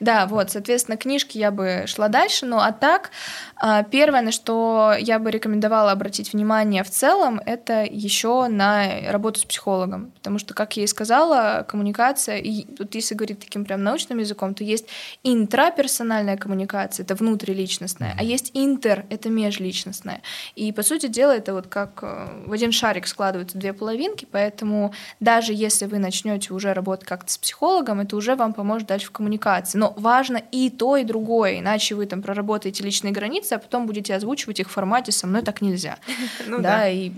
Да, 0.00 0.26
вот, 0.26 0.50
соответственно, 0.50 0.96
книжки 0.96 1.38
я 1.38 1.50
бы 1.50 1.84
шла 1.86 2.08
дальше, 2.08 2.46
ну 2.46 2.58
а 2.58 2.72
так, 2.72 3.10
а, 3.56 3.82
первое, 3.82 4.22
на 4.22 4.32
что 4.32 4.94
я 4.98 5.18
бы 5.18 5.30
рекомендовала 5.30 5.92
обратить 5.92 6.32
внимание 6.32 6.84
в 6.84 6.90
целом, 6.90 7.40
это 7.46 7.84
еще 7.84 8.48
на 8.48 9.10
работу 9.10 9.40
с 9.40 9.44
психологом, 9.44 10.12
потому 10.16 10.38
что, 10.38 10.54
как 10.54 10.76
я 10.76 10.84
и 10.84 10.86
сказала, 10.86 11.64
коммуникация, 11.68 12.38
и 12.38 12.64
тут 12.64 12.94
если 12.94 13.14
говорить 13.14 13.40
таким 13.40 13.64
прям 13.64 13.82
научным 13.82 14.18
языком, 14.18 14.54
то 14.54 14.64
есть 14.64 14.86
интраперсональная 15.22 16.36
коммуникация, 16.36 17.04
это 17.04 17.14
внутриличностная, 17.14 18.14
а 18.18 18.22
есть 18.22 18.50
интер, 18.54 19.06
это 19.10 19.30
межличностная. 19.30 20.22
И, 20.54 20.72
по 20.72 20.82
сути 20.82 21.06
дела, 21.06 21.36
это 21.36 21.54
вот 21.54 21.66
как 21.66 22.00
э, 22.02 22.28
в 22.46 22.52
один 22.52 22.72
шарик 22.72 23.06
складываются 23.06 23.58
две 23.58 23.72
половинки, 23.72 24.26
поэтому 24.30 24.92
даже 25.20 25.52
если 25.52 25.86
вы 25.86 25.98
начнете 25.98 26.52
уже 26.52 26.72
работать 26.74 27.06
как-то 27.06 27.32
с 27.32 27.38
психологом, 27.38 28.00
это 28.00 28.16
уже 28.16 28.34
вам 28.34 28.52
поможет 28.52 28.88
дальше 28.88 29.06
в 29.06 29.12
коммуникации. 29.12 29.75
Но 29.76 29.92
важно 29.96 30.42
и 30.50 30.70
то, 30.70 30.96
и 30.96 31.04
другое, 31.04 31.60
иначе 31.60 31.94
вы 31.94 32.06
там 32.06 32.22
проработаете 32.22 32.82
личные 32.82 33.12
границы, 33.12 33.54
а 33.54 33.58
потом 33.58 33.86
будете 33.86 34.14
озвучивать 34.14 34.60
их 34.60 34.68
в 34.68 34.72
формате 34.72 35.12
«со 35.12 35.26
мной 35.26 35.42
так 35.42 35.60
нельзя». 35.60 35.98
Ну 36.46 36.60
да, 36.60 36.88
и 36.88 37.10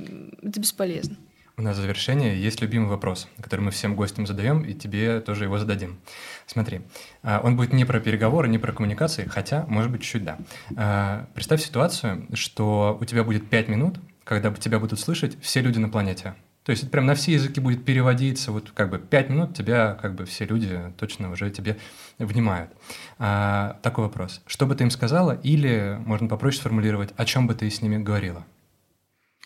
это 0.43 0.61
бесполезно. 0.61 1.17
У 1.57 1.63
нас 1.63 1.77
в 1.77 1.81
завершение 1.81 2.41
есть 2.41 2.61
любимый 2.61 2.89
вопрос, 2.89 3.29
который 3.41 3.61
мы 3.61 3.71
всем 3.73 3.97
гостям 3.97 4.27
задаем, 4.27 4.63
и 4.63 4.75
тебе 4.75 5.21
тоже 5.21 5.45
его 5.45 5.59
зададим. 5.59 5.99
Смотри, 6.47 6.83
а, 7.23 7.41
он 7.43 7.57
будет 7.57 7.73
не 7.73 7.85
про 7.85 8.01
переговоры, 8.01 8.49
не 8.49 8.59
про 8.59 8.73
коммуникации, 8.73 9.25
хотя, 9.25 9.67
может 9.67 9.91
быть, 9.91 10.03
чуть-чуть 10.03 10.25
да. 10.25 10.39
А, 10.77 11.27
представь 11.35 11.63
ситуацию, 11.63 12.27
что 12.33 12.97
у 13.01 13.05
тебя 13.05 13.25
будет 13.25 13.51
пять 13.51 13.69
минут, 13.69 13.99
когда 14.23 14.53
тебя 14.53 14.79
будут 14.79 15.01
слышать 15.01 15.37
все 15.43 15.61
люди 15.61 15.79
на 15.79 15.89
планете. 15.89 16.35
То 16.69 16.73
есть 16.73 16.83
это 16.83 16.93
прям 16.93 17.07
на 17.07 17.15
все 17.15 17.33
языки 17.33 17.61
будет 17.61 17.87
переводиться, 17.87 18.53
вот 18.53 18.73
как 18.73 18.91
бы 18.91 18.99
пять 18.99 19.31
минут 19.31 19.57
тебя 19.57 19.95
как 20.03 20.15
бы 20.15 20.27
все 20.27 20.45
люди 20.45 20.79
точно 20.99 21.33
уже 21.33 21.51
тебе 21.51 21.79
внимают. 22.19 22.73
А, 23.19 23.79
такой 23.81 24.05
вопрос. 24.05 24.43
Что 24.47 24.67
бы 24.67 24.75
ты 24.75 24.85
им 24.85 24.91
сказала 24.91 25.33
или, 25.33 25.99
можно 26.05 26.29
попроще 26.29 26.61
сформулировать, 26.61 27.15
о 27.17 27.25
чем 27.25 27.47
бы 27.47 27.55
ты 27.55 27.71
с 27.71 27.81
ними 27.81 27.97
говорила? 27.97 28.45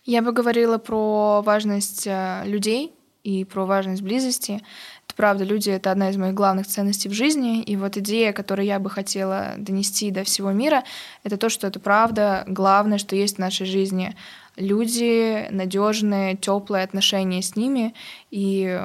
Я 0.05 0.21
бы 0.21 0.33
говорила 0.33 0.79
про 0.79 1.43
важность 1.43 2.09
э, 2.09 2.43
людей 2.45 2.93
и 3.23 3.45
про 3.45 3.67
важность 3.67 4.03
близости. 4.03 4.61
Это 5.07 5.15
правда, 5.15 5.45
люди— 5.45 5.71
это 5.71 5.93
одна 5.93 6.11
из 6.11 6.17
моих 6.17 6.35
главных 6.35 6.67
ценностей 6.67 7.09
в 7.09 7.13
жизни. 7.13 7.63
И 7.63 7.77
вот 7.77 7.97
идея, 7.99 8.33
которую 8.33 8.67
я 8.67 8.81
бы 8.81 8.91
хотела 8.91 9.55
донести 9.59 10.11
до 10.11 10.25
всего 10.25 10.51
мира, 10.51 10.83
это 11.23 11.37
то, 11.37 11.49
что 11.51 11.69
это 11.69 11.79
правда 11.79 12.43
главное, 12.49 12.99
что 12.99 13.15
есть 13.15 13.37
в 13.37 13.39
нашей 13.39 13.67
жизни 13.67 14.17
люди, 14.57 15.49
надежные, 15.51 16.37
теплые 16.37 16.85
отношения 16.85 17.43
с 17.43 17.57
ними. 17.57 17.95
И 18.31 18.79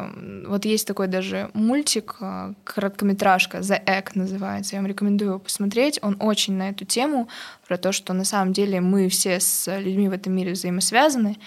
вот 0.47 0.65
есть 0.65 0.87
такой 0.87 1.07
даже 1.07 1.49
мультик, 1.53 2.15
э, 2.21 2.53
короткометражка, 2.63 3.59
The 3.59 3.83
Egg 3.85 4.11
называется, 4.15 4.75
я 4.75 4.81
вам 4.81 4.87
рекомендую 4.87 5.31
его 5.31 5.39
посмотреть. 5.39 5.99
Он 6.01 6.15
очень 6.19 6.53
на 6.53 6.69
эту 6.69 6.85
тему, 6.85 7.27
про 7.67 7.77
то, 7.77 7.91
что 7.91 8.13
на 8.13 8.23
самом 8.23 8.53
деле 8.53 8.79
мы 8.79 9.09
все 9.09 9.39
с 9.39 9.77
людьми 9.79 10.07
в 10.07 10.13
этом 10.13 10.33
мире 10.33 10.53
взаимосвязаны. 10.53 11.37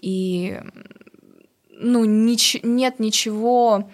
И 0.00 0.60
ну, 1.70 2.04
нич- 2.04 2.60
нет 2.62 3.00
ничего 3.00 3.88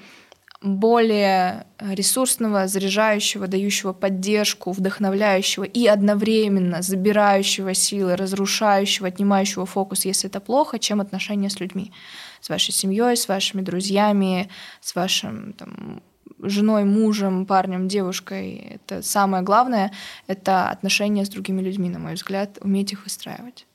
более 0.62 1.66
ресурсного, 1.78 2.68
заряжающего, 2.68 3.46
дающего 3.46 3.94
поддержку, 3.94 4.72
вдохновляющего 4.72 5.64
и 5.64 5.86
одновременно 5.86 6.82
забирающего 6.82 7.72
силы, 7.72 8.16
разрушающего, 8.16 9.08
отнимающего 9.08 9.64
фокус, 9.64 10.04
если 10.04 10.28
это 10.28 10.40
плохо, 10.40 10.78
чем 10.78 11.00
отношения 11.00 11.48
с 11.48 11.60
людьми, 11.60 11.92
с 12.40 12.50
вашей 12.50 12.72
семьей, 12.72 13.16
с 13.16 13.26
вашими 13.26 13.62
друзьями, 13.62 14.50
с 14.80 14.94
вашим 14.94 15.54
там, 15.54 16.02
женой, 16.42 16.84
мужем, 16.84 17.46
парнем, 17.46 17.88
девушкой. 17.88 18.78
Это 18.86 19.02
самое 19.02 19.42
главное, 19.42 19.92
это 20.26 20.68
отношения 20.68 21.24
с 21.24 21.30
другими 21.30 21.62
людьми, 21.62 21.88
на 21.88 21.98
мой 21.98 22.14
взгляд, 22.14 22.58
уметь 22.60 22.92
их 22.92 23.04
выстраивать. 23.04 23.66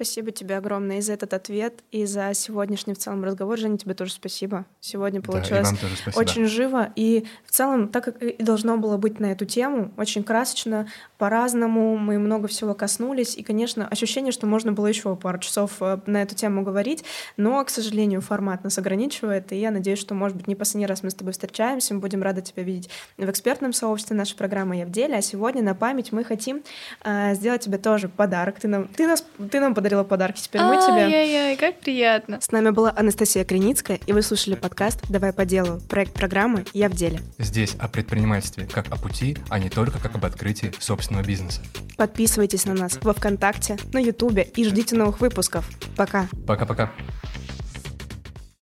Спасибо 0.00 0.30
тебе 0.30 0.56
огромное 0.56 0.96
и 0.96 1.00
за 1.02 1.12
этот 1.12 1.34
ответ, 1.34 1.84
и 1.90 2.06
за 2.06 2.32
сегодняшний 2.32 2.94
в 2.94 2.98
целом 2.98 3.22
разговор. 3.22 3.58
Женя, 3.58 3.76
тебе 3.76 3.92
тоже 3.92 4.12
спасибо. 4.12 4.64
Сегодня 4.80 5.20
получилось 5.20 5.68
да, 5.72 6.12
очень 6.18 6.46
живо. 6.46 6.90
И 6.96 7.26
в 7.44 7.50
целом, 7.50 7.86
так 7.86 8.04
как 8.04 8.22
и 8.22 8.42
должно 8.42 8.78
было 8.78 8.96
быть 8.96 9.20
на 9.20 9.26
эту 9.26 9.44
тему, 9.44 9.92
очень 9.98 10.24
красочно, 10.24 10.88
по-разному, 11.18 11.98
мы 11.98 12.18
много 12.18 12.48
всего 12.48 12.72
коснулись. 12.72 13.36
И, 13.36 13.42
конечно, 13.42 13.86
ощущение, 13.86 14.32
что 14.32 14.46
можно 14.46 14.72
было 14.72 14.86
еще 14.86 15.14
пару 15.16 15.38
часов 15.38 15.72
э, 15.80 15.98
на 16.06 16.22
эту 16.22 16.34
тему 16.34 16.62
говорить, 16.62 17.04
но, 17.36 17.62
к 17.62 17.68
сожалению, 17.68 18.22
формат 18.22 18.64
нас 18.64 18.78
ограничивает. 18.78 19.52
И 19.52 19.56
я 19.56 19.70
надеюсь, 19.70 19.98
что, 19.98 20.14
может 20.14 20.34
быть, 20.34 20.46
не 20.46 20.54
последний 20.54 20.86
раз 20.86 21.02
мы 21.02 21.10
с 21.10 21.14
тобой 21.14 21.34
встречаемся. 21.34 21.92
Мы 21.92 22.00
будем 22.00 22.22
рады 22.22 22.40
тебя 22.40 22.62
видеть 22.62 22.88
в 23.18 23.28
экспертном 23.28 23.74
сообществе 23.74 24.16
нашей 24.16 24.34
программы 24.34 24.76
«Я 24.76 24.86
в 24.86 24.90
деле». 24.90 25.16
А 25.16 25.20
сегодня 25.20 25.62
на 25.62 25.74
память 25.74 26.10
мы 26.10 26.24
хотим 26.24 26.62
э, 27.04 27.34
сделать 27.34 27.60
тебе 27.60 27.76
тоже 27.76 28.08
подарок. 28.08 28.58
Ты 28.58 28.68
нам, 28.68 28.88
ты 28.88 29.06
нас, 29.06 29.22
ты 29.50 29.60
нам 29.60 29.74
подарила 29.90 30.04
подарки, 30.04 30.40
теперь 30.40 30.62
мы 30.62 30.76
тебе. 30.76 31.04
Ай-яй-яй, 31.04 31.56
как 31.56 31.80
приятно. 31.80 32.40
С 32.40 32.52
нами 32.52 32.70
была 32.70 32.92
Анастасия 32.96 33.44
Креницкая, 33.44 33.98
и 34.06 34.12
вы 34.12 34.22
слушали 34.22 34.54
подкаст 34.54 35.00
«Давай 35.08 35.32
по 35.32 35.44
делу», 35.44 35.80
проект 35.88 36.12
программы 36.12 36.64
«Я 36.72 36.88
в 36.88 36.94
деле». 36.94 37.20
Здесь 37.38 37.74
о 37.80 37.88
предпринимательстве 37.88 38.68
как 38.72 38.86
о 38.92 38.96
пути, 38.96 39.36
а 39.48 39.58
не 39.58 39.68
только 39.68 39.98
как 39.98 40.14
об 40.14 40.24
открытии 40.24 40.72
собственного 40.78 41.24
бизнеса. 41.24 41.60
Подписывайтесь 41.96 42.66
на 42.66 42.74
нас 42.74 43.00
во 43.02 43.12
Вконтакте, 43.14 43.78
на 43.92 43.98
Ютубе 43.98 44.42
и 44.54 44.64
ждите 44.64 44.94
новых 44.94 45.20
выпусков. 45.20 45.68
Пока. 45.96 46.28
Пока-пока. 46.46 46.92